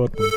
Dortmund. 0.00 0.32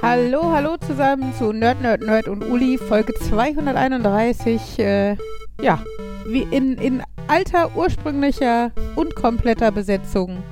Hallo, 0.00 0.50
hallo 0.50 0.76
zusammen 0.78 1.34
zu 1.36 1.52
Nerd, 1.52 1.82
Nerd, 1.82 2.00
Nerd 2.00 2.28
und 2.28 2.42
Uli, 2.42 2.78
Folge 2.78 3.12
231. 3.12 4.78
Äh, 4.78 5.16
ja, 5.60 5.82
wie 6.28 6.42
in, 6.42 6.74
in 6.74 7.02
alter, 7.26 7.74
ursprünglicher 7.76 8.70
und 8.96 9.14
kompletter 9.14 9.72
Besetzung. 9.72 10.42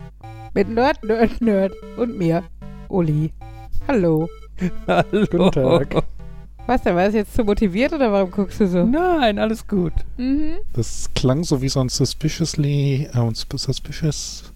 Mit 0.54 0.68
Nerd, 0.68 1.04
Nerd, 1.04 1.40
Nerd 1.40 1.72
und 1.96 2.16
mir, 2.16 2.42
Uli. 2.88 3.30
Hallo. 3.86 4.28
Hallo. 4.86 5.26
Guten 5.30 5.50
Tag. 5.52 6.02
Was 6.66 6.82
denn, 6.82 6.96
war 6.96 7.04
das 7.04 7.14
jetzt 7.14 7.34
zu 7.34 7.44
motiviert 7.44 7.92
oder 7.92 8.10
warum 8.10 8.30
guckst 8.30 8.58
du 8.58 8.66
so? 8.66 8.84
Nein, 8.84 9.38
alles 9.38 9.68
gut. 9.68 9.92
Mhm. 10.16 10.56
Das 10.72 11.10
klang 11.14 11.44
so 11.44 11.62
wie 11.62 11.68
so 11.68 11.80
ein 11.80 11.88
suspiciously, 11.88 13.08
äh, 13.12 13.30
suspicious, 13.34 14.52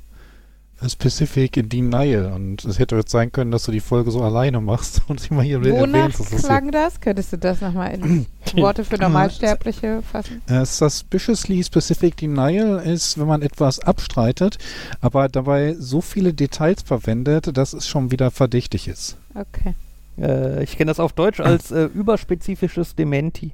specific 0.89 1.69
denial. 1.69 2.33
Und 2.33 2.65
es 2.65 2.79
hätte 2.79 2.97
jetzt 2.97 3.11
sein 3.11 3.33
können, 3.33 3.51
dass 3.51 3.65
du 3.65 3.73
die 3.73 3.80
Folge 3.80 4.11
so 4.11 4.23
alleine 4.23 4.61
machst 4.61 5.02
und 5.09 5.30
immer 5.30 5.43
hier 5.43 5.61
Wonach 5.61 5.95
erwähnst. 5.95 6.21
es 6.21 6.43
klang 6.43 6.71
das? 6.71 7.01
Könntest 7.01 7.33
du 7.33 7.38
das 7.38 7.61
nochmal 7.61 7.95
in 7.95 8.27
Worte 8.57 8.85
für 8.85 8.97
Normalsterbliche 8.97 10.02
fassen? 10.02 10.43
Äh, 10.48 10.65
suspiciously 10.65 11.62
specific 11.62 12.16
denial 12.16 12.79
ist, 12.79 13.19
wenn 13.19 13.27
man 13.27 13.43
etwas 13.43 13.80
abstreitet, 13.80 14.59
aber 15.01 15.29
dabei 15.29 15.77
so 15.79 16.01
viele 16.01 16.32
Details 16.32 16.83
verwendet, 16.83 17.57
dass 17.57 17.73
es 17.73 17.87
schon 17.87 18.10
wieder 18.10 18.30
verdächtig 18.30 18.88
ist. 18.88 19.16
Okay. 19.35 19.74
Äh, 20.18 20.65
ich 20.65 20.77
kenne 20.77 20.90
das 20.90 21.01
auf 21.01 21.12
Deutsch 21.12 21.40
als 21.40 21.71
äh, 21.71 21.85
überspezifisches 21.85 22.95
Dementi. 22.95 23.52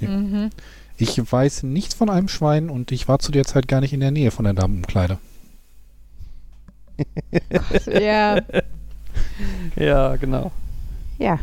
Ja. 0.00 0.08
Mhm. 0.08 0.50
Ich 0.98 1.18
weiß 1.32 1.64
nichts 1.64 1.94
von 1.94 2.10
einem 2.10 2.28
Schwein 2.28 2.68
und 2.68 2.92
ich 2.92 3.08
war 3.08 3.18
zu 3.18 3.32
der 3.32 3.44
Zeit 3.44 3.66
gar 3.66 3.80
nicht 3.80 3.92
in 3.92 4.00
der 4.00 4.10
Nähe 4.10 4.30
von 4.30 4.44
der 4.44 4.54
Damenumkleide. 4.54 5.18
Ja, 8.00 8.38
Ja, 9.76 10.16
genau. 10.16 10.50
ja. 11.18 11.38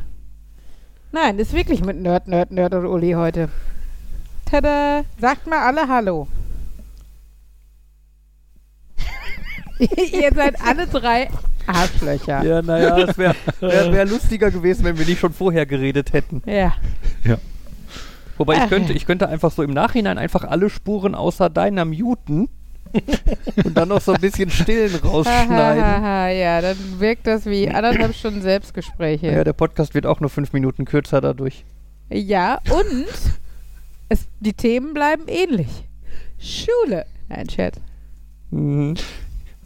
Nein, 1.11 1.39
ist 1.39 1.53
wirklich 1.53 1.83
mit 1.83 1.99
Nerd, 1.99 2.27
Nerd, 2.27 2.51
Nerd 2.51 2.73
und 2.75 2.85
Uli 2.85 3.13
heute. 3.13 3.49
Tada! 4.45 5.03
Sagt 5.19 5.47
mal 5.47 5.59
alle 5.59 5.87
Hallo. 5.87 6.27
Ihr 9.79 10.31
seid 10.35 10.61
alle 10.61 10.87
drei 10.87 11.29
Arschlöcher. 11.65 12.43
Ja, 12.43 12.61
naja, 12.61 12.97
es 12.99 13.17
wäre 13.17 13.35
wär, 13.59 13.91
wär 13.91 14.05
lustiger 14.07 14.51
gewesen, 14.51 14.83
wenn 14.83 14.97
wir 14.97 15.05
nicht 15.05 15.19
schon 15.19 15.33
vorher 15.33 15.65
geredet 15.65 16.13
hätten. 16.13 16.41
Ja. 16.45 16.73
Wobei 18.37 18.55
ich 18.55 18.61
Ach. 18.61 18.69
könnte, 18.69 18.93
ich 18.93 19.05
könnte 19.05 19.29
einfach 19.29 19.51
so 19.51 19.63
im 19.63 19.71
Nachhinein 19.71 20.17
einfach 20.17 20.43
alle 20.43 20.69
Spuren 20.69 21.15
außer 21.15 21.49
deiner 21.49 21.85
muten 21.85 22.49
und 23.65 23.75
dann 23.77 23.89
noch 23.89 24.01
so 24.01 24.13
ein 24.13 24.21
bisschen 24.21 24.49
Stillen 24.49 24.95
rausschneiden. 24.95 26.37
Ja, 26.39 26.61
dann 26.61 26.77
wirkt 26.99 27.27
das 27.27 27.45
wie 27.45 27.69
anderthalb 27.69 28.15
Stunden 28.15 28.41
Selbstgespräche. 28.41 29.27
Ja, 29.31 29.43
der 29.43 29.53
Podcast 29.53 29.93
wird 29.93 30.05
auch 30.05 30.19
nur 30.19 30.29
fünf 30.29 30.53
Minuten 30.53 30.85
kürzer 30.85 31.21
dadurch. 31.21 31.65
Ja, 32.09 32.59
und 32.71 33.07
es, 34.09 34.27
die 34.39 34.53
Themen 34.53 34.93
bleiben 34.93 35.23
ähnlich. 35.27 35.67
Schule. 36.39 37.05
Nein, 37.27 37.49
Scherz. 37.49 37.79
Mhm. 38.51 38.95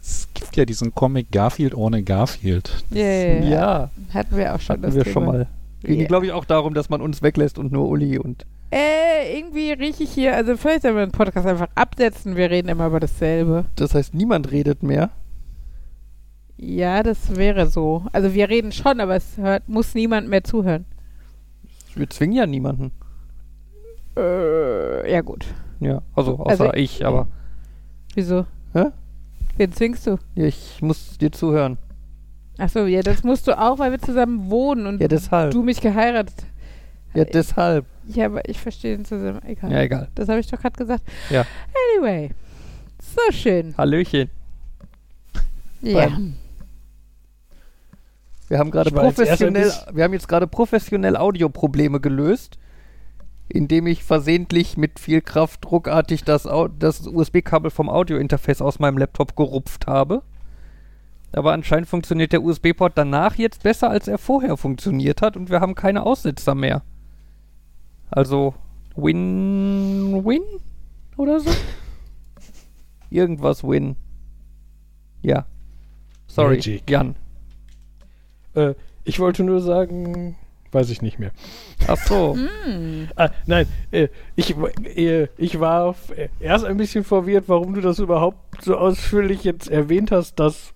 Es 0.00 0.28
gibt 0.34 0.54
ja 0.56 0.66
diesen 0.66 0.94
Comic 0.94 1.30
Garfield 1.32 1.74
ohne 1.74 2.02
Garfield. 2.02 2.84
Ja, 2.90 3.02
ja, 3.04 3.90
Hatten 4.12 4.36
wir 4.36 4.54
auch 4.54 4.60
schon 4.60 4.74
hatten 4.74 4.82
das 4.82 4.94
wir 4.94 5.04
Thema. 5.04 5.12
schon 5.14 5.24
mal. 5.24 5.46
Ging, 5.82 6.00
Ja. 6.00 6.06
glaube 6.06 6.26
ich, 6.26 6.32
auch 6.32 6.44
darum, 6.44 6.74
dass 6.74 6.90
man 6.90 7.00
uns 7.00 7.22
weglässt 7.22 7.58
und 7.58 7.72
nur 7.72 7.88
Uli 7.88 8.18
und. 8.18 8.44
Äh, 8.76 9.38
irgendwie 9.38 9.70
rieche 9.70 10.02
ich 10.02 10.10
hier, 10.10 10.34
also 10.34 10.56
vielleicht 10.56 10.82
sollen 10.82 10.96
wir 10.96 11.06
den 11.06 11.12
Podcast 11.12 11.46
einfach 11.46 11.68
absetzen, 11.76 12.34
wir 12.34 12.50
reden 12.50 12.68
immer 12.68 12.88
über 12.88 12.98
dasselbe. 12.98 13.66
Das 13.76 13.94
heißt, 13.94 14.14
niemand 14.14 14.50
redet 14.50 14.82
mehr. 14.82 15.10
Ja, 16.56 17.04
das 17.04 17.36
wäre 17.36 17.68
so. 17.68 18.04
Also 18.12 18.34
wir 18.34 18.48
reden 18.48 18.72
schon, 18.72 18.98
aber 18.98 19.14
es 19.14 19.36
hört, 19.36 19.68
muss 19.68 19.94
niemand 19.94 20.28
mehr 20.28 20.42
zuhören. 20.42 20.86
Wir 21.94 22.10
zwingen 22.10 22.34
ja 22.36 22.46
niemanden. 22.46 22.90
Äh, 24.16 25.12
ja 25.12 25.20
gut. 25.20 25.46
Ja, 25.78 26.02
also 26.16 26.38
außer 26.40 26.50
Also- 26.64 26.72
ich, 26.74 27.06
aber 27.06 27.28
Wieso? 28.14 28.44
Hä? 28.72 28.86
Wen 29.56 29.72
zwingst 29.72 30.04
du? 30.08 30.18
ja, 30.34 30.46
ich 30.46 30.82
muss 30.82 31.16
dir 31.18 31.30
zuhören. 31.30 31.78
Achso, 32.58 32.86
ja, 32.86 33.02
das 33.02 33.22
musst 33.22 33.46
du 33.46 33.56
auch, 33.56 33.78
weil 33.78 33.92
wir 33.92 34.00
zusammen 34.00 34.50
wohnen 34.50 34.86
und 34.86 35.00
Ja, 35.00 35.46
du 35.50 35.62
mich 35.62 35.80
geheiratet. 35.80 36.44
Ja, 37.14 37.24
deshalb. 37.24 37.86
Ja, 38.08 38.26
aber 38.26 38.48
ich 38.48 38.60
verstehe 38.60 38.96
den 38.96 39.04
zusammen. 39.04 39.40
Egal. 39.44 39.72
Ja, 39.72 39.80
egal. 39.82 40.08
Das 40.14 40.28
habe 40.28 40.40
ich 40.40 40.46
doch 40.46 40.60
gerade 40.60 40.76
gesagt. 40.76 41.02
Ja. 41.30 41.44
Anyway. 41.96 42.30
So 43.00 43.32
schön. 43.32 43.74
Hallöchen. 43.78 44.30
Ja. 45.80 46.10
Wir 48.48 48.58
haben 48.58 48.70
gerade 48.70 48.90
professionell, 48.90 49.72
wir 49.92 50.04
haben 50.04 50.12
jetzt 50.12 50.28
gerade 50.28 50.46
professionell 50.46 51.16
Audioprobleme 51.16 52.00
gelöst, 52.00 52.58
indem 53.48 53.86
ich 53.86 54.04
versehentlich 54.04 54.76
mit 54.76 54.98
viel 54.98 55.20
Kraft 55.22 55.70
ruckartig 55.70 56.24
das, 56.24 56.46
Au- 56.46 56.68
das 56.68 57.06
USB-Kabel 57.06 57.70
vom 57.70 57.88
Audiointerface 57.88 58.60
aus 58.60 58.78
meinem 58.78 58.98
Laptop 58.98 59.34
gerupft 59.36 59.86
habe. 59.86 60.22
Aber 61.32 61.52
anscheinend 61.52 61.88
funktioniert 61.88 62.32
der 62.32 62.42
USB-Port 62.42 62.92
danach 62.96 63.34
jetzt 63.36 63.62
besser, 63.64 63.90
als 63.90 64.08
er 64.08 64.18
vorher 64.18 64.56
funktioniert 64.56 65.20
hat 65.20 65.36
und 65.36 65.50
wir 65.50 65.60
haben 65.60 65.74
keine 65.74 66.04
Aussetzer 66.04 66.54
mehr. 66.54 66.82
Also 68.14 68.54
Win-Win 68.94 70.42
oder 71.16 71.40
so? 71.40 71.50
Irgendwas 73.10 73.64
Win. 73.64 73.96
Ja. 75.20 75.46
Sorry, 76.28 76.56
Magic. 76.56 76.88
Jan. 76.88 77.16
Äh, 78.54 78.74
ich 79.02 79.18
wollte 79.18 79.42
nur 79.42 79.60
sagen, 79.60 80.36
weiß 80.70 80.90
ich 80.90 81.02
nicht 81.02 81.18
mehr. 81.18 81.32
Ach 81.88 81.96
so. 81.96 82.36
Hm. 82.64 83.08
Ah, 83.16 83.30
nein, 83.46 83.66
äh, 83.90 84.06
ich, 84.36 84.56
äh, 84.96 85.26
ich 85.36 85.58
war 85.58 85.96
äh, 86.14 86.28
erst 86.38 86.64
ein 86.64 86.76
bisschen 86.76 87.02
verwirrt, 87.02 87.48
warum 87.48 87.74
du 87.74 87.80
das 87.80 87.98
überhaupt 87.98 88.62
so 88.62 88.76
ausführlich 88.76 89.42
jetzt 89.42 89.68
erwähnt 89.68 90.12
hast, 90.12 90.36
dass, 90.36 90.72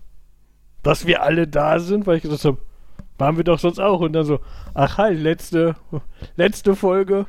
dass 0.82 1.06
wir 1.06 1.22
alle 1.22 1.47
da 1.47 1.78
sind, 1.78 2.09
weil 2.09 2.16
ich 2.16 2.25
gesagt 2.25 2.44
habe, 2.44 2.59
waren 3.19 3.37
wir 3.37 3.45
doch 3.45 3.59
sonst 3.59 3.79
auch. 3.79 4.01
Und 4.01 4.12
dann 4.15 4.25
so, 4.25 4.41
ach 4.75 4.99
halt, 4.99 5.21
letzte, 5.21 5.77
letzte 6.37 6.75
Folge 6.75 7.27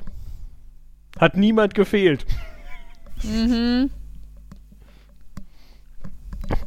hat 1.19 1.35
niemand 1.35 1.73
gefehlt. 1.73 2.25
Mhm. 3.23 3.89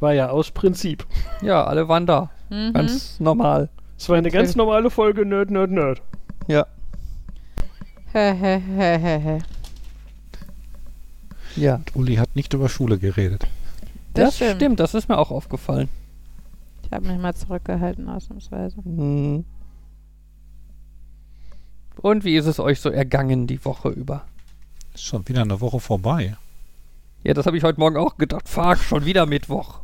War 0.00 0.12
ja 0.12 0.28
aus 0.28 0.50
Prinzip. 0.50 1.06
Ja, 1.40 1.64
alle 1.64 1.88
waren 1.88 2.06
da. 2.06 2.30
Mhm. 2.50 2.72
Ganz 2.72 3.18
normal. 3.20 3.68
Es 3.96 4.08
war 4.08 4.16
eine 4.16 4.30
ganz 4.30 4.50
Natürlich. 4.50 4.56
normale 4.56 4.90
Folge 4.90 5.24
Nerd, 5.24 5.50
Nerd, 5.50 5.70
Nerd. 5.70 6.02
Ja. 6.48 6.66
Ja. 11.56 11.80
Uli 11.94 12.16
hat 12.16 12.34
nicht 12.34 12.52
über 12.52 12.68
Schule 12.68 12.98
geredet. 12.98 13.46
Das 14.14 14.36
stimmt. 14.36 14.80
das 14.80 14.94
ist 14.94 15.08
mir 15.08 15.18
auch 15.18 15.30
aufgefallen. 15.30 15.88
Ich 16.92 16.96
habe 16.96 17.08
mich 17.08 17.18
mal 17.18 17.34
zurückgehalten, 17.34 18.06
ausnahmsweise. 18.06 18.76
Mhm. 18.84 19.46
Und 21.96 22.24
wie 22.26 22.36
ist 22.36 22.44
es 22.44 22.60
euch 22.60 22.80
so 22.80 22.90
ergangen 22.90 23.46
die 23.46 23.64
Woche 23.64 23.88
über? 23.88 24.26
Ist 24.92 25.04
schon 25.04 25.26
wieder 25.26 25.40
eine 25.40 25.62
Woche 25.62 25.80
vorbei. 25.80 26.36
Ja, 27.24 27.32
das 27.32 27.46
habe 27.46 27.56
ich 27.56 27.64
heute 27.64 27.80
Morgen 27.80 27.96
auch 27.96 28.18
gedacht. 28.18 28.46
Fuck, 28.46 28.76
schon 28.76 29.06
wieder 29.06 29.24
Mittwoch. 29.24 29.80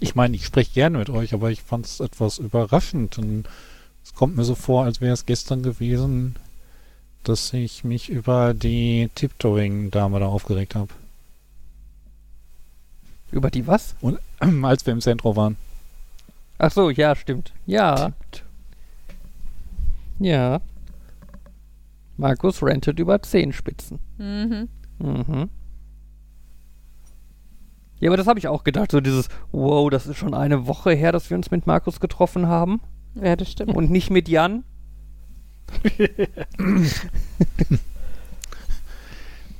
Ich 0.00 0.14
meine, 0.14 0.34
ich 0.36 0.46
spreche 0.46 0.72
gerne 0.72 0.96
mit 0.96 1.10
euch, 1.10 1.34
aber 1.34 1.50
ich 1.50 1.60
fand 1.60 1.84
es 1.84 2.00
etwas 2.00 2.38
überraschend. 2.38 3.18
Und 3.18 3.46
es 4.04 4.14
kommt 4.14 4.36
mir 4.36 4.44
so 4.44 4.54
vor, 4.54 4.84
als 4.84 5.02
wäre 5.02 5.12
es 5.12 5.26
gestern 5.26 5.62
gewesen, 5.62 6.36
dass 7.24 7.52
ich 7.52 7.84
mich 7.84 8.08
über 8.08 8.54
die 8.54 9.10
Tiptoeing-Dame 9.14 10.18
da 10.18 10.28
aufgeregt 10.28 10.74
habe. 10.74 10.94
Über 13.30 13.50
die 13.50 13.66
was? 13.66 13.96
Und 14.00 14.18
als 14.62 14.86
wir 14.86 14.92
im 14.92 15.00
Zentrum 15.00 15.36
waren. 15.36 15.56
Ach 16.58 16.70
so, 16.70 16.90
ja, 16.90 17.14
stimmt. 17.14 17.52
Ja. 17.66 18.12
Ja. 20.18 20.60
Markus 22.16 22.62
rentet 22.62 22.98
über 22.98 23.20
Zehenspitzen. 23.20 23.98
Mhm. 24.16 24.68
Mhm. 24.98 25.50
Ja, 27.98 28.10
aber 28.10 28.16
das 28.16 28.26
habe 28.26 28.38
ich 28.38 28.48
auch 28.48 28.64
gedacht. 28.64 28.90
So 28.92 29.00
dieses, 29.00 29.28
wow, 29.52 29.90
das 29.90 30.06
ist 30.06 30.16
schon 30.16 30.34
eine 30.34 30.66
Woche 30.66 30.92
her, 30.92 31.12
dass 31.12 31.28
wir 31.30 31.36
uns 31.36 31.50
mit 31.50 31.66
Markus 31.66 32.00
getroffen 32.00 32.46
haben. 32.46 32.80
Ja, 33.14 33.36
das 33.36 33.50
stimmt. 33.50 33.74
Und 33.74 33.90
nicht 33.90 34.10
mit 34.10 34.28
Jan. 34.28 34.64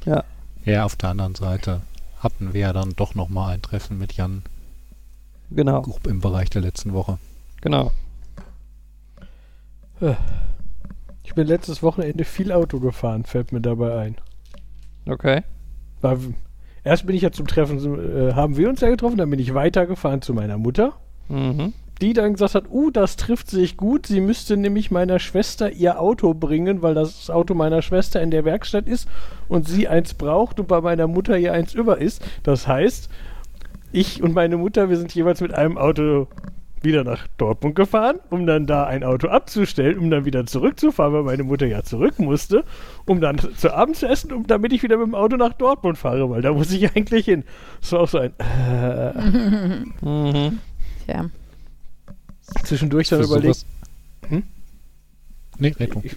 Ja. 0.07 0.23
Ja, 0.65 0.85
auf 0.85 0.95
der 0.95 1.11
anderen 1.11 1.35
Seite 1.35 1.81
hatten 2.27 2.53
wir 2.53 2.61
ja 2.61 2.73
dann 2.73 2.91
doch 2.97 3.15
nochmal 3.15 3.55
ein 3.55 3.63
Treffen 3.63 3.99
mit 3.99 4.13
Jan 4.15 4.43
Genau, 5.51 5.83
Grub 5.83 6.07
im 6.09 6.21
Bereich 6.21 6.51
der 6.51 6.61
letzten 6.63 6.93
Woche. 6.93 7.19
genau. 7.61 7.93
Ich 11.23 11.35
bin 11.35 11.47
letztes 11.47 11.83
Wochenende 11.83 12.25
viel 12.25 12.53
Auto 12.53 12.81
gefahren, 12.81 13.25
fällt 13.25 13.53
mir 13.53 13.61
dabei 13.61 13.97
ein. 13.99 14.17
Okay. 15.09 15.43
War, 16.01 16.19
erst 16.85 17.07
bin 17.07 17.17
ich 17.17 17.23
ja 17.23 17.33
zum 17.33 17.47
Treffen, 17.47 17.79
äh, 18.29 18.35
haben 18.35 18.57
wir 18.57 18.69
uns 18.69 18.81
ja 18.81 18.89
getroffen, 18.91 19.17
dann 19.17 19.31
bin 19.31 19.39
ich 19.39 19.55
weitergefahren 19.55 20.21
zu 20.23 20.35
meiner 20.35 20.59
Mutter, 20.59 20.95
Mhm. 21.29 21.73
Die 22.01 22.13
dann 22.13 22.35
gesagt 22.35 22.55
hat, 22.55 22.65
uh, 22.71 22.91
das 22.91 23.17
trifft 23.17 23.51
sich 23.51 23.77
gut, 23.77 24.07
sie 24.07 24.21
müsste 24.21 24.57
nämlich 24.57 24.91
meiner 24.91 25.19
Schwester 25.19 25.71
ihr 25.71 26.01
Auto 26.01 26.35
bringen, 26.35 26.83
weil 26.83 26.95
das 26.95 27.31
Auto 27.31 27.55
meiner 27.55 27.83
Schwester 27.83 28.21
in 28.21 28.31
der 28.31 28.45
Werkstatt 28.45 28.87
ist 28.87 29.09
und 29.49 29.67
sie 29.67 29.89
eins 29.89 30.15
braucht 30.15 30.61
und 30.61 30.69
bei 30.69 30.81
meiner 30.81 31.07
Mutter 31.07 31.39
ihr 31.39 31.53
eins 31.53 31.75
über 31.75 31.99
ist. 31.99 32.23
Das 32.43 32.67
heißt, 32.67 33.09
ich 33.93 34.23
und 34.23 34.35
meine 34.35 34.57
Mutter, 34.57 34.91
wir 34.91 34.97
sind 34.97 35.15
jeweils 35.15 35.41
mit 35.41 35.55
einem 35.55 35.79
Auto 35.79 36.29
wieder 36.83 37.03
nach 37.03 37.27
Dortmund 37.39 37.75
gefahren, 37.75 38.21
um 38.31 38.47
dann 38.47 38.67
da 38.67 38.85
ein 38.85 39.03
Auto 39.03 39.29
abzustellen, 39.29 39.99
um 39.99 40.11
dann 40.11 40.25
wieder 40.25 40.47
zurückzufahren, 40.47 41.15
weil 41.15 41.23
meine 41.23 41.43
Mutter 41.43 41.67
ja 41.67 41.83
zurück 41.83 42.19
musste, 42.19 42.65
um 43.07 43.21
dann 43.21 43.39
zu 43.39 43.75
Abend 43.75 43.97
zu 43.97 44.07
essen, 44.07 44.33
um 44.33 44.47
damit 44.47 44.73
ich 44.73 44.83
wieder 44.83 44.99
mit 44.99 45.07
dem 45.07 45.15
Auto 45.15 45.37
nach 45.37 45.55
Dortmund 45.55 45.97
fahre, 45.97 46.29
weil 46.31 46.43
da 46.43 46.53
muss 46.53 46.71
ich 46.73 46.91
eigentlich 46.97 47.25
hin. 47.25 47.45
Das 47.81 47.93
war 47.93 48.01
auch 48.01 48.09
so 48.09 48.19
ein 48.19 48.33
äh, 48.39 49.13
Mhm. 50.05 50.59
Tja. 51.07 51.31
Zwischendurch 52.65 53.09
dann 53.09 53.23
überlegt. 53.23 53.65
Hm? 54.29 54.43
Nee, 55.59 55.75
du. 55.79 56.01
Ich, 56.03 56.17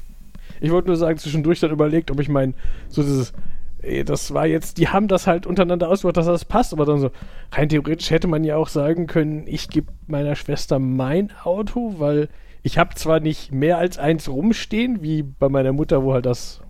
ich 0.61 0.71
wollte 0.71 0.87
nur 0.87 0.97
sagen, 0.97 1.17
zwischendurch 1.17 1.59
dann 1.59 1.71
überlegt, 1.71 2.11
ob 2.11 2.19
ich 2.19 2.29
mein, 2.29 2.53
so 2.89 3.01
dieses, 3.01 3.33
ey, 3.81 4.03
das 4.03 4.33
war 4.33 4.45
jetzt, 4.45 4.77
die 4.77 4.89
haben 4.89 5.07
das 5.07 5.27
halt 5.27 5.45
untereinander 5.45 5.89
ausgemacht, 5.89 6.17
dass 6.17 6.25
das 6.25 6.45
passt, 6.45 6.73
aber 6.73 6.85
dann 6.85 6.99
so, 6.99 7.11
rein 7.51 7.69
theoretisch 7.69 8.11
hätte 8.11 8.27
man 8.27 8.43
ja 8.43 8.57
auch 8.57 8.67
sagen 8.67 9.07
können, 9.07 9.47
ich 9.47 9.69
gebe 9.69 9.91
meiner 10.07 10.35
Schwester 10.35 10.79
mein 10.79 11.31
Auto, 11.43 11.95
weil 11.97 12.29
ich 12.61 12.77
habe 12.77 12.95
zwar 12.95 13.19
nicht 13.19 13.51
mehr 13.53 13.77
als 13.77 13.97
eins 13.97 14.27
rumstehen, 14.27 15.01
wie 15.01 15.23
bei 15.23 15.49
meiner 15.49 15.71
Mutter, 15.71 16.03
wo 16.03 16.13
halt 16.13 16.25
das 16.25 16.61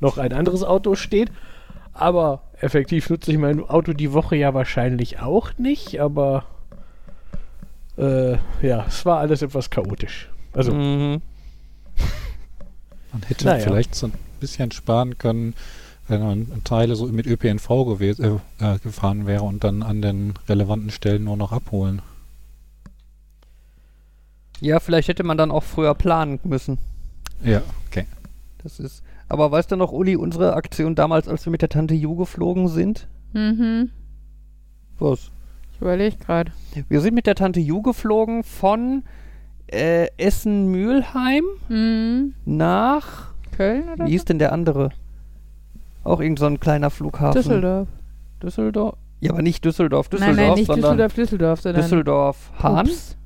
noch 0.00 0.18
ein 0.18 0.32
anderes 0.32 0.62
Auto 0.62 0.94
steht, 0.94 1.30
aber 1.92 2.42
effektiv 2.60 3.10
nutze 3.10 3.32
ich 3.32 3.38
mein 3.38 3.60
Auto 3.60 3.92
die 3.92 4.12
Woche 4.12 4.36
ja 4.36 4.54
wahrscheinlich 4.54 5.20
auch 5.20 5.50
nicht, 5.58 6.00
aber 6.00 6.44
äh, 7.96 8.36
ja, 8.66 8.84
es 8.88 9.04
war 9.06 9.18
alles 9.18 9.42
etwas 9.42 9.70
chaotisch. 9.70 10.28
Also, 10.52 10.72
Mhm. 10.74 11.20
Man 13.12 13.22
hätte 13.26 13.44
Naja. 13.44 13.62
vielleicht 13.64 13.94
so 13.94 14.06
ein 14.08 14.12
bisschen 14.40 14.72
sparen 14.72 15.16
können, 15.18 15.54
wenn 16.08 16.20
man 16.22 16.64
Teile 16.64 16.96
so 16.96 17.06
mit 17.06 17.26
ÖPNV 17.26 17.68
gewes- 17.86 18.18
äh, 18.20 18.38
äh, 18.58 18.78
gefahren 18.80 19.26
wäre 19.26 19.42
und 19.44 19.62
dann 19.64 19.82
an 19.82 20.02
den 20.02 20.34
relevanten 20.48 20.90
Stellen 20.90 21.24
nur 21.24 21.36
noch 21.36 21.52
abholen. 21.52 22.02
Ja, 24.60 24.80
vielleicht 24.80 25.08
hätte 25.08 25.24
man 25.24 25.36
dann 25.38 25.50
auch 25.50 25.62
früher 25.62 25.94
planen 25.94 26.40
müssen. 26.44 26.78
Ja, 27.42 27.62
okay. 27.88 28.06
Das 28.62 28.80
ist. 28.80 29.02
Aber 29.28 29.50
weißt 29.50 29.70
du 29.72 29.76
noch, 29.76 29.92
Uli, 29.92 30.16
unsere 30.16 30.54
Aktion 30.54 30.94
damals, 30.94 31.28
als 31.28 31.44
wir 31.46 31.50
mit 31.50 31.62
der 31.62 31.68
Tante 31.68 31.94
Ju 31.94 32.14
geflogen 32.16 32.68
sind? 32.68 33.06
Mhm. 33.32 33.90
Was? 34.98 35.30
Ich 35.84 35.86
überlege 35.86 36.16
gerade. 36.16 36.50
Wir 36.88 37.02
sind 37.02 37.12
mit 37.14 37.26
der 37.26 37.34
Tante 37.34 37.60
Ju 37.60 37.82
geflogen 37.82 38.42
von 38.42 39.02
äh, 39.70 40.06
Essen-Mülheim 40.16 41.44
Mhm. 41.68 42.32
nach. 42.46 43.34
Köln 43.54 43.90
oder 43.92 44.06
Wie 44.06 44.12
hieß 44.12 44.24
denn 44.24 44.38
der 44.38 44.52
andere? 44.52 44.88
Auch 46.02 46.20
irgend 46.20 46.38
so 46.38 46.46
ein 46.46 46.58
kleiner 46.58 46.88
Flughafen. 46.88 47.38
Düsseldorf. 47.38 47.88
Düsseldorf? 48.42 48.96
Ja, 49.20 49.32
aber 49.32 49.42
nicht 49.42 49.62
Düsseldorf, 49.62 50.08
nein, 50.10 50.20
Düsseldorf, 50.20 50.36
nein, 50.48 50.54
nicht 50.54 50.66
sondern 50.68 50.82
Düsseldorf, 50.96 51.14
Düsseldorf, 51.14 51.60
sondern 51.60 51.82
Düsseldorf 51.82 52.50
Hahn 52.62 52.86
Ups. 52.88 53.16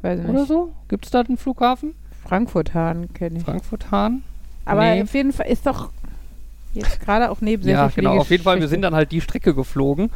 Weiß 0.00 0.20
ich 0.20 0.24
oder 0.24 0.38
nicht. 0.38 0.48
so? 0.48 0.72
Gibt 0.88 1.04
es 1.04 1.10
da 1.10 1.20
einen 1.20 1.36
Flughafen? 1.36 1.94
Frankfurt 2.26 2.72
Hahn 2.72 3.12
kenne 3.12 3.36
ich. 3.40 3.44
Frankfurt 3.44 3.90
Hahn? 3.90 4.22
Aber 4.64 4.80
Nee. 4.94 5.02
auf 5.02 5.12
jeden 5.12 5.34
Fall 5.34 5.48
ist 5.48 5.66
doch 5.66 5.90
jetzt 6.72 6.98
gerade 7.02 7.30
auch 7.30 7.42
neben 7.42 7.62
sehr 7.62 7.74
Ja, 7.74 7.88
genau. 7.94 8.16
Auf 8.18 8.30
jeden 8.30 8.42
Fall, 8.42 8.58
wir 8.58 8.68
sind 8.68 8.80
dann 8.80 8.94
halt 8.94 9.12
die 9.12 9.20
Strecke 9.20 9.54
geflogen. 9.54 10.10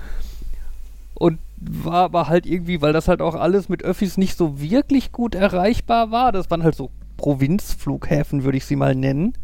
Und 1.19 1.39
war 1.61 2.05
aber 2.05 2.29
halt 2.29 2.47
irgendwie, 2.47 2.81
weil 2.81 2.93
das 2.93 3.09
halt 3.09 3.21
auch 3.21 3.35
alles 3.35 3.69
mit 3.69 3.83
Öffis 3.83 4.17
nicht 4.17 4.37
so 4.37 4.61
wirklich 4.61 5.11
gut 5.11 5.35
erreichbar 5.35 6.13
war. 6.13 6.31
Das 6.31 6.51
waren 6.51 6.63
halt 6.63 6.77
so 6.77 6.91
Provinzflughäfen, 7.17 8.45
würde 8.45 8.59
ich 8.59 8.65
sie 8.65 8.77
mal 8.77 8.95
nennen. 8.95 9.35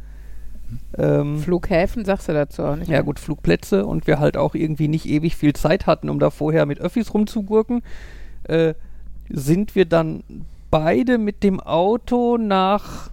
Ähm, 0.97 1.39
Flughäfen 1.39 2.05
sagst 2.05 2.29
du 2.29 2.33
dazu 2.33 2.63
auch 2.63 2.77
nicht. 2.77 2.89
ja 2.89 3.03
gut, 3.03 3.19
Flugplätze 3.19 3.85
und 3.87 4.07
wir 4.07 4.19
halt 4.19 4.37
auch 4.37 4.55
irgendwie 4.55 4.89
nicht 4.89 5.07
ewig 5.07 5.37
viel 5.37 5.53
Zeit 5.53 5.87
hatten, 5.87 6.09
um 6.09 6.19
da 6.19 6.31
vorher 6.31 6.67
mit 6.67 6.81
Öffis 6.81 7.13
rumzugurken, 7.13 7.83
äh, 8.45 8.75
sind 9.29 9.75
wir 9.75 9.85
dann 9.85 10.23
beide 10.71 11.19
mit 11.19 11.43
dem 11.43 11.61
Auto 11.61 12.39
nach 12.39 13.11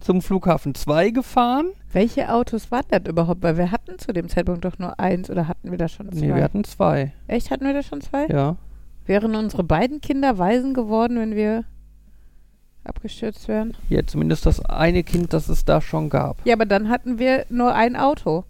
zum 0.00 0.22
Flughafen 0.22 0.74
2 0.74 1.10
gefahren. 1.10 1.66
Welche 1.92 2.32
Autos 2.32 2.70
waren 2.70 2.84
das 2.90 3.02
überhaupt? 3.08 3.42
Weil 3.42 3.56
wir 3.56 3.72
hatten 3.72 3.98
zu 3.98 4.12
dem 4.12 4.28
Zeitpunkt 4.28 4.64
doch 4.64 4.78
nur 4.78 4.98
eins 5.00 5.28
oder 5.30 5.48
hatten 5.48 5.70
wir 5.70 5.78
da 5.78 5.88
schon 5.88 6.10
zwei? 6.12 6.20
Nee, 6.26 6.34
wir 6.34 6.44
hatten 6.44 6.62
zwei. 6.64 7.12
Echt, 7.26 7.50
hatten 7.50 7.64
wir 7.64 7.74
da 7.74 7.82
schon 7.82 8.00
zwei? 8.00 8.26
Ja. 8.28 8.56
Wären 9.06 9.34
unsere 9.34 9.64
beiden 9.64 10.00
Kinder 10.00 10.38
Waisen 10.38 10.72
geworden, 10.74 11.18
wenn 11.18 11.34
wir 11.34 11.64
abgestürzt 12.84 13.48
wären? 13.48 13.74
Ja, 13.88 14.06
zumindest 14.06 14.46
das 14.46 14.64
eine 14.64 15.02
Kind, 15.02 15.32
das 15.32 15.48
es 15.48 15.64
da 15.64 15.80
schon 15.80 16.08
gab. 16.08 16.44
Ja, 16.46 16.54
aber 16.54 16.66
dann 16.66 16.88
hatten 16.88 17.18
wir 17.18 17.44
nur 17.50 17.74
ein 17.74 17.96
Auto. 17.96 18.44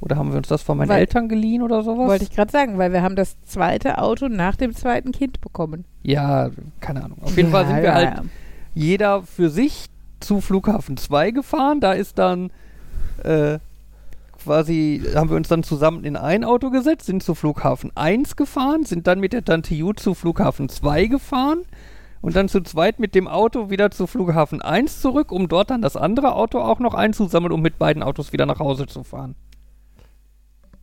Oder 0.00 0.16
haben 0.16 0.30
wir 0.30 0.36
uns 0.36 0.48
das 0.48 0.62
von 0.62 0.76
meinen 0.76 0.90
Weil- 0.90 1.00
Eltern 1.00 1.28
geliehen 1.28 1.62
oder 1.62 1.82
sowas? 1.82 2.06
Wollte 2.08 2.24
ich 2.24 2.30
gerade 2.30 2.52
sagen, 2.52 2.76
weil 2.76 2.92
wir 2.92 3.00
haben 3.02 3.16
das 3.16 3.40
zweite 3.44 3.96
Auto 3.98 4.28
nach 4.28 4.56
dem 4.56 4.74
zweiten 4.74 5.12
Kind 5.12 5.40
bekommen. 5.40 5.84
ja, 6.02 6.50
keine 6.80 7.02
Ahnung. 7.04 7.18
Auf 7.22 7.34
jeden 7.36 7.50
Fall 7.50 7.62
Ja, 7.62 7.68
sind 7.68 7.76
wir 7.78 7.84
ja, 7.84 7.94
halt 7.94 8.20
jeder 8.74 9.22
für 9.22 9.48
sich 9.48 9.86
zu 10.20 10.40
Flughafen 10.40 10.96
2 10.96 11.30
gefahren. 11.30 11.80
Da 11.80 11.92
ist 11.92 12.18
dann 12.18 12.50
äh, 13.22 13.58
quasi, 14.42 15.02
haben 15.14 15.30
wir 15.30 15.36
uns 15.36 15.48
dann 15.48 15.62
zusammen 15.62 16.04
in 16.04 16.16
ein 16.16 16.44
Auto 16.44 16.70
gesetzt, 16.70 17.06
sind 17.06 17.22
zu 17.22 17.34
Flughafen 17.34 17.90
1 17.94 18.36
gefahren, 18.36 18.84
sind 18.84 19.06
dann 19.06 19.20
mit 19.20 19.32
der 19.32 19.44
Tante 19.44 19.74
Ju 19.74 19.92
zu 19.92 20.14
Flughafen 20.14 20.68
2 20.68 21.06
gefahren 21.06 21.64
und 22.22 22.36
dann 22.36 22.48
zu 22.48 22.60
zweit 22.60 22.98
mit 22.98 23.14
dem 23.14 23.28
Auto 23.28 23.70
wieder 23.70 23.90
zu 23.90 24.06
Flughafen 24.06 24.62
1 24.62 25.00
zurück, 25.00 25.32
um 25.32 25.48
dort 25.48 25.70
dann 25.70 25.82
das 25.82 25.96
andere 25.96 26.34
Auto 26.34 26.60
auch 26.60 26.78
noch 26.78 26.94
einzusammeln, 26.94 27.52
um 27.52 27.60
mit 27.60 27.78
beiden 27.78 28.02
Autos 28.02 28.32
wieder 28.32 28.46
nach 28.46 28.58
Hause 28.58 28.86
zu 28.86 29.04
fahren. 29.04 29.34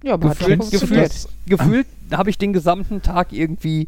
Ja, 0.04 0.16
aber 0.16 0.30
Gefühlt, 0.30 0.70
gefühlt, 0.70 1.28
gefühlt 1.46 1.88
habe 2.12 2.30
ich 2.30 2.38
den 2.38 2.52
gesamten 2.52 3.02
Tag 3.02 3.32
irgendwie 3.32 3.88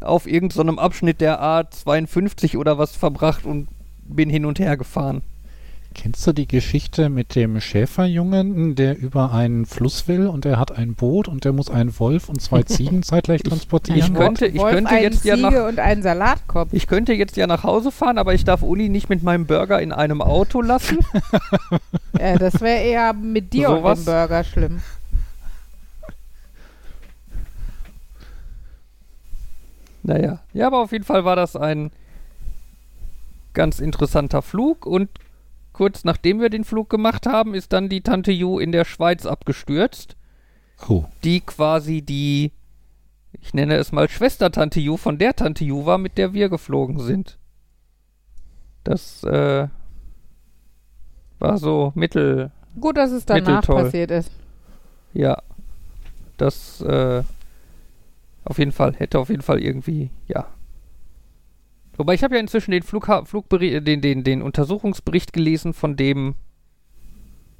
auf 0.00 0.26
irgendeinem 0.26 0.78
Abschnitt 0.78 1.20
der 1.20 1.42
A52 1.42 2.56
oder 2.56 2.78
was 2.78 2.94
verbracht 2.94 3.44
und 3.44 3.66
bin 4.08 4.30
hin 4.30 4.44
und 4.44 4.58
her 4.58 4.76
gefahren. 4.76 5.22
Kennst 5.94 6.26
du 6.26 6.34
die 6.34 6.46
Geschichte 6.46 7.08
mit 7.08 7.34
dem 7.34 7.58
Schäferjungen, 7.58 8.74
der 8.74 8.98
über 8.98 9.32
einen 9.32 9.64
Fluss 9.64 10.06
will 10.08 10.26
und 10.26 10.44
er 10.44 10.58
hat 10.58 10.70
ein 10.76 10.94
Boot 10.94 11.26
und 11.26 11.44
der 11.46 11.54
muss 11.54 11.70
einen 11.70 11.98
Wolf 11.98 12.28
und 12.28 12.42
zwei 12.42 12.62
Ziegen 12.64 13.02
zeitgleich 13.02 13.42
transportieren? 13.42 14.00
ich 14.00 14.12
könnte- 14.14 14.46
ich 14.46 14.58
Wolf, 14.60 14.74
könnte 14.74 14.90
einen 14.90 15.02
jetzt 15.04 15.24
ja 15.24 15.36
Ziege 15.36 15.50
nach- 15.50 15.68
und 15.68 15.78
einen 15.78 16.02
Salatkopf. 16.02 16.68
Ich 16.74 16.86
könnte 16.86 17.14
jetzt 17.14 17.38
ja 17.38 17.46
nach 17.46 17.62
Hause 17.64 17.90
fahren, 17.90 18.18
aber 18.18 18.34
ich 18.34 18.44
darf 18.44 18.62
Uli 18.62 18.90
nicht 18.90 19.08
mit 19.08 19.22
meinem 19.22 19.46
Burger 19.46 19.80
in 19.80 19.90
einem 19.92 20.20
Auto 20.20 20.60
lassen. 20.60 20.98
Ja, 22.18 22.38
das 22.38 22.62
wäre 22.62 22.82
eher 22.82 23.12
mit 23.12 23.52
dir 23.52 23.68
und 23.70 23.76
Sowas. 23.80 23.98
dem 24.04 24.04
Burger 24.06 24.42
schlimm. 24.44 24.80
naja, 30.02 30.38
ja, 30.52 30.66
aber 30.68 30.80
auf 30.82 30.92
jeden 30.92 31.04
Fall 31.04 31.24
war 31.24 31.36
das 31.36 31.56
ein 31.56 31.90
ganz 33.56 33.80
interessanter 33.80 34.42
Flug 34.42 34.86
und 34.86 35.08
kurz 35.72 36.04
nachdem 36.04 36.40
wir 36.40 36.50
den 36.50 36.62
Flug 36.62 36.88
gemacht 36.88 37.26
haben, 37.26 37.54
ist 37.54 37.72
dann 37.72 37.88
die 37.88 38.02
Tante 38.02 38.30
Ju 38.30 38.60
in 38.60 38.70
der 38.70 38.84
Schweiz 38.84 39.26
abgestürzt. 39.26 40.16
Oh, 40.88 41.06
die 41.24 41.40
quasi 41.40 42.02
die, 42.02 42.52
ich 43.40 43.54
nenne 43.54 43.76
es 43.76 43.90
mal 43.90 44.08
Schwester-Tante 44.08 44.78
Ju 44.78 44.96
von 44.96 45.18
der 45.18 45.34
Tante 45.34 45.64
Ju 45.64 45.86
war, 45.86 45.98
mit 45.98 46.18
der 46.18 46.34
wir 46.34 46.48
geflogen 46.48 47.00
sind. 47.00 47.38
Das 48.84 49.24
äh, 49.24 49.66
war 51.38 51.58
so 51.58 51.92
mittel, 51.96 52.52
Gut, 52.78 52.96
dass 52.98 53.10
es 53.10 53.24
danach 53.24 53.46
Mitteltoll. 53.62 53.82
passiert 53.84 54.10
ist. 54.12 54.30
ja. 55.12 55.42
Das 56.36 56.82
äh, 56.82 57.22
auf 58.44 58.58
jeden 58.58 58.72
Fall, 58.72 58.92
hätte 58.94 59.18
auf 59.18 59.30
jeden 59.30 59.40
Fall 59.40 59.58
irgendwie, 59.58 60.10
ja. 60.28 60.46
Wobei 61.96 62.14
ich 62.14 62.22
habe 62.22 62.34
ja 62.34 62.40
inzwischen 62.40 62.70
den, 62.72 62.82
Flugha 62.82 63.24
Flugbericht, 63.24 63.74
äh, 63.74 63.82
den, 63.82 64.00
den, 64.00 64.24
den 64.24 64.42
Untersuchungsbericht 64.42 65.32
gelesen 65.32 65.72
von 65.72 65.96
dem 65.96 66.34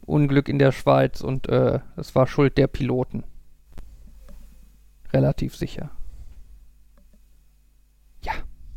Unglück 0.03 0.49
in 0.49 0.59
der 0.59 0.73
Schweiz 0.73 1.21
und 1.21 1.49
äh, 1.49 1.81
es 1.97 2.15
war 2.15 2.27
Schuld 2.27 2.59
der 2.59 2.67
Piloten. 2.67 3.25
Relativ 5.13 5.57
sicher. 5.57 5.91
Ja. 8.23 8.33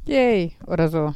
Yay, 0.05 0.53
oder 0.65 0.87
so. 0.87 1.13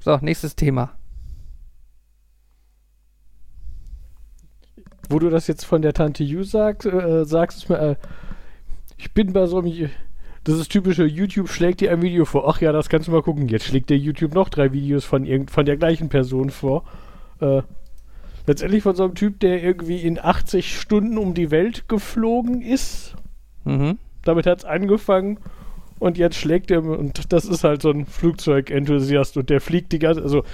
So, 0.00 0.18
nächstes 0.20 0.54
Thema. 0.54 0.94
Wo 5.08 5.18
du 5.18 5.30
das 5.30 5.46
jetzt 5.46 5.64
von 5.64 5.82
der 5.82 5.94
Tante 5.94 6.22
Yu 6.22 6.44
sagst, 6.44 6.86
äh, 6.86 7.24
sagst 7.24 7.68
du 7.68 7.72
mir, 7.72 7.78
äh, 7.80 7.96
ich 8.98 9.12
bin 9.14 9.32
bei 9.32 9.46
so 9.46 9.58
einem 9.58 9.90
das 10.48 10.58
ist 10.58 10.72
typische 10.72 11.04
YouTube 11.04 11.50
schlägt 11.50 11.82
dir 11.82 11.92
ein 11.92 12.00
Video 12.00 12.24
vor. 12.24 12.48
Ach 12.48 12.58
ja, 12.62 12.72
das 12.72 12.88
kannst 12.88 13.06
du 13.06 13.12
mal 13.12 13.22
gucken. 13.22 13.48
Jetzt 13.48 13.66
schlägt 13.66 13.90
der 13.90 13.98
YouTube 13.98 14.32
noch 14.32 14.48
drei 14.48 14.72
Videos 14.72 15.04
von 15.04 15.26
irgend, 15.26 15.50
von 15.50 15.66
der 15.66 15.76
gleichen 15.76 16.08
Person 16.08 16.48
vor. 16.48 16.84
Äh, 17.40 17.60
letztendlich 18.46 18.82
von 18.82 18.96
so 18.96 19.04
einem 19.04 19.14
Typ, 19.14 19.40
der 19.40 19.62
irgendwie 19.62 19.98
in 19.98 20.18
80 20.18 20.80
Stunden 20.80 21.18
um 21.18 21.34
die 21.34 21.50
Welt 21.50 21.86
geflogen 21.86 22.62
ist. 22.62 23.14
Mhm. 23.64 23.98
Damit 24.24 24.46
hat 24.46 24.60
es 24.60 24.64
angefangen 24.64 25.38
und 25.98 26.16
jetzt 26.16 26.36
schlägt 26.36 26.70
er 26.70 26.82
und 26.82 27.30
das 27.30 27.44
ist 27.44 27.62
halt 27.62 27.82
so 27.82 27.90
ein 27.90 28.06
Flugzeugenthusiast 28.06 29.36
und 29.36 29.50
der 29.50 29.60
fliegt 29.60 29.92
die 29.92 29.98
ganze, 29.98 30.22
also 30.22 30.44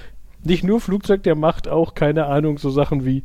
nicht 0.43 0.65
nur 0.65 0.81
Flugzeug, 0.81 1.23
der 1.23 1.37
macht 1.37 1.69
auch 1.69 1.95
keine 1.95 2.27
Ahnung 2.27 2.59
so 2.59 2.69
Sachen 2.69 3.05
wie 3.05 3.23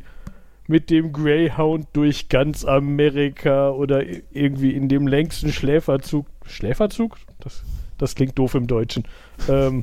mit 0.70 0.88
dem 0.88 1.12
Greyhound 1.12 1.88
durch 1.94 2.28
ganz 2.28 2.64
Amerika 2.64 3.70
oder 3.70 4.04
irgendwie 4.30 4.70
in 4.70 4.88
dem 4.88 5.08
längsten 5.08 5.52
Schläferzug. 5.52 6.26
Schläferzug? 6.46 7.16
Das, 7.40 7.64
das 7.98 8.14
klingt 8.14 8.38
doof 8.38 8.54
im 8.54 8.68
Deutschen. 8.68 9.02
Ähm, 9.48 9.82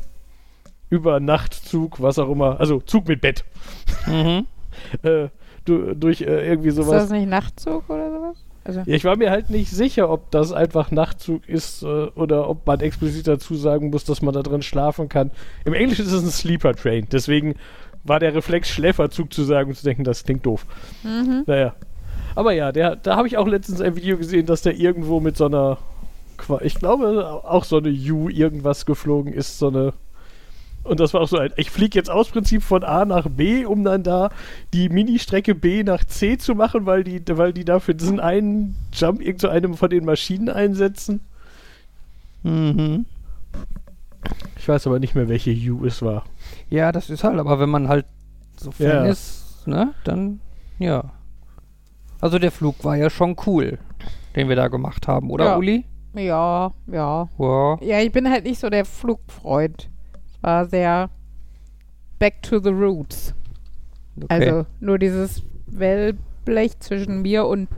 über 0.89 1.19
Nachtzug, 1.19 2.01
was 2.01 2.17
auch 2.17 2.29
immer. 2.29 2.61
Also 2.61 2.79
Zug 2.79 3.07
mit 3.07 3.21
Bett. 3.21 3.43
Mhm. 4.07 4.47
Äh, 5.01 5.29
du, 5.65 5.95
durch 5.95 6.21
äh, 6.21 6.47
irgendwie 6.47 6.69
Ist 6.69 6.75
sowas. 6.75 7.03
das 7.03 7.09
nicht 7.09 7.27
Nachtzug 7.27 7.89
oder 7.89 8.11
sowas? 8.11 8.37
Also, 8.63 8.81
Ja, 8.85 8.95
ich 8.95 9.03
war 9.05 9.17
mir 9.17 9.31
halt 9.31 9.49
nicht 9.49 9.71
sicher, 9.71 10.09
ob 10.11 10.29
das 10.29 10.51
einfach 10.51 10.91
Nachtzug 10.91 11.49
ist 11.49 11.81
äh, 11.81 11.85
oder 12.13 12.47
ob 12.47 12.67
man 12.67 12.79
explizit 12.81 13.27
dazu 13.27 13.55
sagen 13.55 13.89
muss, 13.89 14.03
dass 14.03 14.21
man 14.21 14.35
da 14.35 14.43
drin 14.43 14.61
schlafen 14.61 15.09
kann. 15.09 15.31
Im 15.65 15.73
Englischen 15.73 16.05
ist 16.05 16.11
es 16.11 16.23
ein 16.23 16.29
Sleeper 16.29 16.75
Train, 16.75 17.07
deswegen 17.11 17.55
war 18.07 18.19
der 18.19 18.33
Reflex 18.33 18.69
Schläferzug 18.69 19.33
zu 19.33 19.43
sagen 19.43 19.69
und 19.69 19.75
zu 19.75 19.83
denken, 19.83 20.03
das 20.03 20.23
klingt 20.23 20.45
doof. 20.45 20.65
mhm. 21.03 21.43
Naja. 21.45 21.73
Aber 22.35 22.51
ja, 22.53 22.71
der, 22.71 22.95
da 22.95 23.15
habe 23.15 23.27
ich 23.27 23.37
auch 23.37 23.47
letztens 23.47 23.81
ein 23.81 23.95
Video 23.95 24.15
gesehen, 24.17 24.45
dass 24.45 24.61
der 24.61 24.75
irgendwo 24.77 25.19
mit 25.19 25.35
so 25.37 25.45
einer, 25.45 25.77
Qua- 26.37 26.61
ich 26.61 26.75
glaube 26.75 27.25
auch 27.43 27.63
so 27.63 27.77
eine 27.77 27.89
U 27.89 28.29
irgendwas 28.29 28.85
geflogen 28.85 29.33
ist, 29.33 29.57
so 29.57 29.69
eine. 29.69 29.93
Und 30.83 30.99
das 30.99 31.13
war 31.13 31.21
auch 31.21 31.27
so 31.27 31.37
ein, 31.37 31.51
ich 31.57 31.69
fliege 31.71 31.97
jetzt 31.97 32.09
aus 32.09 32.29
Prinzip 32.29 32.61
von 32.63 32.83
A 32.83 33.03
nach 33.05 33.27
B, 33.27 33.65
um 33.65 33.83
dann 33.83 34.03
da 34.03 34.29
die 34.71 34.87
Mini-Strecke 34.87 35.53
B 35.55 35.83
nach 35.83 36.03
C 36.05 36.37
zu 36.37 36.53
machen, 36.55 36.85
weil 36.85 37.03
die, 37.03 37.21
weil 37.35 37.51
die 37.53 37.65
dafür 37.65 37.93
diesen 37.95 38.19
einen 38.19 38.75
Jump 38.93 39.19
irgend 39.21 39.41
zu 39.41 39.49
einem 39.49 39.73
von 39.73 39.89
den 39.89 40.05
Maschinen 40.05 40.47
einsetzen. 40.49 41.21
Mhm. 42.43 43.05
Ich 44.57 44.67
weiß 44.67 44.85
aber 44.87 44.99
nicht 44.99 45.15
mehr, 45.15 45.27
welche 45.27 45.51
U 45.71 45.85
es 45.85 46.01
war. 46.01 46.23
Ja, 46.69 46.91
das 46.91 47.09
ist 47.09 47.23
halt, 47.23 47.39
aber 47.39 47.59
wenn 47.59 47.69
man 47.69 47.87
halt 47.87 48.05
so 48.57 48.71
Fan 48.71 48.87
Ja. 48.87 49.05
ist, 49.05 49.65
ne, 49.67 49.93
dann, 50.03 50.39
ja. 50.79 51.11
Also 52.19 52.39
der 52.39 52.51
Flug 52.51 52.83
war 52.83 52.95
ja 52.95 53.09
schon 53.09 53.35
cool, 53.45 53.77
den 54.35 54.49
wir 54.49 54.55
da 54.55 54.67
gemacht 54.67 55.07
haben, 55.07 55.29
oder 55.29 55.45
Ja. 55.45 55.57
Uli? 55.57 55.85
Ja, 56.13 56.71
ja. 56.87 57.29
Ja. 57.37 57.77
Ja, 57.81 57.99
ich 57.99 58.11
bin 58.11 58.29
halt 58.29 58.43
nicht 58.43 58.59
so 58.59 58.69
der 58.69 58.85
Flugfreund. 58.85 59.89
Es 60.27 60.41
war 60.43 60.65
sehr 60.65 61.09
back 62.17 62.41
to 62.41 62.59
the 62.59 62.69
roots. 62.69 63.35
Okay. 64.23 64.27
Also 64.29 64.65
nur 64.79 64.97
dieses 64.97 65.43
Wellblech 65.67 66.79
zwischen 66.79 67.21
mir 67.21 67.45
und 67.45 67.69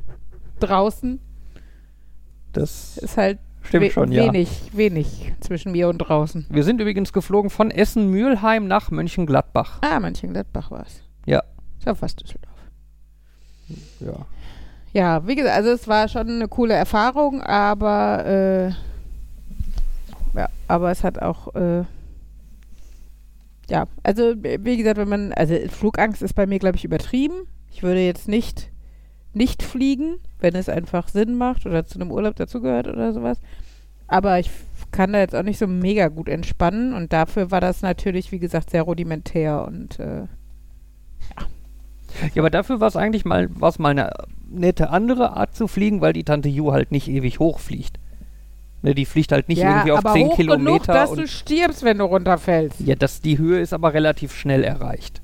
draußen 0.62 1.20
das 2.54 2.98
ist 2.98 3.18
halt 3.18 3.40
stimmt 3.70 3.86
we 3.86 3.92
schon, 3.92 4.12
ja. 4.12 4.26
wenig, 4.26 4.50
wenig 4.74 5.34
zwischen 5.40 5.72
mir 5.72 5.88
und 5.88 5.98
draußen. 6.00 6.46
Wir 6.50 6.64
sind 6.64 6.82
übrigens 6.82 7.14
geflogen 7.14 7.50
von 7.50 7.72
Essen-Mülheim 7.72 8.68
nach 8.68 8.92
Mönchengladbach. 8.92 9.80
Ah, 9.82 10.00
Mönchengladbach 10.00 10.72
war 10.72 10.86
es. 10.86 11.02
Ja. 11.26 11.44
Ist 11.78 11.86
ja 11.86 11.96
fast 11.96 12.22
Düsseldorf. 12.22 12.54
Ja. 14.00 14.26
Ja, 14.92 15.28
wie 15.28 15.36
gesagt, 15.36 15.56
also 15.56 15.70
es 15.70 15.88
war 15.88 16.08
schon 16.08 16.28
eine 16.28 16.48
coole 16.48 16.74
Erfahrung, 16.74 17.42
aber 17.44 18.26
äh, 18.26 18.68
ja, 20.36 20.50
aber 20.68 20.90
es 20.90 21.04
hat 21.04 21.22
auch 21.22 21.54
äh, 21.54 21.84
ja, 23.70 23.86
also 24.02 24.34
wie 24.42 24.78
gesagt, 24.78 24.98
wenn 24.98 25.10
man, 25.10 25.34
also 25.34 25.56
Flugangst 25.70 26.24
ist 26.24 26.34
bei 26.34 26.48
mir, 26.48 26.58
glaube 26.58 26.78
ich, 26.78 26.86
übertrieben. 26.86 27.48
Ich 27.72 27.84
würde 27.84 28.00
jetzt 28.00 28.28
nicht 28.28 28.72
nicht 29.34 29.64
fliegen, 29.64 30.18
wenn 30.40 30.56
es 30.56 30.70
einfach 30.70 31.08
Sinn 31.08 31.36
macht 31.36 31.66
oder 31.66 31.86
zu 31.86 32.00
einem 32.00 32.12
Urlaub 32.12 32.36
dazugehört 32.36 32.88
oder 32.88 33.14
sowas. 33.14 33.40
Aber 34.08 34.40
ich 34.40 34.50
kann 34.92 35.14
da 35.14 35.20
jetzt 35.20 35.36
auch 35.36 35.44
nicht 35.44 35.60
so 35.60 35.68
mega 35.68 36.08
gut 36.08 36.28
entspannen 36.30 36.94
und 36.94 37.14
dafür 37.14 37.52
war 37.52 37.62
das 37.62 37.82
natürlich, 37.82 38.32
wie 38.32 38.40
gesagt, 38.40 38.72
sehr 38.72 38.82
rudimentär 38.84 39.66
und 39.68 40.00
äh, 40.00 40.24
Ja, 42.34 42.42
aber 42.42 42.50
dafür 42.50 42.80
war 42.80 42.88
es 42.88 42.96
eigentlich 42.96 43.24
mal, 43.24 43.50
war's 43.60 43.78
mal 43.80 43.90
eine 43.92 44.10
nette 44.50 44.90
andere 44.90 45.38
Art 45.38 45.56
zu 45.56 45.68
fliegen, 45.68 46.02
weil 46.02 46.14
die 46.14 46.24
Tante 46.24 46.50
Ju 46.50 46.72
halt 46.72 46.92
nicht 46.92 47.08
ewig 47.08 47.40
hochfliegt. 47.40 48.00
Ne, 48.82 48.96
die 48.96 49.06
fliegt 49.06 49.32
halt 49.32 49.50
nicht 49.50 49.60
ja, 49.60 49.70
irgendwie 49.72 49.92
auf 49.92 50.00
aber 50.00 50.14
10 50.14 50.28
hoch 50.28 50.36
Kilometer. 50.38 50.70
genug, 50.70 50.86
dass 50.86 51.14
du 51.14 51.28
stirbst, 51.28 51.84
wenn 51.84 51.98
du 51.98 52.06
runterfällst. 52.06 52.80
ja, 52.80 52.96
das, 52.96 53.22
die 53.22 53.38
Höhe 53.38 53.60
ist 53.60 53.74
aber 53.74 53.94
relativ 53.94 54.34
schnell 54.34 54.64
erreicht. 54.64 55.22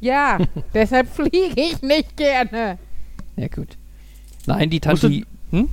Ja, 0.00 0.38
deshalb 0.74 1.08
fliege 1.08 1.52
ich 1.60 1.82
nicht 1.82 2.16
gerne. 2.16 2.78
Ja, 3.36 3.48
gut. 3.48 3.76
Nein, 4.46 4.70
die 4.70 4.80
Tante. 4.80 5.22
Hm? 5.50 5.68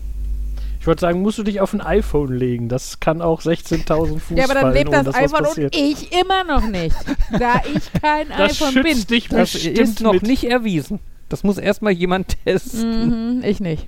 Ich 0.80 0.88
würde 0.88 1.00
sagen, 1.00 1.22
musst 1.22 1.38
du 1.38 1.44
dich 1.44 1.62
auf 1.62 1.72
ein 1.74 1.80
iPhone 1.80 2.34
legen. 2.34 2.68
Das 2.68 3.00
kann 3.00 3.22
auch 3.22 3.42
16.000 3.42 4.20
Fuß 4.20 4.38
ja, 4.38 4.44
aber 4.44 4.54
dann 4.54 4.64
fallen, 4.64 4.74
lebt 4.76 4.92
das 4.94 5.16
iPhone 5.16 5.46
und 5.46 5.74
ich 5.76 6.12
immer 6.12 6.44
noch 6.44 6.68
nicht. 6.68 6.96
Da 7.40 7.62
ich 7.74 8.02
kein 8.02 8.28
Das 8.30 8.62
iPhone 8.62 8.84
bin. 8.84 8.94
schützt 8.96 9.10
dich 9.10 9.30
Das 9.30 9.56
ist 9.56 10.02
noch 10.02 10.14
mit. 10.14 10.24
nicht 10.24 10.44
erwiesen. 10.44 11.00
Das 11.30 11.44
muss 11.44 11.58
erstmal 11.58 11.94
jemand 11.94 12.36
testen. 12.44 13.38
Mhm, 13.38 13.44
ich 13.46 13.60
nicht. 13.62 13.88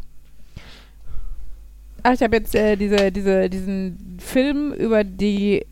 Ach, 2.04 2.14
ich 2.14 2.22
habe 2.22 2.38
jetzt 2.38 2.56
äh, 2.56 2.76
diese, 2.78 3.12
diese, 3.12 3.50
diesen 3.50 4.18
Film 4.20 4.72
über 4.72 5.04
die 5.04 5.66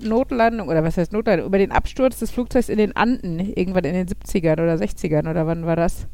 Notlandung, 0.00 0.68
oder 0.68 0.82
was 0.82 0.96
heißt 0.96 1.12
Notlandung, 1.12 1.46
über 1.46 1.58
den 1.58 1.72
Absturz 1.72 2.20
des 2.20 2.30
Flugzeugs 2.30 2.68
in 2.68 2.78
den 2.78 2.96
Anden, 2.96 3.38
irgendwann 3.38 3.84
in 3.84 3.94
den 3.94 4.06
70ern 4.08 4.54
oder 4.54 4.74
60ern, 4.76 5.28
oder 5.28 5.46
wann 5.46 5.66
war 5.66 5.76
das? 5.76 6.06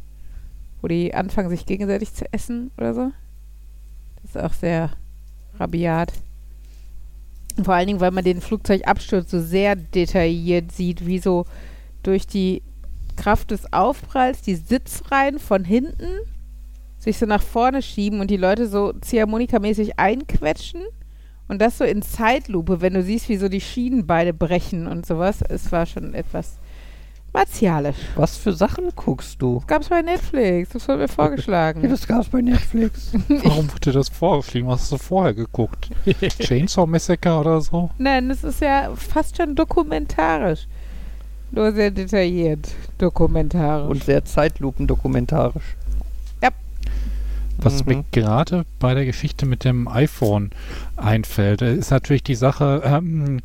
Wo 0.80 0.88
die 0.88 1.14
anfangen, 1.14 1.50
sich 1.50 1.66
gegenseitig 1.66 2.14
zu 2.14 2.25
essen 2.32 2.70
oder 2.76 2.94
so. 2.94 3.12
Das 4.22 4.34
ist 4.34 4.38
auch 4.38 4.52
sehr 4.52 4.90
rabiat. 5.58 6.12
Vor 7.62 7.75
allen 7.75 7.88
Dingen, 7.88 8.00
weil 8.00 8.12
man 8.12 8.25
den 8.25 8.40
Flugzeugabsturz 8.40 9.30
so 9.30 9.40
sehr 9.40 9.76
detailliert 9.76 10.72
sieht, 10.72 11.06
wie 11.06 11.18
so 11.18 11.44
durch 12.02 12.26
die 12.26 12.62
Kraft 13.16 13.50
des 13.50 13.72
Aufpralls 13.72 14.40
die 14.40 14.54
Sitzreihen 14.54 15.38
von 15.38 15.64
hinten 15.64 16.06
sich 17.00 17.18
so 17.18 17.26
nach 17.26 17.42
vorne 17.42 17.82
schieben 17.82 18.20
und 18.20 18.30
die 18.30 18.37
Leute 18.37 18.68
so 18.68 18.92
ziehharmonikamäßig 18.92 19.99
einquetschen 19.99 20.82
und 21.49 21.60
das 21.60 21.78
so 21.78 21.84
in 21.84 22.02
Zeitlupe, 22.02 22.80
wenn 22.80 22.94
du 22.94 23.02
siehst, 23.02 23.28
wie 23.28 23.37
so 23.37 23.49
die 23.49 23.60
Schienenbeine 23.60 24.32
brechen 24.32 24.87
und 24.87 25.04
sowas. 25.04 25.42
Es 25.49 25.72
war 25.72 25.87
schon 25.87 26.14
etwas 26.14 26.59
martialisch. 27.32 27.96
Was 28.16 28.37
für 28.37 28.52
Sachen 28.52 28.90
guckst 28.96 29.40
du? 29.40 29.56
Das 29.60 29.66
gab 29.66 29.82
es 29.82 29.88
bei 29.88 30.02
Netflix, 30.02 30.70
das 30.70 30.87
wurde 30.88 30.99
mir 30.99 31.04
Ja, 31.04 31.08
vorgeschlagen. 31.12 31.88
das 31.88 32.06
gab's 32.06 32.28
bei 32.28 32.40
Netflix. 32.40 33.12
Warum 33.28 33.72
wurde 33.72 33.92
das 33.92 34.08
vorgeschrieben? 34.08 34.68
Was 34.68 34.82
hast 34.82 34.92
du 34.92 34.99
vorher 34.99 35.34
geguckt? 35.34 35.90
Chainsaw 36.40 36.87
Massacre 36.87 37.38
oder 37.38 37.60
so? 37.60 37.90
Nein, 37.99 38.28
das 38.28 38.44
ist 38.44 38.60
ja 38.60 38.90
fast 38.94 39.37
schon 39.37 39.54
dokumentarisch. 39.54 40.66
Nur 41.52 41.72
sehr 41.72 41.90
detailliert 41.90 42.68
dokumentarisch. 42.99 43.90
Und 43.90 44.04
sehr 44.04 44.25
zeitlupendokumentarisch. 44.25 45.76
Was 47.62 47.84
Mhm. 47.84 47.88
mir 47.96 48.04
gerade 48.10 48.64
bei 48.78 48.94
der 48.94 49.04
Geschichte 49.04 49.44
mit 49.44 49.64
dem 49.64 49.87
iPhone 49.87 50.49
einfällt, 50.96 51.60
äh, 51.60 51.75
ist 51.75 51.90
natürlich 51.90 52.22
die 52.22 52.34
Sache, 52.34 52.80
ähm, 52.87 53.40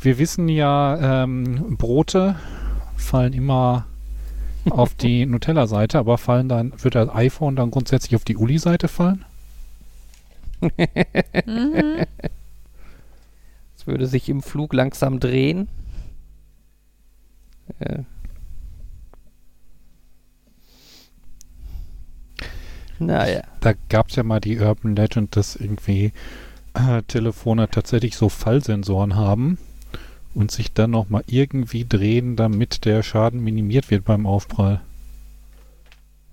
wir 0.00 0.16
wissen 0.18 0.48
ja, 0.48 1.24
ähm, 1.24 1.76
Brote 1.76 2.36
fallen 3.02 3.32
immer 3.32 3.86
auf 4.70 4.94
die 4.94 5.26
Nutella-Seite, 5.26 5.98
aber 5.98 6.18
fallen 6.18 6.48
dann, 6.48 6.72
wird 6.82 6.94
das 6.94 7.08
iPhone 7.10 7.56
dann 7.56 7.70
grundsätzlich 7.70 8.16
auf 8.16 8.24
die 8.24 8.36
Uli-Seite 8.36 8.88
fallen? 8.88 9.24
mhm. 11.46 12.06
Es 13.76 13.86
würde 13.86 14.06
sich 14.06 14.28
im 14.28 14.42
Flug 14.42 14.72
langsam 14.74 15.18
drehen. 15.18 15.66
Äh. 17.80 18.02
Naja. 23.00 23.42
Da 23.60 23.72
gab 23.88 24.10
es 24.10 24.16
ja 24.16 24.22
mal 24.22 24.38
die 24.38 24.60
Urban 24.60 24.94
Legend, 24.94 25.34
dass 25.34 25.56
irgendwie 25.56 26.12
äh, 26.74 27.02
Telefone 27.02 27.68
tatsächlich 27.68 28.16
so 28.16 28.28
Fallsensoren 28.28 29.16
haben 29.16 29.58
und 30.34 30.50
sich 30.50 30.72
dann 30.72 30.90
nochmal 30.90 31.22
irgendwie 31.26 31.84
drehen, 31.84 32.36
damit 32.36 32.84
der 32.84 33.02
Schaden 33.02 33.42
minimiert 33.42 33.90
wird 33.90 34.04
beim 34.04 34.26
Aufprall. 34.26 34.80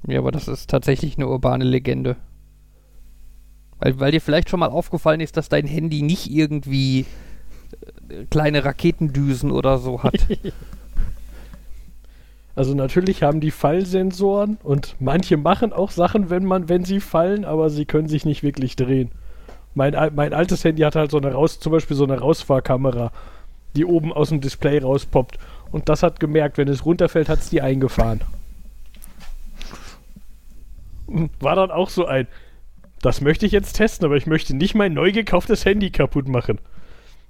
Ja, 0.07 0.19
aber 0.19 0.31
das 0.31 0.47
ist 0.47 0.69
tatsächlich 0.69 1.17
eine 1.17 1.27
urbane 1.27 1.65
Legende. 1.65 2.15
Weil, 3.79 3.99
weil 3.99 4.11
dir 4.11 4.21
vielleicht 4.21 4.49
schon 4.49 4.59
mal 4.59 4.69
aufgefallen 4.69 5.21
ist, 5.21 5.37
dass 5.37 5.49
dein 5.49 5.67
Handy 5.67 6.01
nicht 6.01 6.29
irgendwie 6.29 7.05
äh, 8.09 8.25
kleine 8.29 8.65
Raketendüsen 8.65 9.51
oder 9.51 9.77
so 9.77 10.03
hat. 10.03 10.27
Also 12.59 12.73
natürlich 12.73 13.23
haben 13.23 13.39
die 13.39 13.51
Fallsensoren 13.51 14.57
und 14.63 14.97
manche 14.99 15.37
machen 15.37 15.71
auch 15.71 15.91
Sachen, 15.91 16.29
wenn 16.29 16.43
man, 16.43 16.67
wenn 16.67 16.83
sie 16.83 16.99
fallen, 16.99 17.45
aber 17.45 17.69
sie 17.69 17.85
können 17.85 18.09
sich 18.09 18.25
nicht 18.25 18.43
wirklich 18.43 18.75
drehen. 18.75 19.11
Mein, 19.75 19.95
mein 20.13 20.33
altes 20.33 20.65
Handy 20.65 20.81
hat 20.81 20.97
halt 20.97 21.09
so 21.09 21.17
eine 21.19 21.31
raus, 21.31 21.61
zum 21.61 21.71
Beispiel 21.71 21.95
so 21.95 22.03
eine 22.03 22.19
Rausfahrkamera, 22.19 23.13
die 23.75 23.85
oben 23.85 24.13
aus 24.13 24.29
dem 24.29 24.41
Display 24.41 24.79
rauspoppt. 24.79 25.37
Und 25.71 25.89
das 25.89 26.03
hat 26.03 26.19
gemerkt, 26.19 26.57
wenn 26.57 26.67
es 26.67 26.85
runterfällt, 26.85 27.29
hat 27.29 27.39
es 27.39 27.49
die 27.49 27.61
eingefahren. 27.61 28.21
War 31.39 31.55
dann 31.55 31.71
auch 31.71 31.89
so 31.89 32.05
ein, 32.05 32.27
das 33.01 33.21
möchte 33.21 33.45
ich 33.45 33.51
jetzt 33.51 33.73
testen, 33.73 34.05
aber 34.05 34.17
ich 34.17 34.27
möchte 34.27 34.55
nicht 34.55 34.75
mein 34.75 34.93
neu 34.93 35.11
gekauftes 35.11 35.65
Handy 35.65 35.89
kaputt 35.89 36.27
machen. 36.27 36.59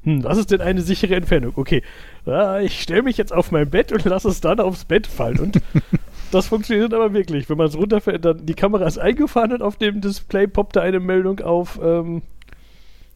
Hm, 0.03 0.23
was 0.23 0.37
ist 0.37 0.51
denn 0.51 0.61
eine 0.61 0.81
sichere 0.81 1.15
Entfernung? 1.15 1.53
Okay, 1.55 1.83
ah, 2.25 2.59
ich 2.59 2.81
stelle 2.81 3.03
mich 3.03 3.17
jetzt 3.17 3.33
auf 3.33 3.51
mein 3.51 3.69
Bett 3.69 3.91
und 3.91 4.05
lasse 4.05 4.29
es 4.29 4.41
dann 4.41 4.59
aufs 4.59 4.85
Bett 4.85 5.07
fallen. 5.07 5.39
Und 5.39 5.61
das 6.31 6.47
funktioniert 6.47 6.93
aber 6.93 7.13
wirklich. 7.13 7.49
Wenn 7.49 7.57
man 7.57 7.67
es 7.67 7.77
runterfällt, 7.77 8.23
dann 8.23 8.45
die 8.45 8.53
Kamera 8.53 8.85
ist 8.85 8.97
eingefahren 8.97 9.53
und 9.53 9.61
auf 9.61 9.75
dem 9.75 9.99
Display 10.01 10.47
poppt 10.47 10.77
da 10.77 10.81
eine 10.81 10.99
Meldung 10.99 11.41
auf, 11.41 11.79
ähm, 11.83 12.21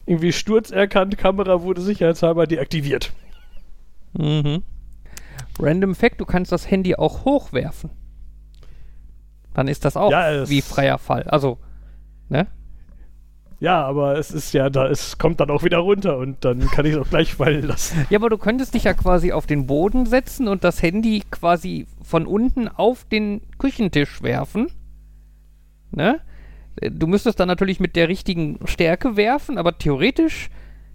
irgendwie 0.06 0.34
Sturz 0.34 0.72
erkannt, 0.72 1.18
Kamera 1.18 1.62
wurde 1.62 1.82
sicherheitshalber 1.82 2.48
deaktiviert. 2.48 3.14
Mhm. 4.14 4.64
Random 5.60 5.96
Fact, 5.96 6.20
du 6.20 6.26
kannst 6.26 6.52
das 6.52 6.70
Handy 6.70 6.96
auch 6.96 7.26
hochwerfen. 7.26 7.90
Dann 9.54 9.68
ist 9.68 9.86
das 9.86 9.96
auch 9.96 10.12
Ja, 10.12 10.50
wie 10.50 10.62
freier 10.62 10.98
Fall. 10.98 11.24
Also, 11.24 11.60
ne? 12.30 12.48
Ja, 13.60 13.82
aber 13.86 14.18
es 14.18 14.32
ist 14.32 14.54
ja, 14.54 14.70
da 14.70 14.90
es 14.90 15.18
kommt 15.18 15.40
dann 15.40 15.50
auch 15.50 15.64
wieder 15.64 15.78
runter 15.78 16.18
und 16.18 16.44
dann 16.44 16.68
kann 16.68 16.86
ich 16.86 16.94
es 16.94 16.98
auch 16.98 17.08
gleich 17.08 17.34
fallen 17.36 17.66
lassen. 17.66 18.06
Ja, 18.10 18.20
aber 18.20 18.30
du 18.30 18.38
könntest 18.38 18.74
dich 18.74 18.84
ja 18.84 18.94
quasi 18.94 19.32
auf 19.32 19.46
den 19.46 19.68
Boden 19.68 20.06
setzen 20.06 20.50
und 20.50 20.66
das 20.66 20.82
Handy 20.82 21.24
quasi 21.32 21.88
von 22.04 22.28
unten 22.28 22.68
auf 22.68 23.06
den 23.06 23.42
Küchentisch 23.60 24.22
werfen. 24.22 24.68
Ne? 25.92 26.20
Äh, 26.78 26.92
Du 26.92 27.08
müsstest 27.08 27.40
dann 27.40 27.48
natürlich 27.48 27.80
mit 27.80 27.96
der 27.96 28.10
richtigen 28.10 28.60
Stärke 28.66 29.16
werfen, 29.18 29.58
aber 29.58 29.78
theoretisch 29.78 30.50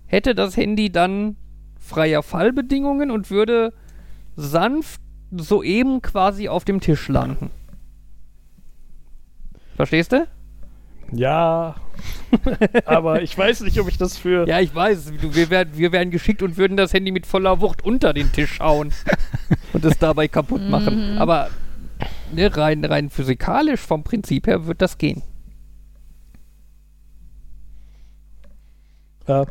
hätte 0.06 0.34
das 0.34 0.56
Handy 0.56 0.90
dann 0.90 1.36
freier 1.78 2.22
Fallbedingungen 2.22 3.10
und 3.10 3.30
würde 3.30 3.72
sanft 4.36 5.00
soeben 5.30 6.02
quasi 6.02 6.48
auf 6.48 6.64
dem 6.64 6.80
Tisch 6.80 7.08
landen. 7.08 7.50
Verstehst 9.76 10.12
du? 10.12 10.26
Ja, 11.12 11.76
aber 12.84 13.22
ich 13.22 13.36
weiß 13.36 13.60
nicht, 13.60 13.78
ob 13.80 13.88
ich 13.88 13.96
das 13.96 14.18
für. 14.18 14.46
Ja, 14.46 14.60
ich 14.60 14.74
weiß. 14.74 15.12
Du, 15.20 15.34
wir, 15.34 15.48
werden, 15.48 15.70
wir 15.76 15.92
wären 15.92 16.10
geschickt 16.10 16.42
und 16.42 16.56
würden 16.56 16.76
das 16.76 16.92
Handy 16.92 17.12
mit 17.12 17.26
voller 17.26 17.60
Wucht 17.60 17.82
unter 17.82 18.12
den 18.12 18.30
Tisch 18.32 18.60
hauen 18.60 18.92
und 19.72 19.84
es 19.84 19.98
dabei 19.98 20.28
kaputt 20.28 20.68
machen. 20.68 21.16
Aber 21.18 21.48
ne, 22.32 22.54
rein, 22.54 22.84
rein 22.84 23.08
physikalisch 23.08 23.80
vom 23.80 24.04
Prinzip 24.04 24.46
her 24.46 24.66
wird 24.66 24.82
das 24.82 24.98
gehen. 24.98 25.22
Ja. 29.28 29.46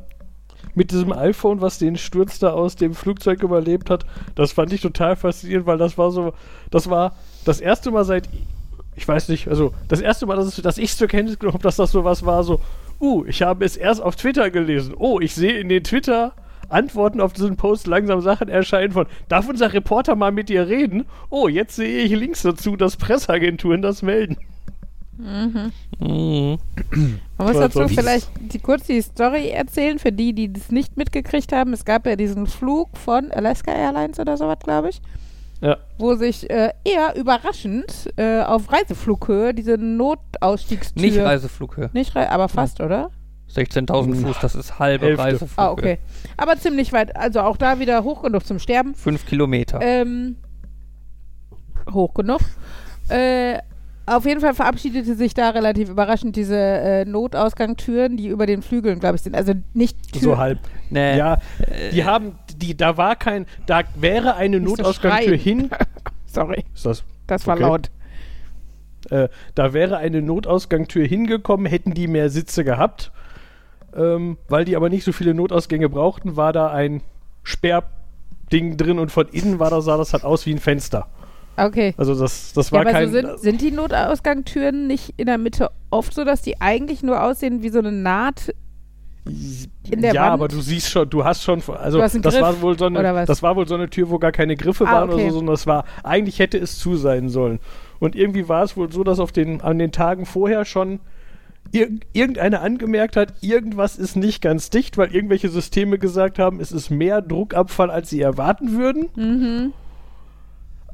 Mit 0.75 0.91
diesem 0.91 1.13
iPhone, 1.13 1.62
was 1.62 1.79
den 1.79 1.98
Sturz 1.98 2.39
da 2.39 2.51
aus 2.51 2.75
dem 2.75 2.93
Flugzeug 2.93 3.41
überlebt 3.41 3.89
hat, 3.89 4.05
das 4.36 4.51
fand 4.51 4.74
ich 4.74 4.81
total 4.81 5.15
faszinierend, 5.15 5.65
weil 5.65 5.77
das 5.77 5.98
war 5.98 6.12
so, 6.12 6.34
das 6.72 6.89
war 6.89 7.15
das 7.46 7.62
erste 7.62 7.91
Mal 7.91 8.03
seit, 8.03 8.27
ich 8.96 9.07
weiß 9.07 9.29
nicht, 9.29 9.48
also 9.48 9.74
das 9.88 10.01
erste 10.01 10.25
Mal, 10.25 10.36
dass, 10.36 10.48
es, 10.48 10.62
dass 10.62 10.77
ich 10.77 10.96
zur 10.96 11.07
Kenntnis 11.07 11.39
genommen 11.39 11.55
habe, 11.55 11.63
dass 11.63 11.77
das 11.77 11.91
sowas 11.91 12.25
war, 12.25 12.43
so, 12.43 12.60
uh, 13.00 13.24
ich 13.25 13.41
habe 13.43 13.65
es 13.65 13.77
erst 13.77 14.01
auf 14.01 14.15
Twitter 14.15 14.51
gelesen. 14.51 14.93
Oh, 14.98 15.19
ich 15.19 15.34
sehe 15.34 15.60
in 15.60 15.69
den 15.69 15.84
Twitter 15.84 16.34
Antworten 16.69 17.22
auf 17.22 17.34
diesen 17.34 17.55
Post 17.55 17.88
langsam 17.88 18.22
Sachen 18.22 18.50
erscheinen 18.50 18.91
von, 18.91 19.05
darf 19.29 19.48
unser 19.48 19.74
Reporter 19.74 20.15
mal 20.15 20.31
mit 20.31 20.50
dir 20.50 20.67
reden? 20.67 21.05
Oh, 21.29 21.48
jetzt 21.48 21.75
sehe 21.75 22.03
ich 22.03 22.12
Links 22.12 22.41
dazu, 22.41 22.75
dass 22.75 22.98
Presseagenturen 22.98 23.81
das 23.81 24.01
melden. 24.01 24.38
Mhm. 25.18 25.72
Man 26.00 27.48
muss 27.48 27.58
dazu 27.58 27.88
vielleicht 27.88 28.30
die, 28.40 28.60
kurz 28.60 28.86
die 28.86 29.01
Story 29.01 29.50
erzählen, 29.50 30.00
für 30.00 30.12
die, 30.12 30.34
die 30.34 30.51
das 30.53 30.72
nicht 30.72 30.96
mitgekriegt 30.98 31.51
haben. 31.51 31.74
Es 31.74 31.86
gab 31.86 32.06
ja 32.06 32.16
diesen 32.16 32.48
Flug 32.48 32.96
von 32.98 33.32
Alaska 33.32 33.72
Airlines 33.72 34.20
oder 34.20 34.38
sowas, 34.38 34.60
glaube 34.64 34.90
ich, 34.90 35.01
Ja. 35.62 35.77
wo 35.98 36.16
sich 36.16 36.50
äh, 36.50 36.72
eher 36.84 37.16
überraschend 37.16 38.12
äh, 38.18 38.42
auf 38.42 38.72
Reiseflughöhe 38.72 39.53
diese 39.53 39.77
Notausstiegstür... 39.77 41.01
Nicht 41.01 41.18
Reiseflughöhe. 41.20 41.90
Nicht 41.94 42.16
Rei 42.16 42.30
aber 42.30 42.48
fast, 42.50 42.80
oder? 42.82 43.10
16.000 43.53 44.16
Fuß, 44.25 44.38
das 44.42 44.56
ist 44.56 44.77
halbe 44.77 45.06
Hälfte. 45.08 45.24
Reiseflughöhe. 45.24 45.66
Ah, 45.66 45.72
okay. 45.72 45.98
Aber 46.36 46.58
ziemlich 46.58 46.92
weit, 46.94 47.16
also 47.16 47.40
auch 47.42 47.58
da 47.58 47.80
wieder 47.80 48.03
hoch 48.03 48.22
genug 48.24 48.46
zum 48.46 48.60
Sterben. 48.60 48.94
Fünf 48.94 49.25
Kilometer. 49.25 49.80
Ähm, 49.82 50.36
hoch 51.92 52.14
genug. 52.14 52.42
Äh, 53.10 53.60
auf 54.07 54.25
jeden 54.25 54.41
Fall 54.41 54.53
verabschiedete 54.53 55.15
sich 55.15 55.33
da 55.33 55.50
relativ 55.50 55.89
überraschend 55.89 56.35
diese 56.35 56.55
äh, 56.57 57.05
Notausgangstüren, 57.05 58.17
die 58.17 58.27
über 58.27 58.46
den 58.46 58.61
Flügeln, 58.61 59.00
glaube 59.00 59.17
ich, 59.17 59.22
sind. 59.22 59.35
Also 59.35 59.53
nicht 59.74 60.13
Tür. 60.13 60.22
So 60.22 60.37
halb. 60.37 60.59
nee. 60.89 61.17
Ja, 61.17 61.39
die 61.91 62.03
haben, 62.05 62.39
die, 62.55 62.75
da 62.75 62.98
war 62.98 63.15
kein, 63.17 63.46
da 63.65 63.81
wäre 63.96 64.35
eine 64.35 64.59
Nicht 64.59 64.70
so 64.70 64.75
Notausgangstür 64.77 65.37
schreien. 65.37 65.39
hin. 65.39 65.70
Sorry, 66.25 66.63
Ist 66.74 66.85
das? 66.85 67.03
das 67.27 67.46
war 67.48 67.55
Okay. 67.55 67.63
laut. 67.63 67.91
Äh, 69.09 69.29
da 69.55 69.74
wäre 69.74 69.98
eine 69.98 70.22
Notausgangstür 70.22 71.05
hingekommen, 71.05 71.65
hätten 71.65 71.93
die 71.93 72.07
mehr 72.07 72.29
Sitze 72.29 72.63
gehabt. 72.63 73.11
Ähm, 73.96 74.37
weil 74.48 74.65
die 74.65 74.75
aber 74.75 74.89
nicht 74.89 75.03
so 75.05 75.11
viele 75.11 75.33
Notausgänge 75.33 75.89
brauchten, 75.89 76.35
war 76.35 76.53
da 76.53 76.70
ein 76.72 77.01
Sperrding 77.43 78.77
drin 78.77 79.00
und 79.00 79.11
von 79.11 79.27
innen 79.29 79.59
war 79.59 79.70
das, 79.70 79.85
sah 79.85 79.98
das 79.98 80.13
halt 80.13 80.24
aus 80.24 80.46
wie 80.46 80.51
ein 80.53 80.59
Fenster. 80.59 81.07
Okay. 81.57 81.93
Also 81.98 82.13
das, 82.17 82.53
das 82.53 82.67
Ja, 82.70 82.74
war 82.74 82.81
aber 82.81 82.91
kein. 82.91 83.07
so 83.07 83.13
sind, 83.13 83.39
sind 83.39 83.61
die 83.61 83.72
Notausgangstüren 83.72 84.87
nicht 84.87 85.13
in 85.17 85.25
der 85.25 85.37
Mitte 85.37 85.72
oft 85.89 86.13
so, 86.13 86.24
dass 86.24 86.41
die 86.41 86.61
eigentlich 86.61 87.03
nur 87.03 87.22
aussehen 87.24 87.63
wie 87.63 87.70
so 87.70 87.79
eine 87.79 87.91
Naht? 87.91 88.53
in 89.89 90.01
der 90.01 90.13
ja, 90.13 90.22
Wand? 90.24 90.31
aber 90.33 90.48
du 90.48 90.61
siehst 90.61 90.89
schon, 90.89 91.09
du 91.09 91.25
hast 91.25 91.43
schon, 91.43 91.61
also 91.77 92.01
hast 92.01 92.15
das 92.24 92.33
Griff, 92.33 92.41
war 92.41 92.61
wohl 92.61 92.77
so 92.79 92.85
oder 92.85 93.13
eine, 93.13 93.25
das 93.25 93.43
war 93.43 93.57
wohl 93.57 93.67
so 93.67 93.75
eine 93.75 93.89
Tür, 93.89 94.09
wo 94.09 94.20
gar 94.20 94.31
keine 94.31 94.55
Griffe 94.55 94.87
Ah, 94.87 94.93
waren 94.93 95.09
oder 95.09 95.15
okay. 95.15 95.29
so, 95.29 95.35
sondern 95.37 95.53
das 95.53 95.67
war, 95.67 95.83
eigentlich 96.03 96.39
hätte 96.39 96.57
es 96.57 96.79
zu 96.79 96.96
sein 96.96 97.27
sollen. 97.29 97.59
Und 98.00 98.15
irgendwie 98.15 98.48
war 98.48 98.63
es 98.63 98.77
wohl 98.77 98.89
so, 98.91 99.03
dass 99.03 99.20
auf 99.20 99.31
den, 99.33 99.59
an 99.61 99.79
den 99.79 99.91
Tagen 99.91 100.25
vorher 100.25 100.63
schon 100.65 101.00
ir 101.74 101.89
irgendeiner 102.13 102.61
angemerkt 102.61 103.17
hat, 103.17 103.33
irgendwas 103.41 103.98
ist 103.98 104.15
nicht 104.15 104.41
ganz 104.41 104.70
dicht, 104.70 104.98
weil 104.98 105.13
irgendwelche 105.13 105.50
Systeme 105.50 105.98
gesagt 106.00 106.39
haben, 106.39 106.61
es 106.61 106.72
ist 106.72 106.89
mehr 106.89 107.22
Druckabfall, 107.22 107.91
als 107.91 108.09
sie 108.09 108.22
erwarten 108.22 108.77
würden. 108.77 109.09
Mhm. 109.15 109.74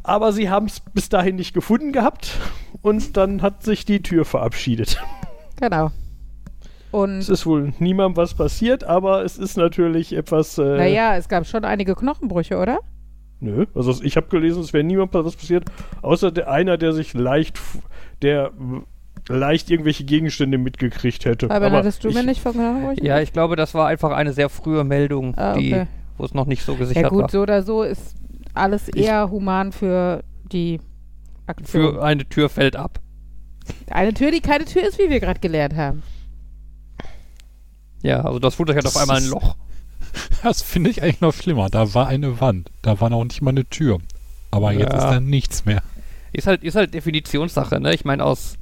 Aber 0.04 0.34
sie 0.34 0.50
haben 0.50 0.66
es 0.68 0.80
bis 0.82 1.10
dahin 1.10 1.38
nicht 1.38 1.54
gefunden 1.54 1.92
gehabt 1.94 2.38
und 2.82 3.16
dann 3.18 3.42
hat 3.42 3.64
sich 3.64 3.86
die 3.86 4.02
Tür 4.02 4.26
verabschiedet. 4.26 5.02
Genau. 5.60 5.92
Und 6.92 7.20
Es 7.20 7.30
ist 7.30 7.46
wohl 7.46 7.74
niemandem 7.80 8.18
was 8.18 8.34
passiert, 8.36 8.84
aber 8.84 9.24
es 9.24 9.38
ist 9.38 9.58
natürlich 9.58 10.14
etwas. 10.14 10.58
Äh, 10.58 10.78
naja, 10.78 11.16
es 11.16 11.28
gab 11.30 11.48
schon 11.48 11.66
einige 11.66 11.96
Knochenbrüche, 11.96 12.58
oder? 12.58 12.80
Nö, 13.40 13.66
also 13.74 14.02
ich 14.04 14.16
habe 14.16 14.28
gelesen, 14.28 14.62
es 14.62 14.74
wäre 14.74 14.84
niemand 14.84 15.14
was 15.14 15.36
passiert, 15.36 15.66
außer 16.02 16.32
der 16.32 16.50
einer, 16.52 16.78
der 16.78 16.94
sich 16.94 17.14
leicht, 17.14 17.60
der 18.22 18.52
leicht 19.28 19.70
irgendwelche 19.72 20.04
Gegenstände 20.04 20.58
mitgekriegt 20.58 21.26
hätte. 21.26 21.50
Aber, 21.50 21.72
hattest 21.72 22.04
du 22.04 22.10
ich, 22.10 22.16
mir 22.16 22.24
nicht 22.24 22.42
von 22.42 22.54
Knochenbrüchen? 22.54 23.06
Ja, 23.06 23.20
ich 23.22 23.34
glaube, 23.34 23.56
das 23.56 23.74
war 23.74 23.88
einfach 23.88 24.12
eine 24.12 24.32
sehr 24.34 24.50
frühe 24.50 24.84
Meldung, 24.84 25.34
Ah, 25.36 25.54
die, 25.54 25.74
okay. 25.74 25.88
wo 26.18 26.26
es 26.26 26.34
noch 26.34 26.46
nicht 26.46 26.64
so 26.64 26.76
gesichert 26.76 27.04
Ja 27.04 27.10
gut, 27.10 27.22
war. 27.24 27.30
so 27.30 27.42
oder 27.42 27.64
so 27.64 27.84
ist 27.84 28.16
alles 28.54 28.90
Ich- 28.90 28.98
eher 29.06 29.30
human 29.30 29.72
für 29.72 30.24
die 30.52 30.80
Aktion. 31.48 31.96
Für 31.96 32.04
eine 32.04 32.28
Tür 32.28 32.50
fällt 32.50 32.76
ab. 32.76 33.00
Eine 33.90 34.14
Tür, 34.14 34.32
die 34.32 34.42
keine 34.42 34.66
Tür 34.66 34.88
ist, 34.88 35.00
wie 35.00 35.10
wir 35.10 35.20
gerade 35.20 35.40
gelernt 35.40 35.76
haben. 35.76 36.04
Ja, 38.02 38.22
also 38.26 38.40
das 38.40 38.56
Flugzeug 38.56 38.78
hat 38.78 38.86
auf 38.86 38.94
Das 38.94 39.02
einmal 39.02 39.18
ein 39.18 39.28
Loch. 39.30 39.56
Das 40.44 40.62
finde 40.62 40.90
ich 40.92 41.02
eigentlich 41.02 41.22
noch 41.22 41.34
schlimmer. 41.34 41.70
Da 41.70 41.94
war 41.96 42.08
eine 42.08 42.40
Wand. 42.40 42.70
Da 42.82 43.00
war 43.00 43.10
noch 43.10 43.24
nicht 43.24 43.42
mal 43.42 43.50
eine 43.52 43.66
Tür. 43.68 44.00
Aber 44.52 44.72
jetzt 44.74 44.92
Ja. 44.92 44.98
ist 45.00 45.04
da 45.06 45.20
nichts 45.20 45.66
mehr. 45.66 45.82
Ist 46.34 46.46
halt, 46.48 46.64
ist 46.64 46.76
halt 46.76 46.94
Definitionssache, 46.94 47.80
ne? 47.80 47.94
Ich 47.96 48.04
meine, 48.06 48.24
aus 48.24 48.58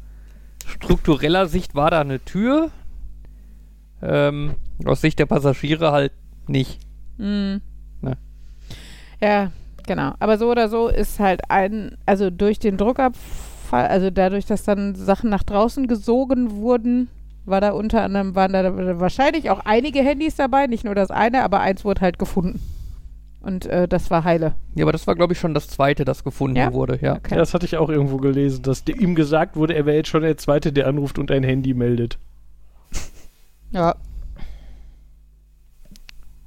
struktureller 0.65 1.47
Sicht 1.47 1.73
war 1.75 1.89
da 1.91 1.99
eine 2.01 2.23
Tür. 2.23 2.69
Ähm, 4.01 4.55
aus 4.85 5.01
Sicht 5.01 5.19
der 5.19 5.25
Passagiere 5.25 5.91
halt 5.91 6.13
nicht. 6.47 6.79
Mhm. 7.17 7.61
Ne. 8.01 8.17
Ja, 9.19 9.51
genau. 9.85 10.13
Aber 10.19 10.37
so 10.37 10.49
oder 10.49 10.69
so 10.69 10.87
ist 10.87 11.19
halt 11.19 11.41
ein, 11.49 11.97
also 12.05 12.29
durch 12.29 12.59
den 12.59 12.77
Druckabfall, 12.77 13.87
also 13.87 14.09
dadurch, 14.09 14.45
dass 14.45 14.63
dann 14.63 14.95
Sachen 14.95 15.29
nach 15.29 15.43
draußen 15.43 15.87
gesogen 15.87 16.51
wurden, 16.57 17.09
war 17.45 17.61
da 17.61 17.71
unter 17.71 18.03
anderem, 18.03 18.35
waren 18.35 18.53
da 18.53 18.99
wahrscheinlich 18.99 19.49
auch 19.49 19.61
einige 19.65 19.99
Handys 19.99 20.35
dabei, 20.35 20.67
nicht 20.67 20.83
nur 20.83 20.95
das 20.95 21.09
eine, 21.11 21.43
aber 21.43 21.59
eins 21.59 21.83
wurde 21.83 22.01
halt 22.01 22.19
gefunden. 22.19 22.61
Und 23.41 23.65
äh, 23.65 23.87
das 23.87 24.11
war 24.11 24.23
heile. 24.23 24.53
Ja, 24.75 24.85
aber 24.85 24.91
das 24.91 25.07
war, 25.07 25.15
glaube 25.15 25.33
ich, 25.33 25.39
schon 25.39 25.55
das 25.55 25.67
zweite, 25.67 26.05
das 26.05 26.23
gefunden 26.23 26.57
Ja? 26.57 26.73
wurde, 26.73 26.99
ja. 27.01 27.15
Okay. 27.15 27.31
Ja, 27.33 27.37
das 27.37 27.55
hatte 27.55 27.65
ich 27.65 27.77
auch 27.77 27.89
irgendwo 27.89 28.17
gelesen, 28.17 28.61
dass 28.61 28.83
ihm 28.87 29.15
gesagt 29.15 29.55
wurde, 29.55 29.73
er 29.73 29.87
wäre 29.87 29.97
jetzt 29.97 30.09
schon 30.09 30.21
der 30.21 30.37
Zweite, 30.37 30.71
der 30.71 30.87
anruft 30.87 31.17
und 31.17 31.31
ein 31.31 31.43
Handy 31.43 31.73
meldet. 31.73 32.19
Ja. 33.71 33.95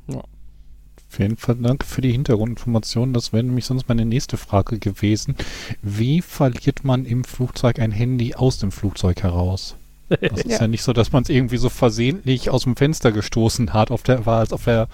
Auf 0.08 1.03
jeden 1.18 1.36
Fall 1.36 1.56
danke 1.56 1.86
für 1.86 2.00
die 2.00 2.12
Hintergrundinformation. 2.12 3.12
Das 3.12 3.32
wäre 3.32 3.44
nämlich 3.44 3.66
sonst 3.66 3.88
meine 3.88 4.04
nächste 4.04 4.36
Frage 4.36 4.78
gewesen. 4.78 5.36
Wie 5.82 6.22
verliert 6.22 6.84
man 6.84 7.04
im 7.04 7.24
Flugzeug 7.24 7.78
ein 7.78 7.92
Handy 7.92 8.34
aus 8.34 8.58
dem 8.58 8.72
Flugzeug 8.72 9.22
heraus? 9.22 9.76
Das 10.08 10.20
ist 10.44 10.50
ja, 10.50 10.60
Ja. 10.60 10.68
nicht 10.68 10.82
so, 10.82 10.92
dass 10.92 11.12
man 11.12 11.22
es 11.22 11.30
irgendwie 11.30 11.56
so 11.56 11.70
versehentlich 11.70 12.50
aus 12.50 12.64
dem 12.64 12.76
Fenster 12.76 13.10
gestoßen 13.10 13.72
hat, 13.72 13.90
auf 13.90 14.02
der, 14.02 14.26
war 14.26 14.42
es 14.42 14.52
auf 14.52 14.64
der 14.64 14.86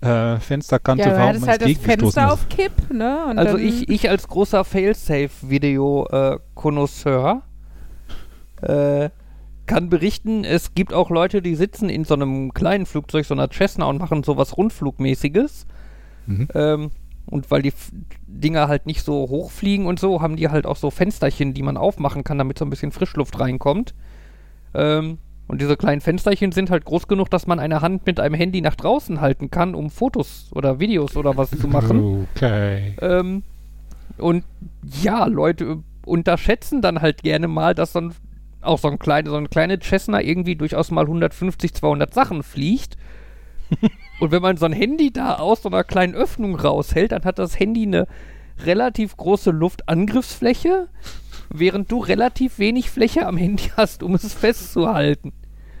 äh, 0.00 0.40
Fensterkante 0.40 1.08
Ja, 1.08 1.16
war 1.16 1.28
und 1.30 1.40
man 1.40 1.50
halt 1.50 1.62
das 1.62 1.72
Fenster 1.78 2.32
auf 2.32 2.48
Kipp, 2.48 2.72
ne? 2.92 3.26
Und 3.30 3.38
Also 3.38 3.56
ich, 3.56 3.88
ich 3.88 4.10
als 4.10 4.26
großer 4.26 4.64
Failsafe-Video-Connoisseur 4.64 7.42
äh, 8.62 9.10
kann 9.68 9.88
berichten, 9.88 10.42
es 10.44 10.74
gibt 10.74 10.92
auch 10.92 11.10
Leute, 11.10 11.40
die 11.40 11.54
sitzen 11.54 11.88
in 11.88 12.04
so 12.04 12.14
einem 12.14 12.52
kleinen 12.52 12.86
Flugzeug, 12.86 13.24
so 13.24 13.34
einer 13.34 13.48
Cessna 13.52 13.86
und 13.86 13.98
machen 13.98 14.24
sowas 14.24 14.56
Rundflugmäßiges. 14.56 15.66
Mhm. 16.26 16.48
Ähm, 16.54 16.90
und 17.26 17.50
weil 17.50 17.62
die 17.62 17.68
F 17.68 17.92
Dinger 18.26 18.68
halt 18.68 18.86
nicht 18.86 19.04
so 19.04 19.28
hochfliegen 19.28 19.86
und 19.86 20.00
so, 20.00 20.22
haben 20.22 20.36
die 20.36 20.48
halt 20.48 20.66
auch 20.66 20.76
so 20.76 20.90
Fensterchen, 20.90 21.54
die 21.54 21.62
man 21.62 21.76
aufmachen 21.76 22.24
kann, 22.24 22.38
damit 22.38 22.58
so 22.58 22.64
ein 22.64 22.70
bisschen 22.70 22.90
Frischluft 22.90 23.38
reinkommt. 23.38 23.94
Ähm, 24.74 25.18
und 25.46 25.60
diese 25.62 25.76
kleinen 25.76 26.00
Fensterchen 26.00 26.52
sind 26.52 26.70
halt 26.70 26.84
groß 26.84 27.08
genug, 27.08 27.30
dass 27.30 27.46
man 27.46 27.58
eine 27.58 27.80
Hand 27.80 28.06
mit 28.06 28.20
einem 28.20 28.34
Handy 28.34 28.60
nach 28.60 28.74
draußen 28.74 29.20
halten 29.20 29.50
kann, 29.50 29.74
um 29.74 29.90
Fotos 29.90 30.50
oder 30.54 30.78
Videos 30.78 31.16
oder 31.16 31.36
was 31.36 31.50
zu 31.50 31.68
machen. 31.68 32.26
Okay. 32.34 32.94
Ähm, 33.00 33.42
und 34.18 34.44
ja, 35.02 35.24
Leute 35.26 35.78
unterschätzen 36.04 36.82
dann 36.82 37.00
halt 37.00 37.22
gerne 37.22 37.48
mal, 37.48 37.74
dass 37.74 37.92
so 37.92 38.00
ein, 38.00 38.14
auch 38.60 38.78
so 38.78 38.88
ein 38.88 38.98
kleine, 38.98 39.30
so 39.30 39.36
eine 39.36 39.48
kleine 39.48 39.78
Cessna 39.78 40.20
irgendwie 40.20 40.56
durchaus 40.56 40.90
mal 40.90 41.04
150, 41.04 41.74
200 41.74 42.12
Sachen 42.12 42.42
fliegt. 42.42 42.96
und 44.20 44.30
wenn 44.30 44.42
man 44.42 44.56
so 44.56 44.66
ein 44.66 44.72
Handy 44.72 45.12
da 45.12 45.34
aus 45.34 45.62
so 45.62 45.68
einer 45.68 45.84
kleinen 45.84 46.14
Öffnung 46.14 46.56
raushält, 46.56 47.12
dann 47.12 47.24
hat 47.24 47.38
das 47.38 47.58
Handy 47.58 47.82
eine 47.82 48.06
relativ 48.64 49.16
große 49.16 49.50
Luftangriffsfläche, 49.50 50.88
während 51.50 51.90
du 51.92 51.98
relativ 52.00 52.58
wenig 52.58 52.90
Fläche 52.90 53.26
am 53.26 53.36
Handy 53.36 53.70
hast, 53.76 54.02
um 54.02 54.14
es 54.14 54.32
festzuhalten. 54.34 55.32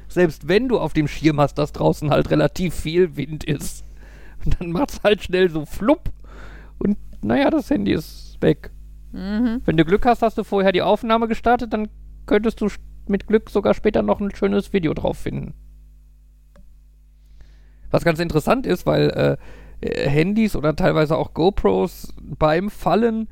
Selbst 0.08 0.48
wenn 0.48 0.68
du 0.68 0.78
auf 0.78 0.92
dem 0.92 1.08
Schirm 1.08 1.40
hast, 1.40 1.54
dass 1.54 1.72
draußen 1.72 2.10
halt 2.10 2.30
relativ 2.30 2.74
viel 2.74 3.16
Wind 3.16 3.44
ist. 3.44 3.84
Und 4.44 4.56
dann 4.60 4.72
macht's 4.72 5.00
halt 5.02 5.22
schnell 5.22 5.50
so 5.50 5.66
flupp 5.66 6.10
und 6.78 6.96
naja, 7.22 7.50
das 7.50 7.70
Handy 7.70 7.92
ist 7.92 8.36
weg. 8.40 8.70
Mhm. 9.12 9.62
Wenn 9.64 9.76
du 9.76 9.84
Glück 9.84 10.06
hast, 10.06 10.22
hast 10.22 10.38
du 10.38 10.44
vorher 10.44 10.72
die 10.72 10.82
Aufnahme 10.82 11.28
gestartet, 11.28 11.72
dann 11.72 11.88
könntest 12.28 12.60
du 12.60 12.68
mit 13.08 13.26
Glück 13.26 13.50
sogar 13.50 13.74
später 13.74 14.02
noch 14.02 14.20
ein 14.20 14.32
schönes 14.34 14.72
Video 14.72 14.94
drauf 14.94 15.18
finden. 15.18 15.54
Was 17.90 18.04
ganz 18.04 18.20
interessant 18.20 18.66
ist, 18.66 18.86
weil 18.86 19.10
äh, 19.10 19.36
äh, 19.80 20.08
Handys 20.08 20.56
oder 20.56 20.76
teilweise 20.76 21.16
auch 21.16 21.34
GoPros 21.34 22.14
beim 22.20 22.70
Fallen 22.70 23.28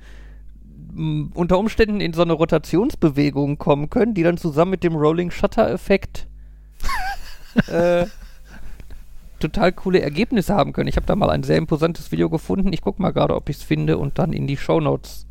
m, 0.97 1.31
unter 1.35 1.59
Umständen 1.59 2.01
in 2.01 2.13
so 2.13 2.23
eine 2.23 2.33
Rotationsbewegung 2.33 3.59
kommen 3.59 3.91
können, 3.91 4.15
die 4.15 4.23
dann 4.23 4.39
zusammen 4.39 4.73
mit 4.73 4.85
dem 4.85 4.97
Rolling 4.97 5.31
Shutter 5.31 5.71
Effekt 5.71 6.27
äh, 7.69 8.07
total 9.41 9.73
coole 9.73 10.01
Ergebnisse 10.01 10.55
haben 10.55 10.73
können. 10.73 10.89
Ich 10.89 10.97
habe 10.97 11.07
da 11.07 11.17
mal 11.17 11.31
ein 11.31 11.43
sehr 11.43 11.59
imposantes 11.59 12.11
Video 12.11 12.31
gefunden. 12.31 12.73
Ich 12.73 12.81
gucke 12.81 13.03
mal 13.03 13.13
gerade, 13.13 13.35
ob 13.35 13.49
ich 13.49 13.57
es 13.57 13.63
finde 13.63 13.99
und 13.99 14.19
dann 14.19 14.33
in 14.33 14.47
die 14.47 14.57
Shownotes 14.57 15.27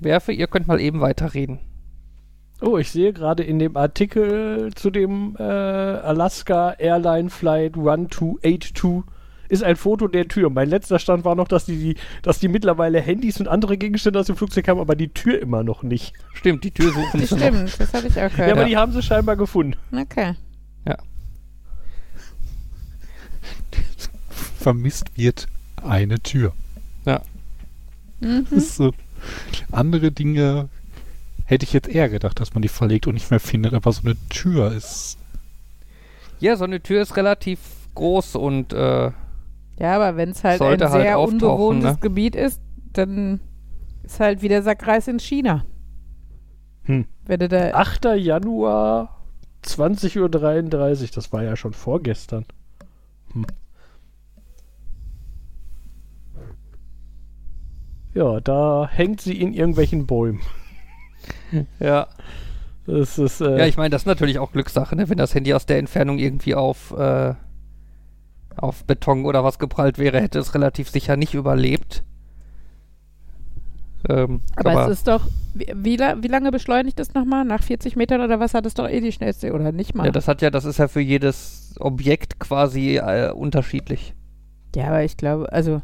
werfe. 0.00 0.32
Ihr 0.32 0.48
könnt 0.48 0.66
mal 0.66 0.80
eben 0.80 1.00
weiterreden. 1.00 1.60
Oh, 2.64 2.78
ich 2.78 2.90
sehe 2.90 3.12
gerade 3.12 3.42
in 3.42 3.58
dem 3.58 3.76
Artikel 3.76 4.70
zu 4.74 4.90
dem 4.90 5.36
äh, 5.38 5.42
Alaska 5.42 6.72
Airline 6.78 7.28
Flight 7.30 7.74
1282 7.76 9.02
ist 9.50 9.62
ein 9.62 9.76
Foto 9.76 10.08
der 10.08 10.26
Tür. 10.26 10.48
Mein 10.50 10.68
letzter 10.70 10.98
Stand 10.98 11.24
war 11.24 11.34
noch, 11.34 11.46
dass 11.48 11.66
die, 11.66 11.76
die, 11.76 11.96
dass 12.22 12.38
die 12.40 12.48
mittlerweile 12.48 13.00
Handys 13.00 13.38
und 13.40 13.46
andere 13.48 13.76
Gegenstände 13.76 14.18
aus 14.18 14.26
dem 14.26 14.36
Flugzeug 14.36 14.66
haben, 14.68 14.80
aber 14.80 14.96
die 14.96 15.08
Tür 15.08 15.38
immer 15.40 15.62
noch 15.62 15.82
nicht. 15.82 16.14
Stimmt, 16.32 16.64
die 16.64 16.70
Tür 16.70 16.92
suchen 16.92 17.20
sie 17.20 17.34
noch. 17.34 17.40
stimmt, 17.42 17.78
das 17.80 17.92
hatte 17.92 18.06
ich 18.08 18.14
auch 18.16 18.20
Ja, 18.22 18.28
gehört. 18.28 18.52
aber 18.52 18.64
die 18.64 18.76
haben 18.76 18.92
sie 18.92 19.02
scheinbar 19.02 19.36
gefunden. 19.36 19.76
okay. 19.96 20.34
Vermisst 24.58 25.16
wird 25.18 25.46
eine 25.82 26.20
Tür. 26.20 26.52
Mhm. 28.20 28.46
Das 28.48 28.52
ist 28.52 28.76
so. 28.76 28.92
Andere 29.70 30.10
Dinge 30.10 30.70
hätte 31.44 31.64
ich 31.64 31.72
jetzt 31.72 31.88
eher 31.88 32.08
gedacht, 32.08 32.40
dass 32.40 32.54
man 32.54 32.62
die 32.62 32.68
verlegt 32.68 33.06
und 33.06 33.14
nicht 33.14 33.30
mehr 33.30 33.40
findet, 33.40 33.74
aber 33.74 33.92
so 33.92 34.02
eine 34.02 34.16
Tür 34.28 34.72
ist. 34.72 35.18
Ja, 36.40 36.56
so 36.56 36.64
eine 36.64 36.80
Tür 36.80 37.02
ist 37.02 37.16
relativ 37.16 37.58
groß 37.94 38.36
und 38.36 38.72
äh, 38.72 39.12
Ja, 39.78 39.94
aber 39.94 40.16
wenn 40.16 40.30
es 40.30 40.42
halt 40.42 40.60
ein 40.60 40.68
halt 40.68 40.80
sehr 40.80 41.18
auftauchen, 41.18 41.42
unbewohntes 41.42 41.92
ne? 41.92 41.98
Gebiet 42.00 42.36
ist, 42.36 42.60
dann 42.92 43.40
ist 44.02 44.20
halt 44.20 44.42
wie 44.42 44.48
der 44.48 44.62
Sackreis 44.62 45.08
in 45.08 45.18
China. 45.18 45.64
Hm. 46.84 47.06
Wenn 47.24 47.40
du 47.40 47.48
da 47.48 47.70
8. 47.72 48.04
Januar 48.16 49.24
20.33 49.64 51.02
Uhr, 51.02 51.08
das 51.14 51.32
war 51.32 51.42
ja 51.42 51.56
schon 51.56 51.72
vorgestern. 51.72 52.44
Hm. 53.32 53.46
Ja, 58.12 58.40
da 58.40 58.88
hängt 58.90 59.20
sie 59.20 59.40
in 59.40 59.54
irgendwelchen 59.54 60.06
Bäumen. 60.06 60.40
ja. 61.80 62.08
Das 62.86 63.18
ist, 63.18 63.40
äh, 63.40 63.58
Ja, 63.58 63.66
ich 63.66 63.76
meine, 63.76 63.90
das 63.90 64.02
ist 64.02 64.06
natürlich 64.06 64.38
auch 64.38 64.52
Glückssache, 64.52 64.94
ne? 64.94 65.08
wenn 65.08 65.16
das 65.16 65.34
Handy 65.34 65.54
aus 65.54 65.66
der 65.66 65.78
Entfernung 65.78 66.18
irgendwie 66.18 66.54
auf, 66.54 66.92
äh, 66.96 67.34
auf 68.56 68.84
Beton 68.84 69.24
oder 69.24 69.42
was 69.42 69.58
geprallt 69.58 69.98
wäre, 69.98 70.20
hätte 70.20 70.38
es 70.38 70.54
relativ 70.54 70.90
sicher 70.90 71.16
nicht 71.16 71.34
überlebt. 71.34 72.02
Ähm, 74.08 74.42
Aber, 74.56 74.84
es 74.84 74.98
ist 74.98 75.08
doch, 75.08 75.26
wie, 75.54 75.72
wie, 75.74 75.98
wie 75.98 76.28
lange 76.28 76.50
beschleunigt 76.50 77.00
es 77.00 77.14
nochmal? 77.14 77.44
Nach 77.44 77.62
40 77.62 77.96
Metern 77.96 78.20
oder 78.20 78.38
was 78.38 78.52
hat 78.52 78.66
es 78.66 78.74
doch 78.74 78.88
eh 78.88 79.00
die 79.00 79.12
schnellste 79.12 79.52
oder 79.52 79.72
nicht 79.72 79.94
mal? 79.94 80.04
ja, 80.04 80.12
das 80.12 80.28
hat 80.28 80.42
ja, 80.42 80.50
das 80.50 80.66
ist 80.66 80.78
ja 80.78 80.88
für 80.88 81.00
jedes 81.00 81.74
Objekt 81.80 82.38
quasi 82.38 82.98
äh, 82.98 83.30
unterschiedlich. 83.32 84.14
Ja, 84.76 84.88
aber 84.88 85.04
ich 85.04 85.16
glaube, 85.16 85.50
also, 85.52 85.80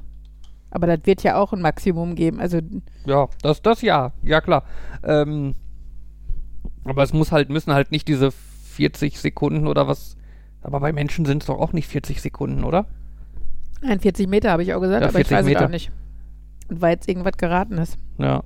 aber 0.70 0.86
das 0.86 1.00
wird 1.04 1.22
ja 1.22 1.36
auch 1.36 1.52
ein 1.52 1.60
Maximum 1.62 2.14
geben. 2.14 2.40
Also, 2.40 2.60
Ja, 3.04 3.28
das, 3.42 3.62
das 3.62 3.82
ja, 3.82 4.12
ja 4.22 4.40
klar. 4.40 4.64
Ähm, 5.02 5.54
aber 6.84 7.02
es 7.02 7.12
muss 7.12 7.32
halt, 7.32 7.50
müssen 7.50 7.72
halt 7.72 7.90
nicht 7.90 8.08
diese 8.08 8.30
40 8.30 9.18
Sekunden 9.20 9.66
oder 9.66 9.86
was. 9.88 10.16
Aber 10.62 10.80
bei 10.80 10.92
Menschen 10.92 11.24
sind 11.24 11.42
es 11.42 11.46
doch 11.46 11.58
auch 11.58 11.72
nicht 11.72 11.88
40 11.88 12.20
Sekunden, 12.20 12.64
oder? 12.64 12.86
41 13.82 14.28
Meter 14.28 14.50
habe 14.50 14.62
ich 14.62 14.74
auch 14.74 14.80
gesagt, 14.80 15.02
Ja, 15.02 15.08
aber 15.08 15.20
ich 15.20 15.26
40 15.28 15.32
weiß 15.36 15.44
es 15.46 15.52
Meter. 15.52 15.64
auch 15.66 15.70
nicht. 15.70 15.90
Und 16.68 16.80
weil 16.82 16.92
jetzt 16.92 17.08
irgendwas 17.08 17.36
geraten 17.38 17.78
ist, 17.78 17.96
Ja. 18.18 18.42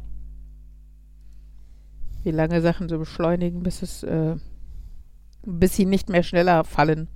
wie 2.22 2.30
lange 2.30 2.60
Sachen 2.62 2.88
so 2.88 2.98
beschleunigen, 2.98 3.62
bis 3.62 3.82
es, 3.82 4.02
äh, 4.02 4.36
bis 5.44 5.76
sie 5.76 5.84
nicht 5.84 6.08
mehr 6.08 6.22
schneller 6.22 6.64
fallen. 6.64 7.08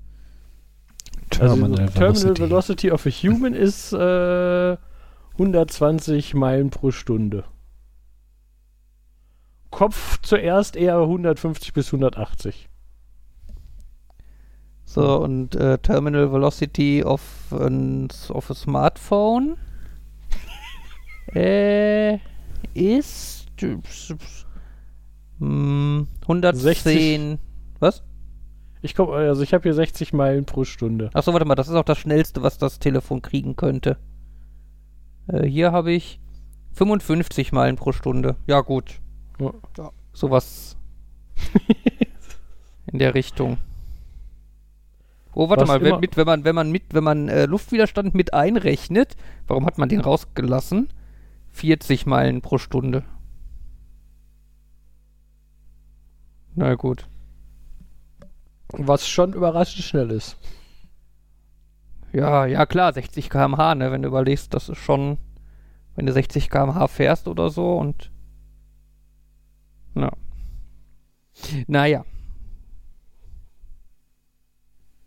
also 1.41 1.55
Terminal 1.57 1.87
Terminal 1.89 1.95
Velocity. 2.37 2.41
Velocity 2.43 2.91
of 2.93 3.07
a 3.07 3.11
Human 3.11 3.55
ist 3.55 3.93
äh, 3.93 4.77
120 5.39 6.35
Meilen 6.35 6.71
pro 6.71 6.91
Stunde. 6.91 7.45
Kopf 9.71 10.21
zuerst 10.23 10.75
eher 10.75 10.99
150 10.99 11.73
bis 11.73 11.87
180. 11.89 12.69
So, 14.85 15.21
und 15.21 15.55
äh, 15.55 15.79
Terminal 15.79 16.33
Velocity 16.33 17.05
of, 17.05 17.23
ein, 17.53 18.09
of 18.31 18.51
a 18.51 18.55
Smartphone 18.55 19.57
äh, 21.35 22.19
ist 22.75 23.47
hm, 25.39 26.09
110. 26.23 27.39
Was? 27.79 28.03
Ich 28.81 28.95
komme, 28.95 29.13
also 29.13 29.43
ich 29.43 29.55
habe 29.55 29.63
hier 29.63 29.75
60 29.75 30.13
Meilen 30.15 30.47
pro 30.47 30.65
Stunde. 30.65 31.11
Achso, 31.13 31.33
warte 31.33 31.47
mal, 31.47 31.55
das 31.55 31.69
ist 31.69 31.75
auch 31.75 31.85
das 31.85 31.99
schnellste, 31.99 32.43
was 32.43 32.59
das 32.59 32.79
Telefon 32.79 33.23
kriegen 33.23 33.55
könnte. 33.57 33.99
Äh, 35.29 35.47
hier 35.47 35.73
habe 35.73 35.93
ich 35.93 36.21
55 36.73 37.53
Meilen 37.53 37.77
pro 37.77 37.93
Stunde. 37.93 38.37
Ja, 38.47 38.61
gut. 38.61 39.01
Ja. 39.39 39.53
Sowas 40.13 40.77
in 42.93 42.99
der 42.99 43.15
Richtung. 43.15 43.59
Oh, 45.35 45.49
warte 45.49 45.63
Was 45.63 45.69
mal, 45.69 45.83
wenn, 45.83 46.01
mit, 46.01 46.17
wenn 46.17 46.27
man, 46.27 46.45
wenn 46.45 46.55
man 46.55 46.73
mit, 46.73 46.83
wenn 46.93 47.05
man 47.05 47.29
äh, 47.29 47.47
Luftwiderstand 47.47 48.15
mit 48.15 48.35
einrechnet, 48.35 49.17
warum 49.47 49.67
hat 49.67 49.79
man 49.79 49.89
den 49.89 50.01
rausgelassen? 50.01 50.89
40 51.51 52.07
Meilen 52.07 52.41
pro 52.41 52.59
Stunde. 52.59 53.05
Na 56.55 56.75
gut. 56.75 57.07
Was 58.73 59.09
schon 59.09 59.33
überraschend 59.33 59.85
schnell 59.85 60.11
ist. 60.11 60.37
Ja, 62.13 62.47
ja 62.47 62.67
klar, 62.67 62.93
60 62.93 63.29
km/h, 63.31 63.75
ne, 63.75 63.93
wenn 63.93 64.03
du 64.03 64.09
überlegst, 64.09 64.55
das 64.55 64.69
ist 64.69 64.79
schon, 64.79 65.19
wenn 65.95 66.07
du 66.07 66.13
60 66.13 66.49
km/h 66.51 66.89
fährst 66.89 67.29
oder 67.29 67.51
so 67.51 67.77
und 67.77 68.11
ja. 69.95 70.11
Naja. 71.67 72.05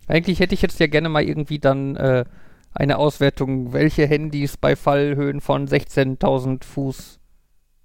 Eigentlich 0.08 0.40
hätte 0.40 0.54
ich 0.54 0.62
jetzt 0.62 0.80
ja 0.80 0.88
gerne 0.88 1.10
mal 1.10 1.24
irgendwie 1.24 1.60
dann 1.60 1.96
äh, 1.96 2.26
eine 2.74 2.98
Auswertung, 2.98 3.74
welche 3.74 4.06
Handys 4.06 4.58
bei 4.58 4.76
Fallhöhen 4.76 5.42
von 5.42 5.68
16.000 5.68 6.64
Fuß 6.66 7.20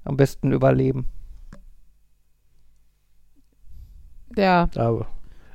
am 0.05 0.16
besten 0.16 0.52
überleben. 0.52 1.07
Ja, 4.37 4.68
Aber, 4.76 5.07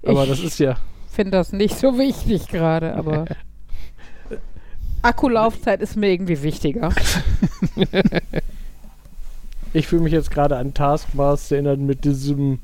aber 0.06 0.24
Ich- 0.24 0.30
das 0.30 0.40
ist 0.40 0.60
ja. 0.60 0.78
finde 1.10 1.32
das 1.32 1.52
nicht 1.54 1.78
so 1.78 1.98
wichtig 1.98 2.48
gerade, 2.48 2.96
aber 2.96 3.26
Akkulaufzeit 5.02 5.82
ist 5.82 5.96
mir 5.96 6.12
irgendwie 6.12 6.42
wichtiger. 6.44 6.94
Ich 9.74 9.88
fühle 9.88 10.02
mich 10.02 10.12
jetzt 10.12 10.32
gerade 10.32 10.58
an 10.58 10.74
Taskmaster 10.74 11.56
erinnert 11.56 11.80
mit 11.80 12.04
diesem, 12.04 12.60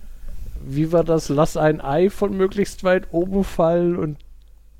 wie 0.66 0.92
war 0.92 1.06
das, 1.06 1.30
lass 1.30 1.56
ein 1.56 1.80
Ei 1.80 2.10
von 2.10 2.36
möglichst 2.36 2.84
weit 2.84 3.08
oben 3.12 3.46
fallen 3.46 3.96
und 3.96 4.18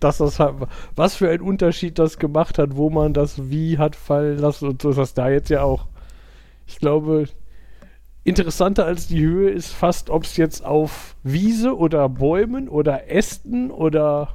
dass 0.02 0.18
das 0.18 0.40
halt, 0.40 0.56
was 0.96 1.16
für 1.16 1.30
ein 1.30 1.42
Unterschied 1.42 1.98
das 1.98 2.20
gemacht 2.20 2.60
hat, 2.60 2.76
wo 2.76 2.90
man 2.90 3.14
das 3.14 3.50
wie 3.50 3.78
hat 3.78 3.96
fallen 3.96 4.38
lassen 4.40 4.68
und 4.68 4.82
so 4.82 4.90
ist 4.90 4.98
das 4.98 5.14
da 5.14 5.30
jetzt 5.30 5.50
ja 5.50 5.64
auch. 5.64 5.88
Ich 6.68 6.80
glaube, 6.80 7.30
interessanter 8.26 8.86
als 8.86 9.08
die 9.08 9.22
Höhe 9.22 9.50
ist 9.50 9.72
fast, 9.72 10.10
ob 10.10 10.24
es 10.24 10.36
jetzt 10.36 10.66
auf 10.66 11.16
Wiese 11.24 11.78
oder 11.78 12.10
Bäumen 12.10 12.68
oder 12.68 13.10
Ästen 13.10 13.72
oder 13.72 14.34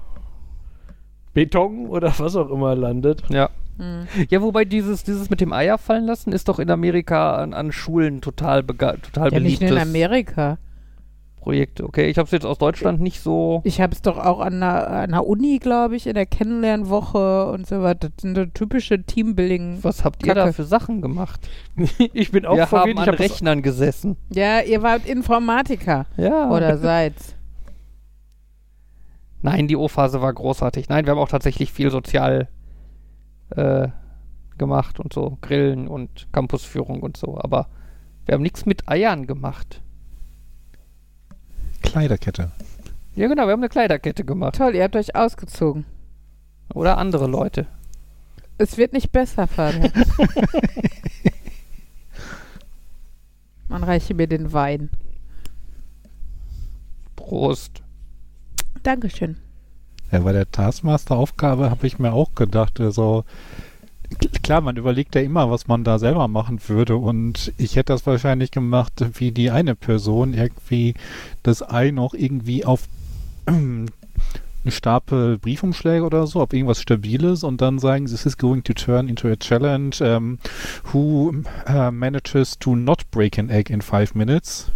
Beton 1.35 1.87
oder 1.87 2.13
was 2.19 2.37
auch 2.37 2.51
immer 2.51 2.75
landet. 2.75 3.23
Ja. 3.29 3.51
Hm. 3.79 4.07
Ja, 4.29 4.43
wobei 4.43 4.65
dieses, 4.67 5.03
dieses 5.03 5.31
mit 5.31 5.41
dem 5.41 5.53
Eier 5.53 5.79
fallen 5.79 6.05
lassen 6.07 6.33
ist 6.33 6.49
doch 6.49 6.59
in 6.59 6.71
Amerika 6.71 7.37
an, 7.37 7.55
an 7.55 7.73
Schulen 7.73 8.21
total, 8.21 8.61
bega- 8.63 8.97
total 9.01 9.33
Ja, 9.33 9.41
nicht 9.41 9.61
beliebtes 9.61 9.71
nur 9.71 9.79
in 9.79 9.83
Amerika. 9.89 10.59
Projekt. 11.41 11.81
Okay, 11.81 12.09
ich 12.09 12.19
habe 12.19 12.27
es 12.27 12.31
jetzt 12.31 12.47
aus 12.47 12.59
Deutschland 12.59 13.01
nicht 13.01 13.21
so. 13.21 13.63
Ich 13.65 13.81
habe 13.81 13.93
es 13.95 14.01
doch 14.03 14.17
auch 14.17 14.39
an 14.39 14.61
der, 14.61 14.89
an 14.91 15.11
der 15.11 15.27
Uni, 15.27 15.59
glaube 15.59 15.97
ich, 15.97 16.07
in 16.07 16.15
der 16.15 16.27
Kennenlernwoche 16.27 17.51
und 17.51 17.67
so 17.67 17.83
weiter. 17.83 18.11
Das 18.11 18.23
sind 18.23 18.37
so 18.37 18.45
typische 18.45 19.03
Teambuilding. 19.03 19.79
Was 19.83 20.05
habt 20.05 20.25
ihr 20.25 20.35
da 20.35 20.43
Kacke. 20.43 20.53
für 20.53 20.65
Sachen 20.65 21.01
gemacht? 21.03 21.49
ich 22.13 22.31
bin 22.31 22.47
auch 22.47 22.55
Wir 22.57 22.69
verwirrt. 22.69 22.97
haben 22.99 23.03
Ich 23.03 23.09
an 23.09 23.15
hab 23.15 23.19
Rechnern 23.21 23.63
gesessen. 23.63 24.17
Ja, 24.33 24.61
ihr 24.61 24.83
wart 24.83 25.05
Informatiker 25.07 26.07
Ja. 26.17 26.49
oder 26.51 26.79
seid's. 26.79 27.35
Nein, 29.43 29.67
die 29.67 29.77
O-Phase 29.77 30.23
war 30.23 30.33
großartig. 30.33 30.89
Nein, 30.89 31.05
wir 31.05 31.11
haben 31.11 31.19
auch 31.19 31.29
tatsächlich 31.29 31.73
viel 31.73 31.91
sozial 31.91 32.49
äh, 33.51 33.89
gemacht 34.57 35.01
und 35.01 35.13
so. 35.13 35.39
Grillen 35.41 35.89
und 35.89 36.29
Campusführung 36.33 37.03
und 37.03 37.17
so. 37.17 37.39
Aber 37.39 37.69
wir 38.25 38.35
haben 38.35 38.43
nichts 38.43 38.67
mit 38.67 38.89
Eiern 38.89 39.27
gemacht. 39.27 39.83
Kleiderkette. 41.83 42.53
Ja, 43.15 43.29
genau, 43.29 43.47
wir 43.47 43.53
haben 43.53 43.61
eine 43.61 43.69
Kleiderkette 43.69 44.25
gemacht. 44.25 44.55
Toll, 44.55 44.75
ihr 44.77 44.85
habt 44.85 44.97
euch 44.97 45.15
ausgezogen. 45.17 45.85
Oder 46.73 46.97
andere 46.97 47.27
Leute. 47.27 47.67
Es 48.59 48.79
wird 48.79 48.93
nicht 48.93 49.11
besser, 49.11 49.49
Fabian. 49.49 49.93
Man 53.69 53.83
reiche 53.83 54.15
mir 54.15 54.29
den 54.29 54.53
Wein. 54.53 54.91
Prost. 57.17 57.83
Dankeschön. 58.83 59.37
Ja, 60.11 60.21
bei 60.21 60.33
der 60.33 60.51
Taskmaster-Aufgabe 60.51 61.71
habe 61.71 61.87
ich 61.87 61.99
mir 61.99 62.13
auch 62.13 62.35
gedacht, 62.35 62.81
also 62.81 63.25
klar, 64.43 64.61
man 64.61 64.77
überlegt 64.77 65.15
ja 65.15 65.23
immer, 65.23 65.51
was 65.51 65.69
man 65.69 65.85
da 65.85 65.99
selber 65.99 66.29
machen 66.29 66.61
würde 66.69 66.97
und 66.97 67.53
ich 67.57 67.77
hätte 67.77 67.93
das 67.93 68.07
wahrscheinlich 68.07 68.51
gemacht, 68.51 68.93
wie 69.15 69.33
die 69.33 69.51
eine 69.51 69.75
Person 69.75 70.35
irgendwie 70.35 70.95
das 71.43 71.63
Ei 71.63 71.91
noch 71.91 72.15
irgendwie 72.15 72.65
auf 72.65 72.89
einen 73.47 73.91
Stapel 74.67 75.39
Briefumschläge 75.39 76.05
oder 76.05 76.27
so, 76.27 76.41
auf 76.41 76.53
irgendwas 76.53 76.81
Stabiles 76.81 77.43
und 77.43 77.61
dann 77.61 77.79
sagen, 77.79 78.07
this 78.07 78.27
is 78.27 78.37
going 78.37 78.63
to 78.63 78.73
turn 78.73 79.09
into 79.09 79.29
a 79.29 79.37
challenge. 79.37 80.01
Um, 80.01 80.39
who 80.93 81.43
uh, 81.69 81.91
manages 81.91 82.59
to 82.59 82.77
not 82.77 83.11
break 83.11 83.39
an 83.39 83.51
egg 83.51 83.71
in 83.71 83.81
five 83.81 84.15
minutes? 84.15 84.71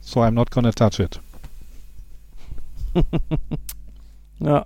So 0.00 0.20
I'm 0.20 0.32
not 0.32 0.50
gonna 0.50 0.72
touch 0.72 1.00
it. 1.00 1.20
Ja. 4.42 4.64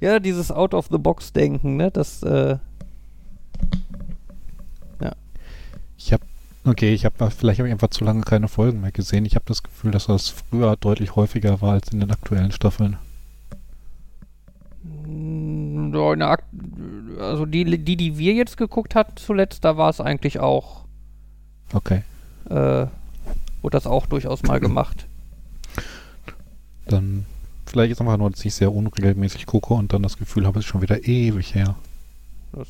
Ja, 0.00 0.20
dieses 0.20 0.50
Out-of-the-Box-Denken, 0.50 1.76
ne? 1.78 1.90
Das, 1.90 2.22
äh, 2.22 2.58
Ich 6.04 6.12
habe, 6.12 6.24
okay, 6.64 6.92
ich 6.92 7.04
habe, 7.04 7.30
vielleicht 7.30 7.60
habe 7.60 7.68
ich 7.68 7.72
einfach 7.72 7.90
zu 7.90 8.04
lange 8.04 8.22
keine 8.22 8.48
Folgen 8.48 8.80
mehr 8.80 8.90
gesehen. 8.90 9.24
Ich 9.24 9.36
habe 9.36 9.44
das 9.46 9.62
Gefühl, 9.62 9.92
dass 9.92 10.06
das 10.06 10.30
früher 10.30 10.76
deutlich 10.76 11.14
häufiger 11.14 11.60
war 11.60 11.74
als 11.74 11.92
in 11.92 12.00
den 12.00 12.10
aktuellen 12.10 12.50
Staffeln. 12.50 12.96
Mm, 14.82 15.94
ja, 15.94 16.36
also 17.20 17.46
die, 17.46 17.78
die, 17.78 17.96
die 17.96 18.18
wir 18.18 18.34
jetzt 18.34 18.56
geguckt 18.56 18.96
hatten 18.96 19.16
zuletzt, 19.16 19.64
da 19.64 19.76
war 19.76 19.90
es 19.90 20.00
eigentlich 20.00 20.40
auch, 20.40 20.86
Okay, 21.72 22.02
äh, 22.50 22.86
wurde 23.62 23.70
das 23.70 23.86
auch 23.86 24.06
durchaus 24.06 24.42
mal 24.42 24.58
gemacht. 24.58 25.06
Dann 26.92 27.26
vielleicht 27.66 27.92
ist 27.92 28.00
einfach 28.00 28.16
nur, 28.16 28.30
dass 28.30 28.44
ich 28.44 28.54
sehr 28.54 28.72
unregelmäßig 28.72 29.46
gucke 29.46 29.74
und 29.74 29.92
dann 29.92 30.02
das 30.02 30.18
Gefühl 30.18 30.46
habe, 30.46 30.58
es 30.58 30.64
ist 30.64 30.70
schon 30.70 30.82
wieder 30.82 31.06
ewig 31.06 31.54
her. 31.54 31.76
Das 32.52 32.68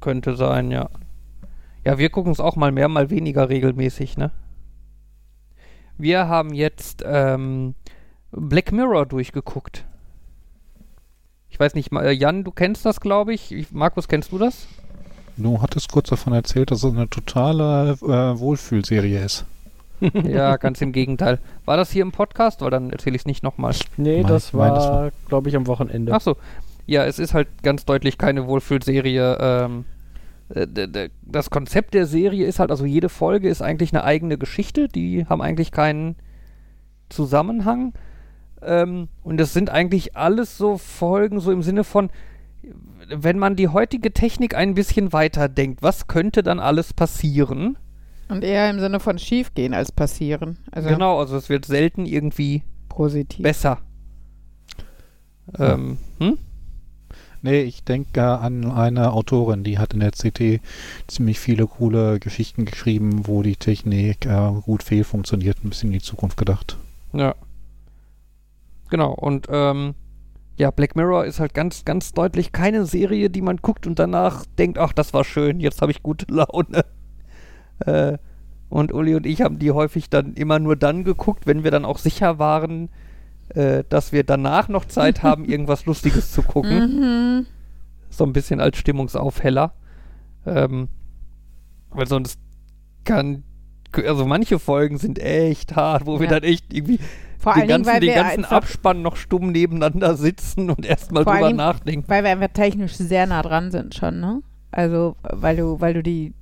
könnte 0.00 0.36
sein, 0.36 0.70
ja. 0.70 0.90
Ja, 1.84 1.98
wir 1.98 2.10
gucken 2.10 2.32
es 2.32 2.40
auch 2.40 2.56
mal 2.56 2.72
mehr, 2.72 2.88
mal 2.88 3.10
weniger 3.10 3.48
regelmäßig, 3.48 4.16
ne? 4.16 4.30
Wir 5.96 6.28
haben 6.28 6.54
jetzt 6.54 7.02
ähm, 7.06 7.74
Black 8.32 8.72
Mirror 8.72 9.06
durchgeguckt. 9.06 9.84
Ich 11.48 11.60
weiß 11.60 11.74
nicht, 11.74 11.92
äh, 11.92 12.10
Jan, 12.10 12.42
du 12.42 12.50
kennst 12.50 12.84
das, 12.84 13.00
glaube 13.00 13.32
ich. 13.32 13.52
ich. 13.52 13.70
Markus, 13.70 14.08
kennst 14.08 14.32
du 14.32 14.38
das? 14.38 14.66
Du 15.36 15.62
hattest 15.62 15.90
kurz 15.92 16.08
davon 16.08 16.32
erzählt, 16.32 16.70
dass 16.70 16.82
es 16.82 16.92
eine 16.92 17.08
totale 17.08 17.92
äh, 18.02 18.38
Wohlfühlserie 18.38 19.24
ist. 19.24 19.44
Ja, 20.28 20.56
ganz 20.56 20.80
im 20.80 20.92
Gegenteil. 20.92 21.38
War 21.64 21.76
das 21.76 21.90
hier 21.90 22.02
im 22.02 22.12
Podcast? 22.12 22.60
Weil 22.60 22.70
dann 22.70 22.90
erzähle 22.90 23.16
ich 23.16 23.22
es 23.22 23.26
nicht 23.26 23.42
nochmal. 23.42 23.74
Nee, 23.96 24.22
Mein- 24.22 24.26
das 24.26 24.44
das 24.46 24.54
war, 24.54 25.10
glaube 25.28 25.48
ich, 25.48 25.56
am 25.56 25.66
Wochenende. 25.66 26.12
Ach 26.14 26.20
so. 26.20 26.36
Ja, 26.86 27.04
es 27.04 27.18
ist 27.18 27.32
halt 27.34 27.48
ganz 27.62 27.84
deutlich 27.84 28.18
keine 28.18 28.46
Wohlfühlserie. 28.46 29.38
Ähm, 29.40 29.84
äh, 30.50 31.08
das 31.22 31.48
Konzept 31.50 31.94
der 31.94 32.06
Serie 32.06 32.46
ist 32.46 32.58
halt, 32.58 32.70
also 32.70 32.84
jede 32.84 33.08
Folge 33.08 33.48
ist 33.48 33.62
eigentlich 33.62 33.92
eine 33.94 34.04
eigene 34.04 34.36
Geschichte. 34.38 34.88
Die 34.88 35.24
haben 35.26 35.40
eigentlich 35.40 35.70
keinen 35.72 36.16
Zusammenhang. 37.08 37.92
Ähm, 38.62 39.08
und 39.22 39.38
das 39.38 39.52
sind 39.52 39.70
eigentlich 39.70 40.16
alles 40.16 40.58
so 40.58 40.78
Folgen, 40.78 41.40
so 41.40 41.52
im 41.52 41.62
Sinne 41.62 41.84
von, 41.84 42.10
wenn 43.08 43.38
man 43.38 43.56
die 43.56 43.68
heutige 43.68 44.12
Technik 44.12 44.54
ein 44.54 44.74
bisschen 44.74 45.12
weiterdenkt, 45.12 45.82
was 45.82 46.06
könnte 46.06 46.42
dann 46.42 46.60
alles 46.60 46.92
passieren? 46.94 47.76
Und 48.28 48.42
eher 48.42 48.70
im 48.70 48.80
Sinne 48.80 49.00
von 49.00 49.18
schiefgehen 49.18 49.74
als 49.74 49.92
passieren. 49.92 50.58
Also 50.72 50.88
Genau, 50.88 51.18
also 51.18 51.36
es 51.36 51.48
wird 51.48 51.66
selten 51.66 52.06
irgendwie 52.06 52.62
positiv. 52.88 53.42
besser. 53.42 53.78
Ähm, 55.58 55.98
hm? 56.18 56.38
Nee, 57.42 57.60
ich 57.60 57.84
denke 57.84 58.22
an 58.24 58.70
eine 58.70 59.12
Autorin, 59.12 59.64
die 59.64 59.78
hat 59.78 59.92
in 59.92 60.00
der 60.00 60.12
CT 60.12 60.62
ziemlich 61.06 61.38
viele 61.38 61.66
coole 61.66 62.18
Geschichten 62.18 62.64
geschrieben, 62.64 63.26
wo 63.26 63.42
die 63.42 63.56
Technik 63.56 64.24
äh, 64.24 64.52
gut 64.62 64.82
fehlfunktioniert, 64.82 65.62
ein 65.62 65.68
bisschen 65.68 65.90
in 65.90 65.98
die 65.98 66.04
Zukunft 66.04 66.38
gedacht. 66.38 66.78
Ja. 67.12 67.34
Genau, 68.88 69.12
und 69.12 69.48
ähm, 69.50 69.94
ja, 70.56 70.70
Black 70.70 70.96
Mirror 70.96 71.26
ist 71.26 71.38
halt 71.38 71.52
ganz, 71.52 71.84
ganz 71.84 72.12
deutlich 72.12 72.52
keine 72.52 72.86
Serie, 72.86 73.28
die 73.28 73.42
man 73.42 73.58
guckt 73.58 73.86
und 73.86 73.98
danach 73.98 74.46
denkt, 74.58 74.78
ach, 74.78 74.94
das 74.94 75.12
war 75.12 75.24
schön, 75.24 75.60
jetzt 75.60 75.82
habe 75.82 75.92
ich 75.92 76.02
gute 76.02 76.26
Laune. 76.32 76.84
Äh, 77.80 78.18
und 78.68 78.92
Uli 78.92 79.14
und 79.14 79.26
ich 79.26 79.42
haben 79.42 79.58
die 79.58 79.70
häufig 79.70 80.10
dann 80.10 80.34
immer 80.34 80.58
nur 80.58 80.74
dann 80.76 81.04
geguckt, 81.04 81.46
wenn 81.46 81.62
wir 81.64 81.70
dann 81.70 81.84
auch 81.84 81.98
sicher 81.98 82.38
waren, 82.38 82.88
äh, 83.50 83.84
dass 83.88 84.10
wir 84.12 84.24
danach 84.24 84.68
noch 84.68 84.84
Zeit 84.86 85.22
haben, 85.22 85.44
irgendwas 85.48 85.86
Lustiges 85.86 86.32
zu 86.32 86.42
gucken. 86.42 87.40
Mhm. 87.40 87.46
So 88.10 88.24
ein 88.24 88.32
bisschen 88.32 88.60
als 88.60 88.76
Stimmungsaufheller. 88.78 89.72
Ähm, 90.46 90.88
weil 91.90 92.06
sonst 92.06 92.38
kann, 93.04 93.44
also 93.92 94.24
manche 94.26 94.58
Folgen 94.58 94.98
sind 94.98 95.18
echt 95.18 95.76
hart, 95.76 96.06
wo 96.06 96.18
wir 96.18 96.26
Ja. 96.26 96.32
dann 96.40 96.42
echt 96.42 96.72
irgendwie 96.72 96.98
Vor 97.38 97.52
den 97.54 97.60
allen 97.62 97.68
Dingen, 97.68 97.82
ganzen, 97.84 97.92
weil 97.92 98.00
den 98.00 98.08
wir 98.14 98.22
ganzen 98.22 98.44
Abspann 98.46 99.02
noch 99.02 99.16
stumm 99.16 99.52
nebeneinander 99.52 100.16
sitzen 100.16 100.70
und 100.70 100.84
erstmal 100.86 101.24
drüber 101.24 101.46
Dingen- 101.46 101.56
nachdenken. 101.58 102.08
weil 102.08 102.24
wir 102.24 102.30
einfach 102.30 102.48
technisch 102.52 102.94
sehr 102.94 103.26
nah 103.26 103.42
dran 103.42 103.70
sind 103.70 103.94
schon, 103.94 104.20
ne? 104.20 104.42
Also, 104.72 105.14
weil 105.22 105.56
du, 105.56 105.80
weil 105.80 105.94
du 105.94 106.02
die, 106.02 106.32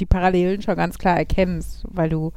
die 0.00 0.06
Parallelen 0.06 0.62
schon 0.62 0.76
ganz 0.76 0.98
klar 0.98 1.16
erkennst, 1.16 1.84
weil 1.88 2.08
du 2.08 2.32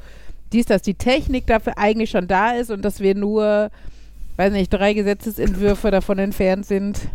siehst, 0.52 0.70
dass 0.70 0.82
die 0.82 0.96
Technik 0.96 1.48
dafür 1.48 1.78
eigentlich 1.78 2.12
schon 2.12 2.28
da 2.28 2.52
ist 2.52 2.70
und 2.70 2.84
dass 2.84 3.00
wir 3.00 3.16
nur, 3.16 3.72
weiß 4.38 4.54
nicht, 4.54 4.72
drei 4.72 4.94
Gesetzesentwürfe 4.94 5.92
davon 5.92 6.20
entfernt 6.20 6.66
sind, 6.66 7.10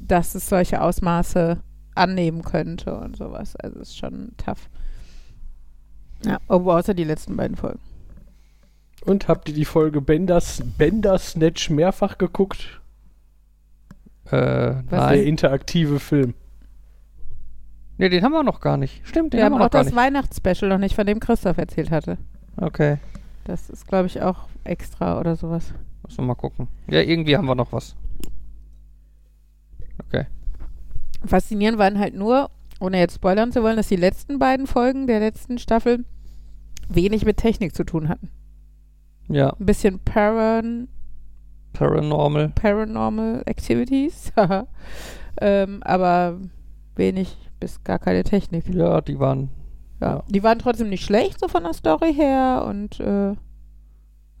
dass 0.00 0.34
es 0.34 0.48
solche 0.48 0.82
Ausmaße 0.82 1.60
annehmen 1.94 2.42
könnte 2.42 2.94
und 2.96 3.16
sowas. 3.16 3.56
Also 3.56 3.80
ist 3.80 3.96
schon 3.96 4.32
tough. 4.36 4.68
Ja, 6.24 6.38
aber 6.48 6.76
außer 6.76 6.94
die 6.94 7.04
letzten 7.04 7.36
beiden 7.36 7.56
Folgen. 7.56 7.80
Und 9.04 9.28
habt 9.28 9.48
ihr 9.48 9.54
die 9.54 9.64
Folge 9.64 10.00
Bender, 10.00 10.42
Bender 10.78 11.18
Snatch 11.18 11.70
mehrfach 11.70 12.16
geguckt? 12.16 12.80
Äh, 14.26 14.74
Was 14.88 15.12
Der 15.12 15.24
interaktive 15.24 16.00
Film. 16.00 16.34
Nee, 17.96 18.08
den 18.08 18.22
haben 18.24 18.32
wir 18.32 18.42
noch 18.42 18.60
gar 18.60 18.76
nicht. 18.76 19.06
Stimmt, 19.06 19.32
den 19.32 19.38
Wir 19.38 19.44
haben 19.44 19.52
wir 19.52 19.56
auch 19.56 19.64
noch 19.64 19.70
gar 19.70 19.82
das 19.84 19.92
nicht. 19.92 19.96
Weihnachtsspecial 19.96 20.68
noch 20.68 20.78
nicht, 20.78 20.94
von 20.94 21.06
dem 21.06 21.20
Christoph 21.20 21.58
erzählt 21.58 21.90
hatte. 21.90 22.18
Okay. 22.56 22.98
Das 23.44 23.70
ist, 23.70 23.86
glaube 23.86 24.06
ich, 24.06 24.22
auch 24.22 24.48
extra 24.64 25.20
oder 25.20 25.36
sowas. 25.36 25.72
Müssen 26.02 26.18
wir 26.18 26.26
mal 26.26 26.34
gucken. 26.34 26.68
Ja, 26.88 27.00
irgendwie 27.00 27.36
haben 27.36 27.46
wir 27.46 27.54
noch 27.54 27.72
was. 27.72 27.94
Okay. 30.06 30.26
Faszinierend 31.24 31.78
waren 31.78 31.98
halt 31.98 32.14
nur, 32.14 32.50
ohne 32.80 32.98
jetzt 32.98 33.14
spoilern 33.14 33.52
zu 33.52 33.62
wollen, 33.62 33.76
dass 33.76 33.88
die 33.88 33.96
letzten 33.96 34.38
beiden 34.38 34.66
Folgen 34.66 35.06
der 35.06 35.20
letzten 35.20 35.58
Staffel 35.58 36.04
wenig 36.88 37.24
mit 37.24 37.36
Technik 37.36 37.74
zu 37.74 37.84
tun 37.84 38.08
hatten. 38.08 38.28
Ja, 39.28 39.50
Ein 39.58 39.66
bisschen 39.66 40.00
Paran 40.00 40.88
Paranormal. 41.72 42.50
Paranormal 42.50 43.42
Activities, 43.46 44.32
ähm, 45.40 45.82
aber 45.82 46.38
wenig 46.94 47.36
bis 47.64 47.82
gar 47.82 47.98
keine 47.98 48.24
Technik. 48.24 48.68
Ja, 48.68 49.00
die 49.00 49.18
waren. 49.18 49.48
Ja. 49.98 50.16
Ja. 50.16 50.24
Die 50.28 50.42
waren 50.42 50.58
trotzdem 50.58 50.90
nicht 50.90 51.02
schlecht, 51.02 51.40
so 51.40 51.48
von 51.48 51.62
der 51.62 51.72
Story 51.72 52.12
her 52.12 52.66
und 52.68 53.00
äh, 53.00 53.34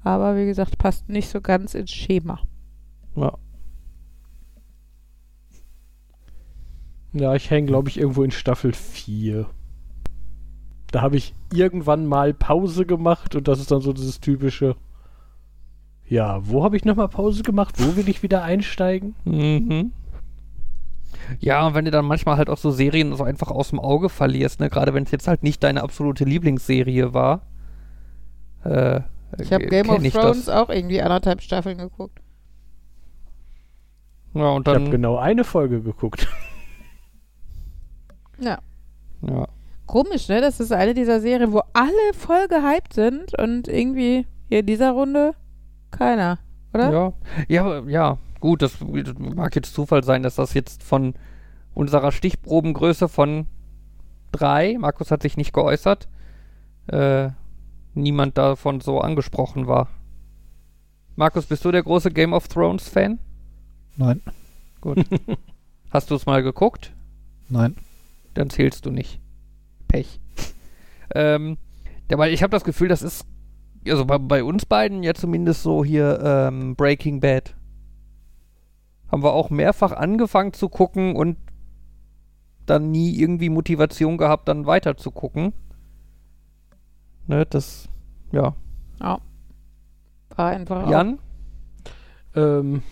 aber 0.02 0.36
wie 0.36 0.44
gesagt, 0.44 0.76
passt 0.76 1.08
nicht 1.08 1.30
so 1.30 1.40
ganz 1.40 1.74
ins 1.74 1.90
Schema. 1.90 2.40
Ja. 3.16 3.32
Ja, 7.14 7.34
ich 7.34 7.50
hänge, 7.50 7.68
glaube 7.68 7.88
ich, 7.88 7.98
irgendwo 7.98 8.24
in 8.24 8.30
Staffel 8.30 8.74
4. 8.74 9.46
Da 10.90 11.00
habe 11.00 11.16
ich 11.16 11.32
irgendwann 11.50 12.06
mal 12.06 12.34
Pause 12.34 12.84
gemacht 12.84 13.34
und 13.36 13.48
das 13.48 13.58
ist 13.58 13.70
dann 13.70 13.80
so 13.80 13.94
dieses 13.94 14.20
typische. 14.20 14.76
Ja, 16.06 16.46
wo 16.46 16.62
habe 16.62 16.76
ich 16.76 16.84
nochmal 16.84 17.08
Pause 17.08 17.42
gemacht? 17.42 17.76
Wo 17.78 17.96
will 17.96 18.08
ich 18.10 18.22
wieder 18.22 18.42
einsteigen? 18.42 19.14
Mhm. 19.24 19.92
Ja, 21.40 21.66
und 21.66 21.74
wenn 21.74 21.84
du 21.84 21.90
dann 21.90 22.04
manchmal 22.04 22.36
halt 22.36 22.48
auch 22.50 22.58
so 22.58 22.70
Serien 22.70 23.14
so 23.16 23.24
einfach 23.24 23.50
aus 23.50 23.70
dem 23.70 23.80
Auge 23.80 24.08
verlierst, 24.08 24.60
ne, 24.60 24.68
gerade 24.70 24.94
wenn 24.94 25.04
es 25.04 25.10
jetzt 25.10 25.28
halt 25.28 25.42
nicht 25.42 25.62
deine 25.62 25.82
absolute 25.82 26.24
Lieblingsserie 26.24 27.12
war. 27.14 27.42
Äh, 28.64 29.00
Ich 29.38 29.52
habe 29.52 29.64
äh, 29.64 29.68
Game 29.68 29.88
of 29.90 30.02
Thrones 30.02 30.44
Das. 30.46 30.48
auch 30.48 30.68
irgendwie 30.70 31.00
anderthalb 31.02 31.40
Staffeln 31.42 31.78
geguckt. 31.78 32.20
Ja, 34.34 34.48
und 34.50 34.66
Ich 34.66 34.74
habe 34.74 34.84
dann. 34.84 34.90
genau 34.90 35.16
eine 35.16 35.44
Folge 35.44 35.80
geguckt. 35.82 36.26
Ja. 38.40 38.58
Ja. 39.22 39.46
Komisch, 39.86 40.28
ne? 40.28 40.40
Das 40.40 40.58
ist 40.58 40.72
eine 40.72 40.92
dieser 40.94 41.20
Serien, 41.20 41.52
wo 41.52 41.60
alle 41.72 41.92
voll 42.14 42.48
gehypt 42.48 42.92
sind 42.92 43.38
und 43.38 43.68
irgendwie 43.68 44.26
hier 44.48 44.60
in 44.60 44.66
dieser 44.66 44.90
Runde 44.90 45.34
keiner, 45.92 46.38
oder? 46.72 46.92
Ja, 46.92 47.12
ja, 47.48 47.78
ja, 47.86 48.18
gut, 48.44 48.60
das 48.60 48.78
mag 48.80 49.56
jetzt 49.56 49.72
Zufall 49.72 50.04
sein, 50.04 50.22
dass 50.22 50.34
das 50.34 50.52
jetzt 50.52 50.82
von 50.82 51.14
unserer 51.72 52.12
Stichprobengröße 52.12 53.08
von 53.08 53.46
drei, 54.32 54.76
Markus 54.78 55.10
hat 55.10 55.22
sich 55.22 55.38
nicht 55.38 55.54
geäußert, 55.54 56.08
äh, 56.88 57.30
niemand 57.94 58.36
davon 58.36 58.82
so 58.82 59.00
angesprochen 59.00 59.66
war. 59.66 59.88
Markus, 61.16 61.46
bist 61.46 61.64
du 61.64 61.72
der 61.72 61.84
große 61.84 62.10
Game 62.10 62.34
of 62.34 62.48
Thrones 62.48 62.86
Fan? 62.86 63.18
Nein, 63.96 64.20
Hast 65.90 66.10
du 66.10 66.14
es 66.14 66.26
mal 66.26 66.42
geguckt? 66.42 66.92
nein. 67.48 67.76
Dann 68.34 68.50
zählst 68.50 68.84
du 68.84 68.90
nicht. 68.90 69.20
Pech. 69.88 70.20
ähm, 71.14 71.56
weil 72.10 72.34
ich 72.34 72.42
habe 72.42 72.50
das 72.50 72.64
Gefühl, 72.64 72.88
das 72.88 73.00
ist, 73.00 73.24
also 73.88 74.04
bei, 74.04 74.18
bei 74.18 74.44
uns 74.44 74.66
beiden 74.66 75.02
ja 75.02 75.14
zumindest 75.14 75.62
so 75.62 75.82
hier 75.82 76.20
ähm, 76.22 76.76
Breaking 76.76 77.20
Bad. 77.20 77.54
Haben 79.10 79.22
wir 79.22 79.32
auch 79.32 79.50
mehrfach 79.50 79.92
angefangen 79.92 80.52
zu 80.52 80.68
gucken 80.68 81.16
und 81.16 81.36
dann 82.66 82.90
nie 82.90 83.18
irgendwie 83.18 83.50
Motivation 83.50 84.16
gehabt, 84.16 84.48
dann 84.48 84.66
weiter 84.66 84.96
zu 84.96 85.10
gucken. 85.10 85.52
Ne, 87.26 87.46
das, 87.46 87.88
ja. 88.32 88.54
War 90.36 90.48
einfach 90.48 90.86
auch. 90.86 90.90
Jan? 90.90 91.18
Ähm, 92.34 92.82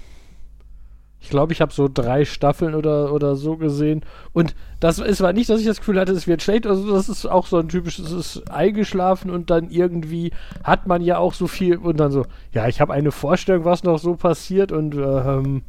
ich 1.23 1.31
glaube, 1.31 1.53
ich 1.53 1.61
habe 1.61 1.73
so 1.73 1.89
drei 1.93 2.25
Staffeln 2.25 2.75
oder, 2.75 3.13
oder 3.13 3.37
so 3.37 3.57
gesehen. 3.57 4.05
Und 4.33 4.57
das 4.81 4.99
es 4.99 5.21
war 5.21 5.33
nicht, 5.33 5.49
dass 5.49 5.61
ich 5.61 5.67
das 5.67 5.79
Gefühl 5.79 6.01
hatte, 6.01 6.13
es 6.13 6.27
wird 6.27 6.43
schlecht. 6.43 6.67
Also 6.67 6.93
das 6.93 7.09
ist 7.09 7.27
auch 7.27 7.47
so 7.47 7.59
ein 7.59 7.69
typisches, 7.69 8.11
es 8.11 8.37
ist 8.37 8.51
eingeschlafen 8.51 9.31
und 9.31 9.49
dann 9.49 9.71
irgendwie 9.71 10.33
hat 10.65 10.87
man 10.87 11.01
ja 11.01 11.19
auch 11.19 11.35
so 11.35 11.47
viel 11.47 11.77
und 11.77 11.99
dann 11.99 12.11
so, 12.11 12.27
ja, 12.53 12.67
ich 12.67 12.81
habe 12.81 12.93
eine 12.93 13.13
Vorstellung, 13.13 13.65
was 13.65 13.85
noch 13.85 13.99
so 13.99 14.17
passiert 14.17 14.73
und 14.73 14.97
ähm, 14.97 15.63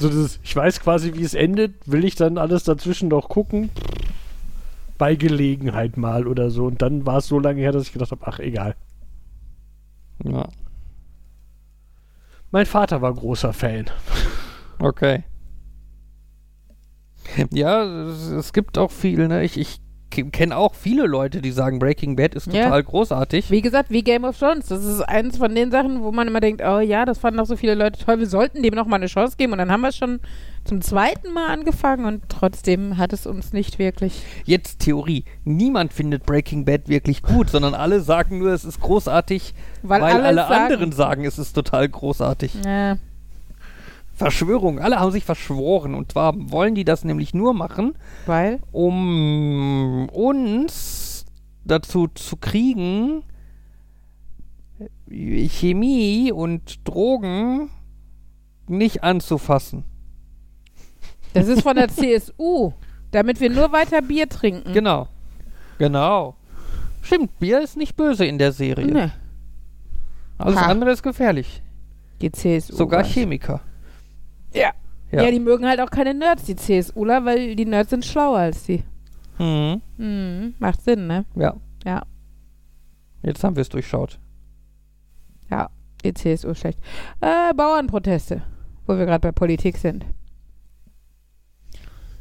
so 0.00 0.08
dieses, 0.08 0.40
ich 0.42 0.54
weiß 0.54 0.80
quasi, 0.80 1.14
wie 1.14 1.22
es 1.22 1.34
endet, 1.34 1.90
will 1.90 2.04
ich 2.04 2.16
dann 2.16 2.38
alles 2.38 2.64
dazwischen 2.64 3.08
noch 3.08 3.28
gucken? 3.28 3.70
Bei 4.98 5.14
Gelegenheit 5.14 5.96
mal 5.96 6.26
oder 6.26 6.50
so. 6.50 6.66
Und 6.66 6.82
dann 6.82 7.06
war 7.06 7.18
es 7.18 7.26
so 7.26 7.38
lange 7.38 7.60
her, 7.60 7.72
dass 7.72 7.84
ich 7.84 7.92
gedacht 7.92 8.10
habe, 8.10 8.26
ach, 8.26 8.38
egal. 8.38 8.76
Ja. 10.24 10.48
Mein 12.50 12.66
Vater 12.66 13.02
war 13.02 13.12
großer 13.12 13.52
Fan. 13.52 13.86
Okay. 14.78 15.24
Ja, 17.50 17.84
es, 17.84 18.52
gibt 18.52 18.78
auch 18.78 18.90
viel, 18.90 19.26
ne? 19.28 19.44
Ich, 19.44 19.58
ich 19.58 19.80
kenne 20.14 20.56
auch 20.56 20.74
viele 20.74 21.06
Leute, 21.06 21.40
die 21.42 21.50
sagen, 21.50 21.78
Breaking 21.78 22.16
Bad 22.16 22.34
ist 22.34 22.52
Ja. 22.52 22.64
total 22.64 22.82
großartig. 22.84 23.50
Wie 23.50 23.60
gesagt, 23.60 23.90
wie 23.90 24.02
Game 24.02 24.24
of 24.24 24.38
Thrones. 24.38 24.66
Das 24.66 24.84
ist 24.84 25.00
eins 25.02 25.38
von 25.38 25.54
den 25.54 25.70
Sachen, 25.70 26.02
wo 26.02 26.12
man 26.12 26.28
immer 26.28 26.40
denkt, 26.40 26.62
oh 26.64 26.78
ja, 26.80 27.04
das 27.04 27.18
fanden 27.18 27.40
auch 27.40 27.46
so 27.46 27.56
viele 27.56 27.74
Leute 27.74 28.04
toll, 28.04 28.18
wir 28.18 28.26
sollten 28.26 28.62
dem 28.62 28.74
noch 28.74 28.86
mal 28.86 28.96
eine 28.96 29.06
Chance 29.06 29.36
geben. 29.36 29.52
Und 29.52 29.58
dann 29.58 29.70
haben 29.70 29.80
wir 29.82 29.88
es 29.88 29.96
schon 29.96 30.20
zum 30.64 30.80
zweiten 30.80 31.32
Mal 31.32 31.48
angefangen 31.48 32.06
und 32.06 32.22
trotzdem 32.28 32.96
hat 32.96 33.12
es 33.12 33.26
uns 33.26 33.52
nicht 33.52 33.78
wirklich. 33.78 34.22
Jetzt 34.44 34.80
Theorie. 34.80 35.24
Niemand 35.44 35.92
findet 35.92 36.24
Breaking 36.24 36.64
Bad 36.64 36.88
wirklich 36.88 37.22
gut, 37.22 37.50
sondern 37.50 37.74
alle 37.74 38.00
sagen 38.00 38.38
nur, 38.38 38.52
es 38.52 38.64
ist 38.64 38.80
großartig, 38.80 39.54
Weil, 39.82 40.00
weil, 40.00 40.12
alle, 40.14 40.24
alle 40.24 40.36
sagen, 40.48 40.54
anderen 40.72 40.92
sagen, 40.92 41.24
es 41.26 41.38
ist 41.38 41.52
total 41.52 41.88
großartig. 41.88 42.54
Ja, 42.64 42.96
Verschwörung. 44.14 44.78
Alle 44.78 45.00
haben 45.00 45.10
sich 45.12 45.24
verschworen. 45.24 45.94
Und 45.94 46.12
zwar 46.12 46.34
wollen 46.36 46.74
die 46.74 46.84
das 46.84 47.04
nämlich 47.04 47.34
nur 47.34 47.52
machen, 47.54 47.94
weil. 48.26 48.60
um 48.72 50.08
uns 50.10 51.26
dazu 51.64 52.08
zu 52.08 52.36
kriegen, 52.36 53.22
Chemie 55.08 56.32
und 56.32 56.86
Drogen 56.88 57.70
nicht 58.66 59.02
anzufassen. 59.04 59.84
Das 61.32 61.48
ist 61.48 61.62
von 61.62 61.76
der 61.76 61.88
CSU, 61.90 62.72
damit 63.10 63.40
wir 63.40 63.50
nur 63.50 63.72
weiter 63.72 64.00
Bier 64.02 64.28
trinken. 64.28 64.72
Genau. 64.72 65.08
Genau. 65.78 66.36
Stimmt, 67.02 67.38
Bier 67.38 67.60
ist 67.60 67.76
nicht 67.76 67.96
böse 67.96 68.24
in 68.24 68.38
der 68.38 68.52
Serie. 68.52 68.86
Nee, 68.86 69.10
Alles 70.38 70.56
Ha. 70.60 70.66
andere 70.66 70.90
ist 70.92 71.02
gefährlich. 71.02 71.62
die 72.20 72.30
CSU. 72.32 72.74
Sogar. 72.76 73.04
Chemiker. 73.04 73.60
Ja. 74.54 74.72
Ja. 75.12 75.22
ja. 75.24 75.30
die 75.30 75.40
mögen 75.40 75.66
halt 75.66 75.80
auch 75.80 75.90
keine 75.90 76.14
Nerds, 76.14 76.44
die 76.44 76.56
CSUler, 76.56 77.24
weil 77.24 77.54
die 77.56 77.66
Nerds 77.66 77.90
sind 77.90 78.04
schlauer 78.04 78.38
als 78.38 78.64
die. 78.64 78.82
Mhm. 79.38 79.80
Mhm, 79.96 80.54
macht 80.58 80.82
Sinn, 80.82 81.06
ne? 81.06 81.24
Ja. 81.34 81.54
Ja. 81.84 82.02
Jetzt 83.22 83.42
haben 83.42 83.56
wir 83.56 83.62
es 83.62 83.68
durchschaut. 83.68 84.18
Ja, 85.50 85.70
die 86.04 86.14
CSU 86.14 86.50
ist 86.50 86.60
schlecht. 86.60 86.78
Äh, 87.20 87.54
Bauernproteste, 87.54 88.42
wo 88.86 88.96
wir 88.98 89.06
gerade 89.06 89.20
bei 89.20 89.32
Politik 89.32 89.78
sind. 89.78 90.04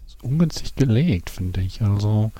Ist 0.05 0.23
ungünstig 0.23 0.75
gelegt, 0.75 1.29
finde 1.29 1.61
ich. 1.61 1.81
Also, 1.81 2.31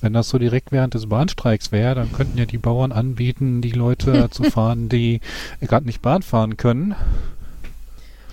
wenn 0.00 0.12
das 0.12 0.28
so 0.28 0.38
direkt 0.38 0.72
während 0.72 0.94
des 0.94 1.08
Bahnstreiks 1.08 1.72
wäre, 1.72 1.94
dann 1.94 2.12
könnten 2.12 2.38
ja 2.38 2.46
die 2.46 2.58
Bauern 2.58 2.92
anbieten, 2.92 3.60
die 3.60 3.72
Leute 3.72 4.28
zu 4.30 4.44
fahren, 4.44 4.88
die 4.88 5.20
gerade 5.60 5.86
nicht 5.86 6.02
Bahn 6.02 6.22
fahren 6.22 6.56
können. 6.56 6.94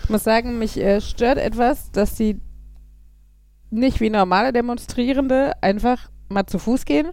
Ich 0.05 0.09
muss 0.11 0.23
sagen, 0.23 0.59
mich 0.59 0.79
äh, 0.79 1.01
stört 1.01 1.39
etwas, 1.39 1.91
dass 1.91 2.15
sie 2.15 2.39
nicht 3.71 4.01
wie 4.01 4.11
normale 4.11 4.53
Demonstrierende 4.53 5.53
einfach 5.63 6.11
mal 6.29 6.45
zu 6.45 6.59
Fuß 6.59 6.85
gehen, 6.85 7.09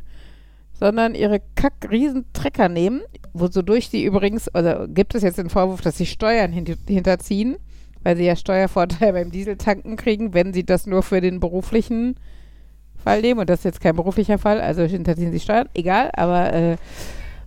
sondern 0.74 1.14
ihre 1.14 1.40
Kack-Riesentrecker 1.54 2.68
nehmen, 2.68 3.00
wodurch 3.32 3.88
sie 3.88 4.04
übrigens, 4.04 4.48
also 4.48 4.86
gibt 4.88 5.14
es 5.14 5.22
jetzt 5.22 5.38
den 5.38 5.48
Vorwurf, 5.48 5.80
dass 5.80 5.96
sie 5.96 6.04
Steuern 6.04 6.52
hint 6.52 6.76
hinterziehen, 6.86 7.56
weil 8.02 8.18
sie 8.18 8.26
ja 8.26 8.36
Steuervorteil 8.36 9.14
beim 9.14 9.30
Dieseltanken 9.30 9.96
kriegen, 9.96 10.34
wenn 10.34 10.52
sie 10.52 10.66
das 10.66 10.86
nur 10.86 11.02
für 11.02 11.22
den 11.22 11.40
beruflichen 11.40 12.16
Fall 13.02 13.22
nehmen. 13.22 13.40
Und 13.40 13.48
das 13.48 13.60
ist 13.60 13.64
jetzt 13.64 13.80
kein 13.80 13.96
beruflicher 13.96 14.36
Fall, 14.36 14.60
also 14.60 14.82
hinterziehen 14.82 15.32
sie 15.32 15.40
Steuern, 15.40 15.70
egal, 15.72 16.10
aber 16.12 16.52
äh, 16.52 16.76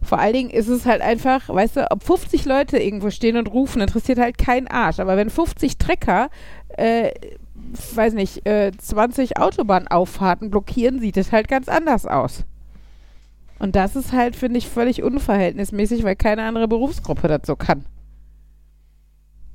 vor 0.06 0.20
allen 0.20 0.34
Dingen 0.34 0.49
ist 0.49 0.68
es 0.68 0.86
halt 0.86 1.01
einfach, 1.01 1.49
weißt 1.49 1.78
du, 1.78 1.91
ob 1.91 2.03
50 2.03 2.45
Leute 2.45 2.78
irgendwo 2.78 3.10
stehen 3.10 3.38
und 3.38 3.51
rufen, 3.51 3.82
interessiert 3.82 4.20
halt 4.20 4.38
keinen 4.38 4.68
Arsch. 4.68 4.99
Aber 4.99 5.18
wenn 5.18 5.30
50 5.30 5.78
Trecker, 5.78 6.30
äh, 6.78 7.12
weiß 7.93 8.14
nicht, 8.14 8.47
äh, 8.47 8.72
20 8.78 9.38
Autobahnauffahrten 9.38 10.49
blockieren, 10.49 10.99
sieht 10.99 11.18
es 11.18 11.32
halt 11.32 11.47
ganz 11.47 11.68
anders 11.68 12.06
aus. 12.06 12.45
Und 13.60 13.76
das 13.76 13.95
ist 13.95 14.12
halt, 14.12 14.36
finde 14.36 14.58
ich, 14.58 14.68
völlig 14.68 15.01
unverhältnismäßig, 15.01 16.03
weil 16.03 16.16
keine 16.16 16.43
andere 16.43 16.68
Berufsgruppe 16.68 17.28
das 17.28 17.41
so 17.45 17.56
kann. 17.56 17.86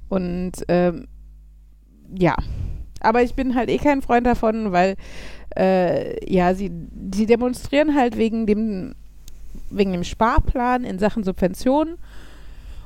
Und 0.09 0.53
ähm, 0.69 1.07
ja. 2.19 2.35
Aber 3.01 3.23
ich 3.23 3.35
bin 3.35 3.55
halt 3.55 3.71
eh 3.71 3.79
kein 3.79 4.03
Freund 4.03 4.27
davon, 4.27 4.73
weil 4.73 4.97
äh, 5.57 6.33
ja, 6.33 6.55
sie, 6.55 6.71
sie 7.15 7.27
demonstrieren 7.27 7.95
halt 7.95 8.17
wegen 8.17 8.47
dem, 8.47 8.95
wegen 9.71 9.93
dem 9.93 10.05
Sparplan 10.05 10.85
in 10.85 10.99
Sachen 10.99 11.25
Subventionen. 11.25 11.97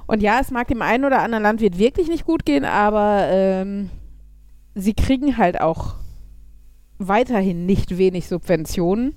Und 0.06 0.22
ja, 0.22 0.38
es 0.40 0.50
mag 0.50 0.68
dem 0.68 0.82
einen 0.82 1.04
oder 1.04 1.22
anderen 1.22 1.42
Landwirt 1.44 1.78
wirklich 1.78 2.08
nicht 2.08 2.24
gut 2.26 2.44
gehen, 2.44 2.64
aber 2.64 3.26
ähm, 3.30 3.90
sie 4.74 4.94
kriegen 4.94 5.36
halt 5.38 5.60
auch 5.60 5.94
weiterhin 6.98 7.64
nicht 7.66 7.96
wenig 7.96 8.28
Subventionen. 8.28 9.14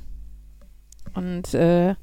Und 1.14 1.54
äh, 1.54 1.96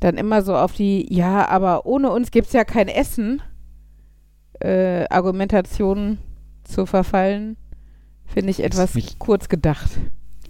dann 0.00 0.16
immer 0.16 0.42
so 0.42 0.54
auf 0.56 0.72
die, 0.72 1.12
ja, 1.12 1.48
aber 1.48 1.86
ohne 1.86 2.10
uns 2.10 2.30
gibt 2.30 2.46
es 2.48 2.52
ja 2.52 2.64
kein 2.64 2.88
Essen, 2.88 3.42
äh, 4.60 5.06
Argumentationen 5.08 6.18
zu 6.64 6.86
verfallen, 6.86 7.56
finde 8.26 8.50
ich 8.50 8.62
etwas 8.62 8.94
nicht- 8.94 9.18
kurz 9.18 9.48
gedacht. 9.48 9.90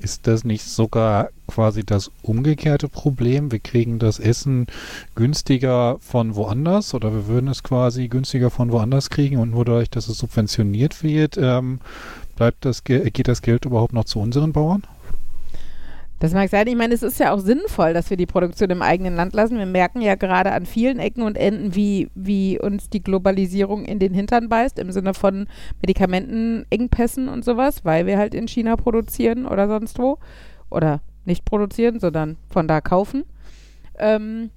Ist 0.01 0.27
das 0.27 0.45
nicht 0.45 0.65
sogar 0.65 1.31
quasi 1.49 1.85
das 1.85 2.11
umgekehrte 2.23 2.89
Problem? 2.89 3.51
Wir 3.51 3.59
kriegen 3.59 3.99
das 3.99 4.21
Essen 4.21 4.67
günstiger 5.15 5.99
von 6.01 6.37
woanders 6.37 6.95
oder 6.95 7.13
wir 7.13 7.27
würden 7.27 7.49
es 7.49 7.63
quasi 7.63 8.09
günstiger 8.09 8.51
von 8.51 8.71
woanders 8.71 9.11
kriegen 9.11 9.39
und 9.39 9.51
nur 9.51 9.65
dadurch, 9.65 9.91
dass 9.91 10.09
es 10.09 10.19
subventioniert 10.19 11.03
wird, 11.03 11.37
ähm, 11.37 11.81
bleibt 12.37 12.65
das, 12.65 12.85
Ge- 12.85 13.11
geht 13.11 13.29
das 13.29 13.43
Geld 13.43 13.65
überhaupt 13.65 13.93
noch 13.93 14.05
zu 14.05 14.21
unseren 14.21 14.53
Bauern? 14.53 14.83
Das 16.21 16.35
mag 16.35 16.51
sein. 16.51 16.66
Ich 16.66 16.75
meine, 16.75 16.95
es 16.95 17.05
ist 17.05 17.21
ja 17.21 17.33
auch 17.33 17.39
sinnvoll, 17.39 17.95
dass 17.95 18.11
wir 18.11 18.16
die 18.16 18.27
Produktion 18.27 18.71
im 18.71 18.83
eigenen 18.83 19.14
Land 19.14 19.35
lassen. 19.35 19.59
Wir 19.59 19.66
merken 19.66 20.01
ja 20.01 20.16
gerade 20.16 20.53
an 20.53 20.66
vielen 20.66 20.99
Ecken 20.99 21.23
und 21.23 21.37
Enden, 21.37 21.77
wie, 21.77 22.11
wie 22.14 22.59
uns 22.59 22.91
die 22.91 23.03
Globalisierung 23.03 23.85
in 23.85 24.01
den 24.01 24.14
Hintern 24.14 24.49
beißt, 24.49 24.81
im 24.81 24.91
Sinne 24.91 25.14
von 25.14 25.47
Medikamentenengpässen 25.81 27.29
und 27.29 27.45
sowas, 27.45 27.85
weil 27.85 28.07
wir 28.07 28.19
halt 28.19 28.35
in 28.35 28.49
China 28.49 28.75
produzieren 28.77 29.47
oder 29.47 29.69
sonst 29.69 29.99
wo. 29.99 30.19
Oder 30.71 31.01
nicht 31.25 31.45
produzieren, 31.45 32.01
sondern 32.01 32.37
von 32.51 32.66
da 32.66 32.81
kaufen. 32.81 33.25
Ähm, 33.99 34.51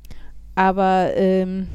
aber 0.56 1.12
ähm, 1.16 1.68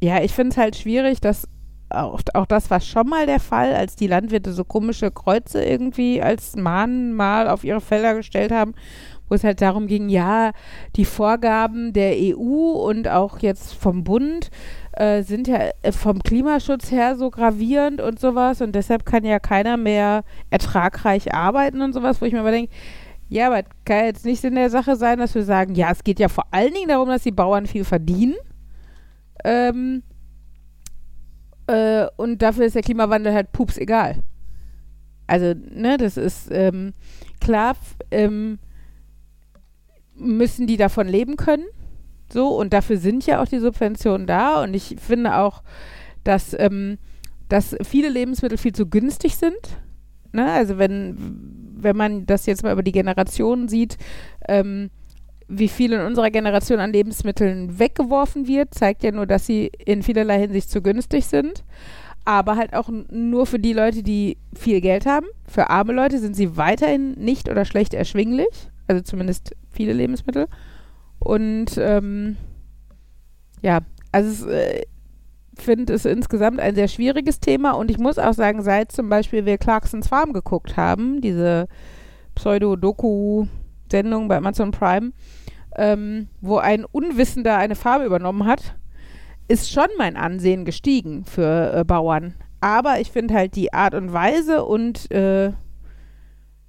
ja, 0.00 0.22
ich 0.22 0.32
finde 0.32 0.50
es 0.50 0.56
halt 0.58 0.76
schwierig, 0.76 1.20
dass 1.20 1.48
auch, 1.90 2.20
auch 2.34 2.46
das 2.46 2.70
war 2.70 2.80
schon 2.80 3.08
mal 3.08 3.26
der 3.26 3.40
Fall, 3.40 3.74
als 3.74 3.96
die 3.96 4.06
Landwirte 4.06 4.52
so 4.52 4.64
komische 4.64 5.10
Kreuze 5.10 5.64
irgendwie 5.64 6.20
als 6.20 6.56
Mahnmal 6.56 7.48
auf 7.48 7.64
ihre 7.64 7.80
Felder 7.80 8.14
gestellt 8.14 8.52
haben, 8.52 8.74
wo 9.34 9.36
es 9.36 9.42
halt 9.42 9.60
darum 9.60 9.88
ging, 9.88 10.08
ja, 10.08 10.52
die 10.94 11.04
Vorgaben 11.04 11.92
der 11.92 12.14
EU 12.16 12.70
und 12.88 13.08
auch 13.08 13.40
jetzt 13.40 13.74
vom 13.74 14.04
Bund 14.04 14.48
äh, 14.92 15.22
sind 15.22 15.48
ja 15.48 15.70
äh, 15.82 15.90
vom 15.90 16.22
Klimaschutz 16.22 16.92
her 16.92 17.16
so 17.16 17.30
gravierend 17.30 18.00
und 18.00 18.20
sowas 18.20 18.60
und 18.60 18.76
deshalb 18.76 19.04
kann 19.04 19.24
ja 19.24 19.40
keiner 19.40 19.76
mehr 19.76 20.22
ertragreich 20.50 21.34
arbeiten 21.34 21.82
und 21.82 21.94
sowas, 21.94 22.20
wo 22.20 22.26
ich 22.26 22.32
mir 22.32 22.40
aber 22.40 22.52
denke, 22.52 22.72
ja, 23.28 23.48
aber 23.48 23.64
kann 23.84 24.04
jetzt 24.04 24.24
nicht 24.24 24.40
Sinn 24.40 24.54
der 24.54 24.70
Sache 24.70 24.94
sein, 24.94 25.18
dass 25.18 25.34
wir 25.34 25.42
sagen, 25.42 25.74
ja, 25.74 25.90
es 25.90 26.04
geht 26.04 26.20
ja 26.20 26.28
vor 26.28 26.44
allen 26.52 26.72
Dingen 26.72 26.88
darum, 26.88 27.08
dass 27.08 27.24
die 27.24 27.32
Bauern 27.32 27.66
viel 27.66 27.82
verdienen. 27.82 28.36
Ähm, 29.42 30.04
äh, 31.66 32.06
und 32.16 32.40
dafür 32.42 32.66
ist 32.66 32.76
der 32.76 32.82
Klimawandel 32.82 33.34
halt 33.34 33.50
pups 33.50 33.78
egal. 33.78 34.22
Also, 35.26 35.54
ne, 35.54 35.96
das 35.96 36.16
ist 36.16 36.50
ähm, 36.52 36.92
klar, 37.40 37.74
ähm, 38.12 38.60
müssen 40.16 40.66
die 40.66 40.76
davon 40.76 41.08
leben 41.08 41.36
können. 41.36 41.64
So, 42.32 42.48
und 42.48 42.72
dafür 42.72 42.96
sind 42.96 43.26
ja 43.26 43.42
auch 43.42 43.46
die 43.46 43.58
Subventionen 43.58 44.26
da. 44.26 44.62
Und 44.62 44.74
ich 44.74 44.96
finde 44.98 45.36
auch, 45.36 45.62
dass, 46.24 46.56
ähm, 46.58 46.98
dass 47.48 47.76
viele 47.82 48.08
Lebensmittel 48.08 48.58
viel 48.58 48.72
zu 48.72 48.86
günstig 48.86 49.36
sind. 49.36 49.78
Ne? 50.32 50.50
Also 50.50 50.78
wenn, 50.78 51.16
wenn 51.76 51.96
man 51.96 52.26
das 52.26 52.46
jetzt 52.46 52.62
mal 52.62 52.72
über 52.72 52.82
die 52.82 52.92
Generationen 52.92 53.68
sieht, 53.68 53.98
ähm, 54.48 54.90
wie 55.46 55.68
viel 55.68 55.92
in 55.92 56.00
unserer 56.00 56.30
Generation 56.30 56.80
an 56.80 56.92
Lebensmitteln 56.92 57.78
weggeworfen 57.78 58.48
wird, 58.48 58.74
zeigt 58.74 59.02
ja 59.02 59.12
nur, 59.12 59.26
dass 59.26 59.46
sie 59.46 59.70
in 59.84 60.02
vielerlei 60.02 60.40
Hinsicht 60.40 60.70
zu 60.70 60.82
günstig 60.82 61.26
sind. 61.26 61.64
Aber 62.24 62.56
halt 62.56 62.72
auch 62.72 62.88
nur 63.10 63.44
für 63.44 63.58
die 63.58 63.74
Leute, 63.74 64.02
die 64.02 64.38
viel 64.56 64.80
Geld 64.80 65.04
haben. 65.04 65.26
Für 65.46 65.68
arme 65.68 65.92
Leute 65.92 66.18
sind 66.18 66.34
sie 66.34 66.56
weiterhin 66.56 67.12
nicht 67.12 67.50
oder 67.50 67.66
schlecht 67.66 67.92
erschwinglich. 67.92 68.70
Also 68.86 69.02
zumindest 69.02 69.54
viele 69.70 69.92
Lebensmittel. 69.92 70.46
Und 71.18 71.78
ähm, 71.78 72.36
ja, 73.62 73.80
also 74.12 74.48
ich 74.48 74.54
äh, 74.54 74.82
finde 75.56 75.94
es 75.94 76.04
insgesamt 76.04 76.60
ein 76.60 76.74
sehr 76.74 76.88
schwieriges 76.88 77.40
Thema. 77.40 77.72
Und 77.72 77.90
ich 77.90 77.98
muss 77.98 78.18
auch 78.18 78.34
sagen, 78.34 78.62
seit 78.62 78.92
zum 78.92 79.08
Beispiel 79.08 79.46
wir 79.46 79.58
Clarksons 79.58 80.08
Farm 80.08 80.32
geguckt 80.32 80.76
haben, 80.76 81.20
diese 81.20 81.68
Pseudo-Doku-Sendung 82.34 84.28
bei 84.28 84.36
Amazon 84.36 84.70
Prime, 84.70 85.12
ähm, 85.76 86.28
wo 86.40 86.58
ein 86.58 86.84
Unwissender 86.84 87.56
eine 87.56 87.74
Farm 87.74 88.02
übernommen 88.02 88.46
hat, 88.46 88.76
ist 89.48 89.70
schon 89.70 89.88
mein 89.98 90.16
Ansehen 90.16 90.64
gestiegen 90.64 91.24
für 91.24 91.74
äh, 91.74 91.84
Bauern. 91.84 92.34
Aber 92.60 93.00
ich 93.00 93.10
finde 93.10 93.34
halt 93.34 93.56
die 93.56 93.72
Art 93.72 93.94
und 93.94 94.12
Weise 94.12 94.64
und 94.64 95.10
äh, 95.10 95.52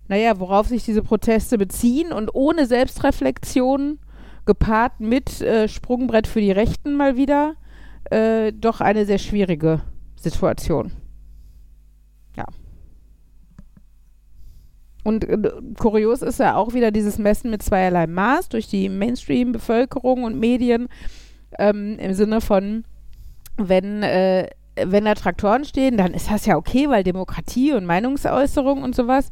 naja, 0.07 0.39
worauf 0.39 0.67
sich 0.67 0.83
diese 0.83 1.01
Proteste 1.01 1.57
beziehen 1.57 2.11
und 2.11 2.33
ohne 2.33 2.65
Selbstreflexion 2.65 3.99
gepaart 4.45 4.99
mit 4.99 5.41
äh, 5.41 5.67
Sprungbrett 5.67 6.27
für 6.27 6.41
die 6.41 6.51
Rechten 6.51 6.95
mal 6.95 7.17
wieder, 7.17 7.55
äh, 8.11 8.53
doch 8.53 8.81
eine 8.81 9.05
sehr 9.05 9.17
schwierige 9.17 9.81
Situation. 10.15 10.91
Ja. 12.37 12.45
Und 15.03 15.23
äh, 15.23 15.51
kurios 15.79 16.21
ist 16.21 16.39
ja 16.39 16.55
auch 16.55 16.73
wieder 16.73 16.91
dieses 16.91 17.17
Messen 17.17 17.49
mit 17.49 17.63
zweierlei 17.63 18.07
Maß 18.07 18.49
durch 18.49 18.67
die 18.67 18.89
Mainstream-Bevölkerung 18.89 20.23
und 20.23 20.39
Medien 20.39 20.87
ähm, 21.57 21.97
im 21.99 22.13
Sinne 22.13 22.41
von, 22.41 22.83
wenn, 23.57 24.03
äh, 24.03 24.49
wenn 24.75 25.05
da 25.05 25.15
Traktoren 25.15 25.63
stehen, 25.63 25.97
dann 25.97 26.13
ist 26.13 26.29
das 26.29 26.45
ja 26.45 26.57
okay, 26.57 26.89
weil 26.89 27.03
Demokratie 27.03 27.73
und 27.73 27.85
Meinungsäußerung 27.85 28.83
und 28.83 28.95
sowas. 28.95 29.31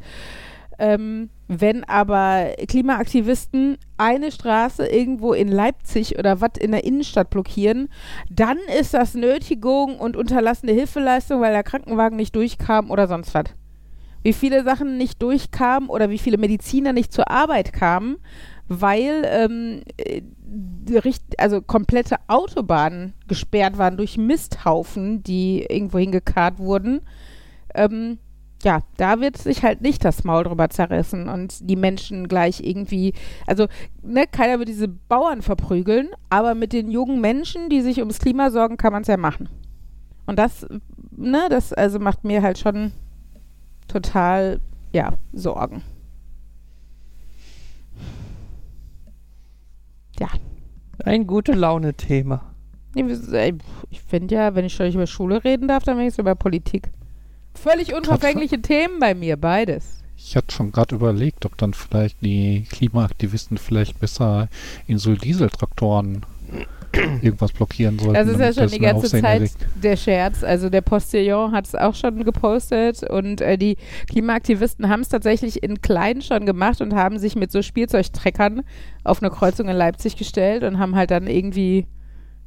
Ähm, 0.84 1.30
wenn 1.48 1.86
aber 1.86 2.56
Klimaaktivisten 2.68 3.78
eine 3.96 4.34
Straße 4.34 4.86
irgendwo 4.86 5.32
in 5.32 5.48
Leipzig 5.48 6.20
oder 6.20 6.42
was 6.42 6.58
in 6.60 6.72
der 6.72 6.84
Innenstadt 6.84 7.30
blockieren, 7.30 7.88
dann 8.30 8.58
ist 8.78 8.94
das 8.94 9.14
Nötigung 9.14 9.98
und 9.98 10.18
unterlassene 10.18 10.74
Hilfeleistung, 10.74 11.40
weil 11.40 11.54
der 11.54 11.64
Krankenwagen 11.64 12.18
nicht 12.18 12.36
durchkam 12.36 12.92
oder 12.92 13.08
sonst 13.08 13.34
was. 13.34 13.46
Wie 14.24 14.34
viele 14.34 14.66
Sachen 14.66 14.98
nicht 14.98 15.22
durchkamen 15.22 15.88
oder 15.88 16.10
wie 16.10 16.18
viele 16.18 16.38
Mediziner 16.38 16.92
nicht 16.92 17.14
zur 17.14 17.32
Arbeit 17.32 17.72
kamen, 17.72 18.18
weil 18.68 19.24
ähm, 19.26 19.84
äh, 19.96 20.22
also 21.38 21.62
komplette 21.62 22.18
Autobahnen 22.28 23.14
gesperrt 23.30 23.78
waren 23.78 23.96
durch 23.96 24.18
Misthaufen, 24.18 25.24
die 25.24 25.64
irgendwo 25.64 25.98
hingekarrt 25.98 26.60
wurden. 26.60 27.00
Ähm, 27.74 28.18
ja, 28.64 28.80
da 28.98 29.20
wird 29.20 29.38
sich 29.38 29.64
halt 29.64 29.82
nicht 29.82 30.06
das 30.06 30.24
Maul 30.24 30.44
drüber 30.44 30.70
zerrissen 30.70 31.28
und 31.28 31.70
die 31.70 31.76
Menschen 31.76 32.28
gleich 32.28 32.62
irgendwie, 32.62 33.14
also 33.46 33.68
ne, 34.02 34.26
keiner 34.26 34.60
wird 34.60 34.70
diese 34.70 34.88
Bauern 34.88 35.42
verprügeln, 35.42 36.10
aber 36.30 36.56
mit 36.56 36.72
den 36.72 36.90
jungen 36.90 37.20
Menschen, 37.20 37.70
die 37.70 37.82
sich 37.82 38.00
ums 38.00 38.20
Klima 38.20 38.52
sorgen, 38.52 38.78
kann 38.78 38.94
man 38.94 39.02
es 39.02 39.08
ja 39.08 39.18
machen. 39.18 39.50
Und 40.26 40.40
das, 40.40 40.66
ne, 41.12 41.48
das 41.50 41.74
also 41.74 42.00
macht 42.00 42.24
mir 42.24 42.42
halt 42.42 42.58
schon 42.58 42.94
total, 43.88 44.62
ja, 44.94 45.14
Sorgen. 45.34 45.82
Ja, 50.20 50.28
Ein 51.04 51.28
gute 51.28 51.54
Laune-Thema. 51.54 52.54
Ich 53.90 54.02
finde 54.02 54.36
ja, 54.36 54.56
wenn 54.56 54.66
ich 54.66 54.74
schon 54.74 54.92
über 54.92 55.08
Schule 55.08 55.44
reden 55.44 55.68
darf, 55.68 55.84
dann 55.84 55.98
wenigstens 55.98 56.22
über 56.22 56.36
Politik. 56.36 56.92
Völlig 57.56 57.94
unverfängliche 57.94 58.62
Themen 58.62 59.00
bei 59.00 59.14
mir, 59.14 59.38
beides. 59.38 60.04
Ich 60.18 60.36
hatte 60.36 60.54
schon 60.54 60.72
gerade 60.72 60.96
überlegt, 60.96 61.46
ob 61.46 61.58
dann 61.58 61.74
vielleicht 61.74 62.22
die 62.22 62.66
Klimaaktivisten 62.70 63.58
vielleicht 63.58 64.00
besser 64.00 64.48
in 64.88 64.98
so 64.98 65.16
Dieseltraktoren 65.16 66.26
irgendwas 67.22 67.52
blockieren 67.52 67.98
sollten. 67.98 68.14
Das 68.14 68.28
ist 68.28 68.40
ja 68.40 68.54
schon 68.54 68.72
die 68.72 68.80
ganze 68.80 69.10
Zeit 69.10 69.24
erregt. 69.24 69.58
der 69.76 69.96
Scherz. 69.98 70.44
Also 70.44 70.70
der 70.70 70.82
Postillon 70.82 71.52
hat 71.52 71.66
es 71.66 71.76
auch 71.76 71.96
schon 71.96 72.24
gepostet 72.24 73.04
und 73.10 73.42
äh, 73.42 73.58
die 73.58 73.78
Klimaaktivisten 74.10 74.90
haben 74.90 75.02
es 75.02 75.10
tatsächlich 75.10 75.64
in 75.64 75.82
klein 75.82 76.22
schon 76.22 76.46
gemacht 76.46 76.82
und 76.82 76.94
haben 76.94 77.18
sich 77.18 77.36
mit 77.36 77.52
so 77.52 77.62
Spielzeugtreckern 77.62 78.62
auf 79.04 79.22
eine 79.22 79.32
Kreuzung 79.32 79.68
in 79.70 79.76
Leipzig 79.76 80.16
gestellt 80.18 80.64
und 80.64 80.80
haben 80.80 80.96
halt 80.96 81.12
dann 81.12 81.28
irgendwie 81.28 81.88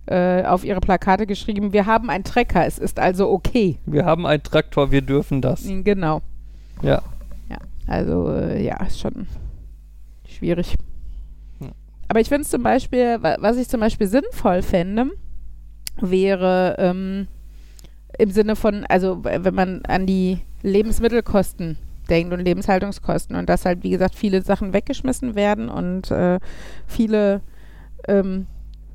auf 0.09 0.65
ihre 0.65 0.81
Plakate 0.81 1.27
geschrieben, 1.27 1.73
wir 1.73 1.87
haben 1.87 2.11
einen 2.11 2.25
Trecker, 2.25 2.65
es 2.67 2.79
ist 2.79 2.99
also 2.99 3.29
okay. 3.31 3.79
Wir 3.87 4.05
haben 4.05 4.27
einen 4.27 4.43
Traktor, 4.43 4.91
wir 4.93 5.03
dürfen 5.03 5.41
das. 5.43 5.65
Genau. 5.67 6.23
Ja. 6.83 7.03
Also 7.89 8.33
äh, 8.33 8.65
ja, 8.65 8.83
ist 8.85 8.99
schon 8.99 9.29
schwierig. 10.29 10.75
Hm. 11.61 11.71
Aber 12.09 12.19
ich 12.21 12.29
finde 12.29 12.43
es 12.43 12.51
zum 12.51 12.65
Beispiel, 12.65 13.23
wa- 13.23 13.37
was 13.39 13.57
ich 13.59 13.69
zum 13.69 13.79
Beispiel 13.79 14.09
sinnvoll 14.09 14.63
fände, 14.63 15.11
wäre 16.01 16.75
ähm, 16.79 17.29
im 18.19 18.31
Sinne 18.33 18.57
von, 18.57 18.85
also 18.89 19.23
wenn 19.23 19.55
man 19.55 19.83
an 19.87 20.05
die 20.05 20.39
Lebensmittelkosten 20.63 21.79
denkt 22.11 22.33
und 22.33 22.41
Lebenshaltungskosten 22.41 23.37
und 23.37 23.49
dass 23.49 23.65
halt, 23.65 23.85
wie 23.85 23.91
gesagt, 23.91 24.17
viele 24.17 24.43
Sachen 24.43 24.73
weggeschmissen 24.73 25.37
werden 25.37 25.69
und 25.69 26.11
äh, 26.11 26.41
viele 26.89 27.41
ähm, 28.09 28.47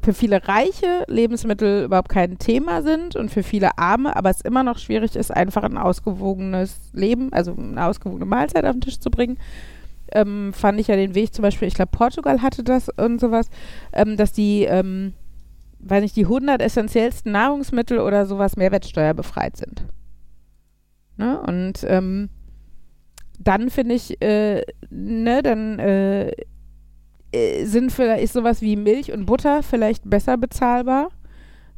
für 0.02 0.14
viele 0.14 0.48
Reiche 0.48 1.04
Lebensmittel 1.08 1.84
überhaupt 1.86 2.10
kein 2.10 2.40
Thema 2.40 2.82
sind 2.82 3.16
und 3.16 3.30
für 3.30 3.44
viele 3.44 3.78
Arme, 3.78 4.16
aber 4.16 4.30
es 4.30 4.42
immer 4.42 4.64
noch 4.64 4.80
schwierig 4.80 5.16
ist, 5.16 5.32
einfach 5.32 5.64
ein 5.64 5.78
ausgewogenes 5.78 6.92
Leben, 6.94 7.32
also 7.34 7.56
eine 7.56 7.86
ausgewogene 7.86 8.26
Mahlzeit 8.26 8.66
auf 8.66 8.74
den 8.74 8.82
Tisch 8.82 9.00
zu 9.00 9.12
bringen. 9.12 9.38
Ähm, 10.12 10.54
fand 10.54 10.80
ich 10.80 10.88
ja 10.88 10.96
den 10.96 11.16
Weg 11.16 11.34
zum 11.34 11.44
Beispiel, 11.44 11.68
ich 11.68 11.76
glaube 11.76 11.92
Portugal 11.92 12.42
hatte 12.42 12.64
das 12.64 12.90
und 12.90 13.22
sowas, 13.22 13.48
ähm, 13.94 14.18
dass 14.18 14.34
die, 14.34 14.64
ähm, 14.64 15.14
weiß 15.80 16.02
nicht, 16.02 16.16
die 16.16 16.26
100 16.26 16.62
essentiellsten 16.62 17.32
Nahrungsmittel 17.32 18.00
oder 18.00 18.26
sowas 18.26 18.58
mehrwertsteuerbefreit 18.58 19.56
sind. 19.56 19.86
Ne? 21.18 21.40
Und 21.42 21.86
ähm, 21.88 22.30
dann 23.40 23.70
finde 23.70 23.96
ich, 23.96 24.22
äh, 24.22 24.64
ne, 24.90 25.42
dann 25.44 25.80
äh, 25.80 26.32
sind 27.66 27.92
vielleicht 27.92 28.34
sowas 28.34 28.62
wie 28.62 28.76
Milch 28.76 29.12
und 29.12 29.26
Butter 29.26 29.64
vielleicht 29.64 30.10
besser 30.10 30.38
bezahlbar. 30.38 31.10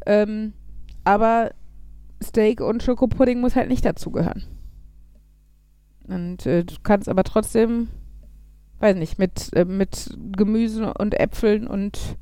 Ähm, 0.05 0.53
aber 1.03 1.51
Steak 2.23 2.61
und 2.61 2.83
Schokopudding 2.83 3.39
muss 3.39 3.55
halt 3.55 3.69
nicht 3.69 3.85
dazugehören. 3.85 4.43
Und 6.07 6.45
äh, 6.45 6.63
du 6.63 6.75
kannst 6.83 7.07
aber 7.07 7.23
trotzdem, 7.23 7.89
weiß 8.79 8.95
nicht, 8.97 9.19
mit, 9.19 9.51
äh, 9.53 9.65
mit 9.65 10.17
Gemüse 10.35 10.93
und 10.93 11.19
Äpfeln 11.19 11.67
und 11.67 12.17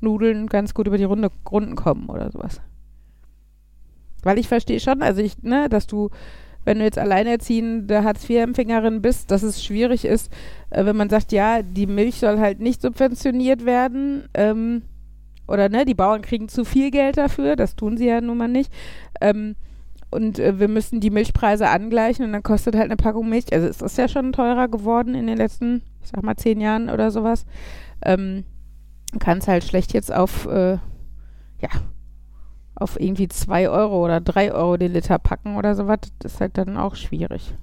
Nudeln 0.00 0.46
ganz 0.46 0.74
gut 0.74 0.86
über 0.86 0.98
die 0.98 1.04
Runde, 1.04 1.30
Runden 1.50 1.74
kommen 1.74 2.08
oder 2.08 2.30
sowas. 2.30 2.60
Weil 4.22 4.38
ich 4.38 4.48
verstehe 4.48 4.80
schon, 4.80 5.02
also 5.02 5.20
ich, 5.20 5.42
ne, 5.42 5.68
dass 5.68 5.86
du 5.86 6.10
wenn 6.64 6.78
du 6.78 6.84
jetzt 6.84 6.98
alleinerziehende 6.98 8.04
Hartz-IV-Empfängerin 8.04 9.00
bist, 9.00 9.30
dass 9.30 9.42
es 9.42 9.64
schwierig 9.64 10.04
ist, 10.04 10.30
äh, 10.70 10.84
wenn 10.84 10.96
man 10.96 11.08
sagt, 11.08 11.32
ja, 11.32 11.62
die 11.62 11.86
Milch 11.86 12.16
soll 12.16 12.38
halt 12.38 12.60
nicht 12.60 12.82
subventioniert 12.82 13.64
werden. 13.64 14.28
Ähm, 14.34 14.82
oder 15.46 15.68
ne, 15.70 15.84
die 15.84 15.94
Bauern 15.94 16.22
kriegen 16.22 16.48
zu 16.48 16.64
viel 16.64 16.90
Geld 16.90 17.16
dafür, 17.16 17.56
das 17.56 17.74
tun 17.74 17.96
sie 17.96 18.06
ja 18.06 18.20
nun 18.20 18.36
mal 18.36 18.48
nicht. 18.48 18.70
Ähm, 19.20 19.56
und 20.10 20.38
äh, 20.38 20.58
wir 20.58 20.68
müssen 20.68 21.00
die 21.00 21.10
Milchpreise 21.10 21.68
angleichen 21.68 22.24
und 22.24 22.32
dann 22.32 22.42
kostet 22.42 22.74
halt 22.74 22.86
eine 22.86 22.96
Packung 22.96 23.28
Milch. 23.28 23.52
Also 23.52 23.66
es 23.66 23.82
ist 23.82 23.98
ja 23.98 24.08
schon 24.08 24.32
teurer 24.32 24.68
geworden 24.68 25.14
in 25.14 25.26
den 25.26 25.36
letzten, 25.36 25.82
ich 26.02 26.10
sag 26.10 26.22
mal, 26.22 26.36
zehn 26.36 26.60
Jahren 26.60 26.88
oder 26.90 27.10
sowas. 27.10 27.44
Ähm, 28.04 28.44
kann 29.20 29.38
es 29.38 29.48
halt 29.48 29.64
schlecht 29.64 29.92
jetzt 29.92 30.12
auf, 30.12 30.46
äh, 30.46 30.78
ja, 31.60 31.70
auf 32.80 32.98
irgendwie 32.98 33.28
2 33.28 33.68
Euro 33.68 34.04
oder 34.04 34.20
3 34.20 34.52
Euro 34.52 34.76
den 34.76 34.92
Liter 34.92 35.18
packen 35.18 35.56
oder 35.56 35.74
sowas, 35.74 35.98
das 36.20 36.34
ist 36.34 36.40
halt 36.40 36.58
dann 36.58 36.76
auch 36.76 36.94
schwierig. 36.94 37.54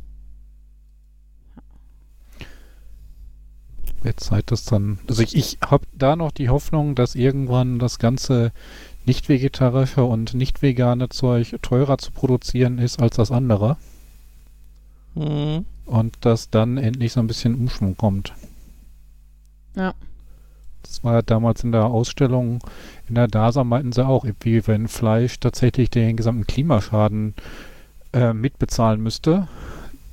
Jetzt 4.03 4.25
seid 4.25 4.51
das 4.51 4.65
dann. 4.65 4.99
Also 5.07 5.23
ich, 5.23 5.35
ich 5.35 5.57
habe 5.65 5.85
da 5.93 6.15
noch 6.15 6.31
die 6.31 6.49
Hoffnung, 6.49 6.93
dass 6.93 7.15
irgendwann 7.15 7.79
das 7.79 7.97
ganze 7.97 8.51
nicht 9.05 9.29
vegetarische 9.29 10.03
und 10.03 10.33
nicht 10.35 10.61
vegane 10.61 11.09
Zeug 11.09 11.55
teurer 11.61 11.97
zu 11.97 12.11
produzieren 12.11 12.77
ist 12.77 13.01
als 13.01 13.15
das 13.15 13.31
andere. 13.31 13.77
Mhm. 15.15 15.65
Und 15.85 16.17
dass 16.21 16.49
dann 16.49 16.77
endlich 16.77 17.13
so 17.13 17.19
ein 17.19 17.27
bisschen 17.27 17.55
Umschwung 17.55 17.97
kommt. 17.97 18.33
Ja. 19.75 19.93
Das 20.87 21.03
war 21.03 21.13
ja 21.15 21.21
damals 21.21 21.63
in 21.63 21.71
der 21.71 21.85
Ausstellung 21.85 22.59
in 23.07 23.15
der 23.15 23.27
DASA 23.27 23.63
meinten 23.63 23.91
sie 23.91 24.05
auch, 24.05 24.25
wie 24.41 24.65
wenn 24.67 24.87
Fleisch 24.87 25.39
tatsächlich 25.39 25.89
den 25.89 26.17
gesamten 26.17 26.47
Klimaschaden 26.47 27.35
äh, 28.13 28.33
mitbezahlen 28.33 29.01
müsste, 29.01 29.47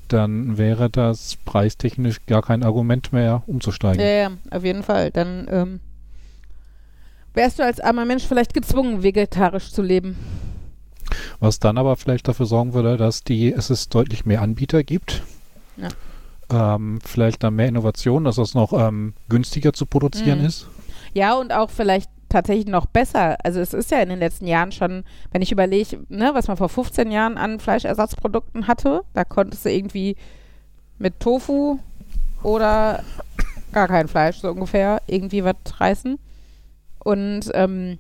dann 0.09 0.59
wäre 0.59 0.91
das 0.91 1.37
preistechnisch 1.45 2.27
gar 2.27 2.43
kein 2.43 2.63
Argument 2.63 3.13
mehr 3.13 3.43
umzusteigen. 3.47 4.01
Ja, 4.01 4.11
ja, 4.11 4.31
auf 4.51 4.65
jeden 4.65 4.83
Fall. 4.83 5.11
Dann 5.11 5.47
ähm, 5.51 5.81
wärst 7.33 7.59
du 7.59 7.65
als 7.65 7.81
armer 7.81 8.05
Mensch 8.05 8.25
vielleicht 8.25 8.53
gezwungen, 8.53 9.03
vegetarisch 9.03 9.73
zu 9.73 9.81
leben. 9.81 10.19
Was 11.41 11.61
dann 11.61 11.79
aber 11.79 11.97
vielleicht 11.97 12.29
dafür 12.29 12.47
sorgen 12.47 12.75
würde, 12.75 12.97
dass 12.97 13.25
die, 13.25 13.53
es 13.53 13.71
ist 13.71 13.95
deutlich 13.95 14.27
mehr 14.27 14.43
Anbieter 14.43 14.83
gibt. 14.83 15.23
Ja. 15.77 15.89
Ähm, 16.53 16.99
vielleicht 17.05 17.43
dann 17.43 17.55
mehr 17.57 17.69
Innovation, 17.69 18.25
dass 18.25 18.37
das 18.37 18.55
noch 18.55 18.73
ähm, 18.73 19.15
günstiger 19.29 19.73
zu 19.73 19.87
produzieren 19.87 20.41
Mhm. 20.41 20.47
ist. 20.47 20.67
Ja, 21.15 21.35
und 21.35 21.53
auch 21.53 21.71
vielleicht 21.71 22.11
tatsächlich 22.29 22.67
noch 22.67 22.87
besser. 22.87 23.37
Also 23.45 23.61
es 23.61 23.75
ist 23.75 23.91
ja 23.91 23.99
in 24.01 24.09
den 24.09 24.19
letzten 24.19 24.47
Jahren 24.47 24.73
schon, 24.73 25.05
wenn 25.31 25.43
ich 25.43 25.53
überlege, 25.53 26.01
ne, 26.09 26.31
was 26.35 26.49
man 26.49 26.57
vor 26.57 26.69
15 26.69 27.11
Jahren 27.11 27.37
an 27.37 27.61
Fleischersatzprodukten 27.61 28.67
hatte, 28.69 29.03
da 29.13 29.25
konntest 29.25 29.65
du 29.65 29.71
irgendwie 29.71 30.17
mit 30.99 31.21
Tofu 31.21 31.79
oder 32.43 33.03
gar 33.73 33.89
kein 33.89 34.09
Fleisch 34.09 34.39
so 34.39 34.51
ungefähr 34.51 35.01
irgendwie 35.07 35.45
was 35.45 35.57
reißen. 35.79 36.19
Und 37.05 37.51
ähm, 37.55 37.99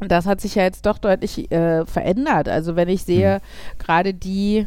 das 0.00 0.26
hat 0.26 0.40
sich 0.40 0.54
ja 0.56 0.62
jetzt 0.64 0.86
doch 0.86 0.98
deutlich 0.98 1.50
äh, 1.50 1.84
verändert. 1.86 2.48
Also 2.48 2.76
wenn 2.76 2.88
ich 2.88 3.04
sehe, 3.04 3.40
gerade 3.78 4.12
die 4.14 4.66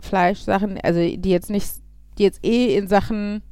Fleischsachen, 0.00 0.78
also 0.82 1.00
die 1.00 1.30
jetzt 1.30 1.50
nicht, 1.50 1.66
die 2.18 2.22
jetzt 2.22 2.44
eh 2.44 2.76
in 2.76 2.88
Sachen 2.88 3.42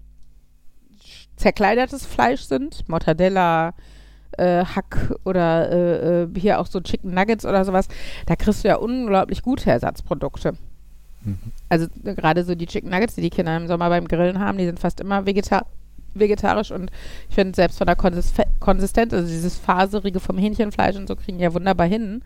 zerkleidertes 1.37 2.07
Fleisch 2.07 2.43
sind, 2.43 2.89
Mortadella, 2.89 3.75
äh, 4.39 4.65
Hack 4.65 5.15
oder 5.25 5.71
äh, 5.71 6.23
äh, 6.23 6.29
hier 6.37 6.61
auch 6.61 6.67
so 6.67 6.81
Chicken 6.81 7.15
Nuggets 7.15 7.45
oder 7.45 7.65
sowas, 7.65 7.89
da 8.27 8.37
kriegst 8.37 8.65
du 8.65 8.69
ja 8.69 8.77
unglaublich 8.77 9.43
gute 9.43 9.71
Ersatzprodukte. 9.71 10.55
Mhm. 11.23 11.39
Also 11.69 11.87
äh, 12.05 12.15
gerade 12.15 12.45
so 12.45 12.55
die 12.55 12.67
Chicken 12.67 12.91
Nuggets, 12.91 13.15
die 13.15 13.23
die 13.23 13.31
Kinder 13.31 13.57
im 13.57 13.69
Sommer 13.69 13.89
beim 13.89 14.09
Grillen 14.09 14.41
haben, 14.41 14.59
die 14.59 14.67
sind 14.67 14.81
fast 14.81 15.01
immer 15.01 15.27
vegeta 15.27 15.67
vegetarisch 16.17 16.71
und 16.71 16.93
ich 17.29 17.35
finde 17.35 17.57
selbst 17.57 17.77
von 17.77 17.89
der 17.89 17.97
Konsist 17.97 18.41
Konsistenz, 18.61 19.13
also 19.13 19.27
dieses 19.27 19.59
faserige 19.59 20.21
vom 20.21 20.39
Hähnchenfleisch 20.39 20.95
und 20.95 21.09
so 21.09 21.17
kriegen 21.17 21.39
die 21.39 21.45
ja 21.45 21.53
wunderbar 21.53 21.89
hin. 21.89 22.23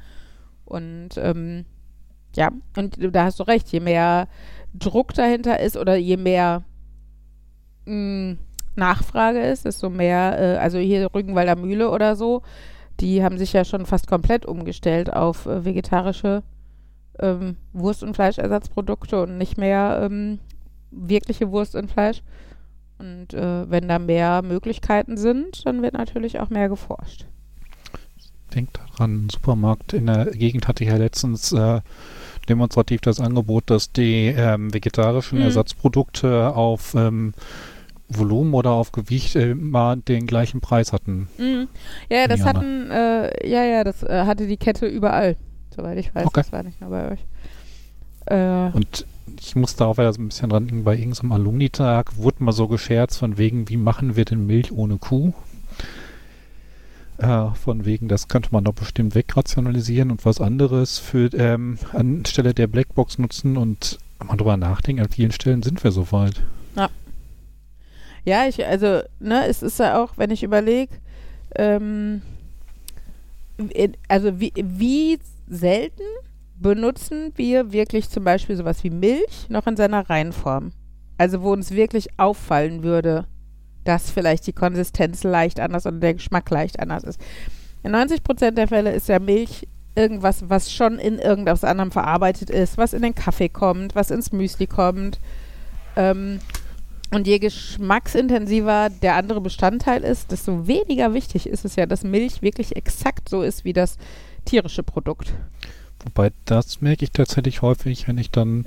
Und 0.67 1.11
ähm, 1.17 1.65
ja, 2.37 2.51
und 2.77 2.99
da 3.15 3.25
hast 3.25 3.41
du 3.41 3.45
recht, 3.45 3.69
je 3.69 3.81
mehr 3.81 4.29
Druck 4.75 5.15
dahinter 5.15 5.61
ist 5.61 5.77
oder 5.77 5.97
je 5.97 6.17
mehr 6.17 6.63
mh, 7.87 8.37
Nachfrage 8.77 9.41
ist, 9.41 9.65
desto 9.65 9.91
mehr, 9.91 10.39
äh, 10.39 10.59
also 10.59 10.79
hier 10.79 11.13
Rügenwalder 11.15 11.57
Mühle 11.57 11.91
oder 11.91 12.17
so, 12.17 12.43
die 13.01 13.23
haben 13.23 13.39
sich 13.39 13.53
ja 13.53 13.65
schon 13.65 13.87
fast 13.87 14.07
komplett 14.07 14.47
umgestellt 14.47 15.13
auf 15.13 15.47
äh, 15.47 15.65
vegetarische 15.65 16.43
ähm, 17.19 17.57
Wurst- 17.73 18.03
und 18.03 18.15
Fleischersatzprodukte 18.15 19.23
und 19.23 19.39
nicht 19.39 19.59
mehr 19.59 20.01
ähm, 20.03 20.39
wirkliche 20.91 21.51
Wurst 21.51 21.75
und 21.75 21.91
Fleisch. 21.91 22.23
Und 22.99 23.35
äh, 23.35 23.71
wenn 23.71 23.89
da 23.89 23.99
mehr 23.99 24.43
Möglichkeiten 24.43 25.17
sind, 25.17 25.65
dann 25.67 25.83
wird 25.83 25.95
natürlich 25.95 26.41
auch 26.41 26.51
mehr 26.51 26.69
geforscht. 26.69 27.27
Denkt 28.55 28.79
daran, 28.79 29.27
ein 29.27 29.31
Supermarkt 29.31 29.93
in 29.93 30.07
der 30.07 30.27
Gegend 30.27 30.67
hatte 30.67 30.83
ich 30.83 30.91
ja 30.91 30.97
letztens 30.97 31.53
äh, 31.53 31.81
demonstrativ 32.49 33.01
das 33.01 33.21
Angebot, 33.21 33.65
dass 33.71 33.93
die 33.93 34.27
ähm, 34.27 34.73
vegetarischen 34.73 35.39
Mhm. 35.39 35.45
Ersatzprodukte 35.45 36.55
auf 36.55 36.95
ähm, 36.95 37.35
Volumen 38.09 38.55
oder 38.55 38.71
auf 38.73 38.93
Gewicht 38.93 39.37
äh, 39.37 39.55
mal 39.55 39.97
den 39.97 40.27
gleichen 40.27 40.61
Preis 40.61 40.93
hatten. 40.93 41.29
Mhm. 41.39 41.69
Ja, 42.09 42.27
das 42.27 42.45
hatten, 42.45 42.91
äh, 42.91 43.49
ja, 43.49 43.65
ja, 43.65 43.85
das 43.85 44.03
äh, 44.03 44.25
hatte 44.25 44.47
die 44.47 44.57
Kette 44.57 44.87
überall, 44.87 45.37
soweit 45.77 45.99
ich 45.99 46.15
weiß. 46.15 46.27
Okay. 46.27 46.41
Das 46.41 46.53
war 46.53 46.63
nicht 46.63 46.81
nur 46.81 46.91
bei 46.91 47.11
euch. 47.13 47.21
Äh, 48.27 48.71
Und 48.77 49.07
ich 49.41 49.55
musste 49.57 49.85
auch 49.87 49.99
wieder 49.99 50.13
so 50.13 50.23
ein 50.23 50.29
bisschen 50.29 50.49
dran 50.49 50.67
denken, 50.67 50.85
bei 50.85 50.97
irgendeinem 50.97 51.33
Alumni-Tag 51.33 52.17
wurde 52.17 52.43
mal 52.43 52.53
so 52.53 52.67
gescherzt 52.67 53.19
von 53.19 53.37
wegen, 53.39 53.69
wie 53.69 53.77
machen 53.77 54.17
wir 54.17 54.25
denn 54.25 54.47
Milch 54.47 54.73
ohne 54.73 54.97
Kuh? 54.97 55.33
Äh, 57.19 57.51
von 57.55 57.85
wegen, 57.85 58.09
das 58.09 58.29
könnte 58.29 58.51
man 58.53 58.65
doch 58.65 58.75
bestimmt 58.75 59.15
wegrationalisieren 59.15 60.11
und 60.11 60.25
was 60.25 60.41
anderes 60.41 60.99
für 60.99 61.31
ähm, 61.35 61.79
anstelle 61.93 62.55
der 62.55 62.69
Blackbox 62.69 63.19
nutzen 63.19 63.57
und 63.57 63.99
man 64.25 64.39
drüber 64.39 64.57
nachdenkt, 64.57 65.03
an 65.03 65.11
vielen 65.11 65.33
Stellen 65.33 65.63
sind 65.63 65.83
wir 65.83 65.91
so 65.91 66.11
weit. 66.13 66.43
Ja, 68.29 68.47
ich, 68.47 68.67
also, 68.67 69.01
ne, 69.21 69.47
es 69.47 69.63
ist 69.63 69.79
ja 69.79 70.03
auch, 70.03 70.19
wenn 70.19 70.31
ich 70.31 70.43
überlege, 70.43 70.95
ähm, 71.55 72.21
also 74.07 74.39
wie, 74.39 74.53
wie 74.55 75.19
selten 75.49 76.03
benutzen 76.61 77.33
wir 77.37 77.73
wirklich 77.73 78.11
zum 78.11 78.25
Beispiel 78.25 78.55
sowas 78.55 78.85
wie 78.85 78.91
Milch 78.91 79.49
noch 79.49 79.67
in 79.67 79.77
seiner 79.77 80.11
Reihenform? 80.11 80.73
Also 81.17 81.41
wo 81.41 81.53
uns 81.53 81.71
wirklich 81.71 82.09
auffallen 82.19 82.83
würde, 82.83 83.25
dass 83.89 84.11
vielleicht 84.11 84.47
die 84.47 84.53
Konsistenz 84.53 85.25
leicht 85.25 85.59
anders 85.59 85.87
oder 85.87 85.97
der 85.97 86.15
Geschmack 86.15 86.51
leicht 86.51 86.79
anders 86.79 87.05
ist. 87.05 87.19
In 87.83 87.93
90 87.93 88.23
Prozent 88.23 88.59
der 88.59 88.69
Fälle 88.69 88.93
ist 88.93 89.09
ja 89.09 89.19
Milch 89.19 89.67
irgendwas, 89.95 90.51
was 90.51 90.71
schon 90.71 90.99
in 90.99 91.19
irgendwas 91.19 91.65
anderem 91.65 91.91
verarbeitet 91.91 92.51
ist, 92.51 92.77
was 92.77 92.93
in 92.93 93.01
den 93.01 93.15
Kaffee 93.15 93.49
kommt, 93.49 93.95
was 93.95 94.11
ins 94.11 94.31
Müsli 94.31 94.67
kommt. 94.67 95.19
Ähm, 95.97 96.41
und 97.11 97.27
je 97.27 97.39
geschmacksintensiver 97.39 98.91
der 98.91 99.17
andere 99.17 99.41
Bestandteil 99.41 100.05
ist, 100.05 100.33
desto 100.33 100.67
weniger 100.67 101.15
wichtig 101.15 101.49
ist 101.49 101.65
es 101.65 101.77
ja, 101.77 101.87
dass 101.87 102.05
Milch 102.05 102.43
wirklich 102.43 102.77
exakt 102.77 103.31
so 103.31 103.41
ist 103.41 103.65
wie 103.65 103.73
das 103.73 103.97
tierische 104.45 104.83
Produkt. 104.83 105.33
Wobei 106.05 106.31
das 106.45 106.83
merke 106.83 107.05
ich 107.05 107.13
tatsächlich 107.13 107.63
häufig, 107.63 108.07
wenn 108.07 108.19
ich 108.19 108.31
dann 108.31 108.67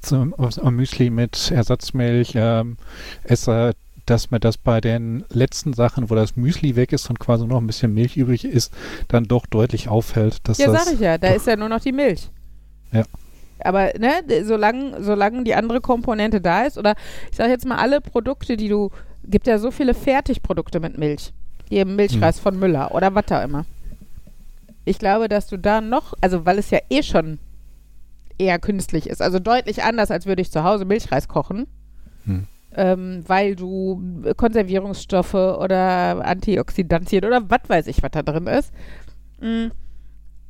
zum 0.00 0.34
Müsli 0.70 1.10
mit 1.10 1.50
Ersatzmilch 1.50 2.32
ähm, 2.34 2.78
esse, 3.24 3.74
dass 4.06 4.30
mir 4.30 4.40
das 4.40 4.56
bei 4.58 4.80
den 4.80 5.24
letzten 5.30 5.72
Sachen, 5.72 6.10
wo 6.10 6.14
das 6.14 6.36
Müsli 6.36 6.76
weg 6.76 6.92
ist 6.92 7.08
und 7.10 7.18
quasi 7.18 7.46
noch 7.46 7.58
ein 7.58 7.66
bisschen 7.66 7.94
Milch 7.94 8.16
übrig 8.16 8.44
ist, 8.44 8.72
dann 9.08 9.24
doch 9.24 9.46
deutlich 9.46 9.88
auffällt, 9.88 10.38
dass 10.48 10.58
Ja, 10.58 10.70
das 10.70 10.84
sag 10.84 10.94
ich 10.94 11.00
ja, 11.00 11.18
da 11.18 11.28
ist 11.28 11.46
ja 11.46 11.56
nur 11.56 11.68
noch 11.68 11.80
die 11.80 11.92
Milch. 11.92 12.30
Ja. 12.92 13.04
Aber 13.60 13.92
ne, 13.98 14.44
solange, 14.44 15.02
solange 15.02 15.44
die 15.44 15.54
andere 15.54 15.80
Komponente 15.80 16.40
da 16.40 16.64
ist, 16.64 16.76
oder 16.76 16.94
ich 17.30 17.36
sag 17.36 17.48
jetzt 17.48 17.66
mal, 17.66 17.76
alle 17.76 18.00
Produkte, 18.00 18.56
die 18.56 18.68
du, 18.68 18.90
gibt 19.24 19.46
ja 19.46 19.58
so 19.58 19.70
viele 19.70 19.94
Fertigprodukte 19.94 20.80
mit 20.80 20.98
Milch. 20.98 21.32
Hier 21.68 21.82
im 21.82 21.96
Milchreis 21.96 22.38
von 22.38 22.58
Müller 22.58 22.94
oder 22.94 23.14
was 23.14 23.30
auch 23.30 23.42
immer. 23.42 23.64
Ich 24.84 24.98
glaube, 24.98 25.28
dass 25.28 25.46
du 25.46 25.58
da 25.58 25.80
noch, 25.80 26.12
also 26.20 26.44
weil 26.44 26.58
es 26.58 26.70
ja 26.70 26.78
eh 26.90 27.02
schon 27.02 27.38
eher 28.36 28.58
künstlich 28.58 29.08
ist, 29.08 29.22
also 29.22 29.38
deutlich 29.38 29.82
anders, 29.82 30.10
als 30.10 30.26
würde 30.26 30.42
ich 30.42 30.50
zu 30.50 30.62
Hause 30.62 30.84
Milchreis 30.84 31.28
kochen. 31.28 31.66
Hm. 32.26 32.46
Ähm, 32.76 33.22
weil 33.26 33.54
du 33.54 34.02
Konservierungsstoffe 34.36 35.34
oder 35.34 36.24
Antioxidantien 36.24 37.24
oder 37.24 37.48
was 37.48 37.68
weiß 37.68 37.86
ich, 37.86 38.02
was 38.02 38.10
da 38.10 38.22
drin 38.22 38.46
ist. 38.48 38.72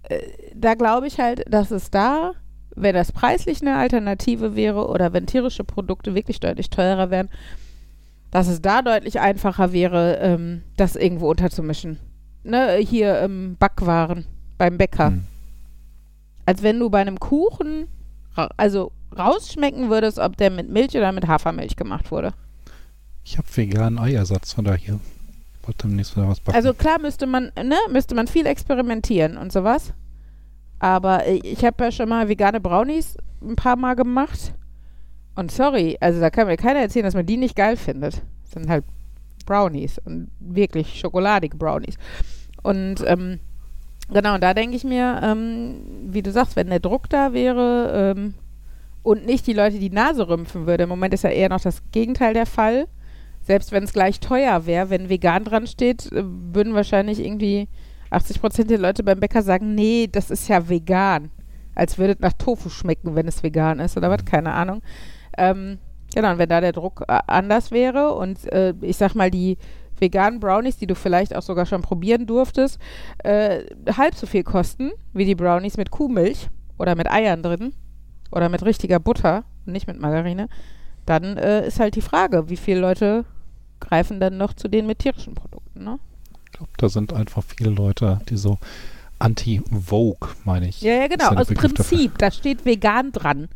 Äh, 0.08 0.20
da 0.54 0.74
glaube 0.74 1.06
ich 1.06 1.18
halt, 1.18 1.44
dass 1.48 1.70
es 1.70 1.90
da, 1.90 2.32
wenn 2.74 2.94
das 2.94 3.12
preislich 3.12 3.62
eine 3.62 3.76
Alternative 3.76 4.56
wäre 4.56 4.88
oder 4.88 5.12
wenn 5.12 5.26
tierische 5.26 5.64
Produkte 5.64 6.14
wirklich 6.14 6.40
deutlich 6.40 6.70
teurer 6.70 7.10
wären, 7.10 7.28
dass 8.30 8.48
es 8.48 8.60
da 8.60 8.82
deutlich 8.82 9.20
einfacher 9.20 9.72
wäre, 9.72 10.18
ähm, 10.20 10.62
das 10.76 10.96
irgendwo 10.96 11.30
unterzumischen. 11.30 11.98
Ne, 12.42 12.76
hier 12.76 13.20
ähm, 13.20 13.56
Backwaren 13.58 14.26
beim 14.58 14.76
Bäcker. 14.76 15.08
Hm. 15.08 15.24
Als 16.44 16.62
wenn 16.62 16.78
du 16.78 16.90
bei 16.90 17.00
einem 17.00 17.18
Kuchen, 17.18 17.88
also 18.56 18.92
rausschmecken 19.16 19.90
würdest, 19.90 20.18
ob 20.18 20.36
der 20.36 20.50
mit 20.50 20.68
Milch 20.68 20.96
oder 20.96 21.12
mit 21.12 21.26
Hafermilch 21.26 21.76
gemacht 21.76 22.10
wurde. 22.10 22.32
Ich 23.24 23.38
habe 23.38 23.48
veganen 23.54 23.98
Eiersatz 23.98 24.52
von 24.52 24.64
daher. 24.64 25.00
Wollte 25.62 25.86
demnächst 25.86 26.16
wieder 26.16 26.28
was 26.28 26.40
backen. 26.40 26.56
Also 26.56 26.74
klar 26.74 27.00
müsste 27.00 27.26
man, 27.26 27.50
ne, 27.56 27.76
müsste 27.90 28.14
man 28.14 28.26
viel 28.26 28.46
experimentieren 28.46 29.36
und 29.36 29.52
sowas. 29.52 29.94
Aber 30.78 31.26
ich 31.26 31.64
habe 31.64 31.84
ja 31.84 31.92
schon 31.92 32.08
mal 32.08 32.28
vegane 32.28 32.60
Brownies 32.60 33.16
ein 33.40 33.56
paar 33.56 33.76
Mal 33.76 33.94
gemacht. 33.94 34.52
Und 35.34 35.50
sorry, 35.50 35.96
also 36.00 36.20
da 36.20 36.30
kann 36.30 36.46
mir 36.46 36.56
keiner 36.56 36.80
erzählen, 36.80 37.04
dass 37.04 37.14
man 37.14 37.26
die 37.26 37.38
nicht 37.38 37.56
geil 37.56 37.76
findet. 37.76 38.22
Das 38.42 38.52
sind 38.52 38.68
halt 38.68 38.84
Brownies 39.46 39.98
und 40.04 40.30
wirklich 40.38 41.00
schokoladige 41.00 41.56
Brownies. 41.56 41.96
Und 42.62 42.96
ähm, 43.06 43.40
genau, 44.12 44.38
da 44.38 44.54
denke 44.54 44.76
ich 44.76 44.84
mir, 44.84 45.20
ähm, 45.22 45.76
wie 46.08 46.22
du 46.22 46.30
sagst, 46.30 46.56
wenn 46.56 46.68
der 46.68 46.80
Druck 46.80 47.08
da 47.08 47.32
wäre 47.32 48.14
ähm, 48.16 48.34
und 49.04 49.26
nicht 49.26 49.46
die 49.46 49.52
Leute 49.52 49.78
die 49.78 49.90
Nase 49.90 50.26
rümpfen 50.28 50.66
würde, 50.66 50.84
im 50.84 50.88
Moment 50.88 51.14
ist 51.14 51.22
ja 51.22 51.30
eher 51.30 51.50
noch 51.50 51.60
das 51.60 51.82
Gegenteil 51.92 52.34
der 52.34 52.46
Fall. 52.46 52.88
Selbst 53.42 53.70
wenn 53.70 53.84
es 53.84 53.92
gleich 53.92 54.18
teuer 54.18 54.64
wäre, 54.64 54.88
wenn 54.88 55.10
vegan 55.10 55.44
dran 55.44 55.66
steht, 55.66 56.10
äh, 56.10 56.24
würden 56.24 56.74
wahrscheinlich 56.74 57.22
irgendwie 57.22 57.68
80 58.10 58.40
Prozent 58.40 58.70
der 58.70 58.78
Leute 58.78 59.04
beim 59.04 59.20
Bäcker 59.20 59.42
sagen, 59.42 59.74
nee, 59.74 60.08
das 60.10 60.30
ist 60.30 60.48
ja 60.48 60.68
vegan. 60.68 61.30
Als 61.74 61.98
würde 61.98 62.14
es 62.14 62.20
nach 62.20 62.32
Tofu 62.32 62.70
schmecken, 62.70 63.14
wenn 63.14 63.28
es 63.28 63.42
vegan 63.42 63.78
ist 63.78 63.96
oder 63.98 64.08
was, 64.08 64.24
keine 64.24 64.52
Ahnung. 64.52 64.80
Ähm, 65.36 65.78
genau, 66.14 66.32
und 66.32 66.38
wenn 66.38 66.48
da 66.48 66.62
der 66.62 66.72
Druck 66.72 67.04
äh, 67.06 67.18
anders 67.26 67.70
wäre 67.70 68.14
und 68.14 68.50
äh, 68.52 68.72
ich 68.80 68.96
sag 68.96 69.14
mal, 69.14 69.30
die 69.30 69.58
veganen 70.00 70.40
Brownies, 70.40 70.78
die 70.78 70.86
du 70.86 70.94
vielleicht 70.94 71.36
auch 71.36 71.42
sogar 71.42 71.66
schon 71.66 71.82
probieren 71.82 72.26
durftest, 72.26 72.78
äh, 73.22 73.64
halb 73.98 74.14
so 74.14 74.26
viel 74.26 74.44
kosten 74.44 74.92
wie 75.12 75.26
die 75.26 75.34
Brownies 75.34 75.76
mit 75.76 75.90
Kuhmilch 75.90 76.48
oder 76.78 76.94
mit 76.94 77.10
Eiern 77.10 77.42
drin 77.42 77.74
oder 78.34 78.48
mit 78.48 78.64
richtiger 78.64 78.98
Butter 78.98 79.44
und 79.64 79.72
nicht 79.72 79.86
mit 79.86 80.00
Margarine, 80.00 80.48
dann 81.06 81.36
äh, 81.36 81.66
ist 81.66 81.80
halt 81.80 81.94
die 81.96 82.00
Frage, 82.02 82.48
wie 82.48 82.56
viele 82.56 82.80
Leute 82.80 83.24
greifen 83.80 84.20
dann 84.20 84.36
noch 84.36 84.54
zu 84.54 84.68
denen 84.68 84.86
mit 84.86 84.98
tierischen 84.98 85.34
Produkten, 85.34 85.84
ne? 85.84 85.98
ich 86.46 86.52
glaube, 86.52 86.72
da 86.76 86.88
sind 86.88 87.12
einfach 87.12 87.42
viele 87.42 87.70
Leute, 87.70 88.20
die 88.28 88.36
so 88.36 88.58
anti-Vogue, 89.18 90.28
meine 90.44 90.68
ich. 90.68 90.80
Ja, 90.80 90.92
ja, 90.92 91.06
genau. 91.08 91.32
Ja 91.32 91.38
Aus 91.38 91.48
Begriff 91.48 91.74
dafür. 91.74 91.98
Prinzip, 91.98 92.18
da 92.18 92.30
steht 92.30 92.64
vegan 92.64 93.12
dran. 93.12 93.48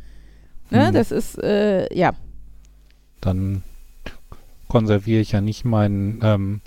Ne? 0.70 0.89
Hm. 0.89 0.95
Das 0.95 1.11
ist, 1.12 1.39
äh, 1.43 1.93
ja. 1.97 2.12
Dann 3.20 3.62
konserviere 4.68 5.20
ich 5.20 5.33
ja 5.33 5.41
nicht 5.41 5.64
meinen 5.64 6.20
ähm, 6.22 6.61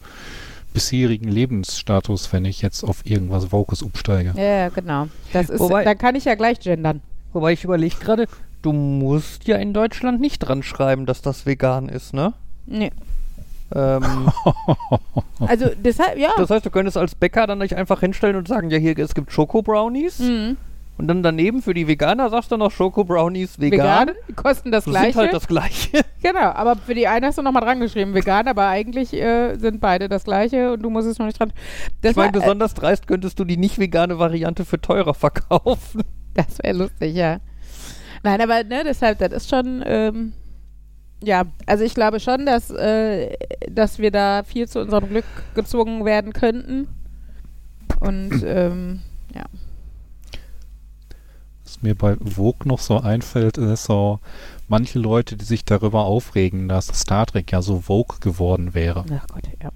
bisherigen 0.73 1.27
Lebensstatus, 1.27 2.31
wenn 2.33 2.45
ich 2.45 2.61
jetzt 2.61 2.83
auf 2.83 3.05
irgendwas 3.05 3.51
Vogues 3.51 3.81
umsteige. 3.81 4.33
Ja, 4.35 4.69
genau. 4.69 5.07
Das 5.33 5.49
ist, 5.49 5.59
Wobei- 5.59 5.83
da 5.83 5.95
kann 5.95 6.15
ich 6.15 6.25
ja 6.25 6.35
gleich 6.35 6.59
gendern. 6.59 7.01
Wobei 7.33 7.53
ich 7.53 7.63
überlege 7.63 7.95
gerade, 7.97 8.27
du 8.61 8.73
musst 8.73 9.47
ja 9.47 9.57
in 9.57 9.73
Deutschland 9.73 10.19
nicht 10.21 10.39
dran 10.39 10.63
schreiben, 10.63 11.05
dass 11.05 11.21
das 11.21 11.45
vegan 11.45 11.89
ist, 11.89 12.13
ne? 12.13 12.33
Nee. 12.65 12.91
Ähm, 13.73 14.31
Also 15.39 15.69
deshalb, 15.75 16.17
ja. 16.17 16.29
das 16.37 16.49
heißt, 16.49 16.65
du 16.65 16.69
könntest 16.69 16.97
als 16.97 17.15
Bäcker 17.15 17.47
dann 17.47 17.59
nicht 17.59 17.75
einfach 17.75 17.99
hinstellen 18.01 18.35
und 18.35 18.47
sagen, 18.47 18.69
ja, 18.69 18.77
hier, 18.77 18.97
es 18.99 19.15
gibt 19.15 19.31
Schoko-Brownies. 19.31 20.19
Mhm. 20.19 20.57
Und 20.97 21.07
dann 21.07 21.23
daneben 21.23 21.63
für 21.63 21.73
die 21.73 21.87
Veganer 21.87 22.29
sagst 22.29 22.51
du 22.51 22.57
noch 22.57 22.69
Schoko-Brownies 22.69 23.59
vegan. 23.59 24.09
Vegan, 24.09 24.35
kosten 24.35 24.71
das 24.71 24.83
Das 24.85 24.91
gleiche. 24.91 25.13
sind 25.13 25.21
halt 25.21 25.33
das 25.33 25.47
Gleiche. 25.47 26.01
genau, 26.21 26.51
aber 26.51 26.75
für 26.75 26.93
die 26.93 27.07
eine 27.07 27.27
hast 27.27 27.39
du 27.39 27.41
nochmal 27.41 27.63
dran 27.63 27.79
geschrieben, 27.79 28.13
vegan, 28.13 28.47
aber 28.47 28.67
eigentlich 28.67 29.13
äh, 29.13 29.55
sind 29.55 29.81
beide 29.81 30.09
das 30.09 30.25
gleiche 30.25 30.73
und 30.73 30.83
du 30.83 30.91
musst 30.91 31.07
es 31.07 31.17
noch 31.17 31.25
nicht 31.25 31.39
dran. 31.39 31.53
Das 32.01 32.11
ich 32.11 32.17
meine, 32.17 32.29
äh, 32.29 32.39
besonders 32.39 32.75
dreist 32.75 33.07
könntest 33.07 33.39
du 33.39 33.45
die 33.45 33.57
nicht 33.57 33.79
vegane 33.79 34.19
Variante 34.19 34.63
für 34.63 34.79
teurer 34.79 35.15
verkaufen. 35.15 36.03
Das 36.33 36.59
wäre 36.63 36.77
lustig, 36.77 37.15
ja. 37.15 37.39
Nein, 38.23 38.41
aber 38.41 38.63
ne, 38.63 38.83
deshalb, 38.85 39.19
das 39.19 39.31
ist 39.31 39.49
schon, 39.49 39.83
ähm, 39.85 40.33
ja, 41.23 41.45
also 41.65 41.83
ich 41.83 41.93
glaube 41.93 42.19
schon, 42.19 42.45
dass, 42.45 42.69
äh, 42.69 43.35
dass 43.69 43.99
wir 43.99 44.11
da 44.11 44.43
viel 44.43 44.67
zu 44.67 44.79
unserem 44.79 45.09
Glück 45.09 45.25
gezwungen 45.55 46.05
werden 46.05 46.33
könnten. 46.33 46.87
Und 47.99 48.43
ähm, 48.45 49.01
ja. 49.33 49.43
Was 51.63 51.81
mir 51.81 51.95
bei 51.95 52.15
Vogue 52.17 52.67
noch 52.67 52.79
so 52.79 52.99
einfällt, 52.99 53.57
ist 53.57 53.85
so 53.85 54.19
manche 54.67 54.99
Leute, 54.99 55.37
die 55.37 55.45
sich 55.45 55.65
darüber 55.65 56.05
aufregen, 56.05 56.67
dass 56.67 56.87
Star 56.87 57.25
Trek 57.25 57.51
ja 57.51 57.61
so 57.61 57.81
Vogue 57.81 58.17
geworden 58.19 58.73
wäre. 58.73 59.05
Ach 59.11 59.27
Gott, 59.27 59.43
ja. 59.61 59.71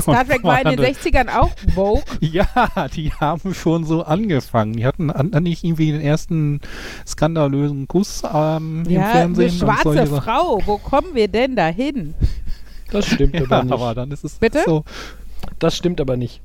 Star 0.00 0.26
Trek 0.26 0.42
war 0.44 0.60
in 0.62 0.76
den 0.76 0.78
vorne. 0.78 0.92
60ern 0.92 1.36
auch 1.36 1.50
Vogue. 1.74 2.02
Ja, 2.20 2.46
die 2.94 3.12
haben 3.12 3.54
schon 3.54 3.84
so 3.84 4.02
angefangen. 4.02 4.74
Die 4.74 4.86
hatten 4.86 5.10
an, 5.10 5.30
nicht 5.42 5.64
irgendwie 5.64 5.92
den 5.92 6.00
ersten 6.00 6.60
skandalösen 7.06 7.88
Kuss 7.88 8.22
ähm, 8.32 8.84
im 8.86 8.92
Ja, 8.92 9.02
Fernsehen. 9.10 9.50
eine 9.50 9.58
schwarze. 9.82 10.06
Frau. 10.06 10.60
Wo 10.66 10.78
kommen 10.78 11.14
wir 11.14 11.28
denn 11.28 11.56
da 11.56 11.66
hin? 11.68 12.14
Das 12.90 13.06
stimmt 13.06 13.34
Ja, 13.38 13.42
aber 13.44 13.62
nicht. 13.64 13.72
aber 13.72 13.94
dann 13.94 14.10
ist 14.10 14.24
es 14.24 14.34
Bitte? 14.34 14.62
so. 14.64 14.84
Das 15.58 15.76
stimmt 15.76 16.00
aber 16.00 16.16
nicht. 16.16 16.40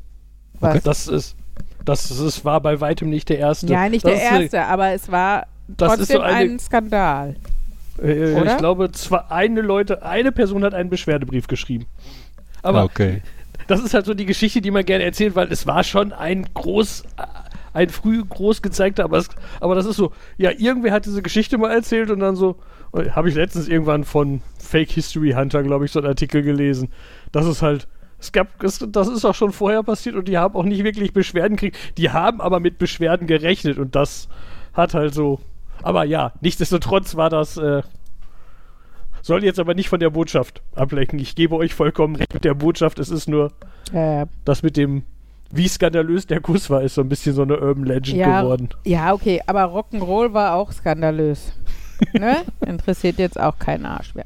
Was? 0.59 0.84
Das 0.84 1.07
ist, 1.07 1.36
das 1.86 2.09
ist, 2.11 2.19
es 2.19 2.45
war 2.45 2.61
bei 2.61 2.80
weitem 2.80 3.09
nicht 3.09 3.30
der 3.30 3.39
erste. 3.39 3.67
Ja, 3.67 3.89
nicht 3.89 4.05
das 4.05 4.13
der 4.13 4.21
ist 4.21 4.28
eine- 4.32 4.41
erste, 4.43 4.65
aber 4.65 4.89
es 4.93 5.11
war 5.11 5.45
Das 5.67 5.91
ist 5.93 5.97
trotzdem 5.99 6.17
so 6.17 6.21
eine, 6.21 6.36
ein 6.53 6.59
Skandal. 6.59 7.36
äh, 8.01 8.34
oder? 8.36 8.51
ich 8.51 8.57
glaube, 8.57 8.91
zwar 8.91 9.32
eine 9.32 9.61
Leute, 9.61 10.03
eine 10.03 10.32
Person 10.32 10.63
hat 10.63 10.74
einen 10.74 10.89
Beschwerdebrief 10.89 11.47
geschrieben. 11.47 11.86
Aber 12.64 12.84
okay. 12.84 13.22
das 13.68 13.84
ist 13.84 13.93
halt 13.93 14.05
so 14.05 14.14
die 14.14 14.26
Geschichte, 14.26 14.61
die 14.61 14.72
man 14.72 14.86
gerne 14.86 15.03
erzählt, 15.03 15.36
weil 15.36 15.51
es 15.51 15.68
war 15.68 15.84
schon 15.84 16.11
ein 16.11 16.47
groß, 16.53 17.03
ein 17.74 17.89
früh 17.89 18.24
groß 18.24 18.61
gezeigter, 18.61 19.03
aber, 19.03 19.18
es, 19.18 19.30
aber 19.59 19.76
das 19.76 19.86
ist 19.86 19.97
so, 19.97 20.11
ja, 20.38 20.51
irgendwer 20.51 20.91
hat 20.91 21.05
diese 21.05 21.22
Geschichte 21.22 21.57
mal 21.57 21.72
erzählt 21.72 22.09
und 22.09 22.20
dann 22.20 22.36
so, 22.36 22.57
habe 23.11 23.30
ich 23.30 23.36
letztens 23.36 23.68
irgendwann 23.68 24.03
von 24.03 24.41
Fake 24.57 24.91
History 24.91 25.32
Hunter, 25.32 25.64
glaube 25.64 25.86
ich, 25.86 25.91
so 25.91 25.99
einen 25.99 26.07
Artikel 26.07 26.43
gelesen. 26.43 26.89
Das 27.32 27.45
ist 27.45 27.61
halt, 27.61 27.88
es 28.20 28.32
gab, 28.32 28.64
es, 28.64 28.86
das 28.88 29.07
ist 29.07 29.26
auch 29.26 29.36
schon 29.36 29.51
vorher 29.51 29.84
passiert 29.84 30.16
und 30.16 30.28
die 30.28 30.38
haben 30.38 30.55
auch 30.55 30.64
nicht 30.64 30.84
wirklich 30.84 31.11
Beschwerden 31.11 31.57
gekriegt. 31.57 31.97
Die 31.97 32.11
haben 32.11 32.39
aber 32.39 32.59
mit 32.59 32.78
Beschwerden 32.78 33.28
gerechnet 33.28 33.78
und 33.78 33.95
das 33.95 34.30
hat 34.74 34.93
halt 34.93 35.14
so, 35.14 35.39
aber 35.82 36.05
ja, 36.05 36.34
nichtsdestotrotz 36.41 37.16
war 37.16 37.30
das, 37.30 37.57
äh, 37.57 37.82
soll 39.24 39.43
jetzt 39.43 39.57
aber 39.59 39.74
nicht 39.74 39.89
von 39.89 39.99
der 39.99 40.11
Botschaft 40.11 40.61
ablenken. 40.76 41.17
Ich 41.17 41.34
gebe 41.36 41.55
euch 41.55 41.74
vollkommen 41.74 42.15
recht 42.15 42.32
mit 42.34 42.43
der 42.43 42.53
Botschaft. 42.53 42.99
Es 42.99 43.09
ist 43.09 43.28
nur 43.28 43.51
Äh, 43.91 44.28
das 44.45 44.61
mit 44.61 44.78
dem, 44.78 45.01
wie 45.51 45.67
skandalös 45.67 46.28
der 46.28 46.39
Kuss 46.41 46.69
war, 46.69 46.84
ist 46.84 46.93
so 46.95 47.01
ein 47.01 47.09
bisschen 47.09 47.34
so 47.34 47.41
eine 47.41 47.59
Urban 47.59 47.86
Legend 47.86 48.17
ja, 48.17 48.41
geworden. 48.41 48.69
ja, 48.86 49.11
okay, 49.13 49.41
aber 49.47 49.63
Rock'n'Roll 49.65 50.34
war 50.34 50.53
auch 50.55 50.71
skandalös. 50.71 51.53
ne? 52.13 52.43
Interessiert 52.65 53.17
jetzt 53.17 53.39
auch 53.39 53.57
keinen 53.59 53.86
Arsch 53.86 54.13
mehr. 54.15 54.26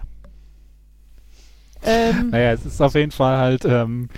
Ähm, 1.83 2.31
Naja, 2.31 2.51
es 2.53 2.65
ist 2.65 2.81
auf 2.81 2.95
jeden 2.95 3.11
Fall 3.11 3.37
halt, 3.37 3.65
ähm, 3.65 4.09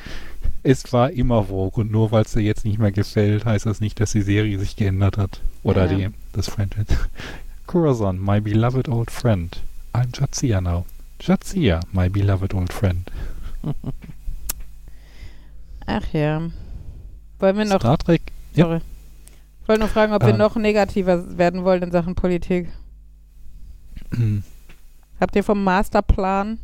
es 0.64 0.92
war 0.94 1.12
immer 1.12 1.44
Vogue 1.46 1.84
und 1.84 1.92
nur 1.92 2.12
weil 2.12 2.24
es 2.24 2.32
dir 2.34 2.42
jetzt 2.42 2.64
nicht 2.66 2.80
mehr 2.80 2.92
gefällt, 2.92 3.46
heißt 3.46 3.66
das 3.66 3.82
nicht, 3.82 4.00
dass 4.00 4.12
die 4.12 4.22
Serie 4.22 4.58
sich 4.60 4.76
geändert 4.76 5.18
hat. 5.18 5.42
Oder 5.64 5.92
Ja. 5.92 5.98
die, 5.98 6.14
das 6.34 6.50
Franchise. 6.50 6.86
Corazon, 7.68 8.20
my 8.24 8.40
beloved 8.40 8.88
old 8.90 9.12
friend. 9.12 9.60
I'm 9.94 10.12
Jadzia 10.12 10.62
now. 10.62 10.86
Jadzia, 11.20 11.82
my 11.92 12.10
beloved 12.10 12.54
old 12.54 12.72
friend. 12.72 13.10
ach 15.86 16.14
ja. 16.14 16.50
Wollen 17.40 17.58
wir 17.58 17.66
noch, 17.66 17.80
Star 17.80 17.98
Trek, 17.98 18.22
ja. 18.54 18.66
sorry. 18.66 18.82
Ich 19.62 19.68
wollte 19.68 19.80
nur 19.82 19.90
fragen, 19.90 20.14
ob 20.14 20.24
wir 20.24 20.30
Ähm. 20.30 20.38
noch 20.38 20.56
negativer 20.56 21.38
werden 21.38 21.64
wollen 21.64 21.84
in 21.84 21.92
Sachen 21.92 22.16
Politik. 22.16 22.70
Habt 25.20 25.36
ihr 25.36 25.44
vom 25.44 25.64
Masterplan 25.64 26.60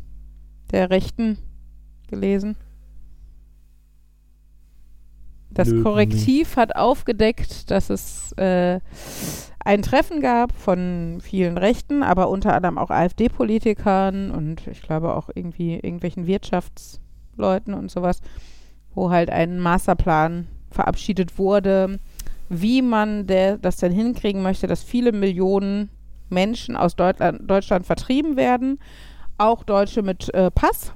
der 0.72 0.90
Rechten 0.90 1.38
gelesen? 2.08 2.56
Das 5.50 5.68
Nö, 5.68 5.82
Korrektiv 5.82 6.56
hat 6.56 6.74
aufgedeckt, 6.76 7.70
dass 7.70 7.88
es 7.88 8.32
äh, 8.32 8.80
ein 9.66 9.82
Treffen 9.82 10.20
gab 10.20 10.52
von 10.52 11.18
vielen 11.20 11.58
Rechten, 11.58 12.04
aber 12.04 12.30
unter 12.30 12.54
anderem 12.54 12.78
auch 12.78 12.90
AfD-Politikern 12.90 14.30
und 14.30 14.64
ich 14.68 14.80
glaube 14.80 15.16
auch 15.16 15.28
irgendwie 15.34 15.74
irgendwelchen 15.74 16.28
Wirtschaftsleuten 16.28 17.74
und 17.74 17.90
sowas, 17.90 18.20
wo 18.94 19.10
halt 19.10 19.28
ein 19.28 19.58
Masterplan 19.58 20.46
verabschiedet 20.70 21.36
wurde, 21.36 21.98
wie 22.48 22.80
man 22.80 23.26
der, 23.26 23.58
das 23.58 23.78
denn 23.78 23.90
hinkriegen 23.90 24.40
möchte, 24.40 24.68
dass 24.68 24.84
viele 24.84 25.10
Millionen 25.10 25.90
Menschen 26.28 26.76
aus 26.76 26.94
Deutschland, 26.94 27.50
Deutschland 27.50 27.86
vertrieben 27.86 28.36
werden. 28.36 28.78
Auch 29.36 29.64
Deutsche 29.64 30.02
mit 30.02 30.32
äh, 30.32 30.52
Pass, 30.52 30.92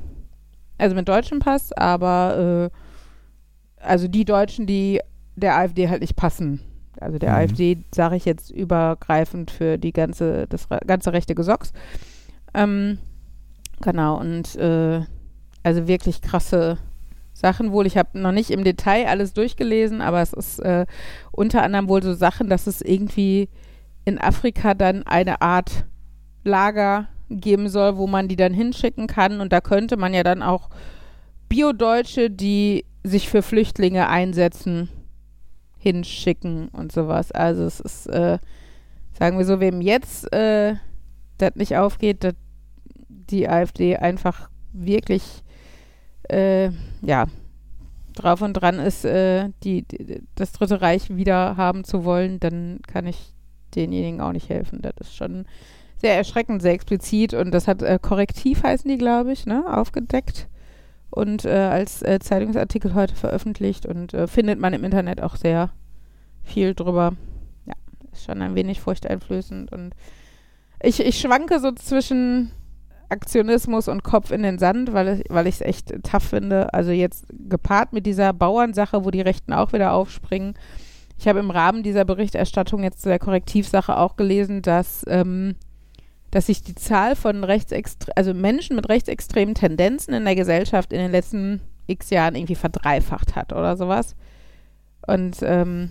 also 0.78 0.94
mit 0.94 1.08
deutschem 1.08 1.40
Pass, 1.40 1.72
aber 1.72 2.70
äh, 2.70 3.84
also 3.84 4.06
die 4.06 4.24
Deutschen, 4.24 4.66
die 4.66 5.00
der 5.34 5.56
AfD 5.56 5.88
halt 5.88 6.02
nicht 6.02 6.14
passen. 6.14 6.60
Also 7.00 7.18
der 7.18 7.30
Mhm. 7.30 7.36
AfD 7.36 7.84
sage 7.94 8.16
ich 8.16 8.24
jetzt 8.24 8.50
übergreifend 8.50 9.50
für 9.50 9.78
die 9.78 9.92
ganze, 9.92 10.46
das 10.48 10.68
ganze 10.86 11.12
rechte 11.12 11.34
Gesocks. 11.34 11.72
Ähm, 12.54 12.98
genau, 13.80 14.18
und 14.18 14.56
äh, 14.56 15.00
also 15.62 15.86
wirklich 15.86 16.22
krasse 16.22 16.78
Sachen 17.32 17.72
wohl. 17.72 17.86
Ich 17.86 17.96
habe 17.96 18.18
noch 18.18 18.32
nicht 18.32 18.50
im 18.50 18.64
Detail 18.64 19.06
alles 19.06 19.32
durchgelesen, 19.32 20.00
aber 20.02 20.20
es 20.20 20.32
ist 20.32 20.58
äh, 20.60 20.86
unter 21.32 21.62
anderem 21.62 21.88
wohl 21.88 22.02
so 22.02 22.12
Sachen, 22.14 22.48
dass 22.48 22.66
es 22.66 22.82
irgendwie 22.82 23.48
in 24.04 24.18
Afrika 24.18 24.74
dann 24.74 25.04
eine 25.06 25.40
Art 25.40 25.86
Lager 26.44 27.08
geben 27.30 27.68
soll, 27.68 27.96
wo 27.96 28.06
man 28.06 28.28
die 28.28 28.36
dann 28.36 28.52
hinschicken 28.52 29.06
kann. 29.06 29.40
Und 29.40 29.52
da 29.52 29.60
könnte 29.60 29.96
man 29.96 30.12
ja 30.12 30.22
dann 30.22 30.42
auch 30.42 30.68
Bio-Deutsche, 31.48 32.30
die 32.30 32.84
sich 33.04 33.28
für 33.28 33.42
Flüchtlinge 33.42 34.08
einsetzen, 34.08 34.88
hinschicken 35.80 36.68
und 36.68 36.92
sowas. 36.92 37.32
Also 37.32 37.64
es 37.64 37.80
ist, 37.80 38.06
äh, 38.06 38.38
sagen 39.18 39.38
wir 39.38 39.44
so, 39.44 39.60
wem 39.60 39.80
jetzt 39.80 40.32
äh, 40.32 40.74
das 41.38 41.56
nicht 41.56 41.76
aufgeht, 41.76 42.22
dass 42.22 42.34
die 43.08 43.48
AfD 43.48 43.96
einfach 43.96 44.50
wirklich 44.72 45.42
äh, 46.28 46.70
ja 47.02 47.26
drauf 48.14 48.42
und 48.42 48.54
dran 48.54 48.78
ist, 48.78 49.04
äh, 49.04 49.48
die, 49.64 49.82
die, 49.82 50.22
das 50.34 50.52
Dritte 50.52 50.82
Reich 50.82 51.16
wieder 51.16 51.56
haben 51.56 51.84
zu 51.84 52.04
wollen, 52.04 52.40
dann 52.40 52.80
kann 52.86 53.06
ich 53.06 53.32
denjenigen 53.74 54.20
auch 54.20 54.32
nicht 54.32 54.48
helfen. 54.48 54.80
Das 54.82 54.92
ist 55.00 55.16
schon 55.16 55.46
sehr 55.96 56.16
erschreckend, 56.16 56.60
sehr 56.60 56.72
explizit 56.72 57.34
und 57.34 57.52
das 57.52 57.68
hat 57.68 57.82
äh, 57.82 57.98
Korrektiv 58.00 58.62
heißen 58.62 58.90
die, 58.90 58.98
glaube 58.98 59.32
ich, 59.32 59.46
ne, 59.46 59.64
aufgedeckt 59.66 60.48
und 61.10 61.44
äh, 61.44 61.50
als 61.50 62.02
äh, 62.02 62.18
Zeitungsartikel 62.20 62.94
heute 62.94 63.14
veröffentlicht 63.14 63.86
und 63.86 64.14
äh, 64.14 64.26
findet 64.26 64.58
man 64.58 64.72
im 64.72 64.84
Internet 64.84 65.22
auch 65.22 65.36
sehr 65.36 65.70
viel 66.42 66.74
drüber. 66.74 67.14
Ja, 67.66 67.74
ist 68.12 68.24
schon 68.24 68.42
ein 68.42 68.54
wenig 68.54 68.80
furchteinflößend 68.80 69.72
und 69.72 69.94
ich, 70.82 71.00
ich 71.00 71.20
schwanke 71.20 71.60
so 71.60 71.72
zwischen 71.72 72.52
Aktionismus 73.10 73.88
und 73.88 74.04
Kopf 74.04 74.30
in 74.30 74.42
den 74.42 74.58
Sand, 74.58 74.92
weil 74.92 75.20
ich 75.20 75.24
weil 75.28 75.46
ich 75.46 75.56
es 75.56 75.60
echt 75.60 75.92
tough 76.04 76.22
finde. 76.22 76.72
Also 76.72 76.92
jetzt 76.92 77.26
gepaart 77.48 77.92
mit 77.92 78.06
dieser 78.06 78.32
Bauernsache, 78.32 79.04
wo 79.04 79.10
die 79.10 79.20
Rechten 79.20 79.52
auch 79.52 79.72
wieder 79.72 79.92
aufspringen. 79.92 80.54
Ich 81.18 81.28
habe 81.28 81.40
im 81.40 81.50
Rahmen 81.50 81.82
dieser 81.82 82.06
Berichterstattung 82.06 82.82
jetzt 82.82 83.02
zu 83.02 83.10
der 83.10 83.18
Korrektivsache 83.18 83.98
auch 83.98 84.16
gelesen, 84.16 84.62
dass, 84.62 85.04
ähm, 85.06 85.56
dass 86.30 86.46
sich 86.46 86.62
die 86.62 86.74
Zahl 86.74 87.16
von 87.16 87.44
rechtsextre 87.44 88.12
also 88.16 88.34
Menschen 88.34 88.76
mit 88.76 88.88
rechtsextremen 88.88 89.54
Tendenzen 89.54 90.14
in 90.14 90.24
der 90.24 90.36
Gesellschaft 90.36 90.92
in 90.92 91.00
den 91.00 91.10
letzten 91.10 91.60
x 91.86 92.10
Jahren 92.10 92.36
irgendwie 92.36 92.54
verdreifacht 92.54 93.34
hat 93.34 93.52
oder 93.52 93.76
sowas. 93.76 94.14
Und 95.06 95.38
ähm, 95.42 95.90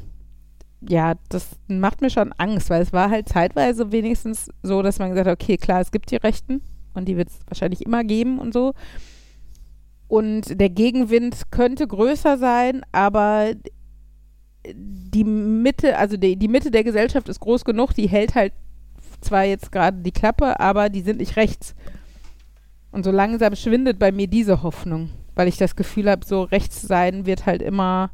ja, 0.81 1.15
das 1.27 1.57
macht 1.67 2.01
mir 2.01 2.09
schon 2.09 2.31
Angst, 2.33 2.69
weil 2.69 2.81
es 2.81 2.93
war 2.93 3.09
halt 3.09 3.27
zeitweise 3.27 3.91
wenigstens 3.91 4.49
so, 4.63 4.81
dass 4.81 4.99
man 4.99 5.09
gesagt 5.09 5.27
hat, 5.27 5.41
okay, 5.41 5.57
klar, 5.57 5.81
es 5.81 5.91
gibt 5.91 6.11
die 6.11 6.15
Rechten 6.15 6.61
und 6.93 7.05
die 7.05 7.17
wird 7.17 7.29
es 7.29 7.39
wahrscheinlich 7.47 7.85
immer 7.85 8.03
geben 8.03 8.39
und 8.39 8.53
so. 8.53 8.73
Und 10.07 10.59
der 10.59 10.69
Gegenwind 10.69 11.51
könnte 11.51 11.85
größer 11.85 12.37
sein, 12.37 12.81
aber 12.91 13.51
die 14.73 15.23
Mitte, 15.23 15.97
also 15.97 16.17
die, 16.17 16.35
die 16.35 16.47
Mitte 16.47 16.71
der 16.71 16.83
Gesellschaft 16.83 17.29
ist 17.29 17.39
groß 17.39 17.65
genug, 17.65 17.93
die 17.93 18.07
hält 18.07 18.35
halt 18.35 18.53
zwar 19.21 19.43
jetzt 19.43 19.71
gerade 19.71 19.97
die 19.97 20.11
Klappe, 20.11 20.59
aber 20.59 20.89
die 20.89 21.01
sind 21.01 21.19
nicht 21.19 21.35
rechts. 21.35 21.75
Und 22.91 23.03
so 23.03 23.11
langsam 23.11 23.55
schwindet 23.55 23.99
bei 23.99 24.11
mir 24.11 24.27
diese 24.27 24.63
Hoffnung, 24.63 25.09
weil 25.35 25.47
ich 25.47 25.57
das 25.57 25.75
Gefühl 25.75 26.09
habe, 26.09 26.25
so 26.25 26.43
rechts 26.43 26.81
sein 26.81 27.25
wird 27.25 27.45
halt 27.45 27.61
immer 27.61 28.11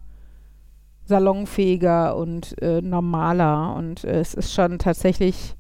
salonfähiger 1.06 2.16
und 2.18 2.62
äh, 2.62 2.82
normaler. 2.82 3.76
Und 3.76 4.04
äh, 4.04 4.20
es 4.20 4.34
ist 4.34 4.54
schon 4.54 4.80
tatsächlich, 4.80 5.56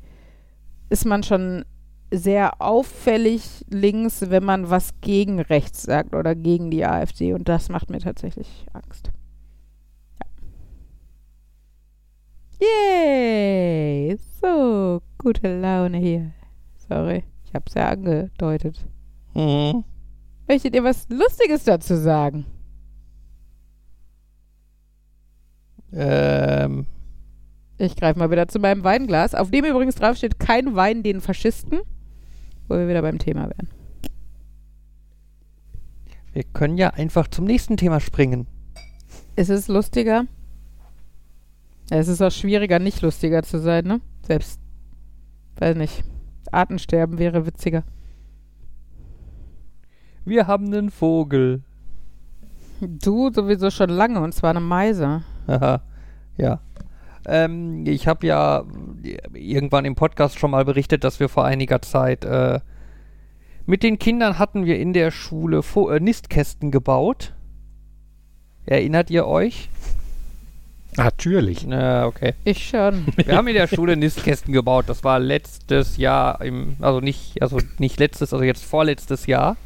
ist 0.89 1.05
man 1.05 1.23
schon 1.23 1.63
sehr 2.11 2.61
auffällig 2.61 3.65
links, 3.69 4.29
wenn 4.29 4.43
man 4.43 4.69
was 4.69 4.99
gegen 5.01 5.39
rechts 5.39 5.83
sagt 5.83 6.13
oder 6.15 6.35
gegen 6.35 6.71
die 6.71 6.85
AfD. 6.85 7.33
Und 7.33 7.47
das 7.47 7.69
macht 7.69 7.89
mir 7.89 7.99
tatsächlich 7.99 8.65
Angst. 8.73 9.11
Ja. 12.59 12.67
Yay! 12.67 14.17
So, 14.41 15.01
gute 15.17 15.59
Laune 15.59 15.97
hier. 15.97 16.31
Sorry, 16.89 17.23
ich 17.45 17.53
hab's 17.53 17.73
ja 17.73 17.89
angedeutet. 17.89 18.85
Mhm. 19.33 19.83
Möchtet 20.47 20.75
ihr 20.75 20.83
was 20.83 21.07
Lustiges 21.09 21.63
dazu 21.63 21.95
sagen? 21.95 22.45
Ähm, 25.93 26.85
Ich 27.77 27.95
greife 27.95 28.19
mal 28.19 28.31
wieder 28.31 28.47
zu 28.47 28.59
meinem 28.59 28.83
Weinglas, 28.83 29.35
auf 29.35 29.51
dem 29.51 29.65
übrigens 29.65 29.95
draufsteht, 29.95 30.39
kein 30.39 30.75
Wein 30.75 31.03
den 31.03 31.21
Faschisten, 31.21 31.79
wo 32.67 32.75
wir 32.77 32.87
wieder 32.87 33.01
beim 33.01 33.19
Thema 33.19 33.43
wären. 33.49 33.69
wir 36.33 36.43
können 36.43 36.77
ja 36.77 36.89
einfach 36.89 37.27
zum 37.29 37.45
nächsten 37.45 37.77
Thema 37.77 37.99
springen. 38.01 38.45
Ist 39.37 39.49
es 39.49 39.67
lustiger? 39.69 40.25
Es 41.89 42.07
ist 42.09 42.21
auch 42.21 42.31
schwieriger, 42.31 42.79
nicht 42.79 43.01
lustiger 43.01 43.41
zu 43.43 43.57
sein, 43.59 43.85
ne? 43.85 44.01
Selbst, 44.23 44.59
weiß 45.57 45.75
nicht, 45.75 46.03
Artensterben 46.51 47.17
wäre 47.17 47.45
witziger. 47.45 47.83
Wir 50.25 50.47
haben 50.47 50.67
einen 50.67 50.89
Vogel. 50.89 51.63
Du 52.81 53.31
sowieso 53.31 53.69
schon 53.69 53.89
lange, 53.89 54.19
und 54.21 54.33
zwar 54.33 54.49
eine 54.49 54.59
Meise. 54.59 55.23
Haha, 55.47 55.81
ja. 56.37 56.59
Ähm, 57.27 57.85
ich 57.85 58.07
habe 58.07 58.27
ja 58.27 58.63
irgendwann 59.33 59.85
im 59.85 59.95
Podcast 59.95 60.37
schon 60.37 60.51
mal 60.51 60.65
berichtet, 60.65 61.03
dass 61.03 61.19
wir 61.19 61.29
vor 61.29 61.45
einiger 61.45 61.81
Zeit 61.81 62.25
äh, 62.25 62.59
mit 63.65 63.81
den 63.81 63.97
Kindern 63.97 64.37
hatten 64.37 64.65
wir 64.65 64.77
in 64.77 64.93
der 64.93 65.09
Schule 65.09 65.63
Vo 65.63 65.89
äh, 65.89 65.99
Nistkästen 65.99 66.69
gebaut. 66.69 67.33
Erinnert 68.65 69.09
ihr 69.09 69.25
euch? 69.25 69.69
Natürlich. 70.97 71.65
Na, 71.67 72.05
okay. 72.05 72.33
Ich 72.43 72.69
schon. 72.69 73.05
Wir 73.15 73.35
haben 73.35 73.47
in 73.47 73.55
der 73.55 73.67
Schule 73.67 73.97
Nistkästen 73.97 74.53
gebaut. 74.53 74.85
Das 74.87 75.03
war 75.03 75.19
letztes 75.19 75.97
Jahr 75.97 76.41
im, 76.41 76.77
also 76.79 77.01
nicht, 77.01 77.41
also 77.41 77.59
nicht 77.77 77.99
letztes, 77.99 78.33
also 78.33 78.43
jetzt 78.43 78.63
vorletztes 78.63 79.25
Jahr. 79.25 79.57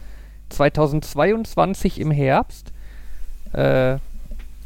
2022 0.50 2.00
im 2.00 2.12
Herbst. 2.12 2.72
Äh, 3.54 3.98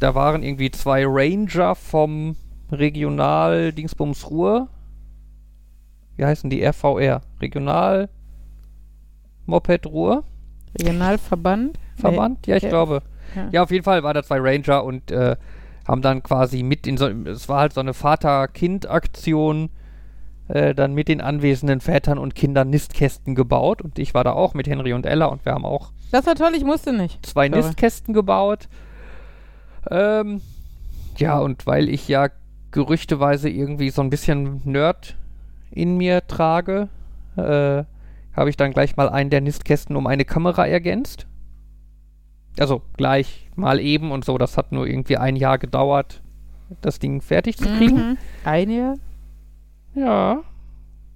da 0.00 0.14
waren 0.14 0.42
irgendwie 0.42 0.70
zwei 0.70 1.04
Ranger 1.06 1.74
vom 1.74 2.36
Regional 2.72 3.72
Dingsbums 3.72 4.30
Ruhr. 4.30 4.68
Wie 6.16 6.24
heißen 6.24 6.48
die? 6.50 6.64
RVR. 6.64 7.22
Regional 7.40 8.08
Moped 9.46 9.86
Ruhr. 9.86 10.24
Regionalverband? 10.78 11.78
Verband? 11.96 12.46
Ja, 12.46 12.56
ich 12.56 12.62
ja. 12.62 12.68
glaube. 12.68 13.02
Ja. 13.34 13.48
Ja, 13.52 13.62
auf 13.62 13.70
jeden 13.70 13.84
Fall 13.84 14.02
war 14.02 14.14
da 14.14 14.22
zwei 14.22 14.38
Ranger 14.40 14.84
und 14.84 15.10
äh, 15.10 15.36
haben 15.86 16.02
dann 16.02 16.22
quasi 16.22 16.62
mit 16.62 16.86
in 16.86 16.96
so, 16.96 17.08
es 17.08 17.48
war 17.48 17.60
halt 17.60 17.72
so 17.74 17.80
eine 17.80 17.94
Vater-Kind-Aktion, 17.94 19.70
äh, 20.48 20.74
dann 20.74 20.94
mit 20.94 21.08
den 21.08 21.20
anwesenden 21.20 21.80
Vätern 21.80 22.18
und 22.18 22.34
Kindern 22.34 22.70
Nistkästen 22.70 23.34
gebaut 23.34 23.82
und 23.82 23.98
ich 23.98 24.14
war 24.14 24.24
da 24.24 24.32
auch 24.32 24.54
mit 24.54 24.66
Henry 24.66 24.92
und 24.92 25.06
Ella 25.06 25.26
und 25.26 25.44
wir 25.44 25.52
haben 25.52 25.64
auch 25.64 25.92
Das 26.10 26.26
war 26.26 26.34
toll, 26.34 26.52
ich 26.56 26.64
musste 26.64 26.92
nicht. 26.92 27.24
zwei 27.24 27.48
Sorry. 27.48 27.62
Nistkästen 27.62 28.14
gebaut. 28.14 28.68
Ähm, 29.90 30.40
ja, 31.16 31.38
und 31.38 31.66
weil 31.66 31.88
ich 31.88 32.08
ja 32.08 32.28
gerüchteweise 32.72 33.48
irgendwie 33.48 33.90
so 33.90 34.02
ein 34.02 34.10
bisschen 34.10 34.60
Nerd 34.64 35.16
in 35.70 35.96
mir 35.96 36.26
trage, 36.26 36.88
äh, 37.36 37.84
habe 38.34 38.50
ich 38.50 38.56
dann 38.56 38.72
gleich 38.72 38.96
mal 38.96 39.08
einen 39.08 39.30
der 39.30 39.40
Nistkästen 39.40 39.96
um 39.96 40.06
eine 40.06 40.24
Kamera 40.24 40.66
ergänzt. 40.66 41.26
Also 42.58 42.82
gleich 42.96 43.48
mal 43.56 43.80
eben 43.80 44.12
und 44.12 44.24
so. 44.24 44.38
Das 44.38 44.56
hat 44.56 44.72
nur 44.72 44.86
irgendwie 44.86 45.16
ein 45.16 45.36
Jahr 45.36 45.58
gedauert, 45.58 46.22
das 46.80 46.98
Ding 46.98 47.20
fertig 47.20 47.56
zu 47.56 47.64
kriegen. 47.64 47.96
Mhm. 47.96 48.18
Ein 48.44 48.70
Jahr? 48.70 48.94
Ja. 49.94 50.42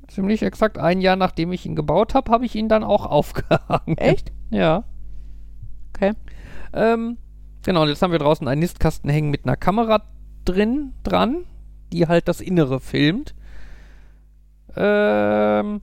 ziemlich 0.09 0.43
exakt 0.43 0.78
ein 0.78 1.01
Jahr 1.01 1.16
nachdem 1.16 1.53
ich 1.53 1.66
ihn 1.66 1.76
gebaut 1.76 2.14
habe, 2.14 2.30
habe 2.30 2.47
ich 2.47 2.55
ihn 2.55 2.68
dann 2.68 2.84
auch 2.84 3.07
aufgehangen. 3.11 3.99
Echt? 3.99 4.32
Ja. 4.51 4.84
Okay. 5.95 6.12
Ähm, 6.72 7.18
genau, 7.64 7.82
und 7.82 7.89
jetzt 7.89 8.03
haben 8.03 8.12
wir 8.12 8.18
draußen 8.18 8.47
einen 8.47 8.61
Nistkasten 8.61 9.11
hängen 9.11 9.30
mit 9.30 9.45
einer 9.45 9.57
Kamera 9.57 10.03
drin, 10.45 10.95
dran, 11.03 11.45
die 11.93 12.07
halt 12.07 12.28
das 12.28 12.41
Innere 12.41 12.80
filmt. 12.80 13.34
Ähm, 14.76 15.80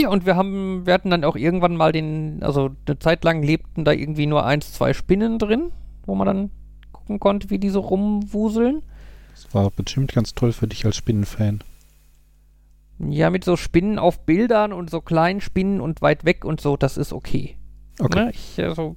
ja, 0.00 0.08
und 0.08 0.26
wir 0.26 0.36
haben, 0.36 0.86
wir 0.86 0.94
hatten 0.94 1.10
dann 1.10 1.24
auch 1.24 1.36
irgendwann 1.36 1.76
mal 1.76 1.92
den, 1.92 2.42
also 2.42 2.70
eine 2.86 2.98
Zeit 2.98 3.24
lang 3.24 3.42
lebten 3.42 3.84
da 3.84 3.92
irgendwie 3.92 4.26
nur 4.26 4.44
eins, 4.44 4.72
zwei 4.72 4.92
Spinnen 4.94 5.38
drin, 5.38 5.72
wo 6.06 6.14
man 6.14 6.26
dann 6.26 6.50
gucken 6.92 7.20
konnte, 7.20 7.50
wie 7.50 7.58
die 7.58 7.68
so 7.68 7.80
rumwuseln. 7.80 8.82
Das 9.32 9.54
war 9.54 9.70
bestimmt 9.70 10.12
ganz 10.12 10.34
toll 10.34 10.52
für 10.52 10.66
dich 10.66 10.84
als 10.84 10.96
Spinnenfan. 10.96 11.62
Ja, 12.98 13.30
mit 13.30 13.44
so 13.44 13.56
Spinnen 13.56 13.98
auf 13.98 14.26
Bildern 14.26 14.72
und 14.72 14.90
so 14.90 15.00
kleinen 15.00 15.40
Spinnen 15.40 15.80
und 15.80 16.02
weit 16.02 16.24
weg 16.24 16.44
und 16.44 16.60
so, 16.60 16.76
das 16.76 16.96
ist 16.96 17.12
okay. 17.12 17.56
Okay. 17.98 18.24
Ne? 18.24 18.30
Ich, 18.32 18.62
also, 18.62 18.96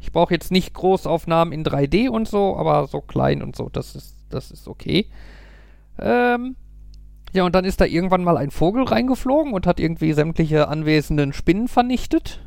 ich 0.00 0.12
brauche 0.12 0.32
jetzt 0.32 0.50
nicht 0.50 0.74
Großaufnahmen 0.74 1.52
in 1.52 1.64
3D 1.64 2.08
und 2.08 2.28
so, 2.28 2.56
aber 2.56 2.86
so 2.86 3.00
klein 3.00 3.42
und 3.42 3.56
so, 3.56 3.68
das 3.68 3.94
ist, 3.94 4.16
das 4.30 4.50
ist 4.50 4.68
okay. 4.68 5.06
Ähm, 5.98 6.56
ja, 7.32 7.44
und 7.44 7.54
dann 7.54 7.64
ist 7.64 7.80
da 7.80 7.84
irgendwann 7.84 8.24
mal 8.24 8.36
ein 8.36 8.50
Vogel 8.50 8.84
reingeflogen 8.84 9.52
und 9.52 9.66
hat 9.66 9.80
irgendwie 9.80 10.12
sämtliche 10.12 10.68
anwesenden 10.68 11.32
Spinnen 11.32 11.68
vernichtet 11.68 12.40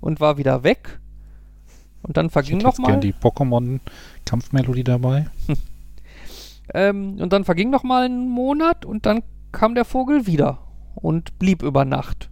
und 0.00 0.20
war 0.20 0.38
wieder 0.38 0.62
weg. 0.62 1.00
Und 2.02 2.16
dann 2.16 2.26
Ich 2.26 2.32
verging 2.32 2.56
hätte 2.56 2.66
noch 2.66 2.78
jetzt 2.78 2.84
gern 2.86 2.94
mal. 2.96 3.00
die 3.00 3.12
Pokémon-Kampfmelodie 3.12 4.84
dabei. 4.84 5.26
Ähm, 6.74 7.16
und 7.18 7.32
dann 7.32 7.44
verging 7.44 7.70
noch 7.70 7.82
mal 7.82 8.04
ein 8.04 8.28
Monat 8.28 8.84
und 8.84 9.06
dann 9.06 9.22
kam 9.52 9.74
der 9.74 9.86
Vogel 9.86 10.26
wieder 10.26 10.58
und 10.94 11.38
blieb 11.38 11.62
über 11.62 11.84
Nacht. 11.84 12.30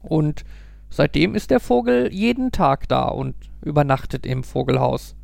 Und 0.00 0.44
seitdem 0.90 1.34
ist 1.34 1.50
der 1.50 1.60
Vogel 1.60 2.12
jeden 2.12 2.52
Tag 2.52 2.88
da 2.88 3.04
und 3.08 3.34
übernachtet 3.62 4.26
im 4.26 4.44
Vogelhaus. 4.44 5.16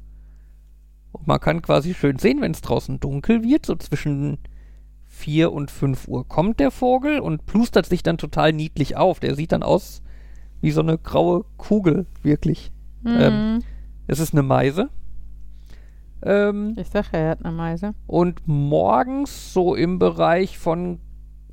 Und 1.12 1.27
man 1.27 1.39
kann 1.39 1.62
quasi 1.62 1.93
schön 1.95 2.19
sehen, 2.19 2.41
wenn 2.41 2.53
es 2.53 2.62
draußen 2.62 2.99
dunkel 2.99 3.43
wird, 3.45 3.67
so 3.67 3.77
zwischen 3.77 4.39
4 5.25 5.53
und 5.55 5.70
5 5.70 6.07
Uhr 6.07 6.29
kommt 6.29 6.61
der 6.61 6.70
Vogel 6.70 7.18
und 7.18 7.47
plustert 7.47 7.87
sich 7.87 8.03
dann 8.03 8.18
total 8.18 8.53
niedlich 8.53 8.99
auf. 8.99 9.20
Der 9.20 9.35
sieht 9.35 9.53
dann 9.53 9.62
aus 9.62 10.03
wie 10.61 10.70
so 10.70 10.83
eine 10.83 10.99
graue 10.99 11.47
Kugel, 11.57 12.05
wirklich. 12.22 12.70
Ähm, 13.07 13.55
Mhm. 13.55 13.62
Es 14.07 14.18
ist 14.18 14.35
eine 14.35 14.43
Meise. 14.43 14.91
Ähm, 16.22 16.75
ich 16.79 16.89
sag 16.91 17.11
ja, 17.12 17.20
er 17.20 17.31
hat 17.31 17.43
eine 17.45 17.55
Meise. 17.55 17.95
und 18.07 18.47
morgens 18.47 19.55
so 19.55 19.75
im 19.75 19.99
Bereich 19.99 20.59
von 20.59 21.01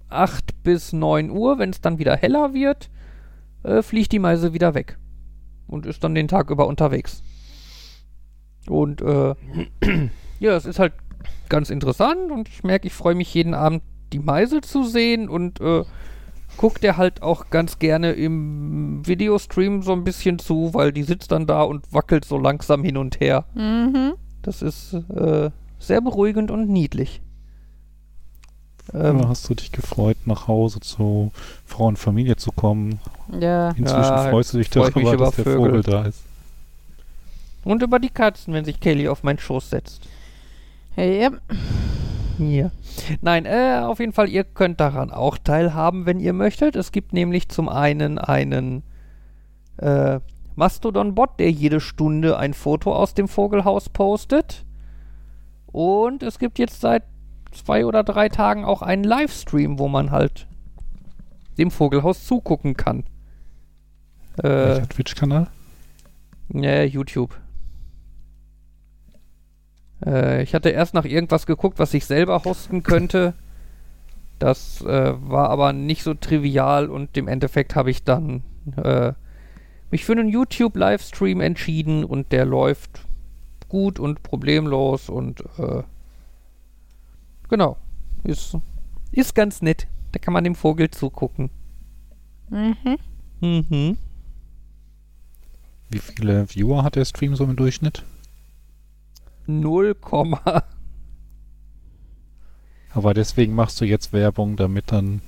8 0.09 0.63
bis 0.63 0.91
9 0.91 1.29
Uhr, 1.29 1.57
wenn 1.57 1.69
es 1.69 1.79
dann 1.79 1.97
wieder 1.97 2.17
heller 2.17 2.53
wird, 2.53 2.89
äh, 3.63 3.81
fliegt 3.81 4.11
die 4.11 4.19
Meise 4.19 4.51
wieder 4.51 4.73
weg. 4.73 4.97
Und 5.65 5.85
ist 5.85 6.03
dann 6.03 6.13
den 6.13 6.27
Tag 6.27 6.49
über 6.49 6.67
unterwegs. 6.67 7.23
Und 8.67 9.01
äh, 9.01 9.33
ja, 10.41 10.57
es 10.57 10.65
ist 10.65 10.79
halt 10.79 10.91
ganz 11.49 11.69
interessant 11.69 12.31
und 12.31 12.47
ich 12.49 12.63
merke, 12.63 12.87
ich 12.87 12.93
freue 12.93 13.15
mich 13.15 13.33
jeden 13.33 13.53
Abend, 13.53 13.83
die 14.13 14.19
Meise 14.19 14.61
zu 14.61 14.83
sehen 14.83 15.29
und 15.29 15.61
äh, 15.61 15.83
guckt 16.57 16.83
der 16.83 16.97
halt 16.97 17.21
auch 17.23 17.49
ganz 17.49 17.79
gerne 17.79 18.11
im 18.11 19.05
Videostream 19.07 19.81
so 19.83 19.93
ein 19.93 20.03
bisschen 20.03 20.37
zu, 20.39 20.73
weil 20.73 20.91
die 20.91 21.03
sitzt 21.03 21.31
dann 21.31 21.47
da 21.47 21.63
und 21.63 21.91
wackelt 21.93 22.25
so 22.25 22.37
langsam 22.37 22.83
hin 22.83 22.97
und 22.97 23.19
her. 23.19 23.45
Mhm. 23.53 24.13
Das 24.41 24.61
ist 24.61 24.93
äh, 24.93 25.49
sehr 25.79 26.01
beruhigend 26.01 26.51
und 26.51 26.67
niedlich. 26.69 27.21
Ähm, 28.93 29.27
hast 29.29 29.47
du 29.49 29.55
dich 29.55 29.71
gefreut, 29.71 30.17
nach 30.25 30.47
Hause 30.47 30.79
zu 30.81 31.31
Frau 31.65 31.85
und 31.85 31.97
Familie 31.97 32.35
zu 32.35 32.51
kommen? 32.51 32.99
Ja. 33.39 33.69
Inzwischen 33.69 33.87
Ja, 33.87 34.29
freust 34.29 34.53
du 34.53 34.57
dich 34.57 34.69
darüber, 34.69 35.13
über 35.13 35.25
dass 35.25 35.35
der 35.35 35.45
Vögel. 35.45 35.65
Vogel 35.67 35.83
da 35.83 36.05
ist. 36.05 36.23
und 37.63 37.81
über 37.83 37.99
die 37.99 38.09
Katzen, 38.09 38.53
wenn 38.53 38.65
sich 38.65 38.79
Kelly 38.79 39.07
auf 39.07 39.23
meinen 39.23 39.39
Schoß 39.39 39.69
setzt. 39.69 40.01
Hey, 40.93 41.21
ja. 41.21 41.31
Hier. 42.37 42.71
Nein, 43.21 43.45
äh, 43.45 43.81
auf 43.83 43.99
jeden 43.99 44.13
Fall, 44.13 44.27
ihr 44.27 44.43
könnt 44.43 44.79
daran 44.79 45.11
auch 45.11 45.37
teilhaben, 45.37 46.05
wenn 46.05 46.19
ihr 46.19 46.33
möchtet. 46.33 46.75
Es 46.75 46.91
gibt 46.91 47.13
nämlich 47.13 47.49
zum 47.49 47.69
einen 47.69 48.17
einen 48.17 48.83
äh, 49.77 50.19
Mastodon-Bot, 50.55 51.39
der 51.39 51.51
jede 51.51 51.79
Stunde 51.79 52.37
ein 52.37 52.53
Foto 52.53 52.93
aus 52.93 53.13
dem 53.13 53.27
Vogelhaus 53.27 53.89
postet. 53.89 54.65
Und 55.67 56.23
es 56.23 56.39
gibt 56.39 56.59
jetzt 56.59 56.81
seit 56.81 57.03
zwei 57.51 57.85
oder 57.85 58.03
drei 58.03 58.27
Tagen 58.27 58.65
auch 58.65 58.81
einen 58.81 59.03
Livestream, 59.03 59.79
wo 59.79 59.87
man 59.87 60.11
halt 60.11 60.47
dem 61.57 61.71
Vogelhaus 61.71 62.25
zugucken 62.25 62.75
kann. 62.75 63.03
Äh, 64.37 64.43
Welcher 64.43 64.89
Twitch-Kanal? 64.89 65.47
ja, 66.49 66.83
YouTube. 66.83 67.39
Äh, 70.05 70.43
ich 70.43 70.53
hatte 70.53 70.69
erst 70.69 70.93
nach 70.93 71.05
irgendwas 71.05 71.45
geguckt, 71.45 71.79
was 71.79 71.93
ich 71.93 72.05
selber 72.05 72.43
hosten 72.43 72.83
könnte. 72.83 73.33
Das 74.39 74.81
äh, 74.81 75.13
war 75.21 75.49
aber 75.49 75.71
nicht 75.73 76.03
so 76.03 76.13
trivial 76.13 76.89
und 76.89 77.15
im 77.15 77.27
Endeffekt 77.27 77.75
habe 77.75 77.91
ich 77.91 78.03
dann 78.03 78.43
äh, 78.75 79.13
mich 79.91 80.05
für 80.05 80.13
einen 80.13 80.29
YouTube-Livestream 80.29 81.41
entschieden 81.41 82.03
und 82.03 82.31
der 82.31 82.45
läuft 82.45 83.05
gut 83.69 83.99
und 83.99 84.23
problemlos 84.23 85.09
und 85.09 85.41
äh, 85.57 85.83
genau. 87.49 87.77
Ist, 88.23 88.57
ist 89.11 89.35
ganz 89.35 89.61
nett. 89.61 89.87
Da 90.11 90.19
kann 90.19 90.33
man 90.33 90.43
dem 90.43 90.55
Vogel 90.55 90.91
zugucken. 90.91 91.49
Mhm. 92.49 92.97
Mhm. 93.39 93.97
Wie 95.89 95.99
viele 95.99 96.47
Viewer 96.49 96.83
hat 96.83 96.95
der 96.95 97.05
Stream 97.05 97.35
so 97.35 97.43
im 97.43 97.55
Durchschnitt? 97.55 98.03
0, 99.59 99.95
Aber 102.93 103.13
deswegen 103.13 103.53
machst 103.53 103.79
du 103.81 103.85
jetzt 103.85 104.13
Werbung, 104.13 104.55
damit 104.55 104.91
dann. 104.91 105.21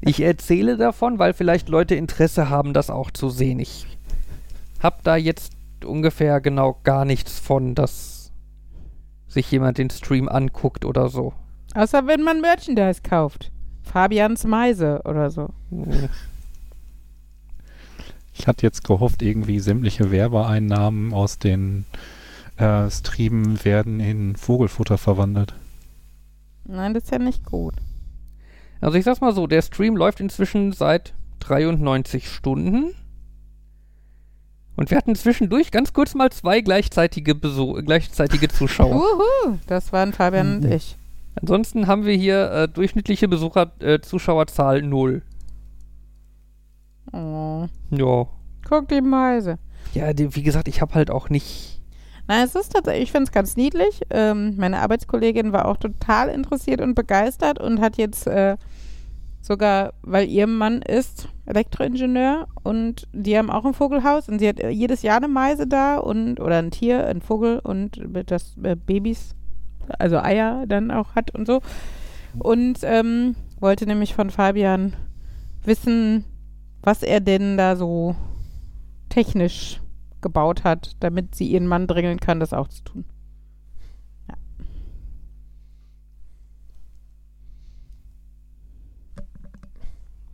Ich 0.00 0.20
erzähle 0.20 0.76
davon, 0.76 1.18
weil 1.18 1.32
vielleicht 1.32 1.68
Leute 1.68 1.94
Interesse 1.94 2.50
haben, 2.50 2.74
das 2.74 2.90
auch 2.90 3.10
zu 3.10 3.30
sehen. 3.30 3.60
Ich 3.60 3.86
habe 4.80 4.98
da 5.02 5.16
jetzt 5.16 5.52
ungefähr 5.84 6.40
genau 6.40 6.78
gar 6.84 7.04
nichts 7.04 7.38
von, 7.38 7.74
dass 7.74 8.32
sich 9.28 9.50
jemand 9.50 9.78
den 9.78 9.90
Stream 9.90 10.28
anguckt 10.28 10.84
oder 10.84 11.08
so. 11.08 11.32
Außer 11.74 12.06
wenn 12.06 12.22
man 12.22 12.40
Merchandise 12.40 13.02
kauft. 13.02 13.50
Fabians 13.82 14.44
Meise 14.44 15.02
oder 15.04 15.30
so. 15.30 15.50
Ich 18.34 18.46
hatte 18.46 18.66
jetzt 18.66 18.84
gehofft, 18.84 19.22
irgendwie 19.22 19.60
sämtliche 19.60 20.10
Werbeeinnahmen 20.10 21.14
aus 21.14 21.38
den 21.38 21.86
äh, 22.56 22.90
Streamen 22.90 23.64
werden 23.64 24.00
in 24.00 24.36
Vogelfutter 24.36 24.98
verwandelt. 24.98 25.54
Nein, 26.64 26.94
das 26.94 27.04
ist 27.04 27.12
ja 27.12 27.18
nicht 27.18 27.44
gut. 27.44 27.74
Also 28.80 28.98
ich 28.98 29.04
sag's 29.04 29.20
mal 29.20 29.34
so, 29.34 29.46
der 29.46 29.62
Stream 29.62 29.96
läuft 29.96 30.20
inzwischen 30.20 30.72
seit 30.72 31.14
93 31.40 32.28
Stunden. 32.28 32.92
Und 34.76 34.90
wir 34.90 34.98
hatten 34.98 35.14
zwischendurch 35.14 35.70
ganz 35.70 35.92
kurz 35.94 36.14
mal 36.14 36.30
zwei 36.30 36.60
gleichzeitige, 36.60 37.34
Beso 37.34 37.72
gleichzeitige 37.74 38.48
Zuschauer. 38.48 38.94
Uhu, 39.46 39.58
das 39.66 39.92
waren 39.92 40.12
Fabian 40.12 40.56
und 40.56 40.64
Mhm. 40.64 40.72
ich. 40.72 40.96
Ansonsten 41.40 41.86
haben 41.86 42.04
wir 42.04 42.14
hier 42.16 42.50
äh, 42.50 42.68
durchschnittliche 42.68 43.28
Besucher, 43.28 43.72
äh, 43.80 44.00
Zuschauerzahl 44.00 44.82
0. 44.82 45.22
Oh. 47.12 47.66
Ja. 47.90 48.26
Guck 48.68 48.88
die 48.88 49.00
Meise. 49.00 49.58
Ja, 49.94 50.12
die, 50.12 50.34
wie 50.34 50.42
gesagt, 50.42 50.68
ich 50.68 50.80
habe 50.80 50.94
halt 50.94 51.10
auch 51.10 51.28
nicht. 51.30 51.80
Nein, 52.28 52.44
es 52.44 52.54
ist 52.54 52.72
tatsächlich, 52.72 53.04
ich 53.04 53.12
finde 53.12 53.24
es 53.24 53.32
ganz 53.32 53.56
niedlich. 53.56 54.00
Ähm, 54.10 54.54
meine 54.56 54.80
Arbeitskollegin 54.80 55.52
war 55.52 55.66
auch 55.66 55.76
total 55.76 56.28
interessiert 56.28 56.80
und 56.80 56.94
begeistert 56.94 57.60
und 57.60 57.80
hat 57.80 57.96
jetzt 57.98 58.26
äh, 58.26 58.56
sogar, 59.40 59.92
weil 60.02 60.28
ihr 60.28 60.46
Mann 60.46 60.82
ist 60.82 61.28
Elektroingenieur 61.46 62.48
und 62.64 63.06
die 63.12 63.38
haben 63.38 63.50
auch 63.50 63.64
ein 63.64 63.74
Vogelhaus 63.74 64.28
und 64.28 64.40
sie 64.40 64.48
hat 64.48 64.58
äh, 64.58 64.70
jedes 64.70 65.02
Jahr 65.02 65.18
eine 65.18 65.28
Meise 65.28 65.68
da 65.68 65.98
und 65.98 66.40
oder 66.40 66.58
ein 66.58 66.72
Tier, 66.72 67.06
ein 67.06 67.20
Vogel 67.20 67.60
und 67.60 68.00
das 68.26 68.56
äh, 68.62 68.74
Babys, 68.74 69.36
also 69.98 70.18
Eier 70.18 70.64
dann 70.66 70.90
auch 70.90 71.14
hat 71.14 71.32
und 71.32 71.46
so. 71.46 71.60
Und 72.40 72.80
ähm, 72.82 73.36
wollte 73.60 73.86
nämlich 73.86 74.14
von 74.14 74.30
Fabian 74.30 74.94
wissen, 75.64 76.24
was 76.82 77.02
er 77.02 77.20
denn 77.20 77.56
da 77.56 77.76
so 77.76 78.16
technisch 79.08 79.80
gebaut 80.22 80.64
hat, 80.64 80.96
damit 81.00 81.34
sie 81.34 81.46
ihren 81.46 81.66
Mann 81.66 81.86
drängeln 81.86 82.20
kann, 82.20 82.40
das 82.40 82.52
auch 82.52 82.68
zu 82.68 82.82
tun. 82.84 83.04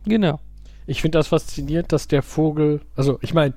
Genau. 0.05 0.39
Ich 0.85 1.01
finde 1.01 1.17
das 1.17 1.27
faszinierend, 1.29 1.91
dass 1.91 2.07
der 2.07 2.23
Vogel, 2.23 2.81
also 2.95 3.17
ich 3.21 3.33
meine, 3.33 3.53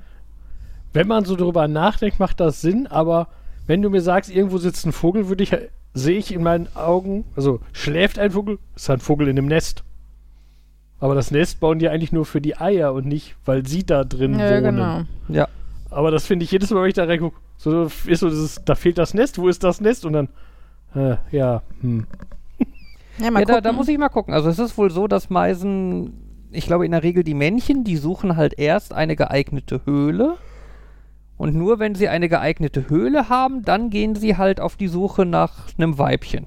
wenn 0.92 1.08
man 1.08 1.24
so 1.24 1.34
drüber 1.36 1.66
nachdenkt, 1.68 2.20
macht 2.20 2.40
das 2.40 2.60
Sinn, 2.60 2.86
aber 2.86 3.28
wenn 3.66 3.82
du 3.82 3.90
mir 3.90 4.00
sagst, 4.00 4.30
irgendwo 4.30 4.58
sitzt 4.58 4.86
ein 4.86 4.92
Vogel, 4.92 5.28
würde 5.28 5.42
ich 5.42 5.56
sehe 5.92 6.18
ich 6.18 6.32
in 6.32 6.42
meinen 6.42 6.68
Augen, 6.76 7.24
also 7.36 7.60
schläft 7.72 8.18
ein 8.18 8.30
Vogel, 8.30 8.58
ist 8.76 8.88
ein 8.90 9.00
Vogel 9.00 9.28
in 9.28 9.38
einem 9.38 9.48
Nest. 9.48 9.82
Aber 11.00 11.14
das 11.14 11.30
Nest 11.30 11.58
bauen 11.60 11.78
die 11.78 11.88
eigentlich 11.88 12.12
nur 12.12 12.24
für 12.26 12.40
die 12.40 12.56
Eier 12.58 12.92
und 12.92 13.06
nicht, 13.06 13.34
weil 13.44 13.66
sie 13.66 13.84
da 13.84 14.04
drin 14.04 14.38
Ja, 14.38 14.50
wohnen. 14.50 14.62
genau. 14.62 15.02
Ja. 15.28 15.48
Aber 15.90 16.10
das 16.10 16.26
finde 16.26 16.44
ich 16.44 16.50
jedes 16.50 16.70
Mal, 16.70 16.82
wenn 16.82 16.88
ich 16.88 16.94
da 16.94 17.04
reingucke, 17.04 17.38
so 17.56 17.84
ist 17.84 18.20
so 18.20 18.28
dieses, 18.28 18.60
da 18.64 18.74
fehlt 18.74 18.98
das 18.98 19.14
Nest, 19.14 19.38
wo 19.38 19.48
ist 19.48 19.62
das 19.64 19.80
Nest? 19.80 20.04
Und 20.04 20.12
dann, 20.12 20.28
äh, 20.94 21.16
ja, 21.30 21.62
hm. 21.80 22.06
Ja, 23.18 23.30
mal 23.30 23.40
Ja, 23.40 23.46
da, 23.46 23.60
da 23.60 23.72
muss 23.72 23.88
ich 23.88 23.98
mal 23.98 24.08
gucken. 24.08 24.34
Also 24.34 24.48
es 24.48 24.58
ist 24.58 24.76
wohl 24.76 24.90
so, 24.90 25.06
dass 25.06 25.30
Meisen, 25.30 26.48
ich 26.50 26.66
glaube 26.66 26.84
in 26.84 26.92
der 26.92 27.02
Regel 27.02 27.24
die 27.24 27.34
Männchen, 27.34 27.84
die 27.84 27.96
suchen 27.96 28.36
halt 28.36 28.58
erst 28.58 28.92
eine 28.92 29.16
geeignete 29.16 29.82
Höhle. 29.84 30.36
Und 31.38 31.54
nur 31.54 31.78
wenn 31.78 31.94
sie 31.94 32.08
eine 32.08 32.28
geeignete 32.28 32.88
Höhle 32.88 33.28
haben, 33.28 33.62
dann 33.62 33.90
gehen 33.90 34.14
sie 34.14 34.36
halt 34.36 34.60
auf 34.60 34.76
die 34.76 34.88
Suche 34.88 35.26
nach 35.26 35.68
einem 35.76 35.98
Weibchen. 35.98 36.46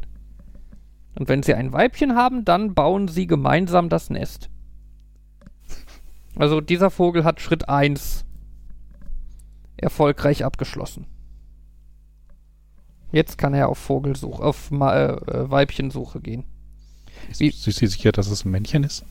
Und 1.17 1.27
wenn 1.27 1.43
sie 1.43 1.53
ein 1.53 1.73
Weibchen 1.73 2.15
haben, 2.15 2.45
dann 2.45 2.73
bauen 2.73 3.07
sie 3.07 3.27
gemeinsam 3.27 3.89
das 3.89 4.09
Nest. 4.09 4.49
Also 6.35 6.61
dieser 6.61 6.89
Vogel 6.89 7.23
hat 7.23 7.41
Schritt 7.41 7.67
1 7.67 8.25
erfolgreich 9.82 10.45
abgeschlossen. 10.45 11.05
Jetzt 13.11 13.38
kann 13.38 13.53
er 13.53 13.69
auf 13.69 13.77
Vogelsuche, 13.80 14.43
auf 14.43 14.69
Ma 14.71 14.93
äh, 14.95 15.13
äh, 15.13 15.49
Weibchensuche 15.49 16.21
gehen. 16.21 16.43
Wie- 17.38 17.47
ist 17.47 17.63
sie 17.63 17.71
sicher, 17.88 18.11
dass 18.11 18.30
es 18.30 18.45
ein 18.45 18.51
Männchen 18.51 18.84
ist? 18.84 19.03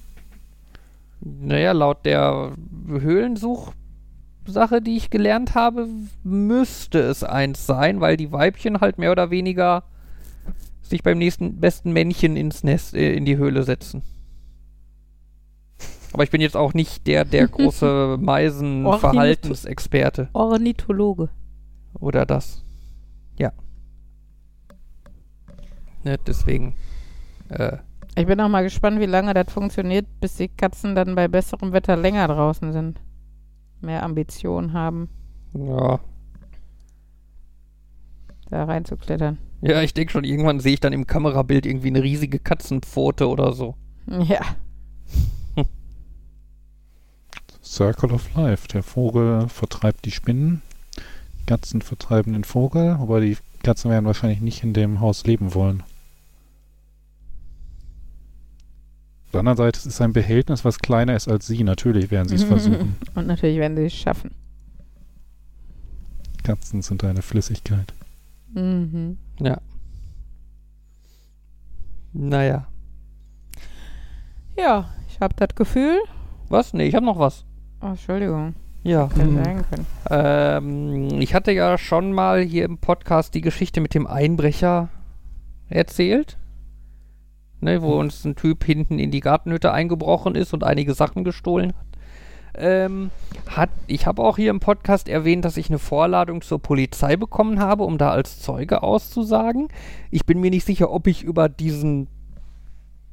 Naja, 1.20 1.72
laut 1.72 2.06
der 2.06 2.52
Höhlensuchsache, 2.86 4.80
die 4.80 4.96
ich 4.96 5.10
gelernt 5.10 5.56
habe, 5.56 5.88
müsste 6.22 7.00
es 7.00 7.24
eins 7.24 7.66
sein, 7.66 8.00
weil 8.00 8.16
die 8.16 8.30
Weibchen 8.30 8.80
halt 8.80 8.98
mehr 8.98 9.10
oder 9.10 9.30
weniger 9.30 9.82
sich 10.80 11.02
beim 11.02 11.18
nächsten 11.18 11.60
besten 11.60 11.92
Männchen 11.92 12.36
ins 12.36 12.62
Nest, 12.62 12.94
äh, 12.94 13.14
in 13.14 13.24
die 13.24 13.36
Höhle 13.36 13.64
setzen. 13.64 14.02
Aber 16.12 16.24
ich 16.24 16.30
bin 16.30 16.40
jetzt 16.40 16.56
auch 16.56 16.74
nicht 16.74 17.06
der, 17.06 17.24
der 17.24 17.46
große 17.48 18.18
Meisen-Verhaltensexperte. 18.20 20.28
Ornithologe. 20.32 21.28
Oder 22.00 22.26
das. 22.26 22.64
Ja. 23.38 23.52
Ne, 26.04 26.16
deswegen. 26.26 26.74
Äh, 27.48 27.78
Ich 28.16 28.26
bin 28.26 28.40
auch 28.40 28.48
mal 28.48 28.62
gespannt, 28.62 29.00
wie 29.00 29.06
lange 29.06 29.34
das 29.34 29.52
funktioniert, 29.52 30.06
bis 30.20 30.36
die 30.36 30.48
Katzen 30.48 30.94
dann 30.94 31.14
bei 31.14 31.28
besserem 31.28 31.72
Wetter 31.72 31.96
länger 31.96 32.28
draußen 32.28 32.72
sind. 32.72 33.00
Mehr 33.80 34.02
Ambitionen 34.02 34.72
haben, 34.72 35.08
ja. 35.54 36.00
da 38.50 38.64
reinzuklettern. 38.64 39.38
Ja, 39.60 39.82
ich 39.82 39.94
denke 39.94 40.12
schon, 40.12 40.24
irgendwann 40.24 40.58
sehe 40.60 40.74
ich 40.74 40.80
dann 40.80 40.92
im 40.92 41.06
Kamerabild 41.06 41.64
irgendwie 41.64 41.88
eine 41.88 42.02
riesige 42.02 42.40
Katzenpfote 42.40 43.28
oder 43.28 43.52
so. 43.52 43.76
Ja. 44.06 44.40
Circle 47.68 48.12
of 48.12 48.34
Life. 48.34 48.66
Der 48.68 48.82
Vogel 48.82 49.48
vertreibt 49.48 50.06
die 50.06 50.10
Spinnen, 50.10 50.62
die 51.40 51.44
Katzen 51.44 51.82
vertreiben 51.82 52.32
den 52.32 52.44
Vogel, 52.44 52.92
aber 52.92 53.20
die 53.20 53.36
Katzen 53.62 53.90
werden 53.90 54.06
wahrscheinlich 54.06 54.40
nicht 54.40 54.62
in 54.62 54.72
dem 54.72 55.00
Haus 55.00 55.24
leben 55.24 55.54
wollen. 55.54 55.82
Auf 59.26 59.32
der 59.32 59.40
anderen 59.40 59.58
Seite 59.58 59.78
es 59.78 59.84
ist 59.84 60.00
ein 60.00 60.14
Behältnis, 60.14 60.64
was 60.64 60.78
kleiner 60.78 61.14
ist 61.14 61.28
als 61.28 61.46
sie. 61.46 61.62
Natürlich 61.62 62.10
werden 62.10 62.28
sie 62.28 62.36
es 62.36 62.44
versuchen. 62.54 62.96
Und 63.14 63.26
natürlich 63.26 63.58
werden 63.58 63.76
sie 63.76 63.84
es 63.84 63.94
schaffen. 63.94 64.30
Katzen 66.42 66.80
sind 66.80 67.04
eine 67.04 67.20
Flüssigkeit. 67.20 67.92
Mhm. 68.54 69.18
Ja. 69.38 69.60
Naja. 72.14 72.66
Ja, 74.56 74.88
ich 75.10 75.20
habe 75.20 75.34
das 75.36 75.54
Gefühl. 75.54 76.00
Was? 76.48 76.72
Nee, 76.72 76.86
ich 76.88 76.94
habe 76.94 77.04
noch 77.04 77.18
was. 77.18 77.44
Oh, 77.80 77.86
Entschuldigung, 77.88 78.54
Ja. 78.82 79.08
können. 79.08 79.86
Ähm, 80.10 81.20
ich 81.20 81.34
hatte 81.34 81.52
ja 81.52 81.78
schon 81.78 82.12
mal 82.12 82.40
hier 82.40 82.64
im 82.64 82.78
Podcast 82.78 83.34
die 83.34 83.40
Geschichte 83.40 83.80
mit 83.80 83.94
dem 83.94 84.06
Einbrecher 84.06 84.88
erzählt. 85.68 86.38
Ne, 87.60 87.82
wo 87.82 87.98
uns 87.98 88.24
ein 88.24 88.36
Typ 88.36 88.64
hinten 88.64 89.00
in 89.00 89.10
die 89.10 89.18
Gartenhütte 89.18 89.72
eingebrochen 89.72 90.36
ist 90.36 90.54
und 90.54 90.62
einige 90.62 90.94
Sachen 90.94 91.24
gestohlen 91.24 91.70
hat. 91.76 91.86
Ähm, 92.54 93.10
hat 93.48 93.70
ich 93.88 94.06
habe 94.06 94.22
auch 94.22 94.36
hier 94.36 94.50
im 94.50 94.60
Podcast 94.60 95.08
erwähnt, 95.08 95.44
dass 95.44 95.56
ich 95.56 95.68
eine 95.68 95.80
Vorladung 95.80 96.40
zur 96.42 96.60
Polizei 96.60 97.16
bekommen 97.16 97.58
habe, 97.58 97.82
um 97.82 97.98
da 97.98 98.10
als 98.10 98.40
Zeuge 98.40 98.82
auszusagen. 98.84 99.68
Ich 100.12 100.24
bin 100.24 100.40
mir 100.40 100.50
nicht 100.50 100.64
sicher, 100.64 100.90
ob 100.92 101.08
ich 101.08 101.24
über 101.24 101.48
diesen 101.48 102.06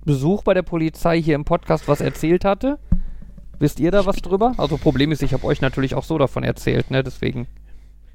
Besuch 0.05 0.43
bei 0.43 0.53
der 0.53 0.61
Polizei 0.63 1.19
hier 1.21 1.35
im 1.35 1.45
Podcast 1.45 1.87
was 1.87 1.99
erzählt 2.01 2.45
hatte. 2.45 2.77
Wisst 3.59 3.79
ihr 3.79 3.91
da 3.91 4.05
was 4.05 4.17
drüber? 4.17 4.53
Also 4.57 4.77
Problem 4.77 5.11
ist, 5.11 5.23
ich 5.23 5.33
habe 5.33 5.45
euch 5.45 5.61
natürlich 5.61 5.95
auch 5.95 6.03
so 6.03 6.17
davon 6.17 6.43
erzählt, 6.43 6.91
ne? 6.91 7.03
Deswegen. 7.03 7.47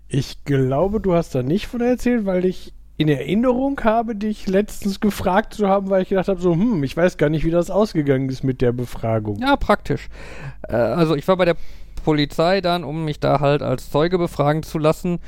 Ich 0.09 0.45
glaube, 0.45 1.01
du 1.01 1.15
hast 1.15 1.35
da 1.35 1.43
nicht 1.43 1.67
von 1.67 1.81
erzählt, 1.81 2.27
weil 2.27 2.45
ich 2.45 2.73
in 3.01 3.09
Erinnerung 3.09 3.81
habe, 3.83 4.15
dich 4.15 4.47
letztens 4.47 5.01
gefragt 5.01 5.55
zu 5.55 5.69
haben, 5.69 5.89
weil 5.89 6.03
ich 6.03 6.11
gedacht 6.11 6.29
habe, 6.29 6.41
so, 6.41 6.53
hm, 6.53 6.85
ich 6.85 6.95
weiß 6.95 7.17
gar 7.17 7.31
nicht, 7.31 7.47
wie 7.47 7.51
das 7.51 7.71
ausgegangen 7.71 8.29
ist 8.29 8.45
mit 8.45 8.61
der 8.61 8.73
Befragung. 8.73 9.39
Ja, 9.41 9.57
praktisch. 9.57 10.09
Äh, 10.69 10.77
also 10.77 11.15
ich 11.15 11.27
war 11.27 11.39
bei 11.39 11.47
der 11.47 11.57
Polizei 12.05 12.61
dann, 12.61 12.85
um 12.85 13.07
mich 13.07 13.19
da 13.19 13.41
halt 13.41 13.63
als 13.63 13.91
Zeuge 13.91 14.19
befragen 14.19 14.63
zu 14.63 14.79
lassen. 14.79 15.21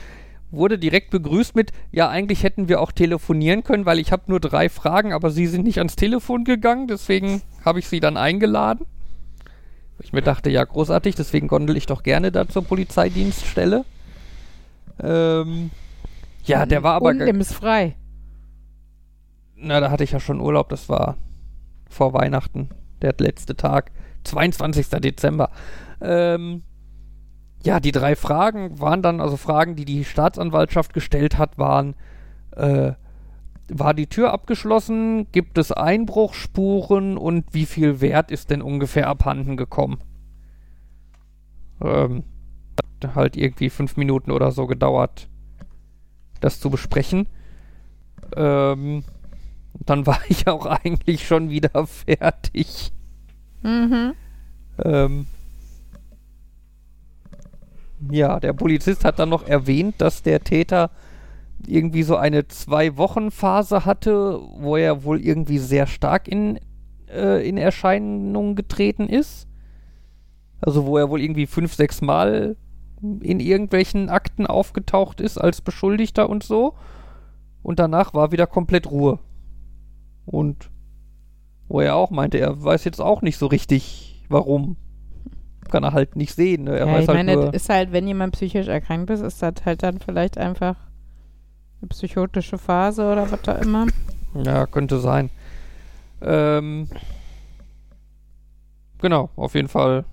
Wurde 0.50 0.78
direkt 0.78 1.10
begrüßt 1.10 1.56
mit, 1.56 1.72
ja, 1.92 2.10
eigentlich 2.10 2.42
hätten 2.42 2.68
wir 2.68 2.78
auch 2.82 2.92
telefonieren 2.92 3.64
können, 3.64 3.86
weil 3.86 3.98
ich 3.98 4.12
habe 4.12 4.24
nur 4.26 4.38
drei 4.38 4.68
Fragen, 4.68 5.14
aber 5.14 5.30
Sie 5.30 5.46
sind 5.46 5.64
nicht 5.64 5.78
ans 5.78 5.96
Telefon 5.96 6.44
gegangen, 6.44 6.88
deswegen 6.88 7.40
habe 7.64 7.78
ich 7.78 7.88
Sie 7.88 8.00
dann 8.00 8.18
eingeladen. 8.18 8.84
Ich 10.02 10.12
mir 10.12 10.22
dachte, 10.22 10.50
ja, 10.50 10.64
großartig, 10.64 11.14
deswegen 11.14 11.48
gondel 11.48 11.76
ich 11.76 11.86
doch 11.86 12.02
gerne 12.02 12.32
da 12.32 12.48
zur 12.48 12.64
Polizeidienststelle. 12.64 13.84
Ähm, 15.00 15.70
ja, 16.44 16.66
der 16.66 16.82
war 16.82 16.94
aber... 16.94 17.10
Und 17.10 17.18
nimm 17.18 17.40
es 17.40 17.52
frei. 17.52 17.96
Na, 19.56 19.80
da 19.80 19.90
hatte 19.90 20.04
ich 20.04 20.12
ja 20.12 20.20
schon 20.20 20.40
Urlaub, 20.40 20.68
das 20.68 20.88
war 20.88 21.16
vor 21.88 22.12
Weihnachten, 22.14 22.70
der 23.00 23.14
letzte 23.18 23.56
Tag, 23.56 23.92
22. 24.24 24.88
Dezember. 24.88 25.50
Ähm, 26.00 26.62
ja, 27.64 27.78
die 27.78 27.92
drei 27.92 28.16
Fragen 28.16 28.80
waren 28.80 29.02
dann, 29.02 29.20
also 29.20 29.36
Fragen, 29.36 29.76
die 29.76 29.84
die 29.84 30.04
Staatsanwaltschaft 30.04 30.94
gestellt 30.94 31.38
hat, 31.38 31.58
waren, 31.58 31.94
äh, 32.56 32.92
war 33.72 33.94
die 33.94 34.06
Tür 34.06 34.32
abgeschlossen, 34.32 35.30
gibt 35.32 35.58
es 35.58 35.72
Einbruchspuren 35.72 37.16
und 37.16 37.44
wie 37.52 37.66
viel 37.66 38.00
Wert 38.00 38.30
ist 38.30 38.50
denn 38.50 38.62
ungefähr 38.62 39.08
abhanden 39.08 39.56
gekommen? 39.56 39.98
Ähm, 41.80 42.24
hat 43.02 43.14
halt 43.14 43.36
irgendwie 43.36 43.70
fünf 43.70 43.96
Minuten 43.96 44.30
oder 44.30 44.52
so 44.52 44.66
gedauert, 44.66 45.28
das 46.40 46.60
zu 46.60 46.70
besprechen. 46.70 47.26
Ähm, 48.36 49.04
dann 49.86 50.06
war 50.06 50.20
ich 50.28 50.46
auch 50.48 50.66
eigentlich 50.66 51.26
schon 51.26 51.50
wieder 51.50 51.86
fertig. 51.86 52.92
Mhm. 53.62 54.12
Ähm, 54.84 55.26
ja, 58.10 58.40
der 58.40 58.52
Polizist 58.52 59.04
hat 59.04 59.18
dann 59.18 59.28
noch 59.28 59.46
erwähnt, 59.46 59.96
dass 59.98 60.22
der 60.22 60.42
Täter 60.42 60.90
irgendwie 61.66 62.02
so 62.02 62.16
eine 62.16 62.48
Zwei-Wochen-Phase 62.48 63.84
hatte, 63.84 64.40
wo 64.56 64.76
er 64.76 65.04
wohl 65.04 65.20
irgendwie 65.20 65.58
sehr 65.58 65.86
stark 65.86 66.28
in, 66.28 66.58
äh, 67.08 67.46
in 67.46 67.56
Erscheinung 67.56 68.54
getreten 68.54 69.08
ist. 69.08 69.48
Also 70.60 70.86
wo 70.86 70.96
er 70.98 71.10
wohl 71.10 71.20
irgendwie 71.20 71.46
fünf, 71.46 71.74
sechs 71.74 72.00
Mal 72.02 72.56
in 73.20 73.40
irgendwelchen 73.40 74.08
Akten 74.08 74.46
aufgetaucht 74.46 75.20
ist 75.20 75.38
als 75.38 75.60
Beschuldigter 75.60 76.30
und 76.30 76.44
so. 76.44 76.74
Und 77.62 77.78
danach 77.78 78.14
war 78.14 78.32
wieder 78.32 78.46
komplett 78.46 78.90
Ruhe. 78.90 79.18
Und 80.24 80.70
wo 81.68 81.80
er 81.80 81.96
auch 81.96 82.10
meinte, 82.10 82.38
er 82.38 82.62
weiß 82.62 82.84
jetzt 82.84 83.00
auch 83.00 83.22
nicht 83.22 83.38
so 83.38 83.46
richtig, 83.46 84.24
warum. 84.28 84.76
Kann 85.70 85.84
er 85.84 85.92
halt 85.92 86.16
nicht 86.16 86.34
sehen. 86.34 86.64
Ne? 86.64 86.76
Er 86.76 86.86
ja, 86.86 86.92
weiß 86.92 87.02
ich 87.02 87.08
halt 87.08 87.18
meine, 87.18 87.34
nur, 87.34 87.46
das 87.46 87.62
ist 87.62 87.68
halt, 87.68 87.92
wenn 87.92 88.06
jemand 88.06 88.34
psychisch 88.34 88.68
erkrankt 88.68 89.10
ist, 89.10 89.20
ist 89.20 89.40
das 89.40 89.54
halt 89.64 89.82
dann 89.82 90.00
vielleicht 90.00 90.36
einfach 90.36 90.76
psychotische 91.88 92.58
Phase 92.58 93.04
oder 93.10 93.30
was 93.30 93.42
da 93.42 93.52
immer. 93.56 93.86
Ja, 94.34 94.66
könnte 94.66 94.98
sein. 94.98 95.30
Ähm, 96.20 96.88
genau, 98.98 99.30
auf 99.36 99.54
jeden 99.54 99.68
Fall 99.68 100.04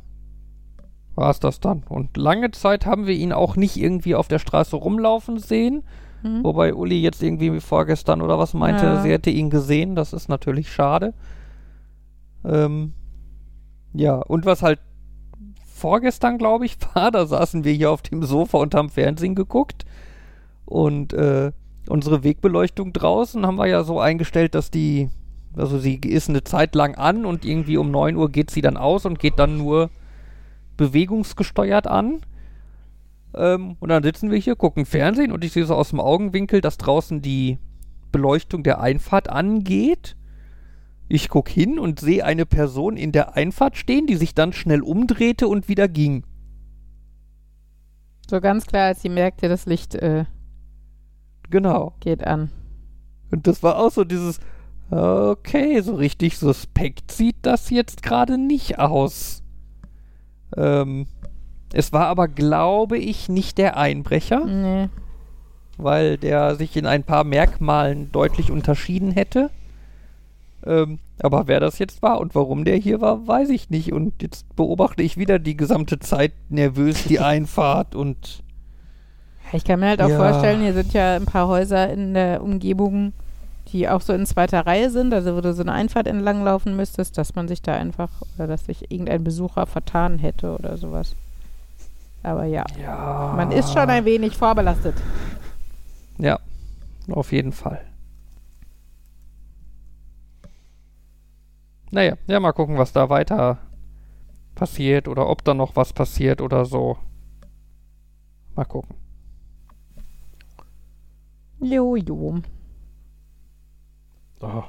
war 1.16 1.30
es 1.32 1.40
das 1.40 1.60
dann. 1.60 1.84
Und 1.90 2.18
lange 2.18 2.52
Zeit 2.52 2.86
haben 2.86 3.06
wir 3.08 3.14
ihn 3.14 3.34
auch 3.34 3.56
nicht 3.56 3.78
irgendwie 3.78 4.16
auf 4.16 4.28
der 4.28 4.40
Straße 4.40 4.76
rumlaufen 4.76 5.38
sehen. 5.38 5.84
Hm? 6.22 6.44
Wobei 6.44 6.74
Uli 6.74 7.00
jetzt 7.02 7.22
irgendwie 7.24 7.60
vorgestern 7.60 8.22
oder 8.22 8.40
was 8.40 8.54
meinte, 8.54 8.86
Ja. 8.86 9.02
sie 9.02 9.12
hätte 9.12 9.30
ihn 9.30 9.50
gesehen. 9.50 9.96
Das 9.96 10.14
ist 10.14 10.28
natürlich 10.30 10.72
schade. 10.72 11.14
Ähm, 12.44 12.94
ja, 13.94 14.16
und 14.16 14.46
was 14.46 14.62
halt 14.62 14.80
vorgestern, 15.66 16.38
glaube 16.38 16.66
ich, 16.66 16.78
war, 16.96 17.12
da 17.12 17.26
saßen 17.26 17.64
wir 17.64 17.74
hier 17.74 17.92
auf 17.92 18.02
dem 18.02 18.24
Sofa 18.24 18.58
und 18.58 18.74
haben 18.76 18.90
Fernsehen 18.90 19.36
geguckt. 19.36 19.86
Und 20.66 21.14
äh, 21.14 21.52
unsere 21.90 22.24
Wegbeleuchtung 22.24 22.94
draußen 22.94 23.46
haben 23.46 23.58
wir 23.58 23.68
ja 23.68 23.84
so 23.84 24.00
eingestellt, 24.00 24.56
dass 24.56 24.72
die, 24.72 25.10
also 25.56 25.80
sie 25.80 25.96
ist 25.96 26.30
eine 26.30 26.44
Zeit 26.44 26.76
lang 26.76 26.96
an 26.96 27.26
und 27.26 27.46
irgendwie 27.46 27.78
um 27.78 27.92
9 27.92 28.16
Uhr 28.16 28.32
geht 28.32 28.52
sie 28.52 28.62
dann 28.62 28.78
aus 28.78 29.06
und 29.06 29.20
geht 29.20 29.40
dann 29.40 29.58
nur 29.58 29.90
bewegungsgesteuert 30.78 31.88
an. 31.88 32.22
Ähm, 33.36 33.76
und 33.80 33.90
dann 33.90 34.04
sitzen 34.04 34.32
wir 34.32 34.38
hier, 34.38 34.56
gucken 34.56 34.86
Fernsehen 34.86 35.32
und 35.32 35.44
ich 35.44 35.52
sehe 35.52 35.66
so 35.66 35.76
aus 35.76 35.90
dem 35.90 36.00
Augenwinkel, 36.00 36.62
dass 36.62 36.78
draußen 36.78 37.22
die 37.22 37.58
Beleuchtung 38.12 38.64
der 38.64 38.80
Einfahrt 38.80 39.30
angeht. 39.30 40.16
Ich 41.08 41.28
gucke 41.28 41.52
hin 41.52 41.80
und 41.80 42.00
sehe 42.00 42.24
eine 42.24 42.46
Person 42.46 42.98
in 42.98 43.12
der 43.12 43.36
Einfahrt 43.36 43.78
stehen, 43.78 44.06
die 44.06 44.16
sich 44.16 44.36
dann 44.36 44.54
schnell 44.54 44.82
umdrehte 44.82 45.48
und 45.48 45.68
wieder 45.68 45.88
ging. 45.88 46.24
So 48.30 48.40
ganz 48.42 48.68
klar, 48.68 48.88
als 48.88 49.02
sie 49.02 49.10
merkte, 49.10 49.50
das 49.50 49.66
Licht 49.66 49.96
äh, 49.96 50.26
Genau. 51.50 51.94
geht 52.00 52.26
an. 52.26 52.50
Und 53.32 53.48
das 53.48 53.62
war 53.64 53.78
auch 53.78 53.92
so 53.92 54.04
dieses, 54.04 54.40
okay, 54.92 55.82
so 55.82 55.96
richtig 55.96 56.38
suspekt 56.38 57.12
sieht 57.12 57.38
das 57.44 57.70
jetzt 57.70 58.02
gerade 58.04 58.38
nicht 58.38 58.80
aus. 58.80 59.44
Ähm, 60.58 61.06
es 61.74 61.94
war 61.94 62.08
aber, 62.08 62.28
glaube 62.28 62.98
ich, 62.98 63.30
nicht 63.30 63.58
der 63.60 63.78
Einbrecher, 63.78 64.46
Nee. 64.46 64.90
weil 65.78 66.18
der 66.18 66.56
sich 66.56 66.76
in 66.76 66.88
ein 66.88 67.04
paar 67.04 67.24
Merkmalen 67.24 68.12
deutlich 68.12 68.52
unterschieden 68.52 69.12
hätte. 69.12 69.52
Ähm, 70.66 70.98
aber 71.22 71.48
wer 71.48 71.60
das 71.60 71.78
jetzt 71.80 72.02
war 72.02 72.20
und 72.20 72.34
warum 72.34 72.66
der 72.66 72.76
hier 72.78 73.00
war, 73.02 73.28
weiß 73.28 73.50
ich 73.50 73.70
nicht. 73.70 73.94
Und 73.94 74.22
jetzt 74.24 74.56
beobachte 74.56 75.04
ich 75.04 75.18
wieder 75.18 75.38
die 75.38 75.56
gesamte 75.56 76.00
Zeit 76.00 76.34
nervös 76.50 77.04
die 77.04 77.20
Einfahrt 77.20 77.94
und 77.96 78.44
Ich 79.52 79.64
kann 79.64 79.80
mir 79.80 79.88
halt 79.88 80.02
auch 80.02 80.10
Ja. 80.10 80.18
vorstellen, 80.18 80.62
hier 80.62 80.74
sind 80.74 80.94
ja 80.94 81.16
ein 81.16 81.26
paar 81.26 81.48
Häuser 81.48 81.90
in 81.90 82.14
der 82.14 82.44
Umgebung, 82.44 83.14
die 83.72 83.90
auch 83.90 84.02
so 84.02 84.14
in 84.14 84.26
zweiter 84.26 84.66
Reihe 84.66 84.90
sind, 84.90 85.14
also 85.14 85.36
wo 85.36 85.42
du 85.42 85.54
so 85.54 85.62
eine 85.62 85.74
Einfahrt 85.74 86.08
entlang 86.08 86.44
laufen 86.44 86.76
müsstest, 86.76 87.18
dass 87.18 87.36
man 87.36 87.48
sich 87.48 87.62
da 87.62 87.74
einfach, 87.74 88.10
oder 88.36 88.48
dass 88.48 88.66
sich 88.66 88.92
irgendein 88.92 89.24
Besucher 89.24 89.66
vertan 89.66 90.20
hätte 90.20 90.56
oder 90.56 90.78
sowas. 90.78 91.16
Aber 92.22 92.46
ja, 92.46 92.66
ja. 92.82 93.34
man 93.36 93.52
ist 93.52 93.72
schon 93.74 93.90
ein 93.90 94.06
wenig 94.06 94.36
vorbelastet. 94.38 94.96
Ja, 96.18 96.40
auf 97.10 97.32
jeden 97.32 97.54
Fall. 97.54 97.82
Naja, 101.92 102.16
ja, 102.28 102.40
mal 102.40 102.52
gucken, 102.52 102.78
was 102.78 102.94
da 102.94 103.10
weiter 103.10 103.58
passiert 104.54 105.08
oder 105.08 105.28
ob 105.28 105.44
da 105.44 105.54
noch 105.54 105.76
was 105.76 105.94
passiert 105.94 106.42
oder 106.42 106.66
so. 106.66 106.98
Mal 108.56 108.66
gucken. 108.66 108.96
Jo, 111.62 111.96
jo. 111.96 112.42
Ah. 114.42 114.64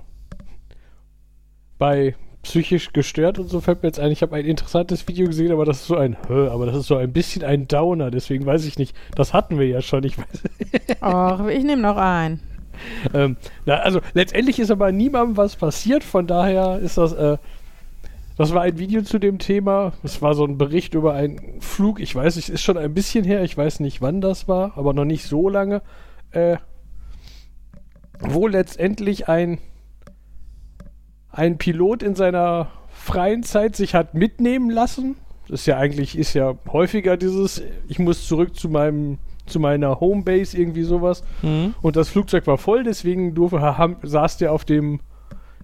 Bei 1.78 2.16
psychisch 2.42 2.92
gestört 2.92 3.38
und 3.38 3.48
so 3.48 3.60
fällt 3.60 3.82
mir 3.82 3.88
jetzt 3.88 4.00
ein, 4.00 4.10
ich 4.10 4.22
habe 4.22 4.34
ein 4.34 4.44
interessantes 4.44 5.06
Video 5.06 5.26
gesehen, 5.26 5.52
aber 5.52 5.64
das 5.64 5.82
ist 5.82 5.86
so 5.86 5.96
ein, 5.96 6.16
Hö, 6.28 6.50
aber 6.50 6.66
das 6.66 6.76
ist 6.76 6.86
so 6.86 6.96
ein 6.96 7.12
bisschen 7.12 7.44
ein 7.44 7.68
Downer, 7.68 8.10
deswegen 8.10 8.46
weiß 8.46 8.64
ich 8.64 8.78
nicht. 8.78 8.96
Das 9.14 9.32
hatten 9.32 9.58
wir 9.58 9.66
ja 9.68 9.82
schon, 9.82 10.04
ich 10.04 10.16
weiß. 10.18 10.42
Och, 11.02 11.48
ich 11.48 11.64
nehme 11.64 11.82
noch 11.82 11.96
ein. 11.96 12.40
Ähm, 13.12 13.36
na, 13.66 13.76
also 13.76 14.00
letztendlich 14.14 14.58
ist 14.58 14.70
aber 14.70 14.90
niemandem 14.90 15.36
was 15.36 15.56
passiert, 15.56 16.02
von 16.02 16.26
daher 16.26 16.78
ist 16.78 16.96
das, 16.96 17.12
äh, 17.12 17.36
das 18.38 18.54
war 18.54 18.62
ein 18.62 18.78
Video 18.78 19.02
zu 19.02 19.18
dem 19.18 19.38
Thema. 19.38 19.92
Es 20.02 20.22
war 20.22 20.34
so 20.34 20.44
ein 20.44 20.56
Bericht 20.56 20.94
über 20.94 21.12
einen 21.12 21.60
Flug, 21.60 22.00
ich 22.00 22.14
weiß, 22.14 22.36
es 22.36 22.48
ist 22.48 22.62
schon 22.62 22.78
ein 22.78 22.94
bisschen 22.94 23.24
her, 23.24 23.44
ich 23.44 23.56
weiß 23.56 23.80
nicht 23.80 24.00
wann 24.00 24.22
das 24.22 24.48
war, 24.48 24.76
aber 24.76 24.94
noch 24.94 25.04
nicht 25.04 25.24
so 25.24 25.50
lange, 25.50 25.82
äh, 26.30 26.56
wo 28.20 28.46
letztendlich 28.46 29.28
ein, 29.28 29.58
ein 31.30 31.58
Pilot 31.58 32.02
in 32.02 32.14
seiner 32.14 32.70
freien 32.88 33.42
Zeit 33.42 33.76
sich 33.76 33.94
hat 33.94 34.14
mitnehmen 34.14 34.70
lassen. 34.70 35.16
Das 35.48 35.60
ist 35.60 35.66
ja 35.66 35.78
eigentlich, 35.78 36.16
ist 36.16 36.34
ja 36.34 36.54
häufiger 36.68 37.16
dieses, 37.16 37.62
ich 37.88 37.98
muss 37.98 38.26
zurück 38.26 38.54
zu 38.54 38.68
meinem, 38.68 39.18
zu 39.46 39.58
meiner 39.58 39.98
Homebase, 39.98 40.56
irgendwie 40.56 40.84
sowas. 40.84 41.24
Hm? 41.40 41.74
Und 41.82 41.96
das 41.96 42.08
Flugzeug 42.08 42.46
war 42.46 42.58
voll, 42.58 42.84
deswegen 42.84 43.34
durfte, 43.34 43.96
saß 44.02 44.36
der 44.36 44.52
auf 44.52 44.64
dem 44.64 45.00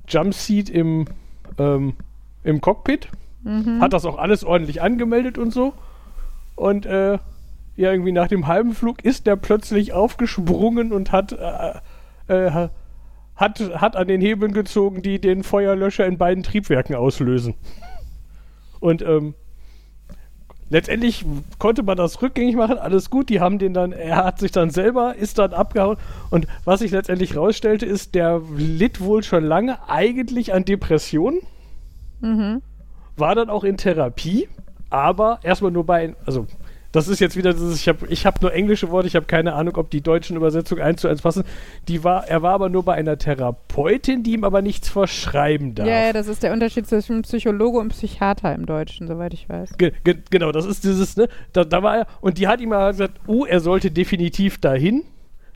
Jumpseat 0.09 0.71
im, 0.71 1.07
ähm, 1.59 1.95
im 2.43 2.61
Cockpit. 2.61 3.09
Mhm. 3.43 3.81
Hat 3.81 3.93
das 3.93 4.05
auch 4.05 4.19
alles 4.19 4.45
ordentlich 4.45 4.83
angemeldet 4.83 5.39
und 5.39 5.53
so. 5.53 5.73
Und 6.57 6.87
äh, 6.87 7.19
ja, 7.77 7.93
irgendwie 7.93 8.13
nach 8.13 8.29
dem 8.29 8.47
halben 8.47 8.73
Flug 8.73 9.05
ist 9.05 9.27
der 9.27 9.37
plötzlich 9.37 9.93
aufgesprungen 9.93 10.93
und 10.93 11.13
hat, 11.13 11.33
äh, 11.33 11.75
äh, 12.29 12.68
hat, 13.35 13.61
hat 13.61 13.97
an 13.97 14.09
den 14.09 14.20
Hebeln 14.20 14.53
gezogen, 14.53 15.03
die 15.03 15.20
den 15.20 15.43
Feuerlöscher 15.43 16.07
in 16.07 16.18
beiden 16.18 16.43
Triebwerken 16.43 16.95
auslösen. 16.95 17.55
Und 18.81 19.03
ähm, 19.03 19.35
letztendlich 20.70 21.24
konnte 21.59 21.83
man 21.83 21.97
das 21.97 22.22
rückgängig 22.22 22.57
machen, 22.57 22.79
alles 22.79 23.11
gut. 23.11 23.29
Die 23.29 23.41
haben 23.41 23.59
den 23.59 23.74
dann, 23.74 23.93
er 23.93 24.24
hat 24.24 24.39
sich 24.39 24.53
dann 24.53 24.70
selber, 24.70 25.14
ist 25.16 25.39
dann 25.39 25.53
abgehauen. 25.53 25.97
Und 26.31 26.47
was 26.64 26.81
sich 26.81 26.91
letztendlich 26.91 27.37
rausstellte, 27.37 27.87
ist, 27.87 28.14
der 28.14 28.43
litt 28.57 29.01
wohl 29.01 29.22
schon 29.22 29.45
lange 29.45 29.79
eigentlich 29.89 30.53
an 30.55 30.64
Depressionen 30.64 31.41
Mhm. 32.20 32.62
war 33.16 33.35
dann 33.35 33.51
auch 33.51 33.62
in 33.62 33.77
Therapie, 33.77 34.49
aber 34.89 35.41
erstmal 35.43 35.70
nur 35.70 35.85
bei, 35.85 36.14
also 36.24 36.47
das 36.97 37.09
ist 37.09 37.21
jetzt 37.21 37.37
wieder 37.37 37.53
dieses, 37.53 37.79
ich 37.79 37.89
habe 37.89 38.07
ich 38.09 38.25
hab 38.25 38.41
nur 38.41 38.55
englische 38.55 38.91
Worte, 38.91 39.07
ich 39.07 39.17
habe 39.17 39.27
keine 39.27 39.53
Ahnung, 39.53 39.77
ob 39.77 39.91
die 39.91 40.01
deutschen 40.01 40.35
Übersetzungen 40.35 40.81
eins 40.83 41.03
zu 41.03 41.09
eins 41.09 41.21
passen. 41.21 41.45
Die 41.89 42.03
war, 42.05 42.27
er 42.27 42.41
war 42.41 42.55
aber 42.55 42.71
nur 42.71 42.85
bei 42.85 42.95
einer 42.95 43.19
Therapeutin, 43.19 44.23
die 44.23 44.33
ihm 44.33 44.45
aber 44.45 44.63
nichts 44.63 44.89
verschreiben 44.89 45.75
darf. 45.75 45.87
Ja, 45.87 46.07
ja, 46.07 46.13
das 46.15 46.27
ist 46.27 46.43
der 46.43 46.55
Unterschied 46.55 46.87
zwischen 46.87 47.21
Psychologe 47.21 47.79
und 47.79 47.91
Psychiater 47.91 48.55
im 48.55 48.65
Deutschen, 48.65 49.07
soweit 49.07 49.35
ich 49.35 49.47
weiß. 49.47 49.77
Ge 49.77 49.93
ge 50.05 50.17
genau, 50.31 50.53
das 50.53 50.65
ist 50.65 50.85
dieses, 50.85 51.19
ne? 51.19 51.29
Da, 51.53 51.65
da 51.65 51.83
war 51.83 51.99
er, 51.99 52.07
und 52.23 52.39
die 52.39 52.49
hat 52.49 52.63
ihm 52.63 52.73
aber 52.73 52.93
gesagt, 52.93 53.21
oh, 53.27 53.45
er 53.45 53.61
sollte 53.61 53.91
definitiv 53.91 54.59
dahin. 54.59 55.03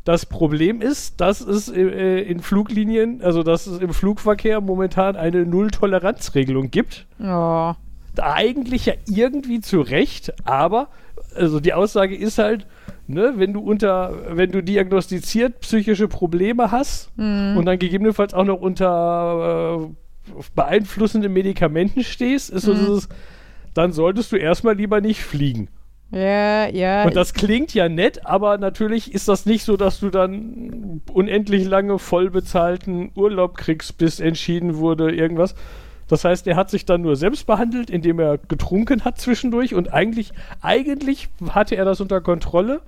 Das 0.05 0.27
Problem 0.27 0.83
ist, 0.83 1.23
dass 1.23 1.41
es 1.41 1.71
äh, 1.71 2.21
in 2.21 2.41
Fluglinien, 2.41 3.23
also 3.23 3.43
dass 3.43 3.67
es 3.67 3.79
im 3.81 3.95
Flugverkehr 3.95 4.61
momentan 4.61 5.17
eine 5.17 5.47
Null-Toleranz-Regelung 5.47 6.71
gibt. 6.71 7.07
Oh. 7.19 7.73
eigentlich 8.21 8.87
ja 8.87 8.95
irgendwie 9.07 9.61
zu 9.61 9.81
Recht, 9.81 10.35
aber 10.45 10.89
also 11.35 11.61
die 11.61 11.73
Aussage 11.75 12.17
ist 12.17 12.39
halt, 12.39 12.67
ne, 13.07 13.35
wenn 13.37 13.53
du 13.53 13.61
unter, 13.61 14.37
wenn 14.37 14.51
du 14.53 14.63
diagnostiziert 14.63 15.61
psychische 15.61 16.09
Probleme 16.09 16.71
hast 16.71 17.11
Mhm. 17.17 17.57
und 17.57 17.65
dann 17.67 17.79
gegebenenfalls 17.79 18.35
auch 18.35 18.45
noch 18.45 18.61
unter 18.61 19.81
äh, 19.83 20.33
beeinflussenden 20.55 21.33
Medikamenten 21.33 22.05
stehst, 22.05 22.51
ist 22.51 22.65
so 22.65 22.73
Mhm. 22.75 22.79
dieses, 22.79 23.09
dann 23.75 23.93
solltest 23.93 24.33
du 24.33 24.37
erstmal 24.37 24.77
lieber 24.77 25.01
nicht 25.01 25.23
fliegen. 25.23 25.69
Ja, 26.13 26.67
ja. 26.69 27.05
Und 27.05 27.15
das 27.15 27.35
klingt 27.35 27.73
ja 27.73 27.89
nett, 27.89 28.27
aber 28.27 28.59
natürlich 28.59 29.15
ist 29.15 29.29
das 29.29 29.47
nicht 29.47 29.65
so, 29.65 29.77
dass 29.77 30.01
du 30.01 30.11
dann 30.11 31.03
unendlich 31.13 31.65
lange 31.67 32.01
vollbezahlten 32.01 33.13
Urlaub 33.15 33.57
kriegst, 33.57 33.97
bis 33.97 34.19
entschieden 34.19 34.77
wurde, 34.79 35.13
irgendwas. 35.13 35.55
Das 36.11 36.25
heißt, 36.25 36.49
er 36.49 36.57
hat 36.57 36.71
sich 36.71 36.85
dann 36.85 37.03
nur 37.03 37.15
selbst 37.15 37.47
behandelt, 37.47 37.89
indem 37.89 38.19
er 38.19 38.37
getrunken 38.37 39.05
hat 39.05 39.21
zwischendurch 39.21 39.77
und 39.77 39.95
eigentlich, 39.95 40.33
eigentlich 40.61 41.29
hatte 41.51 41.77
er 41.77 41.85
das 41.85 42.01
unter 42.01 42.21
Kontrolle. 42.21 42.81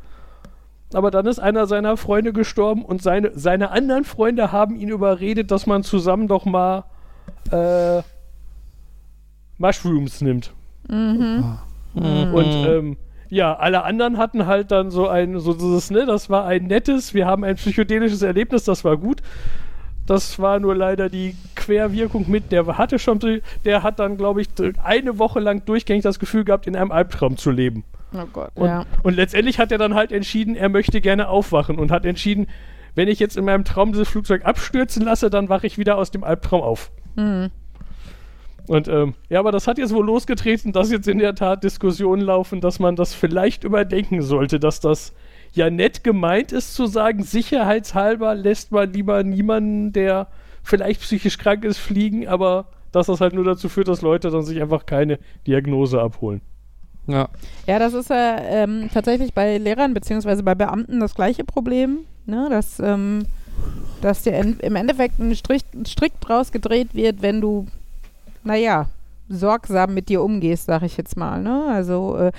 Aber 0.92 1.12
dann 1.12 1.24
ist 1.26 1.38
einer 1.38 1.68
seiner 1.68 1.96
Freunde 1.96 2.32
gestorben 2.32 2.84
und 2.84 3.00
seine, 3.00 3.30
seine 3.32 3.70
anderen 3.70 4.02
Freunde 4.02 4.50
haben 4.50 4.74
ihn 4.74 4.88
überredet, 4.88 5.52
dass 5.52 5.68
man 5.68 5.84
zusammen 5.84 6.26
doch 6.26 6.46
mal 6.46 6.82
äh, 7.52 8.02
Mushrooms 9.56 10.20
nimmt. 10.20 10.52
mhm. 10.88 11.58
Mhm. 11.94 12.34
Und 12.34 12.52
ähm, 12.66 12.96
ja, 13.28 13.54
alle 13.54 13.84
anderen 13.84 14.18
hatten 14.18 14.46
halt 14.46 14.72
dann 14.72 14.90
so 14.90 15.06
ein, 15.06 15.38
so 15.38 15.54
dieses, 15.54 15.92
ne, 15.92 16.06
das 16.06 16.28
war 16.28 16.44
ein 16.44 16.64
nettes, 16.64 17.14
wir 17.14 17.26
haben 17.26 17.44
ein 17.44 17.54
psychedelisches 17.54 18.22
Erlebnis, 18.22 18.64
das 18.64 18.84
war 18.84 18.96
gut. 18.96 19.22
Das 20.06 20.38
war 20.38 20.58
nur 20.58 20.74
leider 20.74 21.08
die 21.08 21.36
Querwirkung 21.54 22.28
mit, 22.28 22.50
der 22.50 22.66
hatte 22.76 22.98
schon, 22.98 23.20
der 23.64 23.82
hat 23.82 23.98
dann, 24.00 24.16
glaube 24.16 24.40
ich, 24.42 24.48
eine 24.82 25.18
Woche 25.18 25.38
lang 25.40 25.64
durchgängig 25.64 26.02
das 26.02 26.18
Gefühl 26.18 26.44
gehabt, 26.44 26.66
in 26.66 26.74
einem 26.74 26.90
Albtraum 26.90 27.36
zu 27.36 27.50
leben. 27.50 27.84
Oh 28.12 28.26
Gott, 28.32 28.50
Und, 28.54 28.66
ja. 28.66 28.84
und 29.02 29.14
letztendlich 29.14 29.58
hat 29.58 29.72
er 29.72 29.78
dann 29.78 29.94
halt 29.94 30.12
entschieden, 30.12 30.56
er 30.56 30.68
möchte 30.68 31.00
gerne 31.00 31.28
aufwachen 31.28 31.78
und 31.78 31.90
hat 31.90 32.04
entschieden, 32.04 32.48
wenn 32.94 33.08
ich 33.08 33.18
jetzt 33.18 33.36
in 33.36 33.44
meinem 33.44 33.64
Traum 33.64 33.92
dieses 33.92 34.08
Flugzeug 34.08 34.44
abstürzen 34.44 35.04
lasse, 35.04 35.30
dann 35.30 35.48
wache 35.48 35.66
ich 35.66 35.78
wieder 35.78 35.96
aus 35.96 36.10
dem 36.10 36.24
Albtraum 36.24 36.60
auf. 36.60 36.90
Mhm. 37.16 37.50
Und 38.68 38.86
ähm, 38.88 39.14
ja, 39.28 39.40
aber 39.40 39.50
das 39.50 39.66
hat 39.66 39.78
jetzt 39.78 39.94
wohl 39.94 40.06
losgetreten, 40.06 40.72
dass 40.72 40.90
jetzt 40.90 41.08
in 41.08 41.18
der 41.18 41.34
Tat 41.34 41.64
Diskussionen 41.64 42.22
laufen, 42.22 42.60
dass 42.60 42.78
man 42.78 42.96
das 42.96 43.14
vielleicht 43.14 43.64
überdenken 43.64 44.22
sollte, 44.22 44.60
dass 44.60 44.80
das 44.80 45.14
ja 45.52 45.70
nett 45.70 46.04
gemeint 46.04 46.52
ist 46.52 46.74
zu 46.74 46.86
sagen, 46.86 47.22
sicherheitshalber 47.22 48.34
lässt 48.34 48.72
man 48.72 48.92
lieber 48.92 49.22
niemanden, 49.22 49.92
der 49.92 50.28
vielleicht 50.62 51.00
psychisch 51.00 51.38
krank 51.38 51.64
ist, 51.64 51.78
fliegen, 51.78 52.26
aber 52.28 52.66
dass 52.92 53.06
das 53.06 53.20
halt 53.20 53.34
nur 53.34 53.44
dazu 53.44 53.68
führt, 53.68 53.88
dass 53.88 54.02
Leute 54.02 54.30
dann 54.30 54.42
sich 54.42 54.60
einfach 54.60 54.86
keine 54.86 55.18
Diagnose 55.46 56.00
abholen. 56.00 56.40
Ja. 57.06 57.28
Ja, 57.66 57.78
das 57.78 57.94
ist 57.94 58.10
ja 58.10 58.38
ähm, 58.38 58.88
tatsächlich 58.92 59.34
bei 59.34 59.58
Lehrern 59.58 59.94
bzw. 59.94 60.42
bei 60.42 60.54
Beamten 60.54 61.00
das 61.00 61.14
gleiche 61.14 61.44
Problem. 61.44 62.00
Ne? 62.26 62.46
Dass, 62.48 62.78
ähm, 62.78 63.24
dass 64.00 64.22
dir 64.22 64.34
in, 64.34 64.60
im 64.60 64.76
Endeffekt 64.76 65.18
ein 65.18 65.34
Strich, 65.34 65.62
ein 65.74 65.86
Strick 65.86 66.20
draus 66.20 66.52
gedreht 66.52 66.94
wird, 66.94 67.22
wenn 67.22 67.40
du, 67.40 67.66
naja, 68.44 68.86
sorgsam 69.28 69.94
mit 69.94 70.08
dir 70.08 70.22
umgehst, 70.22 70.66
sag 70.66 70.82
ich 70.82 70.96
jetzt 70.96 71.16
mal. 71.16 71.42
Ne? 71.42 71.64
Also 71.68 72.16
äh, 72.16 72.32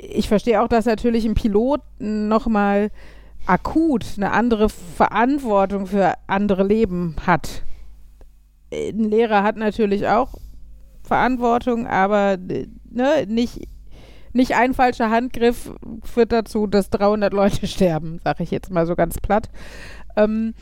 ich 0.00 0.28
verstehe 0.28 0.62
auch, 0.62 0.68
dass 0.68 0.86
natürlich 0.86 1.24
ein 1.24 1.34
Pilot 1.34 1.80
nochmal 1.98 2.90
akut 3.46 4.04
eine 4.16 4.30
andere 4.30 4.68
Verantwortung 4.68 5.86
für 5.86 6.14
andere 6.26 6.62
Leben 6.64 7.16
hat. 7.26 7.62
Ein 8.72 9.04
Lehrer 9.04 9.42
hat 9.42 9.56
natürlich 9.56 10.06
auch 10.06 10.34
Verantwortung, 11.02 11.86
aber 11.86 12.36
ne, 12.36 13.26
nicht, 13.26 13.66
nicht 14.32 14.54
ein 14.54 14.74
falscher 14.74 15.10
Handgriff 15.10 15.72
führt 16.04 16.32
dazu, 16.32 16.66
dass 16.66 16.90
300 16.90 17.32
Leute 17.32 17.66
sterben, 17.66 18.20
sage 18.22 18.44
ich 18.44 18.50
jetzt 18.50 18.70
mal 18.70 18.86
so 18.86 18.94
ganz 18.94 19.18
platt. 19.18 19.48
Ähm, 20.16 20.54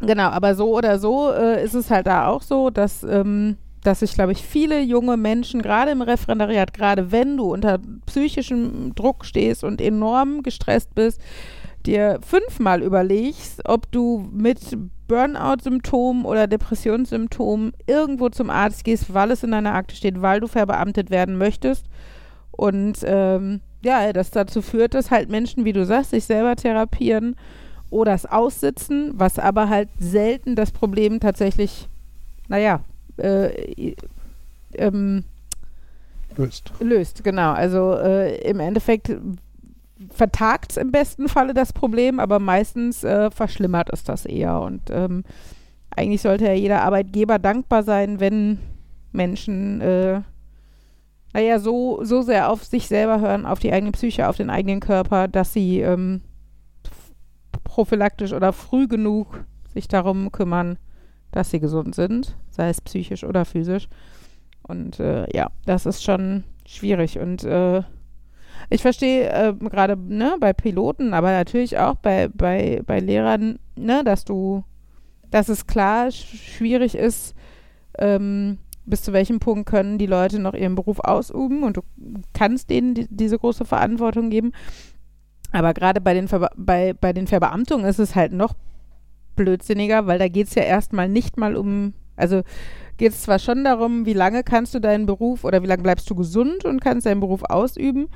genau, 0.00 0.28
aber 0.28 0.54
so 0.54 0.76
oder 0.76 0.98
so 0.98 1.32
äh, 1.32 1.64
ist 1.64 1.74
es 1.74 1.90
halt 1.90 2.06
da 2.06 2.26
auch 2.26 2.42
so, 2.42 2.70
dass, 2.70 3.04
ähm, 3.04 3.56
dass 3.82 4.00
sich, 4.00 4.12
glaube 4.12 4.32
ich, 4.32 4.42
viele 4.42 4.80
junge 4.80 5.16
Menschen, 5.16 5.62
gerade 5.62 5.90
im 5.90 6.02
Referendariat, 6.02 6.74
gerade 6.74 7.12
wenn 7.12 7.36
du 7.36 7.52
unter 7.52 7.78
psychischem 8.06 8.94
Druck 8.94 9.24
stehst 9.24 9.64
und 9.64 9.80
enorm 9.80 10.42
gestresst 10.42 10.94
bist, 10.94 11.20
dir 11.86 12.18
fünfmal 12.22 12.82
überlegst, 12.82 13.62
ob 13.66 13.90
du 13.90 14.28
mit 14.32 14.60
Burnout-Symptomen 15.08 16.24
oder 16.24 16.46
Depressionssymptomen 16.46 17.72
irgendwo 17.86 18.28
zum 18.28 18.50
Arzt 18.50 18.84
gehst, 18.84 19.12
weil 19.14 19.30
es 19.30 19.42
in 19.42 19.50
deiner 19.50 19.74
Akte 19.74 19.96
steht, 19.96 20.20
weil 20.20 20.40
du 20.40 20.46
verbeamtet 20.46 21.10
werden 21.10 21.38
möchtest. 21.38 21.86
Und 22.52 22.98
ähm, 23.04 23.60
ja, 23.82 24.12
das 24.12 24.30
dazu 24.30 24.60
führt, 24.60 24.94
dass 24.94 25.10
halt 25.10 25.30
Menschen, 25.30 25.64
wie 25.64 25.72
du 25.72 25.86
sagst, 25.86 26.10
sich 26.10 26.24
selber 26.24 26.54
therapieren 26.54 27.36
oder 27.88 28.12
es 28.12 28.26
aussitzen, 28.26 29.12
was 29.14 29.38
aber 29.38 29.68
halt 29.68 29.88
selten 29.98 30.54
das 30.54 30.70
Problem 30.70 31.18
tatsächlich, 31.18 31.88
naja, 32.48 32.80
äh, 33.20 33.94
ähm, 34.74 35.24
Löst. 36.36 36.72
löst. 36.80 37.24
Genau. 37.24 37.52
Also 37.52 37.94
äh, 37.94 38.40
im 38.48 38.60
Endeffekt 38.60 39.12
vertagt 40.08 40.72
es 40.72 40.76
im 40.76 40.92
besten 40.92 41.28
Falle 41.28 41.54
das 41.54 41.72
Problem, 41.72 42.20
aber 42.20 42.38
meistens 42.38 43.04
äh, 43.04 43.30
verschlimmert 43.30 43.90
es 43.92 44.04
das 44.04 44.24
eher. 44.24 44.60
Und 44.60 44.82
ähm, 44.90 45.24
eigentlich 45.94 46.22
sollte 46.22 46.46
ja 46.46 46.52
jeder 46.52 46.82
Arbeitgeber 46.82 47.38
dankbar 47.38 47.82
sein, 47.82 48.20
wenn 48.20 48.58
Menschen, 49.12 49.80
äh, 49.80 50.20
naja, 51.32 51.58
so, 51.58 52.02
so 52.04 52.22
sehr 52.22 52.50
auf 52.50 52.64
sich 52.64 52.88
selber 52.88 53.20
hören, 53.20 53.44
auf 53.46 53.58
die 53.58 53.72
eigene 53.72 53.92
Psyche, 53.92 54.28
auf 54.28 54.36
den 54.36 54.50
eigenen 54.50 54.80
Körper, 54.80 55.28
dass 55.28 55.52
sie 55.52 55.80
ähm, 55.80 56.22
prophylaktisch 57.64 58.32
oder 58.32 58.52
früh 58.52 58.88
genug 58.88 59.44
sich 59.72 59.86
darum 59.86 60.32
kümmern, 60.32 60.78
dass 61.32 61.50
sie 61.50 61.60
gesund 61.60 61.94
sind, 61.94 62.36
sei 62.60 62.68
es 62.68 62.82
psychisch 62.82 63.24
oder 63.24 63.46
physisch. 63.46 63.88
Und 64.62 65.00
äh, 65.00 65.26
ja, 65.34 65.50
das 65.64 65.86
ist 65.86 66.04
schon 66.04 66.44
schwierig. 66.66 67.18
Und 67.18 67.42
äh, 67.42 67.82
ich 68.68 68.82
verstehe 68.82 69.30
äh, 69.30 69.54
gerade 69.54 69.96
ne, 69.96 70.36
bei 70.38 70.52
Piloten, 70.52 71.14
aber 71.14 71.32
natürlich 71.32 71.78
auch 71.78 71.96
bei, 71.96 72.28
bei, 72.28 72.82
bei 72.84 73.00
Lehrern, 73.00 73.58
ne, 73.76 74.04
dass 74.04 74.26
du, 74.26 74.62
dass 75.30 75.48
es 75.48 75.66
klar 75.66 76.10
schwierig 76.10 76.94
ist, 76.94 77.34
ähm, 77.98 78.58
bis 78.84 79.02
zu 79.02 79.14
welchem 79.14 79.40
Punkt 79.40 79.66
können 79.66 79.96
die 79.96 80.06
Leute 80.06 80.38
noch 80.38 80.54
ihren 80.54 80.74
Beruf 80.74 81.00
ausüben 81.00 81.62
und 81.62 81.78
du 81.78 81.82
kannst 82.34 82.68
denen 82.68 82.92
die, 82.92 83.06
diese 83.08 83.38
große 83.38 83.64
Verantwortung 83.64 84.28
geben. 84.28 84.52
Aber 85.52 85.72
gerade 85.72 86.02
bei 86.02 86.22
bei, 86.56 86.92
bei 86.92 87.12
den 87.14 87.26
Verbeamtungen 87.26 87.86
ist 87.86 87.98
es 87.98 88.14
halt 88.14 88.32
noch 88.32 88.54
blödsinniger, 89.34 90.06
weil 90.06 90.18
da 90.18 90.28
geht 90.28 90.48
es 90.48 90.54
ja 90.54 90.62
erstmal 90.62 91.08
nicht 91.08 91.38
mal 91.38 91.56
um, 91.56 91.94
also 92.20 92.42
geht 92.98 93.12
es 93.12 93.22
zwar 93.22 93.38
schon 93.38 93.64
darum, 93.64 94.06
wie 94.06 94.12
lange 94.12 94.44
kannst 94.44 94.74
du 94.74 94.78
deinen 94.78 95.06
Beruf 95.06 95.44
oder 95.44 95.62
wie 95.62 95.66
lange 95.66 95.82
bleibst 95.82 96.08
du 96.10 96.14
gesund 96.14 96.64
und 96.64 96.80
kannst 96.80 97.06
deinen 97.06 97.20
Beruf 97.20 97.42
ausüben, 97.44 98.08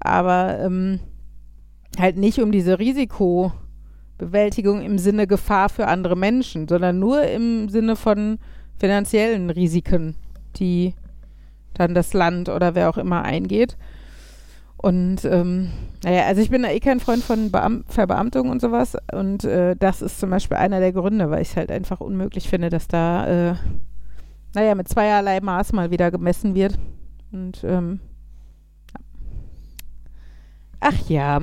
aber 0.00 0.58
ähm, 0.60 1.00
halt 1.98 2.16
nicht 2.16 2.40
um 2.40 2.50
diese 2.50 2.78
Risikobewältigung 2.78 4.82
im 4.82 4.98
Sinne 4.98 5.26
Gefahr 5.26 5.68
für 5.68 5.86
andere 5.86 6.16
Menschen, 6.16 6.66
sondern 6.66 6.98
nur 6.98 7.22
im 7.22 7.68
Sinne 7.68 7.96
von 7.96 8.38
finanziellen 8.78 9.50
Risiken, 9.50 10.16
die 10.56 10.94
dann 11.74 11.94
das 11.94 12.12
Land 12.12 12.48
oder 12.48 12.74
wer 12.74 12.90
auch 12.90 12.98
immer 12.98 13.22
eingeht. 13.22 13.76
Und 14.76 15.24
ähm, 15.24 15.70
naja, 16.02 16.24
also 16.26 16.40
ich 16.42 16.50
bin 16.50 16.62
da 16.62 16.70
eh 16.70 16.80
kein 16.80 16.98
Freund 16.98 17.22
von 17.22 17.52
Beam 17.52 17.84
Verbeamtung 17.86 18.50
und 18.50 18.60
sowas. 18.60 18.96
Und 19.12 19.44
äh, 19.44 19.76
das 19.76 20.02
ist 20.02 20.18
zum 20.18 20.30
Beispiel 20.30 20.56
einer 20.56 20.80
der 20.80 20.92
Gründe, 20.92 21.30
weil 21.30 21.42
ich 21.42 21.50
es 21.50 21.56
halt 21.56 21.70
einfach 21.70 22.00
unmöglich 22.00 22.48
finde, 22.48 22.68
dass 22.68 22.88
da, 22.88 23.50
äh, 23.50 23.54
naja, 24.54 24.74
mit 24.74 24.88
zweierlei 24.88 25.40
Maß 25.40 25.72
mal 25.72 25.90
wieder 25.90 26.10
gemessen 26.10 26.54
wird. 26.54 26.78
Und 27.30 27.62
ähm, 27.64 28.00
ach 30.80 31.08
ja. 31.08 31.40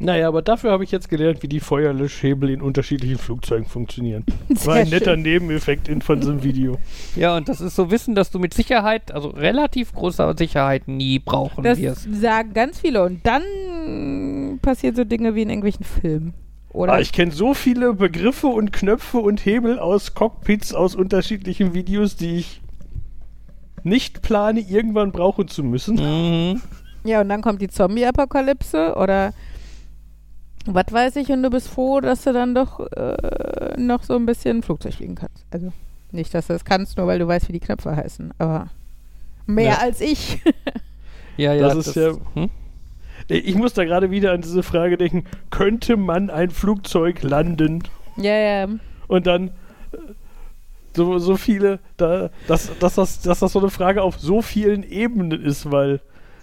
Naja, 0.00 0.26
aber 0.28 0.42
dafür 0.42 0.72
habe 0.72 0.82
ich 0.84 0.90
jetzt 0.90 1.08
gelernt, 1.08 1.42
wie 1.42 1.48
die 1.48 1.60
Feuerlöschhebel 1.60 2.50
in 2.50 2.60
unterschiedlichen 2.60 3.16
Flugzeugen 3.16 3.66
funktionieren. 3.66 4.24
War 4.64 4.74
ein 4.74 4.86
Sehr 4.86 4.98
netter 4.98 5.12
schön. 5.14 5.22
Nebeneffekt 5.22 5.88
in, 5.88 6.02
von 6.02 6.18
diesem 6.20 6.42
Video. 6.42 6.78
Ja, 7.14 7.36
und 7.36 7.48
das 7.48 7.60
ist 7.60 7.76
so 7.76 7.90
Wissen, 7.90 8.14
dass 8.14 8.30
du 8.30 8.38
mit 8.38 8.54
Sicherheit, 8.54 9.12
also 9.12 9.28
relativ 9.28 9.92
großer 9.92 10.34
Sicherheit, 10.36 10.88
nie 10.88 11.20
brauchen 11.20 11.62
Das 11.62 11.78
wirst. 11.78 12.08
sagen 12.20 12.52
ganz 12.54 12.80
viele. 12.80 13.04
Und 13.04 13.24
dann 13.24 14.58
passiert 14.62 14.96
so 14.96 15.04
Dinge 15.04 15.34
wie 15.36 15.42
in 15.42 15.48
irgendwelchen 15.48 15.84
Filmen. 15.84 16.34
Oder? 16.70 16.94
Ah, 16.94 17.00
ich 17.00 17.12
kenne 17.12 17.30
so 17.30 17.54
viele 17.54 17.94
Begriffe 17.94 18.48
und 18.48 18.72
Knöpfe 18.72 19.18
und 19.18 19.46
Hebel 19.46 19.78
aus 19.78 20.14
Cockpits 20.14 20.74
aus 20.74 20.96
unterschiedlichen 20.96 21.72
Videos, 21.72 22.16
die 22.16 22.38
ich 22.38 22.60
nicht 23.84 24.22
plane, 24.22 24.58
irgendwann 24.60 25.12
brauchen 25.12 25.46
zu 25.46 25.62
müssen. 25.62 25.94
Mhm. 25.96 26.60
Ja, 27.04 27.20
und 27.20 27.28
dann 27.28 27.42
kommt 27.42 27.60
die 27.62 27.68
Zombie-Apokalypse 27.68 28.96
oder 28.96 29.32
was 30.66 30.86
weiß 30.90 31.16
ich 31.16 31.30
und 31.30 31.42
du 31.42 31.50
bist 31.50 31.68
froh, 31.68 32.00
dass 32.00 32.24
du 32.24 32.32
dann 32.32 32.54
doch 32.54 32.80
äh, 32.92 33.74
noch 33.78 34.02
so 34.02 34.14
ein 34.16 34.26
bisschen 34.26 34.62
Flugzeug 34.62 34.94
fliegen 34.94 35.14
kannst. 35.14 35.44
Also 35.50 35.72
nicht, 36.12 36.32
dass 36.34 36.46
du 36.46 36.52
das 36.52 36.64
kannst, 36.64 36.96
nur 36.96 37.06
weil 37.06 37.18
du 37.18 37.26
weißt, 37.26 37.48
wie 37.48 37.52
die 37.52 37.60
Knöpfe 37.60 37.94
heißen, 37.96 38.32
aber 38.38 38.68
mehr 39.46 39.72
Ja. 39.72 39.78
als 39.78 40.00
ich. 40.00 40.40
Ja, 41.36 41.52
ja. 41.52 41.66
Das 41.74 41.88
ist 41.88 41.96
ja- 41.96 42.12
Hm? 42.34 42.48
Ich 43.26 43.56
muss 43.56 43.72
da 43.72 43.84
gerade 43.84 44.12
wieder 44.12 44.30
an 44.30 44.40
diese 44.42 44.62
Frage 44.62 44.96
denken, 44.96 45.24
könnte 45.50 45.96
man 45.96 46.30
ein 46.30 46.50
Flugzeug 46.50 47.22
landen? 47.24 47.82
ja, 48.16 48.34
ja. 48.36 48.68
Und 49.08 49.26
dann 49.26 49.48
äh, 49.48 49.96
so, 50.94 51.18
so 51.18 51.36
viele, 51.36 51.80
da, 51.96 52.30
dass, 52.46 52.70
dass, 52.78 52.94
das, 52.94 53.20
dass 53.22 53.40
das 53.40 53.52
so 53.52 53.58
eine 53.58 53.70
Frage 53.70 54.02
auf 54.02 54.16
so 54.20 54.42
vielen 54.42 54.84
Ebenen 54.84 55.42
ist, 55.44 55.72
weil 55.72 56.00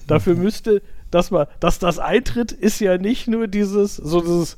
dafür 0.08 0.36
müsste, 0.36 0.82
dass 1.12 1.32
man, 1.32 1.48
dass 1.60 1.80
das 1.80 2.00
eintritt, 2.00 2.52
ist 2.52 2.80
ja 2.80 2.98
nicht 2.98 3.28
nur 3.28 3.48
dieses, 3.48 3.96
so 3.96 4.22
dieses, 4.22 4.58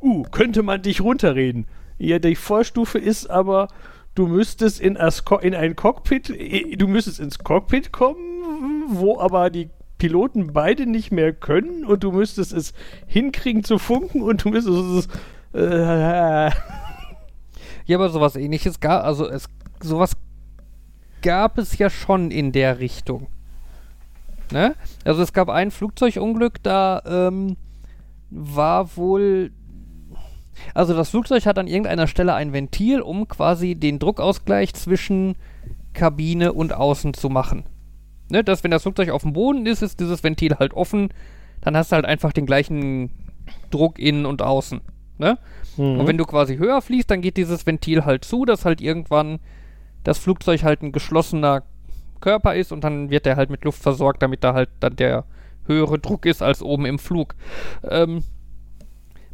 uh, 0.00 0.22
könnte 0.22 0.62
man 0.62 0.82
dich 0.82 1.00
runterreden. 1.00 1.66
Ja, 1.98 2.18
die 2.18 2.36
Vorstufe 2.36 2.98
ist 2.98 3.28
aber, 3.28 3.68
du 4.14 4.26
müsstest 4.26 4.80
in, 4.80 4.96
in 5.42 5.54
ein 5.54 5.76
Cockpit, 5.76 6.30
eh, 6.30 6.76
du 6.76 6.86
müsstest 6.86 7.20
ins 7.20 7.38
Cockpit 7.38 7.92
kommen, 7.92 8.84
wo 8.88 9.18
aber 9.18 9.50
die 9.50 9.70
Piloten 9.98 10.52
beide 10.52 10.86
nicht 10.86 11.10
mehr 11.10 11.32
können 11.32 11.84
und 11.84 12.04
du 12.04 12.12
müsstest 12.12 12.52
es 12.52 12.72
hinkriegen 13.06 13.64
zu 13.64 13.78
funken 13.78 14.22
und 14.22 14.44
du 14.44 14.50
müsstest 14.50 15.08
es, 15.52 15.60
äh, 15.60 16.50
Ja, 17.88 17.96
aber 17.96 18.10
sowas 18.10 18.36
ähnliches 18.36 18.80
gab, 18.80 19.02
also 19.02 19.26
es, 19.26 19.48
sowas 19.82 20.12
gab 21.22 21.56
es 21.56 21.78
ja 21.78 21.88
schon 21.88 22.30
in 22.30 22.52
der 22.52 22.80
Richtung. 22.80 23.28
Ne? 24.52 24.74
Also 25.04 25.22
es 25.22 25.32
gab 25.32 25.48
ein 25.48 25.70
Flugzeugunglück, 25.70 26.62
da 26.62 27.02
ähm, 27.06 27.56
war 28.30 28.96
wohl. 28.96 29.52
Also 30.74 30.94
das 30.94 31.10
Flugzeug 31.10 31.46
hat 31.46 31.58
an 31.58 31.68
irgendeiner 31.68 32.08
Stelle 32.08 32.34
ein 32.34 32.52
Ventil, 32.52 33.00
um 33.00 33.28
quasi 33.28 33.76
den 33.76 34.00
Druckausgleich 34.00 34.74
zwischen 34.74 35.36
Kabine 35.92 36.52
und 36.52 36.72
Außen 36.72 37.14
zu 37.14 37.28
machen. 37.28 37.64
Ne? 38.28 38.42
Dass 38.42 38.64
wenn 38.64 38.72
das 38.72 38.82
Flugzeug 38.82 39.10
auf 39.10 39.22
dem 39.22 39.32
Boden 39.32 39.66
ist, 39.66 39.82
ist 39.82 40.00
dieses 40.00 40.24
Ventil 40.24 40.56
halt 40.58 40.74
offen, 40.74 41.10
dann 41.60 41.76
hast 41.76 41.92
du 41.92 41.96
halt 41.96 42.06
einfach 42.06 42.32
den 42.32 42.46
gleichen 42.46 43.10
Druck 43.70 43.98
innen 43.98 44.26
und 44.26 44.42
außen. 44.42 44.80
Ne? 45.18 45.38
Und 45.76 46.06
wenn 46.06 46.18
du 46.18 46.24
quasi 46.24 46.56
höher 46.56 46.82
fliegst, 46.82 47.10
dann 47.10 47.22
geht 47.22 47.36
dieses 47.36 47.64
Ventil 47.64 48.04
halt 48.04 48.24
zu, 48.24 48.44
dass 48.44 48.64
halt 48.64 48.80
irgendwann 48.80 49.38
das 50.02 50.18
Flugzeug 50.18 50.64
halt 50.64 50.82
ein 50.82 50.92
geschlossener 50.92 51.62
Körper 52.20 52.54
ist 52.54 52.72
und 52.72 52.84
dann 52.84 53.10
wird 53.10 53.26
der 53.26 53.36
halt 53.36 53.50
mit 53.50 53.64
Luft 53.64 53.82
versorgt, 53.82 54.22
damit 54.22 54.44
da 54.44 54.54
halt 54.54 54.70
dann 54.80 54.96
der 54.96 55.24
höhere 55.66 55.98
Druck 55.98 56.26
ist 56.26 56.42
als 56.42 56.62
oben 56.62 56.86
im 56.86 56.98
Flug. 56.98 57.34
Ähm, 57.88 58.22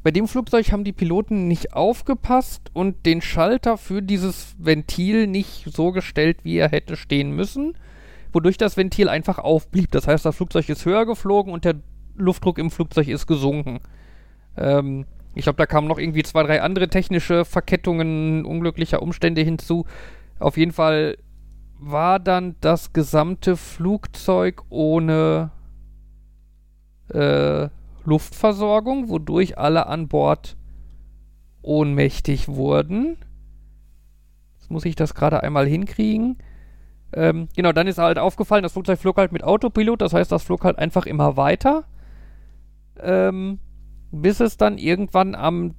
bei 0.03 0.11
dem 0.11 0.29
Flugzeug 0.29 0.71
haben 0.73 0.85
die 0.85 0.93
Piloten 0.93 1.49
nicht 1.49 1.73
aufgepasst 1.73 2.71
und 2.75 3.07
den 3.07 3.23
Schalter 3.23 3.79
für 3.79 4.03
dieses 4.03 4.55
Ventil 4.59 5.27
nicht 5.27 5.65
so 5.75 5.93
gestellt, 5.93 6.39
wie 6.43 6.59
er 6.59 6.69
hätte 6.69 6.97
stehen 6.97 7.33
müssen, 7.33 7.75
wodurch 8.33 8.59
das 8.59 8.77
Ventil 8.77 9.09
einfach 9.09 9.39
aufblieb. 9.39 9.91
Das 9.93 10.07
heißt, 10.07 10.25
das 10.25 10.37
Flugzeug 10.37 10.69
ist 10.69 10.85
höher 10.85 11.07
geflogen 11.07 11.53
und 11.53 11.65
der 11.65 11.77
Luftdruck 12.17 12.59
im 12.59 12.71
Flugzeug 12.71 13.09
ist 13.09 13.27
gesunken. 13.27 13.81
Ähm, 14.57 15.07
Ich 15.37 15.43
glaube, 15.45 15.57
da 15.57 15.67
kamen 15.67 15.89
noch 15.89 15.99
irgendwie 15.99 16.23
zwei, 16.23 16.45
drei 16.45 16.63
andere 16.63 16.89
technische 16.89 17.45
Verkettungen 17.45 18.45
unglücklicher 18.45 19.03
Umstände 19.03 19.41
hinzu. 19.41 19.85
Auf 20.39 20.57
jeden 20.57 20.71
Fall 20.71 21.17
war 21.91 22.19
dann 22.19 22.57
das 22.61 22.93
gesamte 22.93 23.57
Flugzeug 23.57 24.63
ohne 24.71 25.51
äh, 27.09 27.69
Luftversorgung, 28.05 29.09
wodurch 29.09 29.59
alle 29.59 29.87
an 29.87 30.09
Bord 30.09 30.57
ohnmächtig 31.63 32.49
wurden. 32.49 33.17
Jetzt 34.59 34.71
muss 34.71 34.85
ich 34.85 34.97
das 34.97 35.15
gerade 35.15 35.43
einmal 35.43 35.67
hinkriegen. 35.67 36.39
Ähm, 37.13 37.49
genau, 37.55 37.73
dann 37.73 37.87
ist 37.87 37.99
halt 37.99 38.19
aufgefallen, 38.19 38.63
das 38.63 38.73
Flugzeug 38.73 38.99
flog 38.99 39.19
halt 39.19 39.33
mit 39.33 39.45
Autopilot, 39.45 40.01
das 40.01 40.13
heißt, 40.13 40.33
das 40.33 40.43
flog 40.43 40.65
halt 40.65 40.79
einfach 40.79 41.07
immer 41.07 41.37
weiter. 41.37 41.85
Ähm, 43.01 43.61
bis 44.11 44.41
es 44.41 44.57
dann 44.57 44.79
irgendwann 44.79 45.35
am 45.35 45.75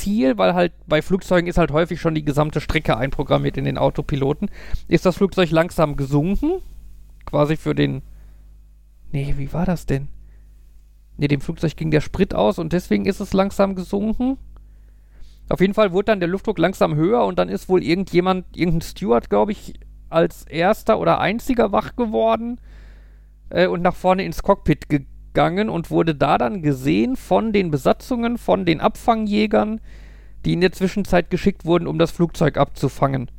Ziel, 0.00 0.38
weil 0.38 0.54
halt 0.54 0.72
bei 0.86 1.02
Flugzeugen 1.02 1.48
ist 1.48 1.58
halt 1.58 1.72
häufig 1.72 2.00
schon 2.00 2.14
die 2.14 2.24
gesamte 2.24 2.60
Strecke 2.60 2.96
einprogrammiert 2.96 3.56
in 3.56 3.64
den 3.64 3.78
Autopiloten, 3.78 4.50
ist 4.88 5.06
das 5.06 5.16
Flugzeug 5.16 5.50
langsam 5.50 5.96
gesunken. 5.96 6.62
Quasi 7.26 7.56
für 7.56 7.74
den. 7.74 8.02
Nee, 9.12 9.34
wie 9.36 9.52
war 9.52 9.66
das 9.66 9.86
denn? 9.86 10.08
Nee, 11.16 11.28
dem 11.28 11.40
Flugzeug 11.40 11.76
ging 11.76 11.90
der 11.90 12.00
Sprit 12.00 12.34
aus 12.34 12.58
und 12.58 12.72
deswegen 12.72 13.04
ist 13.04 13.20
es 13.20 13.32
langsam 13.32 13.74
gesunken. 13.74 14.38
Auf 15.50 15.60
jeden 15.60 15.74
Fall 15.74 15.92
wurde 15.92 16.06
dann 16.06 16.20
der 16.20 16.28
Luftdruck 16.28 16.58
langsam 16.58 16.94
höher 16.94 17.24
und 17.24 17.38
dann 17.38 17.48
ist 17.48 17.68
wohl 17.68 17.82
irgendjemand, 17.82 18.56
irgendein 18.56 18.82
Steward, 18.82 19.28
glaube 19.28 19.52
ich, 19.52 19.74
als 20.08 20.44
erster 20.44 20.98
oder 20.98 21.20
einziger 21.20 21.72
wach 21.72 21.96
geworden 21.96 22.60
äh, 23.50 23.66
und 23.66 23.82
nach 23.82 23.94
vorne 23.94 24.24
ins 24.24 24.42
Cockpit 24.42 24.88
gegangen 25.32 25.68
und 25.68 25.90
wurde 25.90 26.14
da 26.14 26.38
dann 26.38 26.62
gesehen 26.62 27.16
von 27.16 27.52
den 27.52 27.70
Besatzungen, 27.70 28.36
von 28.38 28.64
den 28.66 28.80
Abfangjägern, 28.80 29.80
die 30.44 30.52
in 30.52 30.60
der 30.60 30.72
Zwischenzeit 30.72 31.30
geschickt 31.30 31.64
wurden, 31.64 31.86
um 31.86 31.98
das 31.98 32.10
Flugzeug 32.10 32.56
abzufangen. 32.56 33.30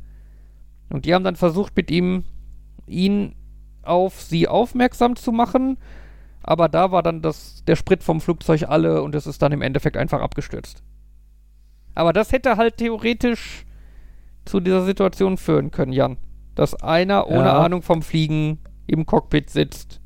Und 0.88 1.04
die 1.04 1.14
haben 1.14 1.24
dann 1.24 1.36
versucht, 1.36 1.76
mit 1.76 1.90
ihm 1.90 2.24
ihn 2.86 3.34
auf 3.82 4.20
sie 4.20 4.48
aufmerksam 4.48 5.16
zu 5.16 5.32
machen, 5.32 5.78
aber 6.42 6.68
da 6.68 6.90
war 6.92 7.02
dann 7.02 7.22
das, 7.22 7.62
der 7.66 7.76
Sprit 7.76 8.02
vom 8.02 8.20
Flugzeug 8.20 8.64
alle 8.68 9.02
und 9.02 9.14
es 9.14 9.26
ist 9.26 9.42
dann 9.42 9.52
im 9.52 9.62
Endeffekt 9.62 9.96
einfach 9.96 10.20
abgestürzt. 10.20 10.82
Aber 11.94 12.12
das 12.12 12.32
hätte 12.32 12.56
halt 12.56 12.78
theoretisch 12.78 13.64
zu 14.44 14.60
dieser 14.60 14.84
Situation 14.84 15.36
führen 15.36 15.70
können, 15.70 15.92
Jan. 15.92 16.16
Dass 16.54 16.74
einer 16.82 17.28
ohne 17.28 17.46
Ja. 17.46 17.58
Ahnung 17.64 17.82
vom 17.82 18.02
Fliegen 18.02 18.58
im 18.86 19.06
Cockpit 19.06 19.50
sitzt 19.50 20.01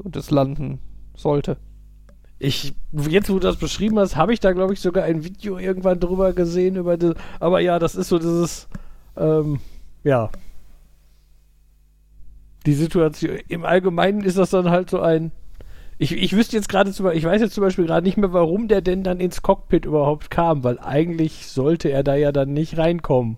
und 0.00 0.16
es 0.16 0.30
landen 0.30 0.80
sollte. 1.16 1.56
Ich, 2.38 2.74
jetzt 2.92 3.28
wo 3.28 3.34
du 3.34 3.40
das 3.40 3.56
beschrieben 3.56 3.98
hast, 3.98 4.16
habe 4.16 4.32
ich 4.32 4.40
da, 4.40 4.52
glaube 4.52 4.72
ich, 4.72 4.80
sogar 4.80 5.04
ein 5.04 5.24
Video 5.24 5.58
irgendwann 5.58 6.00
drüber 6.00 6.32
gesehen. 6.32 6.76
Über 6.76 6.96
die, 6.96 7.12
aber 7.38 7.60
ja, 7.60 7.78
das 7.78 7.94
ist 7.94 8.08
so 8.08 8.18
dieses, 8.18 8.66
ähm, 9.16 9.60
ja. 10.02 10.30
Die 12.66 12.72
Situation, 12.72 13.38
im 13.48 13.64
Allgemeinen 13.64 14.22
ist 14.22 14.38
das 14.38 14.50
dann 14.50 14.70
halt 14.70 14.90
so 14.90 15.00
ein. 15.00 15.32
Ich, 15.98 16.12
ich 16.12 16.34
wüsste 16.34 16.56
jetzt 16.56 16.70
gerade 16.70 16.88
ich 16.88 17.24
weiß 17.24 17.42
jetzt 17.42 17.54
zum 17.54 17.62
Beispiel 17.62 17.84
gerade 17.84 18.06
nicht 18.06 18.16
mehr, 18.16 18.32
warum 18.32 18.68
der 18.68 18.80
denn 18.80 19.02
dann 19.02 19.20
ins 19.20 19.42
Cockpit 19.42 19.84
überhaupt 19.84 20.30
kam, 20.30 20.64
weil 20.64 20.78
eigentlich 20.78 21.46
sollte 21.46 21.90
er 21.90 22.02
da 22.02 22.14
ja 22.14 22.32
dann 22.32 22.54
nicht 22.54 22.78
reinkommen. 22.78 23.36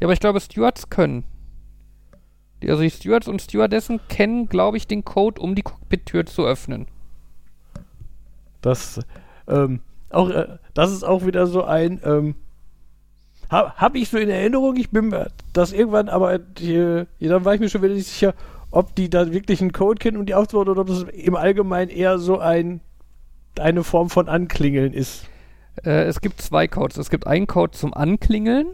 Ja, 0.00 0.06
aber 0.06 0.12
ich 0.12 0.20
glaube, 0.20 0.40
Stewards 0.40 0.90
können. 0.90 1.22
Die, 2.62 2.70
also 2.70 2.82
die 2.82 2.90
Stewards 2.90 3.28
und 3.28 3.42
Stewardessen 3.42 4.00
kennen, 4.08 4.48
glaube 4.48 4.76
ich, 4.76 4.86
den 4.86 5.04
Code, 5.04 5.40
um 5.40 5.54
die 5.54 5.62
Cockpit-Tür 5.62 6.26
zu 6.26 6.44
öffnen. 6.44 6.86
Das, 8.62 9.00
ähm, 9.46 9.80
auch, 10.10 10.30
äh, 10.30 10.58
das 10.74 10.92
ist 10.92 11.04
auch 11.04 11.26
wieder 11.26 11.46
so 11.46 11.64
ein, 11.64 12.00
ähm, 12.04 12.34
habe 13.50 13.72
hab 13.76 13.94
ich 13.94 14.08
so 14.08 14.18
in 14.18 14.28
Erinnerung, 14.28 14.76
ich 14.76 14.90
bin 14.90 15.08
mir 15.08 15.30
das 15.52 15.72
irgendwann, 15.72 16.08
aber 16.08 16.34
äh, 16.60 17.06
ja, 17.18 17.28
dann 17.28 17.44
war 17.44 17.54
ich 17.54 17.60
mir 17.60 17.68
schon 17.68 17.82
wieder 17.82 17.94
nicht 17.94 18.08
sicher, 18.08 18.34
ob 18.70 18.94
die 18.94 19.08
da 19.08 19.32
wirklich 19.32 19.60
einen 19.60 19.72
Code 19.72 19.98
kennen, 19.98 20.16
um 20.16 20.26
die 20.26 20.34
aufzubauen 20.34 20.68
oder 20.68 20.80
ob 20.80 20.88
das 20.88 21.02
im 21.04 21.36
Allgemeinen 21.36 21.90
eher 21.90 22.18
so 22.18 22.38
ein, 22.38 22.80
eine 23.58 23.84
Form 23.84 24.10
von 24.10 24.28
Anklingeln 24.28 24.92
ist. 24.92 25.28
Äh, 25.84 26.04
es 26.04 26.20
gibt 26.20 26.40
zwei 26.40 26.66
Codes. 26.66 26.96
Es 26.96 27.10
gibt 27.10 27.26
einen 27.26 27.46
Code 27.46 27.72
zum 27.72 27.94
Anklingeln. 27.94 28.68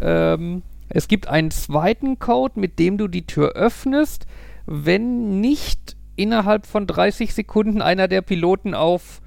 Ähm, 0.00 0.62
es 0.88 1.08
gibt 1.08 1.28
einen 1.28 1.50
zweiten 1.50 2.18
Code, 2.18 2.58
mit 2.58 2.78
dem 2.78 2.98
du 2.98 3.08
die 3.08 3.26
Tür 3.26 3.52
öffnest, 3.52 4.26
wenn 4.66 5.40
nicht 5.40 5.96
innerhalb 6.16 6.66
von 6.66 6.86
30 6.86 7.34
Sekunden 7.34 7.82
einer 7.82 8.08
der 8.08 8.22
Piloten 8.22 8.74
auf 8.74 9.20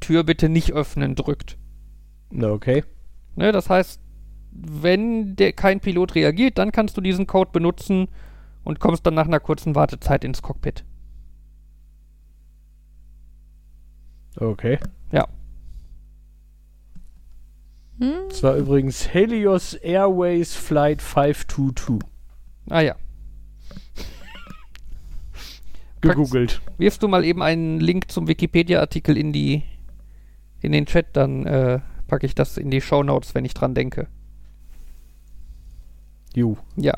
Tür 0.00 0.24
bitte 0.24 0.48
nicht 0.48 0.72
öffnen 0.72 1.14
drückt. 1.14 1.58
Okay. 2.40 2.84
Ne, 3.36 3.52
das 3.52 3.68
heißt, 3.68 4.00
wenn 4.52 5.36
der, 5.36 5.52
kein 5.52 5.80
Pilot 5.80 6.14
reagiert, 6.14 6.58
dann 6.58 6.72
kannst 6.72 6.96
du 6.96 7.00
diesen 7.00 7.26
Code 7.26 7.50
benutzen 7.52 8.08
und 8.64 8.80
kommst 8.80 9.06
dann 9.06 9.14
nach 9.14 9.26
einer 9.26 9.40
kurzen 9.40 9.74
Wartezeit 9.74 10.24
ins 10.24 10.42
Cockpit. 10.42 10.84
Okay. 14.36 14.78
Ja. 15.12 15.28
Hm? 18.00 18.28
Das 18.30 18.42
war 18.42 18.56
übrigens 18.56 19.12
Helios 19.12 19.74
Airways 19.74 20.54
Flight 20.54 21.02
522. 21.02 21.98
Ah 22.70 22.80
ja. 22.80 22.96
Gegoogelt. 26.00 26.62
Wirfst 26.78 27.02
du 27.02 27.08
mal 27.08 27.24
eben 27.26 27.42
einen 27.42 27.78
Link 27.78 28.10
zum 28.10 28.26
Wikipedia-Artikel 28.26 29.18
in 29.18 29.32
die 29.34 29.62
in 30.62 30.72
den 30.72 30.86
Chat, 30.86 31.08
dann 31.12 31.46
äh, 31.46 31.80
packe 32.06 32.26
ich 32.26 32.34
das 32.34 32.56
in 32.56 32.70
die 32.70 32.80
Shownotes, 32.80 33.34
wenn 33.34 33.44
ich 33.44 33.54
dran 33.54 33.74
denke. 33.74 34.08
Ju. 36.34 36.56
Ja. 36.76 36.94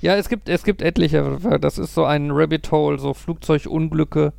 Ja, 0.00 0.16
es 0.16 0.28
gibt, 0.28 0.48
es 0.48 0.64
gibt 0.64 0.80
etliche. 0.80 1.38
Das 1.60 1.78
ist 1.78 1.94
so 1.94 2.04
ein 2.04 2.30
Rabbit 2.30 2.70
Hole, 2.72 2.98
so 2.98 3.12
Flugzeugunglücke. 3.12 4.32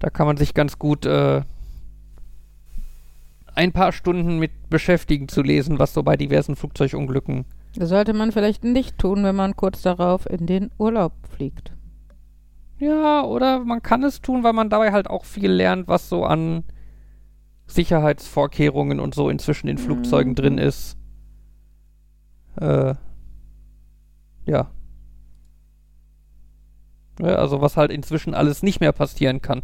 Da 0.00 0.10
kann 0.10 0.26
man 0.26 0.36
sich 0.36 0.52
ganz 0.52 0.78
gut 0.78 1.06
äh, 1.06 1.42
ein 3.58 3.72
paar 3.72 3.90
Stunden 3.92 4.38
mit 4.38 4.70
beschäftigen 4.70 5.26
zu 5.28 5.42
lesen, 5.42 5.80
was 5.80 5.92
so 5.92 6.04
bei 6.04 6.16
diversen 6.16 6.54
Flugzeugunglücken. 6.54 7.44
Das 7.74 7.88
sollte 7.88 8.14
man 8.14 8.30
vielleicht 8.30 8.62
nicht 8.62 8.98
tun, 8.98 9.24
wenn 9.24 9.34
man 9.34 9.56
kurz 9.56 9.82
darauf 9.82 10.30
in 10.30 10.46
den 10.46 10.70
Urlaub 10.78 11.12
fliegt. 11.28 11.72
Ja, 12.78 13.24
oder 13.24 13.58
man 13.64 13.82
kann 13.82 14.04
es 14.04 14.20
tun, 14.20 14.44
weil 14.44 14.52
man 14.52 14.70
dabei 14.70 14.92
halt 14.92 15.10
auch 15.10 15.24
viel 15.24 15.50
lernt, 15.50 15.88
was 15.88 16.08
so 16.08 16.24
an 16.24 16.62
Sicherheitsvorkehrungen 17.66 19.00
und 19.00 19.14
so 19.16 19.28
inzwischen 19.28 19.66
in 19.66 19.78
Flugzeugen 19.78 20.30
Mhm. 20.32 20.36
drin 20.36 20.58
ist. 20.58 20.96
Äh, 22.60 22.94
ja. 24.46 24.70
ja. 27.20 27.34
Also 27.36 27.60
was 27.60 27.76
halt 27.76 27.90
inzwischen 27.90 28.34
alles 28.34 28.62
nicht 28.62 28.78
mehr 28.80 28.92
passieren 28.92 29.42
kann. 29.42 29.62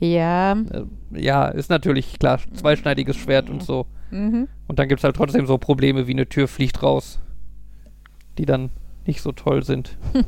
Ja. 0.00 0.52
Äh, 0.52 0.84
ja, 1.12 1.46
ist 1.46 1.70
natürlich 1.70 2.18
klar, 2.18 2.40
zweischneidiges 2.54 3.16
Schwert 3.16 3.50
und 3.50 3.62
so. 3.62 3.86
Mhm. 4.10 4.48
Und 4.68 4.78
dann 4.78 4.88
gibt 4.88 5.00
es 5.00 5.04
halt 5.04 5.16
trotzdem 5.16 5.46
so 5.46 5.58
Probleme 5.58 6.06
wie 6.06 6.12
eine 6.12 6.28
Tür 6.28 6.48
fliegt 6.48 6.82
raus, 6.82 7.18
die 8.38 8.46
dann 8.46 8.70
nicht 9.06 9.22
so 9.22 9.32
toll 9.32 9.64
sind. 9.64 9.96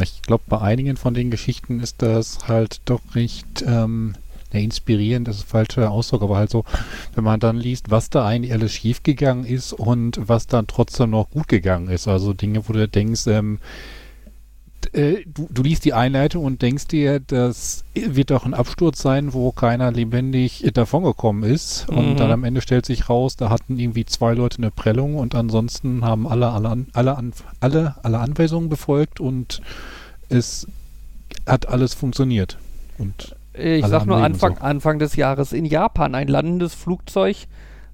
Ich 0.00 0.22
glaube, 0.22 0.44
bei 0.48 0.58
einigen 0.58 0.96
von 0.96 1.12
den 1.12 1.30
Geschichten 1.30 1.80
ist 1.80 2.00
das 2.00 2.48
halt 2.48 2.80
doch 2.86 3.02
recht 3.14 3.62
ähm, 3.66 4.14
inspirierend, 4.50 5.28
das 5.28 5.36
ist 5.38 5.48
falscher 5.48 5.90
Ausdruck, 5.90 6.22
aber 6.22 6.36
halt 6.36 6.50
so, 6.50 6.64
wenn 7.14 7.24
man 7.24 7.40
dann 7.40 7.56
liest, 7.56 7.90
was 7.90 8.10
da 8.10 8.26
eigentlich 8.26 8.52
alles 8.52 8.72
schiefgegangen 8.72 9.44
ist 9.44 9.72
und 9.72 10.18
was 10.22 10.46
dann 10.46 10.66
trotzdem 10.66 11.10
noch 11.10 11.30
gut 11.30 11.48
gegangen 11.48 11.88
ist. 11.88 12.08
Also 12.08 12.32
Dinge, 12.32 12.68
wo 12.68 12.72
du 12.72 12.88
denkst, 12.88 13.26
ähm, 13.26 13.58
äh, 14.94 15.24
du, 15.26 15.48
du 15.50 15.62
liest 15.62 15.84
die 15.84 15.92
Einleitung 15.92 16.44
und 16.44 16.62
denkst 16.62 16.86
dir, 16.88 17.20
das 17.20 17.84
wird 17.94 18.30
doch 18.30 18.44
ein 18.44 18.54
Absturz 18.54 19.00
sein, 19.02 19.32
wo 19.32 19.52
keiner 19.52 19.90
lebendig 19.92 20.68
davongekommen 20.74 21.42
ist. 21.50 21.88
Und 21.88 22.12
Mhm. 22.12 22.16
dann 22.16 22.30
am 22.30 22.44
Ende 22.44 22.60
stellt 22.60 22.86
sich 22.86 23.08
raus, 23.08 23.36
da 23.36 23.50
hatten 23.50 23.78
irgendwie 23.78 24.04
zwei 24.04 24.34
Leute 24.34 24.58
eine 24.58 24.70
Prellung 24.70 25.16
und 25.16 25.34
ansonsten 25.34 26.04
haben 26.04 26.26
alle, 26.28 26.50
alle, 26.50 26.84
alle, 26.92 27.32
alle, 27.60 27.94
alle 28.02 28.18
Anweisungen 28.18 28.68
befolgt 28.68 29.20
und 29.20 29.62
es 30.28 30.66
hat 31.46 31.68
alles 31.68 31.94
funktioniert. 31.94 32.58
Und 32.98 33.34
Ich 33.54 33.82
Alle 33.84 33.90
sag 33.90 34.06
nur 34.06 34.16
und 34.18 34.22
Anfang, 34.24 34.56
so. 34.56 34.62
Anfang 34.62 34.98
des 34.98 35.16
Jahres 35.16 35.52
in 35.52 35.64
Japan. 35.64 36.14
Ein 36.14 36.28
landendes 36.28 36.74
Flugzeug 36.74 37.36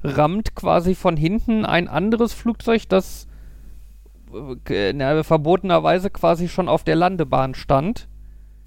rammt 0.05 0.55
quasi 0.55 0.95
von 0.95 1.17
hinten 1.17 1.65
ein 1.65 1.89
anderes 1.89 2.33
Flugzeug, 2.33 2.89
das 2.89 3.28
äh, 4.69 5.25
verbotenerweise 5.25 6.11
quasi 6.11 6.49
schon 6.49 6.69
auf 6.69 6.85
der 6.85 6.97
Landebahn 6.97 7.55
stand. 7.55 8.09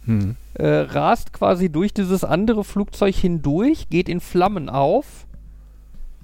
hm, 0.05 0.35
Äh, 0.55 0.67
rast 0.67 1.31
quasi 1.31 1.71
durch 1.71 1.93
dieses 1.93 2.23
andere 2.23 2.63
Flugzeug 2.63 3.15
hindurch, 3.15 3.87
geht 3.89 4.09
in 4.09 4.19
Flammen 4.19 4.67
auf, 4.69 5.25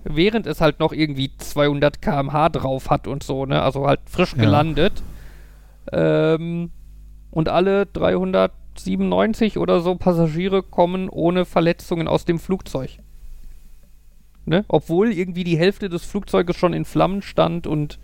während 0.03 0.47
es 0.47 0.61
halt 0.61 0.79
noch 0.79 0.91
irgendwie 0.93 1.31
200 1.37 2.01
km/h 2.01 2.49
drauf 2.49 2.89
hat 2.89 3.07
und 3.07 3.23
so, 3.23 3.45
ne? 3.45 3.61
Also 3.61 3.85
halt 3.87 4.01
frisch 4.09 4.33
Ja. 4.33 4.41
gelandet. 4.41 5.01
Ähm, 5.91 6.71
und 7.31 7.49
alle 7.49 7.85
300, 7.85 8.51
97 8.77 9.57
oder 9.57 9.79
so 9.79 9.95
Passagiere 9.95 10.61
kommen 10.63 11.07
ohne 11.09 11.45
Verletzungen 11.45 12.07
aus 12.07 12.25
dem 12.25 12.39
Flugzeug. 12.39 12.97
Ne? 14.45 14.65
Obwohl 14.67 15.11
irgendwie 15.11 15.43
die 15.43 15.57
Hälfte 15.57 15.89
des 15.89 16.03
Flugzeuges 16.05 16.55
schon 16.55 16.73
in 16.73 16.85
Flammen 16.85 17.21
stand 17.21 17.67
und 17.67 17.99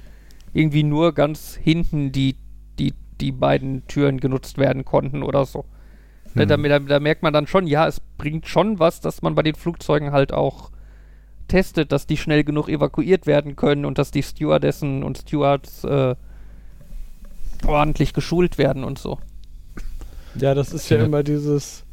irgendwie 0.53 0.83
nur 0.83 1.13
ganz 1.13 1.55
hinten 1.55 2.11
die, 2.11 2.35
die, 2.79 2.93
die 3.19 3.31
beiden 3.31 3.85
Türen 3.87 4.19
genutzt 4.19 4.57
werden 4.57 4.85
konnten 4.85 5.23
oder 5.23 5.45
so. 5.45 5.65
Ne, 6.35 6.47
da, 6.47 6.57
da, 6.57 6.79
da 6.79 6.99
merkt 6.99 7.21
man 7.21 7.33
dann 7.33 7.45
schon, 7.45 7.67
ja, 7.67 7.87
es 7.87 7.99
bringt 8.17 8.47
schon 8.47 8.79
was, 8.79 9.01
dass 9.01 9.21
man 9.21 9.35
bei 9.35 9.43
den 9.43 9.55
Flugzeugen 9.55 10.11
halt 10.11 10.33
auch 10.33 10.71
testet, 11.47 11.91
dass 11.91 12.07
die 12.07 12.17
schnell 12.17 12.43
genug 12.43 12.69
evakuiert 12.69 13.27
werden 13.27 13.55
können 13.55 13.85
und 13.85 13.97
dass 13.99 14.09
die 14.11 14.23
Stewardessen 14.23 15.03
und 15.03 15.19
Stewards 15.19 15.83
äh, 15.83 16.15
ordentlich 17.67 18.13
geschult 18.13 18.57
werden 18.57 18.83
und 18.83 18.97
so. 18.97 19.19
Ja, 20.35 20.55
das 20.55 20.73
ist 20.73 20.89
ja 20.89 20.97
Ja. 20.97 21.05
immer 21.05 21.21
dieses, 21.21 21.83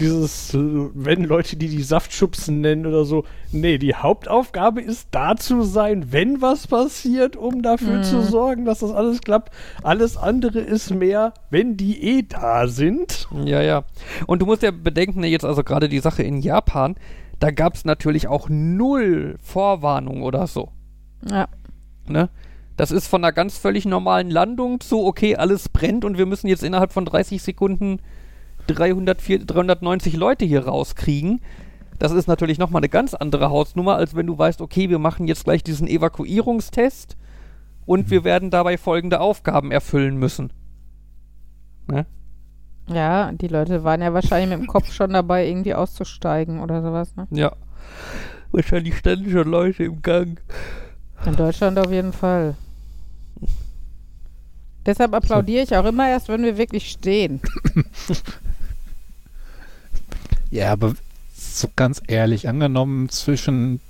dieses, 0.00 0.50
wenn 0.54 1.24
Leute 1.24 1.56
die 1.56 1.68
die 1.68 1.82
Saftschubsen 1.82 2.60
nennen 2.60 2.86
oder 2.86 3.04
so. 3.04 3.24
Nee, 3.52 3.78
die 3.78 3.94
Hauptaufgabe 3.94 4.80
ist 4.80 5.08
da 5.10 5.36
zu 5.36 5.62
sein, 5.62 6.12
wenn 6.12 6.42
was 6.42 6.66
passiert, 6.66 7.36
um 7.36 7.62
dafür 7.62 7.98
Mhm. 7.98 8.02
zu 8.02 8.22
sorgen, 8.22 8.64
dass 8.64 8.80
das 8.80 8.90
alles 8.92 9.20
klappt. 9.20 9.52
Alles 9.82 10.16
andere 10.16 10.60
ist 10.60 10.92
mehr, 10.94 11.32
wenn 11.50 11.76
die 11.76 12.02
eh 12.02 12.22
da 12.22 12.68
sind. 12.68 13.28
Ja, 13.44 13.62
ja. 13.62 13.84
Und 14.26 14.42
du 14.42 14.46
musst 14.46 14.62
ja 14.62 14.70
bedenken, 14.70 15.20
ne, 15.20 15.28
jetzt 15.28 15.44
also 15.44 15.64
gerade 15.64 15.88
die 15.88 16.00
Sache 16.00 16.22
in 16.22 16.40
Japan, 16.40 16.96
da 17.38 17.50
gab 17.50 17.74
es 17.74 17.84
natürlich 17.84 18.28
auch 18.28 18.48
null 18.48 19.36
Vorwarnung 19.42 20.22
oder 20.22 20.46
so. 20.46 20.70
Ja. 21.30 21.48
Ne? 22.08 22.28
Das 22.76 22.90
ist 22.90 23.08
von 23.08 23.24
einer 23.24 23.32
ganz 23.32 23.56
völlig 23.56 23.86
normalen 23.86 24.30
Landung 24.30 24.80
zu, 24.80 25.04
okay, 25.04 25.36
alles 25.36 25.68
brennt 25.70 26.04
und 26.04 26.18
wir 26.18 26.26
müssen 26.26 26.48
jetzt 26.48 26.62
innerhalb 26.62 26.92
von 26.92 27.06
30 27.06 27.42
Sekunden 27.42 28.00
300, 28.66 29.18
390 29.46 30.16
Leute 30.16 30.44
hier 30.44 30.66
rauskriegen. 30.66 31.40
Das 31.98 32.12
ist 32.12 32.28
natürlich 32.28 32.58
nochmal 32.58 32.80
eine 32.80 32.88
ganz 32.88 33.14
andere 33.14 33.50
Hausnummer, 33.50 33.96
als 33.96 34.14
wenn 34.14 34.26
du 34.26 34.36
weißt, 34.36 34.60
okay, 34.60 34.90
wir 34.90 34.98
machen 34.98 35.28
jetzt 35.28 35.44
gleich 35.44 35.64
diesen 35.64 35.88
Evakuierungstest 35.88 37.16
und 37.86 38.10
wir 38.10 38.24
werden 38.24 38.50
dabei 38.50 38.76
folgende 38.76 39.20
Aufgaben 39.20 39.70
erfüllen 39.70 40.16
müssen. 40.16 40.52
Ne? 41.88 42.04
Ja, 42.88 43.32
die 43.32 43.48
Leute 43.48 43.82
waren 43.84 44.02
ja 44.02 44.12
wahrscheinlich 44.12 44.50
mit 44.50 44.66
dem 44.66 44.70
Kopf 44.70 44.92
schon 44.92 45.12
dabei, 45.12 45.48
irgendwie 45.48 45.74
auszusteigen 45.74 46.60
oder 46.60 46.82
sowas, 46.82 47.16
ne? 47.16 47.26
Ja. 47.30 47.52
Wahrscheinlich 48.52 48.96
standen 48.98 49.30
schon 49.30 49.48
Leute 49.48 49.84
im 49.84 50.02
Gang. 50.02 50.40
In 51.24 51.34
Deutschland 51.34 51.78
auf 51.78 51.90
jeden 51.90 52.12
Fall. 52.12 52.54
Deshalb 54.84 55.14
applaudiere 55.14 55.64
ich 55.64 55.76
auch 55.76 55.84
immer 55.84 56.08
erst, 56.08 56.28
wenn 56.28 56.44
wir 56.44 56.56
wirklich 56.56 56.88
stehen. 56.90 57.40
Ja, 60.56 60.72
aber 60.72 60.94
so 61.36 61.68
ganz 61.76 62.00
ehrlich, 62.06 62.48
angenommen 62.48 63.10
zwischen 63.10 63.80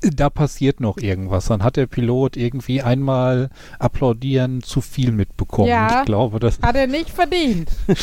da 0.00 0.30
passiert 0.30 0.80
noch 0.80 0.96
irgendwas, 0.98 1.46
dann 1.46 1.62
hat 1.62 1.76
der 1.76 1.86
Pilot 1.86 2.36
irgendwie 2.36 2.80
einmal 2.80 3.50
applaudieren 3.78 4.62
zu 4.62 4.80
viel 4.80 5.12
mitbekommen. 5.12 5.68
Ja. 5.68 6.00
Ich 6.00 6.06
glaube, 6.06 6.38
das 6.38 6.60
Hat 6.60 6.76
er 6.76 6.86
nicht 6.86 7.10
verdient. 7.10 7.70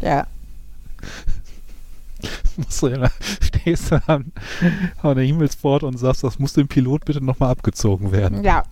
ja. 0.00 0.26
musst 2.56 2.82
du 2.82 2.88
ja, 2.88 3.10
stehst 3.40 3.90
du 3.90 4.02
an, 4.06 4.32
an 5.02 5.16
der 5.16 5.24
Himmelspforte 5.24 5.86
und 5.86 5.96
sagst, 5.98 6.22
das 6.22 6.38
muss 6.38 6.52
dem 6.52 6.68
Pilot 6.68 7.04
bitte 7.06 7.24
nochmal 7.24 7.50
abgezogen 7.50 8.12
werden. 8.12 8.44
Ja, 8.44 8.64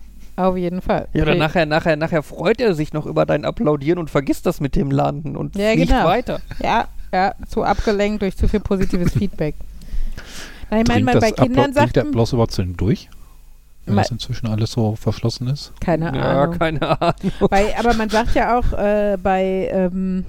auf 0.47 0.57
jeden 0.57 0.81
Fall. 0.81 1.07
Ja, 1.13 1.23
oder 1.23 1.33
Nee. 1.33 1.39
nachher, 1.39 1.65
nachher, 1.65 1.95
nachher 1.95 2.23
freut 2.23 2.59
er 2.61 2.73
sich 2.73 2.93
noch 2.93 3.05
über 3.05 3.25
dein 3.25 3.45
Applaudieren 3.45 3.99
und 3.99 4.09
vergisst 4.09 4.45
das 4.45 4.59
mit 4.59 4.75
dem 4.75 4.91
Landen 4.91 5.35
und 5.35 5.55
Ja, 5.55 5.71
fliegt 5.71 5.89
genau. 5.89 6.05
weiter. 6.05 6.39
Ja, 6.63 6.87
ja, 7.13 7.33
zu 7.47 7.63
abgelenkt 7.63 8.21
durch 8.21 8.37
zu 8.37 8.47
viel 8.47 8.59
positives 8.59 9.13
Feedback. 9.17 9.55
Na, 10.69 10.81
ich 10.81 10.87
meine, 10.87 11.03
man 11.03 11.15
das 11.19 11.23
bei 11.23 11.31
Kindern 11.31 11.73
dringt 11.73 11.77
der 11.77 11.83
sagt, 12.03 12.07
Applaus 12.09 12.33
überhaupt 12.33 12.51
zu 12.51 12.63
durch? 12.63 13.09
Wenn 13.85 13.95
das 13.95 14.11
inzwischen 14.11 14.47
alles 14.47 14.71
so 14.71 14.95
verschlossen 14.95 15.47
ist? 15.47 15.71
keine 15.81 16.05
Ja, 16.15 16.43
Ahnung. 16.43 16.59
keine 16.59 17.01
Ahnung. 17.01 17.31
Bei, 17.49 17.75
aber 17.77 17.95
man 17.95 18.09
sagt 18.09 18.35
ja 18.35 18.59
auch 18.59 18.71
äh, 18.73 19.17
bei, 19.21 19.67
ähm, 19.73 20.25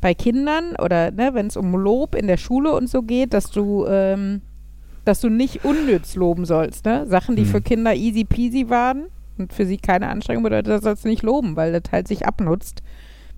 bei 0.00 0.14
Kindern 0.14 0.74
oder 0.76 1.12
ne, 1.12 1.30
wenn 1.34 1.46
es 1.46 1.56
um 1.56 1.72
Lob 1.76 2.16
in 2.16 2.26
der 2.26 2.38
Schule 2.38 2.72
und 2.72 2.88
so 2.90 3.02
geht, 3.02 3.34
dass 3.34 3.50
du, 3.52 3.86
ähm, 3.86 4.40
dass 5.10 5.20
du 5.20 5.28
nicht 5.28 5.64
unnütz 5.64 6.14
loben 6.14 6.44
sollst. 6.44 6.84
Ne? 6.84 7.04
Sachen, 7.06 7.34
die 7.36 7.42
Hm. 7.42 7.48
für 7.50 7.60
Kinder 7.60 7.94
easy 7.94 8.24
peasy 8.24 8.70
waren 8.70 9.06
und 9.38 9.52
für 9.52 9.66
sie 9.66 9.76
keine 9.76 10.08
Anstrengung 10.08 10.44
bedeutet, 10.44 10.68
das 10.68 10.82
sollst 10.84 11.04
du 11.04 11.08
nicht 11.08 11.22
loben, 11.24 11.56
weil 11.56 11.72
das 11.72 11.90
halt 11.90 12.06
sich 12.08 12.26
abnutzt. 12.26 12.82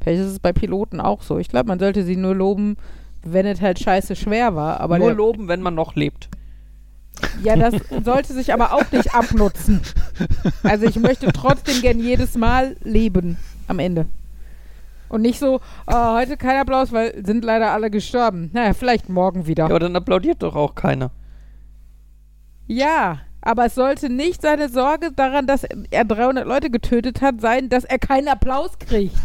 Vielleicht 0.02 0.20
ist 0.20 0.30
es 0.32 0.38
bei 0.38 0.52
Piloten 0.52 1.00
auch 1.00 1.22
so. 1.22 1.38
Ich 1.38 1.48
glaube, 1.48 1.68
man 1.68 1.78
sollte 1.78 2.04
sie 2.04 2.16
nur 2.16 2.34
loben, 2.34 2.76
wenn 3.24 3.46
es 3.46 3.60
halt 3.60 3.78
scheiße 3.78 4.16
schwer 4.16 4.54
war. 4.54 4.80
Aber 4.80 4.98
Nur 4.98 5.14
loben, 5.14 5.48
wenn 5.48 5.62
man 5.62 5.74
noch 5.74 5.94
lebt. 5.94 6.28
ja, 7.42 7.56
das 7.56 7.74
sollte 8.04 8.32
sich 8.32 8.52
aber 8.52 8.72
auch 8.74 8.90
nicht 8.92 9.14
abnutzen. 9.14 9.80
Also 10.64 10.86
ich 10.86 10.98
möchte 10.98 11.32
trotzdem 11.32 11.80
gern 11.80 12.00
jedes 12.00 12.36
Mal 12.36 12.76
leben 12.82 13.36
am 13.68 13.78
Ende. 13.78 14.06
Und 15.08 15.22
nicht 15.22 15.38
so, 15.38 15.60
"Ah, 15.86 16.16
heute 16.16 16.36
kein 16.36 16.58
Applaus, 16.58 16.90
weil 16.90 17.24
sind 17.24 17.44
leider 17.44 17.70
alle 17.70 17.90
gestorben. 17.90 18.50
Naja, 18.54 18.72
vielleicht 18.72 19.08
morgen 19.08 19.46
wieder. 19.46 19.64
Ja, 19.64 19.70
aber 19.70 19.78
dann 19.78 19.94
applaudiert 19.94 20.42
doch 20.42 20.56
auch 20.56 20.74
keiner. 20.74 21.10
Ja, 22.72 23.18
aber 23.42 23.66
es 23.66 23.74
sollte 23.74 24.08
nicht 24.08 24.40
seine 24.40 24.68
Sorge 24.68 25.12
daran, 25.12 25.46
dass 25.46 25.64
er 25.90 26.04
300 26.04 26.46
Leute 26.46 26.70
getötet 26.70 27.20
hat, 27.20 27.40
sein, 27.40 27.68
dass 27.68 27.84
er 27.84 27.98
keinen 27.98 28.28
Applaus 28.28 28.78
kriegt. 28.78 29.16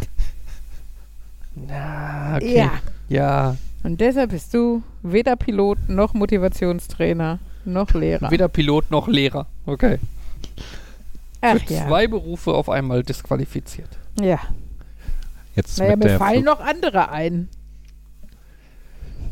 Ja, 1.68 2.36
okay. 2.36 2.56
Ja. 2.56 2.70
Ja, 3.08 3.56
Und 3.82 4.00
deshalb 4.00 4.30
bist 4.30 4.54
du 4.54 4.84
weder 5.02 5.34
Pilot 5.34 5.88
noch 5.88 6.14
Motivationstrainer 6.14 7.40
noch 7.64 7.92
Lehrer. 7.94 8.30
weder 8.30 8.46
Pilot 8.46 8.92
noch 8.92 9.08
Lehrer. 9.08 9.46
Okay. 9.66 9.98
Ach 11.40 11.58
Für 11.58 11.74
ja. 11.74 11.88
zwei 11.88 12.06
Berufe 12.06 12.54
auf 12.54 12.68
einmal 12.68 13.02
disqualifiziert. 13.02 13.88
Ja. 14.20 14.38
Jetzt 15.56 15.78
Naja, 15.78 15.96
mir 15.96 16.16
fallen 16.16 16.44
Flug 16.44 16.58
noch 16.58 16.60
andere 16.60 17.10
ein. 17.10 17.48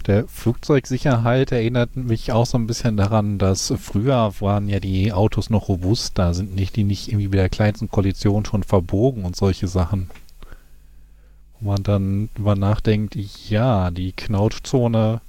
Der 0.07 0.28
Flugzeugsicherheit 0.28 1.53
erinnert 1.53 1.97
mich 1.97 2.33
auch 2.33 2.47
so 2.47 2.59
ein 2.59 2.66
bisschen 2.66 2.97
daran, 2.97 3.39
dass 3.39 3.73
früher 3.78 4.33
waren 4.41 4.69
ja 4.69 4.81
die 4.81 5.12
Autos 5.12 5.51
noch 5.51 5.69
robust, 5.69 6.19
da 6.19 6.35
sind 6.35 6.55
nicht 6.55 6.77
die 6.77 6.85
nicht 6.85 7.09
irgendwie 7.09 7.28
bei 7.28 7.39
der 7.39 7.49
kleinsten 7.49 7.91
Kollision 7.91 8.45
schon 8.45 8.62
verbogen 8.62 9.24
und 9.24 9.37
solche 9.37 9.69
Sachen. 9.69 10.11
Wo 11.59 11.70
man 11.70 11.83
dann 11.83 12.28
über 12.37 12.55
nachdenkt, 12.55 13.16
ja, 13.49 13.91
die 13.91 14.12
Knautschzone 14.12 15.20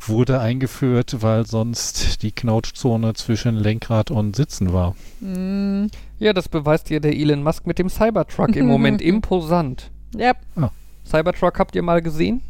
wurde 0.00 0.40
eingeführt, 0.40 1.16
weil 1.20 1.46
sonst 1.46 2.22
die 2.22 2.32
Knautschzone 2.32 3.12
zwischen 3.14 3.56
Lenkrad 3.56 4.10
und 4.10 4.34
Sitzen 4.34 4.72
war. 4.72 4.94
Hm, 5.20 5.90
Ja, 6.18 6.32
das 6.32 6.48
beweist 6.48 6.88
ja 6.90 7.00
der 7.00 7.14
Elon 7.14 7.42
Musk 7.42 7.66
mit 7.66 7.78
dem 7.78 7.90
Cybertruck 7.90 8.56
im 8.56 8.66
Moment. 8.66 9.02
Imposant. 9.02 9.90
ja, 10.16 10.32
Cybertruck 11.04 11.58
habt 11.58 11.74
ihr 11.74 11.82
mal 11.82 12.00
gesehen? 12.00 12.40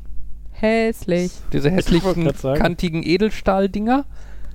Hässlich. 0.61 1.33
Diese 1.53 1.71
hässlichen, 1.71 2.31
kantigen 2.55 3.03
Edelstahldinger 3.03 4.05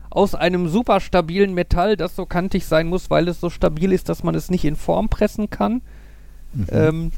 aus 0.10 0.34
einem 0.34 0.70
super 0.70 1.02
stabilen 1.02 1.54
Metall, 1.54 1.98
das 1.98 2.16
so 2.16 2.26
kantig 2.26 2.66
sein 2.66 2.88
muss, 2.88 3.10
weil 3.10 3.28
es 3.28 3.42
so 3.42 3.50
stabil 3.50 3.92
ist, 3.92 4.08
dass 4.08 4.24
man 4.24 4.34
es 4.34 4.50
nicht 4.50 4.64
in 4.64 4.78
Form 4.78 5.10
pressen 5.10 5.50
kann. 5.50 5.82
Mhm. 6.54 6.68
Ähm, 6.72 7.12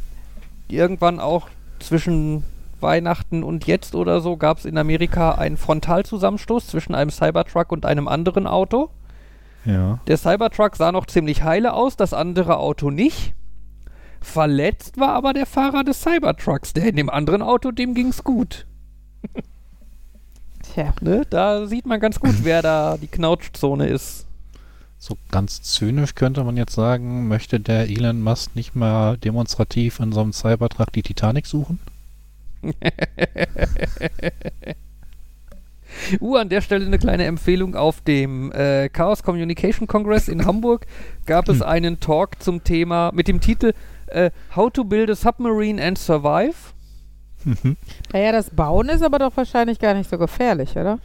irgendwann 0.68 1.19
auch 1.19 1.47
zwischen 1.80 2.43
Weihnachten 2.80 3.43
und 3.43 3.68
jetzt 3.68 3.95
oder 3.95 4.22
so 4.22 4.38
gab 4.38 4.57
es 4.57 4.65
in 4.65 4.77
Amerika 4.77 5.34
einen 5.34 5.57
Frontalzusammenstoß 5.57 6.68
zwischen 6.68 6.95
einem 6.95 7.11
Cybertruck 7.11 7.72
und 7.72 7.85
einem 7.85 8.07
anderen 8.07 8.47
Auto. 8.47 8.89
ja. 9.65 9.99
Der 10.07 10.18
Cybertruck 10.18 10.76
sah 10.76 10.91
noch 10.91 11.05
ziemlich 11.05 11.43
heile 11.43 11.73
aus, 11.73 11.97
das 11.97 12.14
andere 12.14 12.57
Auto 12.57 12.89
nicht. 12.89 13.34
Verletzt 14.22 14.99
war 14.99 15.09
aber 15.09 15.34
der 15.34 15.45
Fahrer 15.45 15.84
des 15.84 16.01
Cybertrucks, 16.01 16.73
der 16.73 16.88
in 16.88 16.95
dem 16.95 17.09
anderen 17.09 17.41
Auto, 17.41 17.72
dem 17.72 17.93
ging's 17.93 18.23
gut. 18.23 18.65
Tja. 20.73 20.93
Ne? 21.01 21.23
Da 21.29 21.67
sieht 21.67 21.85
man 21.85 21.99
ganz 21.99 22.19
gut, 22.19 22.43
wer 22.43 22.61
da 22.61 22.97
die 22.97 23.07
Knautschzone 23.07 23.87
ist. 23.87 24.25
So 24.99 25.17
ganz 25.31 25.61
zynisch 25.61 26.15
könnte 26.15 26.43
man 26.43 26.57
jetzt 26.57 26.73
sagen, 26.73 27.27
möchte 27.27 27.59
der 27.59 27.87
Elon 27.87 28.21
Musk 28.21 28.55
nicht 28.55 28.75
mal 28.75 29.17
demonstrativ 29.17 29.99
in 29.99 30.11
so 30.11 30.21
einem 30.21 30.33
Cybertruck 30.33 30.91
die 30.91 31.03
Titanic 31.03 31.45
suchen? 31.45 31.79
Uh, 36.19 36.35
an 36.35 36.49
der 36.49 36.61
Stelle 36.61 36.85
eine 36.85 36.99
kleine 36.99 37.25
Empfehlung. 37.25 37.75
Auf 37.75 38.01
dem 38.01 38.51
äh, 38.51 38.89
Chaos 38.89 39.23
Communication 39.23 39.87
Congress 39.87 40.27
in 40.27 40.45
Hamburg 40.45 40.85
gab 41.25 41.49
es 41.49 41.61
einen 41.61 41.99
Talk 41.99 42.41
zum 42.41 42.63
Thema 42.63 43.11
mit 43.13 43.27
dem 43.27 43.41
Titel 43.41 43.73
äh, 44.07 44.31
How 44.55 44.71
to 44.71 44.83
Build 44.83 45.09
a 45.09 45.15
Submarine 45.15 45.83
and 45.83 45.97
Survive. 45.97 46.55
Naja, 48.11 48.31
das 48.31 48.49
Bauen 48.49 48.89
ist 48.89 49.01
aber 49.03 49.19
doch 49.19 49.35
wahrscheinlich 49.38 49.80
gar 49.80 49.93
nicht 49.93 50.09
so 50.09 50.18
gefährlich, 50.18 50.72
oder? 50.76 50.99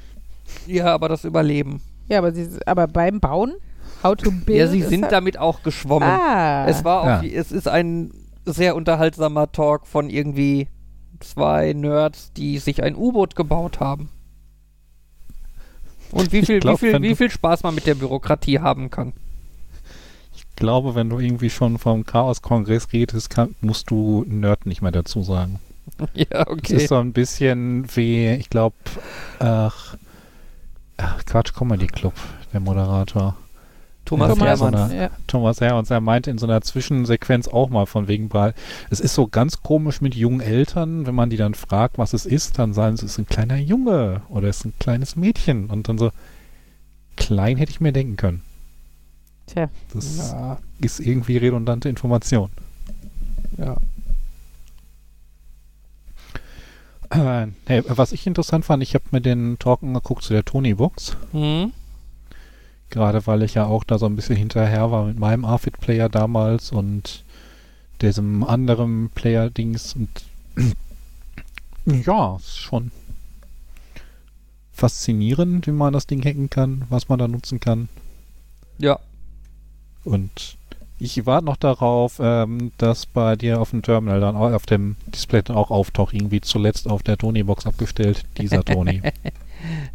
Ja, 0.66 0.86
aber 0.94 1.08
das 1.08 1.24
Überleben. 1.24 1.80
Ja, 2.08 2.18
aber, 2.18 2.32
sie, 2.32 2.48
aber 2.66 2.86
beim 2.88 3.20
Bauen? 3.20 3.54
How 4.02 4.16
to 4.16 4.30
build. 4.30 4.58
Ja, 4.58 4.66
sie 4.66 4.82
sind 4.82 5.02
das- 5.02 5.10
damit 5.10 5.38
auch 5.38 5.62
geschwommen. 5.62 6.08
Ah. 6.08 6.66
Es 6.66 6.84
war 6.84 7.06
Ja. 7.06 7.18
auch, 7.20 7.22
es 7.22 7.52
ist 7.52 7.68
ein 7.68 8.12
sehr 8.44 8.74
unterhaltsamer 8.74 9.52
Talk 9.52 9.86
von 9.86 10.10
irgendwie 10.10 10.66
zwei 11.20 11.72
Nerds, 11.72 12.32
die 12.32 12.58
sich 12.58 12.82
ein 12.82 12.96
U-Boot 12.96 13.36
gebaut 13.36 13.78
haben. 13.78 14.08
Und 16.10 16.32
wie 16.32 16.44
viel, 16.44 16.60
glaub, 16.60 16.82
wie, 16.82 16.90
viel, 16.90 17.02
wie 17.02 17.14
viel 17.14 17.30
Spaß 17.30 17.62
man 17.62 17.74
mit 17.74 17.86
der 17.86 17.94
Bürokratie 17.94 18.58
haben 18.58 18.90
kann. 18.90 19.12
Ich 20.34 20.44
glaube, 20.56 20.94
wenn 20.94 21.08
du 21.08 21.18
irgendwie 21.20 21.48
schon 21.50 21.78
vom 21.78 22.04
Chaos-Kongress 22.04 22.92
redest, 22.92 23.30
kann, 23.30 23.54
musst 23.60 23.90
du 23.90 24.24
Nerd 24.28 24.66
nicht 24.66 24.82
mehr 24.82 24.90
dazu 24.92 25.22
sagen. 25.22 25.58
ja, 26.14 26.42
Es 26.42 26.46
okay. 26.46 26.76
ist 26.76 26.88
so 26.88 26.96
ein 26.98 27.12
bisschen 27.12 27.86
wie, 27.96 28.28
ich 28.32 28.50
glaube, 28.50 28.76
ach, 29.38 29.96
ach, 30.96 31.24
Quatsch 31.24 31.52
Comedy 31.54 31.86
Club, 31.86 32.14
der 32.52 32.60
Moderator. 32.60 33.36
Thomas, 34.04 34.30
Thomas 34.36 34.60
Hermann. 34.60 34.74
Hermann. 34.74 34.96
ja. 34.96 35.10
Thomas 35.28 35.60
Hermanns, 35.60 35.90
er 35.90 36.00
meinte 36.00 36.30
in 36.30 36.38
so 36.38 36.46
einer 36.46 36.60
Zwischensequenz 36.60 37.46
auch 37.46 37.70
mal 37.70 37.86
von 37.86 38.08
wegen, 38.08 38.28
es 38.90 38.98
ist 39.00 39.14
so 39.14 39.28
ganz 39.28 39.62
komisch 39.62 40.00
mit 40.00 40.14
jungen 40.16 40.40
Eltern, 40.40 41.06
wenn 41.06 41.14
man 41.14 41.30
die 41.30 41.36
dann 41.36 41.54
fragt, 41.54 41.98
was 41.98 42.12
es 42.12 42.26
ist, 42.26 42.58
dann 42.58 42.74
sagen 42.74 42.96
sie, 42.96 43.06
es 43.06 43.12
ist 43.12 43.18
ein 43.18 43.26
kleiner 43.26 43.58
Junge 43.58 44.22
oder 44.28 44.48
es 44.48 44.58
ist 44.58 44.64
ein 44.66 44.74
kleines 44.80 45.14
Mädchen 45.14 45.66
und 45.66 45.88
dann 45.88 45.98
so, 45.98 46.10
klein 47.16 47.56
hätte 47.56 47.70
ich 47.70 47.80
mir 47.80 47.92
denken 47.92 48.16
können. 48.16 48.42
Tja. 49.46 49.70
Das 49.94 50.18
Ja, 50.18 50.58
ist 50.80 50.98
irgendwie 51.00 51.36
redundante 51.36 51.88
Information. 51.88 52.50
ja. 53.56 53.76
Äh, 57.01 57.01
hey, 57.12 57.82
was 57.86 58.12
ich 58.12 58.26
interessant 58.26 58.64
fand, 58.64 58.82
ich 58.82 58.94
habe 58.94 59.04
mir 59.10 59.20
den 59.20 59.58
Talk 59.58 59.82
angeguckt 59.82 60.24
zu 60.24 60.32
der 60.32 60.44
Tony-Box. 60.44 61.16
Hm? 61.32 61.72
Gerade 62.90 63.26
weil 63.26 63.42
ich 63.42 63.54
ja 63.54 63.66
auch 63.66 63.84
da 63.84 63.98
so 63.98 64.06
ein 64.06 64.16
bisschen 64.16 64.36
hinterher 64.36 64.90
war 64.90 65.04
mit 65.04 65.18
meinem 65.18 65.44
Arfit-Player 65.44 66.08
damals 66.08 66.72
und 66.72 67.24
diesem 68.00 68.44
anderen 68.44 69.10
Player-Dings 69.10 69.94
und 69.94 70.08
ja, 71.86 72.36
ist 72.36 72.58
schon 72.58 72.90
faszinierend, 74.72 75.66
wie 75.66 75.72
man 75.72 75.92
das 75.92 76.06
Ding 76.06 76.24
hacken 76.24 76.50
kann, 76.50 76.84
was 76.88 77.08
man 77.08 77.18
da 77.18 77.28
nutzen 77.28 77.60
kann. 77.60 77.88
Ja. 78.78 78.98
Und 80.04 80.56
ich 81.02 81.26
warte 81.26 81.46
noch 81.46 81.56
darauf, 81.56 82.20
ähm, 82.22 82.70
dass 82.78 83.06
bei 83.06 83.34
dir 83.34 83.60
auf 83.60 83.70
dem 83.70 83.82
Terminal 83.82 84.20
dann 84.20 84.36
auch 84.36 84.52
auf 84.52 84.66
dem 84.66 84.96
Display 85.06 85.42
dann 85.42 85.56
auch 85.56 85.70
auftaucht, 85.70 86.14
irgendwie 86.14 86.40
zuletzt 86.40 86.88
auf 86.88 87.02
der 87.02 87.18
Tony-Box 87.18 87.66
abgestellt, 87.66 88.24
dieser 88.38 88.64
Tony. 88.64 89.02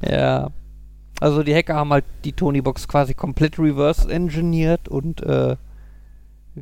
Ja. 0.01 0.51
Also 1.19 1.43
die 1.43 1.55
Hacker 1.55 1.75
haben 1.75 1.91
halt 1.91 2.05
die 2.25 2.34
Tony-Box 2.34 2.88
quasi 2.88 3.13
komplett 3.13 3.57
reverse 3.57 4.09
engineert 4.09 4.88
und 4.88 5.21
äh, 5.21 5.55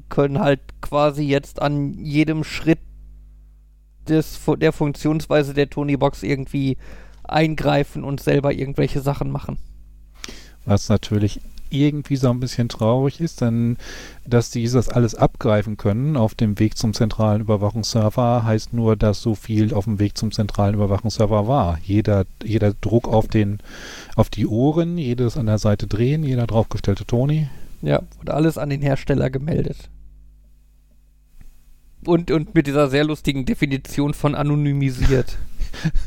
können 0.10 0.40
halt 0.40 0.62
quasi 0.82 1.24
jetzt 1.24 1.62
an 1.62 1.94
jedem 1.94 2.44
Schritt 2.44 2.80
des, 4.08 4.40
der 4.60 4.72
Funktionsweise 4.72 5.54
der 5.54 5.70
Tony-Box 5.70 6.24
irgendwie 6.24 6.78
eingreifen 7.24 8.04
und 8.04 8.22
selber 8.22 8.54
irgendwelche 8.54 9.02
Sachen 9.02 9.30
machen. 9.30 9.58
Was 10.66 10.90
natürlich 10.90 11.42
irgendwie 11.70 12.16
so 12.16 12.30
ein 12.30 12.40
bisschen 12.40 12.70
traurig 12.70 13.20
ist, 13.20 13.42
denn 13.42 13.78
dass 14.26 14.50
die 14.50 14.68
das 14.68 14.90
alles 14.90 15.16
abgreifen 15.16 15.78
können 15.78 16.18
auf 16.18 16.36
dem 16.36 16.58
Weg 16.60 16.78
zum 16.78 16.94
zentralen 16.94 17.42
Überwachungsserver, 17.42 18.44
heißt 18.44 18.74
nur, 18.74 18.96
dass 18.96 19.22
so 19.22 19.36
viel 19.36 19.74
auf 19.74 19.86
dem 19.86 20.00
Weg 20.00 20.18
zum 20.18 20.32
zentralen 20.32 20.76
Überwachungsserver 20.76 21.48
war. 21.48 21.80
Jeder, 21.84 22.26
jeder 22.44 22.74
Druck 22.74 23.08
auf 23.08 23.28
den, 23.28 23.60
auf 24.16 24.30
die 24.30 24.48
Ohren, 24.48 24.98
jedes 24.98 25.38
an 25.38 25.46
der 25.46 25.60
Seite 25.60 25.88
drehen, 25.88 26.24
jeder 26.24 26.48
draufgestellte 26.48 27.06
Toni. 27.06 27.48
Ja, 27.82 28.02
wurde 28.18 28.34
alles 28.34 28.58
an 28.58 28.70
den 28.70 28.82
Hersteller 28.82 29.30
gemeldet. 29.30 29.90
Und, 32.06 32.30
und 32.32 32.54
mit 32.54 32.68
dieser 32.68 32.90
sehr 32.90 33.04
lustigen 33.04 33.46
Definition 33.46 34.14
von 34.14 34.36
anonymisiert. 34.36 35.38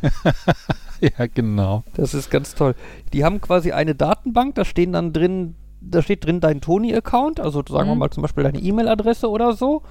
ja, 1.18 1.26
genau. 1.32 1.84
Das 1.94 2.14
ist 2.14 2.30
ganz 2.30 2.54
toll. 2.54 2.74
Die 3.12 3.24
haben 3.24 3.40
quasi 3.40 3.72
eine 3.72 3.94
Datenbank, 3.94 4.54
da 4.54 4.64
stehen 4.64 4.92
dann 4.92 5.12
drin, 5.12 5.54
da 5.80 6.02
steht 6.02 6.24
drin 6.24 6.40
dein 6.40 6.60
Tony-Account, 6.60 7.40
also 7.40 7.62
sagen 7.68 7.88
wir 7.88 7.94
Mhm. 7.94 7.98
mal 8.00 8.10
zum 8.10 8.22
Beispiel 8.22 8.44
deine 8.44 8.58
E-Mail-Adresse 8.58 9.30
oder 9.30 9.52
so 9.52 9.82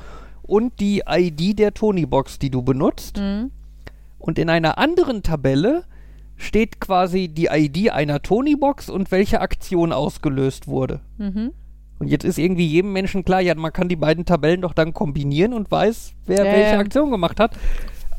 und 0.44 0.80
die 0.80 1.04
ID 1.08 1.58
der 1.60 1.74
Tony-Box, 1.74 2.40
die 2.40 2.50
du 2.50 2.62
benutzt. 2.62 3.18
Mhm. 3.18 3.52
Und 4.20 4.40
in 4.40 4.50
einer 4.50 4.78
anderen 4.78 5.24
Tabelle 5.24 5.84
steht 6.36 6.80
quasi 6.80 7.28
die 7.30 7.48
ID 7.52 7.92
einer 7.92 8.22
Tony-Box 8.22 8.90
und 8.90 9.12
welche 9.12 9.42
Aktion 9.42 9.92
ausgelöst 9.92 10.68
wurde. 10.68 11.02
Mhm. 11.18 11.52
Und 12.00 12.10
jetzt 12.10 12.26
ist 12.26 12.38
irgendwie 12.38 12.68
jedem 12.68 12.94
Menschen 12.94 13.26
klar, 13.26 13.42
ja, 13.42 13.56
man 13.56 13.74
kann 13.74 13.88
die 13.90 13.96
beiden 13.96 14.24
Tabellen 14.26 14.62
doch 14.62 14.74
dann 14.74 14.94
kombinieren 14.94 15.54
und 15.54 15.72
weiß, 15.72 16.14
wer 16.28 16.46
Ja, 16.46 16.52
welche 16.52 16.74
ja. 16.74 16.80
Aktion 16.80 17.10
gemacht 17.10 17.40
hat. 17.40 17.58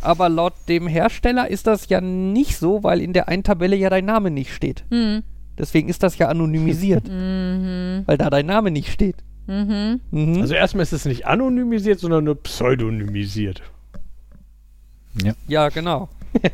Aber 0.00 0.28
laut 0.28 0.52
dem 0.68 0.86
Hersteller 0.86 1.50
ist 1.50 1.66
das 1.66 1.88
ja 1.88 2.00
nicht 2.00 2.56
so, 2.56 2.84
weil 2.84 3.00
in 3.00 3.12
der 3.12 3.26
einen 3.28 3.42
Tabelle 3.42 3.74
ja 3.76 3.90
dein 3.90 4.04
Name 4.04 4.30
nicht 4.30 4.54
steht. 4.54 4.84
Mhm. 4.90 5.24
Deswegen 5.58 5.88
ist 5.88 6.04
das 6.04 6.16
ja 6.18 6.28
anonymisiert, 6.28 7.08
Mhm. 7.08 8.02
weil 8.06 8.16
da 8.18 8.30
dein 8.30 8.46
Name 8.46 8.70
nicht 8.70 8.92
steht. 8.92 9.16
Mhm. 9.48 10.00
Mhm. 10.10 10.40
Also 10.40 10.54
erstmal 10.54 10.84
ist 10.84 10.92
es 10.92 11.04
nicht 11.04 11.26
anonymisiert, 11.26 11.98
sondern 11.98 12.22
nur 12.24 12.40
pseudonymisiert. 12.42 13.62
ja, 15.48 15.68
genau. 15.70 16.08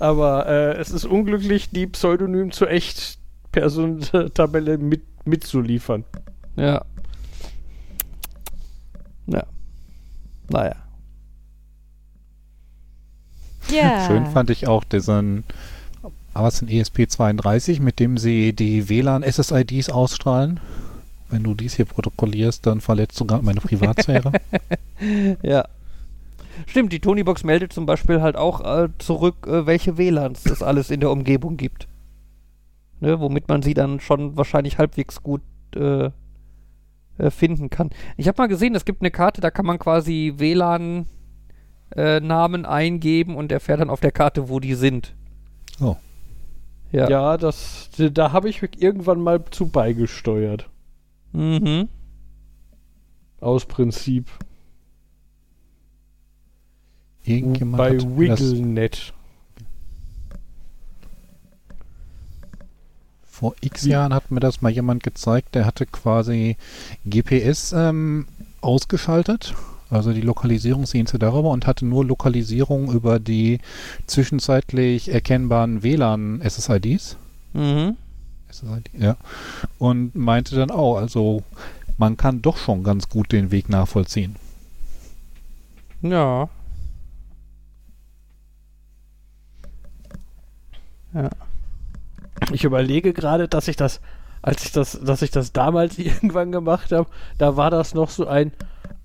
Aber 0.00 0.46
äh, 0.48 0.78
es 0.78 0.90
ist 0.90 1.04
unglücklich, 1.04 1.70
die 1.70 1.86
Pseudonym 1.86 2.50
zur 2.50 2.70
Echt-Person-Tabelle 2.70 4.78
mit, 4.78 5.02
mitzuliefern. 5.26 6.02
Ja. 6.56 6.82
Ja. 9.26 9.44
Naja. 10.48 10.74
Ja. 13.68 14.06
Schön 14.06 14.26
fand 14.26 14.50
ich 14.50 14.66
auch 14.66 14.84
diesen, 14.84 15.44
ist 16.34 16.62
ein 16.62 16.68
ESP32, 16.68 17.80
mit 17.80 17.98
dem 18.00 18.18
sie 18.18 18.52
die 18.52 18.88
WLAN-SSIDs 18.88 19.90
ausstrahlen. 19.90 20.60
Wenn 21.28 21.44
du 21.44 21.54
dies 21.54 21.74
hier 21.74 21.84
protokollierst, 21.84 22.66
dann 22.66 22.80
verletzt 22.80 23.20
du 23.20 23.24
gerade 23.24 23.44
meine 23.44 23.60
Privatsphäre. 23.60 24.32
Ja. 25.42 25.64
Stimmt, 26.66 26.92
die 26.92 27.00
Tonybox 27.00 27.42
meldet 27.42 27.72
zum 27.72 27.86
Beispiel 27.86 28.20
halt 28.20 28.36
auch 28.36 28.60
äh, 28.60 28.90
zurück, 28.98 29.46
äh, 29.46 29.64
welche 29.64 29.96
WLANs 29.96 30.44
es 30.44 30.62
alles 30.62 30.90
in 30.90 31.00
der 31.00 31.10
Umgebung 31.10 31.56
gibt. 31.56 31.88
Ne, 33.00 33.18
womit 33.18 33.48
man 33.48 33.62
sie 33.62 33.72
dann 33.72 34.00
schon 34.00 34.36
wahrscheinlich 34.36 34.76
halbwegs 34.76 35.22
gut 35.22 35.40
äh, 35.74 36.10
äh, 37.20 37.30
finden 37.30 37.70
kann. 37.70 37.90
Ich 38.16 38.28
habe 38.28 38.40
mal 38.42 38.48
gesehen, 38.48 38.74
es 38.74 38.84
gibt 38.84 39.00
eine 39.00 39.10
Karte, 39.10 39.40
da 39.40 39.50
kann 39.50 39.64
man 39.66 39.78
quasi 39.78 40.34
WLAN-Namen 41.94 42.66
eingeben 42.66 43.36
und 43.36 43.52
erfährt 43.52 43.80
dann 43.80 43.90
auf 43.90 44.00
der 44.00 44.12
Karte, 44.12 44.48
wo 44.48 44.60
die 44.60 44.74
sind. 44.74 45.14
Oh. 45.80 45.96
Ja. 46.92 47.08
Ja, 47.08 47.36
das, 47.36 47.88
da 47.96 48.32
habe 48.32 48.48
ich 48.48 48.62
irgendwann 48.62 49.20
mal 49.20 49.44
zu 49.50 49.68
beigesteuert. 49.68 50.68
Mhm. 51.32 51.88
Aus 53.40 53.64
Prinzip. 53.64 54.28
Irgendjemand 57.24 57.78
Bei 57.78 57.96
hat 57.96 58.06
mir 58.06 58.28
das 58.28 58.40
WiggleNet. 58.40 59.12
Vor 63.22 63.54
x 63.62 63.86
Jahren 63.86 64.12
hat 64.12 64.30
mir 64.30 64.40
das 64.40 64.60
mal 64.60 64.70
jemand 64.70 65.02
gezeigt, 65.02 65.54
der 65.54 65.64
hatte 65.64 65.86
quasi 65.86 66.58
GPS 67.06 67.72
ähm, 67.72 68.26
ausgeschaltet, 68.60 69.54
also 69.90 70.12
die 70.12 70.20
Lokalisierungsdienste 70.20 71.18
darüber 71.18 71.50
und 71.50 71.66
hatte 71.66 71.84
nur 71.84 72.04
Lokalisierung 72.04 72.92
über 72.92 73.18
die 73.18 73.58
zwischenzeitlich 74.06 75.12
erkennbaren 75.12 75.82
WLAN-SSIDs. 75.82 77.16
Mhm. 77.52 77.96
SSID, 78.50 78.90
ja. 78.96 79.16
Und 79.78 80.14
meinte 80.14 80.54
dann 80.54 80.70
auch, 80.70 80.96
also 80.96 81.42
man 81.98 82.16
kann 82.16 82.40
doch 82.40 82.56
schon 82.56 82.84
ganz 82.84 83.08
gut 83.08 83.32
den 83.32 83.50
Weg 83.50 83.68
nachvollziehen. 83.68 84.36
Ja. 86.02 86.48
Ja. 91.12 91.30
Ich 92.52 92.64
überlege 92.64 93.12
gerade, 93.12 93.48
dass 93.48 93.68
ich 93.68 93.76
das, 93.76 94.00
als 94.40 94.64
ich 94.64 94.72
das, 94.72 94.98
dass 95.02 95.22
ich 95.22 95.30
das 95.30 95.52
damals 95.52 95.98
irgendwann 95.98 96.52
gemacht 96.52 96.92
habe, 96.92 97.08
da 97.38 97.56
war 97.56 97.70
das 97.70 97.92
noch 97.92 98.10
so 98.10 98.26
ein 98.26 98.52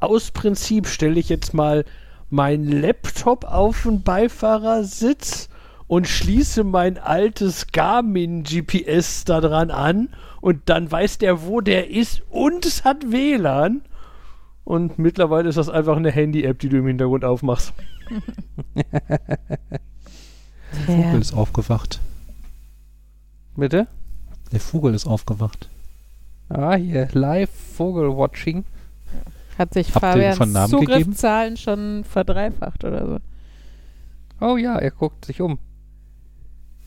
aus 0.06 0.32
Prinzip 0.32 0.88
stelle 0.88 1.20
ich 1.20 1.30
jetzt 1.30 1.54
mal 1.54 1.86
meinen 2.30 2.72
Laptop 2.82 3.46
auf 3.46 3.84
den 3.84 4.02
Beifahrersitz 4.04 5.50
und 5.88 6.08
schließe 6.08 6.64
mein 6.64 6.98
altes 6.98 7.68
Garmin 7.68 8.44
GPS 8.44 9.24
daran 9.24 9.72
an 9.72 10.10
und 10.42 10.62
dann 10.66 10.92
weiß 10.92 11.18
der, 11.20 11.46
wo 11.46 11.62
der 11.62 11.90
ist 11.90 12.24
und 12.30 12.66
es 12.66 12.84
hat 12.84 13.12
WLAN. 13.12 13.82
Und 14.64 14.98
mittlerweile 14.98 15.48
ist 15.48 15.58
das 15.58 15.70
einfach 15.70 15.96
eine 15.96 16.12
Handy-App, 16.12 16.58
die 16.58 16.70
du 16.70 16.78
im 16.78 16.88
Hintergrund 16.88 17.24
aufmachst. 17.24 17.74
Der. 20.88 20.96
Vogel 20.96 21.22
ist 21.22 21.34
aufgewacht. 21.34 22.02
Bitte? 23.56 23.88
Der 24.52 24.60
Vogel 24.60 24.94
ist 24.94 25.06
aufgewacht. 25.06 25.70
Ah, 26.50 26.76
hier, 26.76 27.08
live 27.14 27.50
Vogelwatching. 27.50 28.66
Hat 29.58 29.74
sich 29.74 29.94
Habt 29.94 30.06
Fabians 30.06 30.38
schon 30.38 30.52
Namen 30.52 30.72
gegeben? 30.72 30.92
Zugriffszahlen 30.92 31.58
schon 31.58 32.04
verdreifacht 32.04 32.84
oder 32.84 33.06
so. 33.06 33.18
Oh 34.42 34.58
ja, 34.58 34.78
er 34.78 34.92
guckt 34.92 35.26
sich 35.26 35.42
um. 35.42 35.60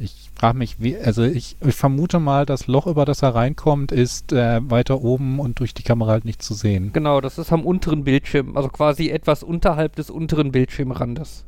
Ich 0.01 0.31
frage 0.35 0.57
mich, 0.59 0.81
wie, 0.81 0.97
also 0.97 1.25
ich, 1.25 1.57
ich 1.61 1.75
vermute 1.75 2.21
mal, 2.21 2.47
das 2.47 2.69
Loch, 2.69 2.87
über 2.87 3.05
das 3.05 3.23
er 3.23 3.35
reinkommt, 3.35 3.91
ist 3.91 4.33
äh, 4.33 4.61
weiter 4.71 5.01
oben 5.03 5.41
und 5.41 5.59
durch 5.59 5.75
die 5.75 5.83
Kamera 5.83 6.13
halt 6.13 6.25
nicht 6.25 6.41
zu 6.41 6.55
sehen. 6.55 6.93
Genau, 6.93 7.21
das 7.21 7.37
ist 7.37 7.53
am 7.53 7.65
unteren 7.65 8.05
Bildschirm, 8.05 8.57
also 8.57 8.69
quasi 8.69 9.09
etwas 9.09 9.43
unterhalb 9.43 9.97
des 9.97 10.09
unteren 10.09 10.53
Bildschirmrandes. 10.53 11.45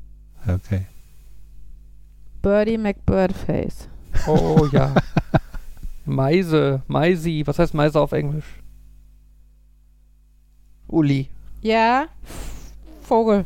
Okay. 0.48 0.86
Birdie 2.42 2.78
McBirdface. 2.78 3.88
Oh 4.26 4.66
ja. 4.72 4.94
Meise, 6.04 6.82
Meisi, 6.88 7.42
was 7.44 7.60
heißt 7.60 7.74
Meise 7.74 8.00
auf 8.00 8.10
Englisch? 8.10 8.59
Uli. 10.90 11.28
Ja, 11.62 12.06
Vogel. 13.02 13.44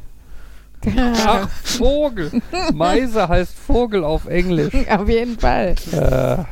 Ach, 0.96 1.48
Vogel. 1.62 2.30
Meise 2.74 3.28
heißt 3.28 3.54
Vogel 3.54 4.04
auf 4.04 4.26
Englisch. 4.26 4.74
Auf 4.90 5.08
jeden 5.08 5.38
Fall. 5.38 5.74
Äh, 5.92 6.44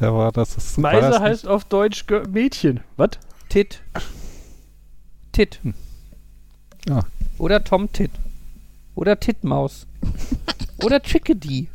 Ja, 0.00 0.12
war 0.14 0.30
das 0.32 0.56
ist, 0.56 0.76
Meise 0.78 1.10
das 1.10 1.20
heißt 1.20 1.48
auf 1.48 1.64
Deutsch 1.64 2.06
Ge 2.06 2.26
Mädchen. 2.28 2.80
Was? 2.96 3.10
Tit. 3.48 3.80
Tit. 5.32 5.60
Ja. 6.88 7.00
Oder 7.38 7.64
Tom 7.64 7.90
Tit. 7.92 8.10
Oder 8.94 9.18
Titmaus. 9.18 9.86
Oder 10.84 11.00
Chickadee. 11.00 11.68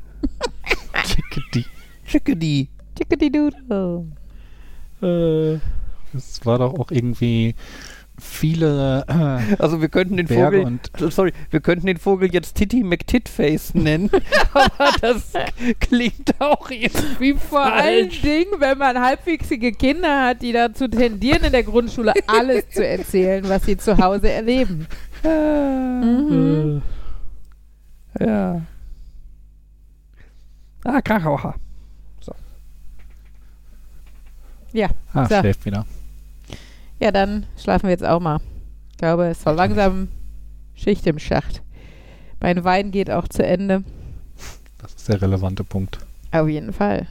nicht 0.94 1.06
Chickadee. 1.06 1.66
Chickadee. 2.06 2.68
Chickadee-doodle. 2.96 4.06
Äh, 5.02 5.60
Das 6.14 6.46
war 6.46 6.58
doch 6.60 6.74
auch 6.74 6.92
irgendwie 6.92 7.56
viele 8.20 9.06
äh, 9.08 9.56
Also 9.62 9.80
wir 9.80 9.90
könnten 9.90 10.18
den 10.18 10.26
Berge 10.26 10.58
Vogel, 10.64 10.80
und 11.02 11.14
sorry, 11.14 11.34
wir 11.52 11.60
könnten 11.60 11.86
den 11.86 11.98
Vogel 11.98 12.34
jetzt 12.34 12.56
Titty 12.56 12.84
McTitface 12.84 13.76
nennen, 13.76 14.10
aber 14.54 14.90
das 15.02 15.34
klingt 15.80 16.34
auch 16.40 16.72
irgendwie 16.72 17.36
Vor 17.36 17.62
allen 17.62 18.10
falsch. 18.10 18.22
Dingen, 18.22 18.60
wenn 18.60 18.78
man 18.80 19.00
halbwüchsige 19.00 19.72
Kinder 19.72 20.26
hat, 20.30 20.42
die 20.42 20.52
dazu 20.52 20.88
tendieren, 20.88 21.44
in 21.44 21.52
der 21.52 21.64
Grundschule 21.64 22.14
alles 22.28 22.68
zu 22.70 22.86
erzählen, 22.86 23.48
was 23.48 23.66
sie 23.66 23.78
zu 23.78 23.98
Hause 23.98 24.32
erleben. 24.32 24.88
Mhm. 25.24 26.82
Ja. 28.20 28.62
Ah, 30.84 31.02
Krakauer. 31.02 31.54
ah, 35.14 35.26
So. 35.26 35.40
schläft 35.40 35.66
wieder. 35.66 35.86
Ja, 37.00 37.12
dann 37.12 37.46
schlafen 37.58 37.84
wir 37.84 37.92
jetzt 37.92 38.06
auch 38.06 38.20
mal. 38.20 38.40
Ich 38.92 38.98
glaube, 38.98 39.28
es 39.28 39.46
war 39.46 39.54
langsam 39.54 40.08
Schicht 40.74 41.06
im 41.06 41.20
Schacht. 41.20 41.62
Mein 42.40 42.64
Wein 42.64 42.92
geht 42.92 43.12
auch 43.12 43.28
zu 43.28 43.46
Ende. 43.46 43.84
Das 44.80 44.94
ist 44.94 45.10
der 45.10 45.22
relevante 45.22 45.64
Punkt. 45.64 46.00
Auf 46.32 46.48
jeden 46.48 46.74
Fall. 46.74 47.08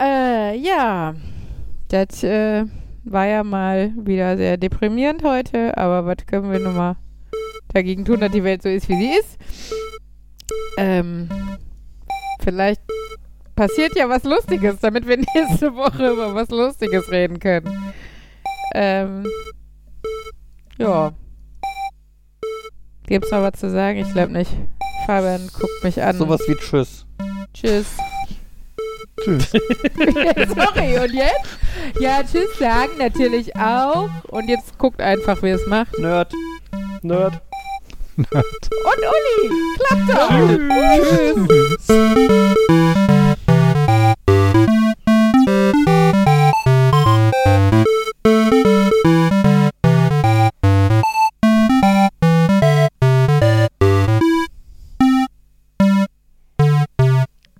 Äh, 0.00 0.58
ja. 0.58 1.14
Das 1.88 2.22
äh, 2.24 2.64
war 3.04 3.26
ja 3.26 3.44
mal 3.44 3.92
wieder 3.96 4.36
sehr 4.36 4.56
deprimierend 4.56 5.22
heute, 5.22 5.76
aber 5.76 6.04
was 6.04 6.26
können 6.26 6.50
wir 6.50 6.58
nun 6.58 6.74
mal 6.74 6.96
dagegen 7.72 8.04
tun, 8.04 8.20
dass 8.20 8.32
die 8.32 8.44
Welt 8.44 8.62
so 8.62 8.68
ist, 8.68 8.88
wie 8.88 8.96
sie 8.96 9.12
ist? 9.18 9.38
Ähm, 10.76 11.28
vielleicht 12.42 12.80
passiert 13.54 13.96
ja 13.96 14.08
was 14.08 14.24
Lustiges, 14.24 14.78
damit 14.80 15.06
wir 15.06 15.16
nächste 15.34 15.74
Woche 15.74 16.10
über 16.10 16.34
was 16.34 16.50
Lustiges 16.50 17.10
reden 17.10 17.38
können. 17.38 17.94
Ähm, 18.78 19.26
ja. 20.76 21.12
Gibt's 23.06 23.30
noch 23.30 23.40
was 23.40 23.58
zu 23.58 23.70
sagen? 23.70 23.98
Ich 24.00 24.12
glaube 24.12 24.32
nicht. 24.32 24.50
Fabian 25.06 25.48
guckt 25.58 25.82
mich 25.82 26.02
an. 26.02 26.18
Sowas 26.18 26.42
wie 26.46 26.56
Tschüss. 26.56 27.06
Tschüss. 27.54 27.96
Tschüss. 29.22 29.50
Sorry, 29.50 30.98
und 30.98 31.14
jetzt? 31.14 31.58
Ja, 31.98 32.22
tschüss 32.22 32.58
sagen 32.58 32.98
natürlich 32.98 33.56
auch. 33.56 34.10
Und 34.28 34.50
jetzt 34.50 34.76
guckt 34.76 35.00
einfach, 35.00 35.42
wie 35.42 35.50
es 35.50 35.66
macht. 35.66 35.98
Nerd. 35.98 36.34
Nerd. 37.00 37.40
Und 38.16 38.28
Uli, 38.28 39.50
klappt 39.78 40.08
doch. 40.10 40.28
Tschüss. 41.38 41.86
Tschüss. 41.86 42.76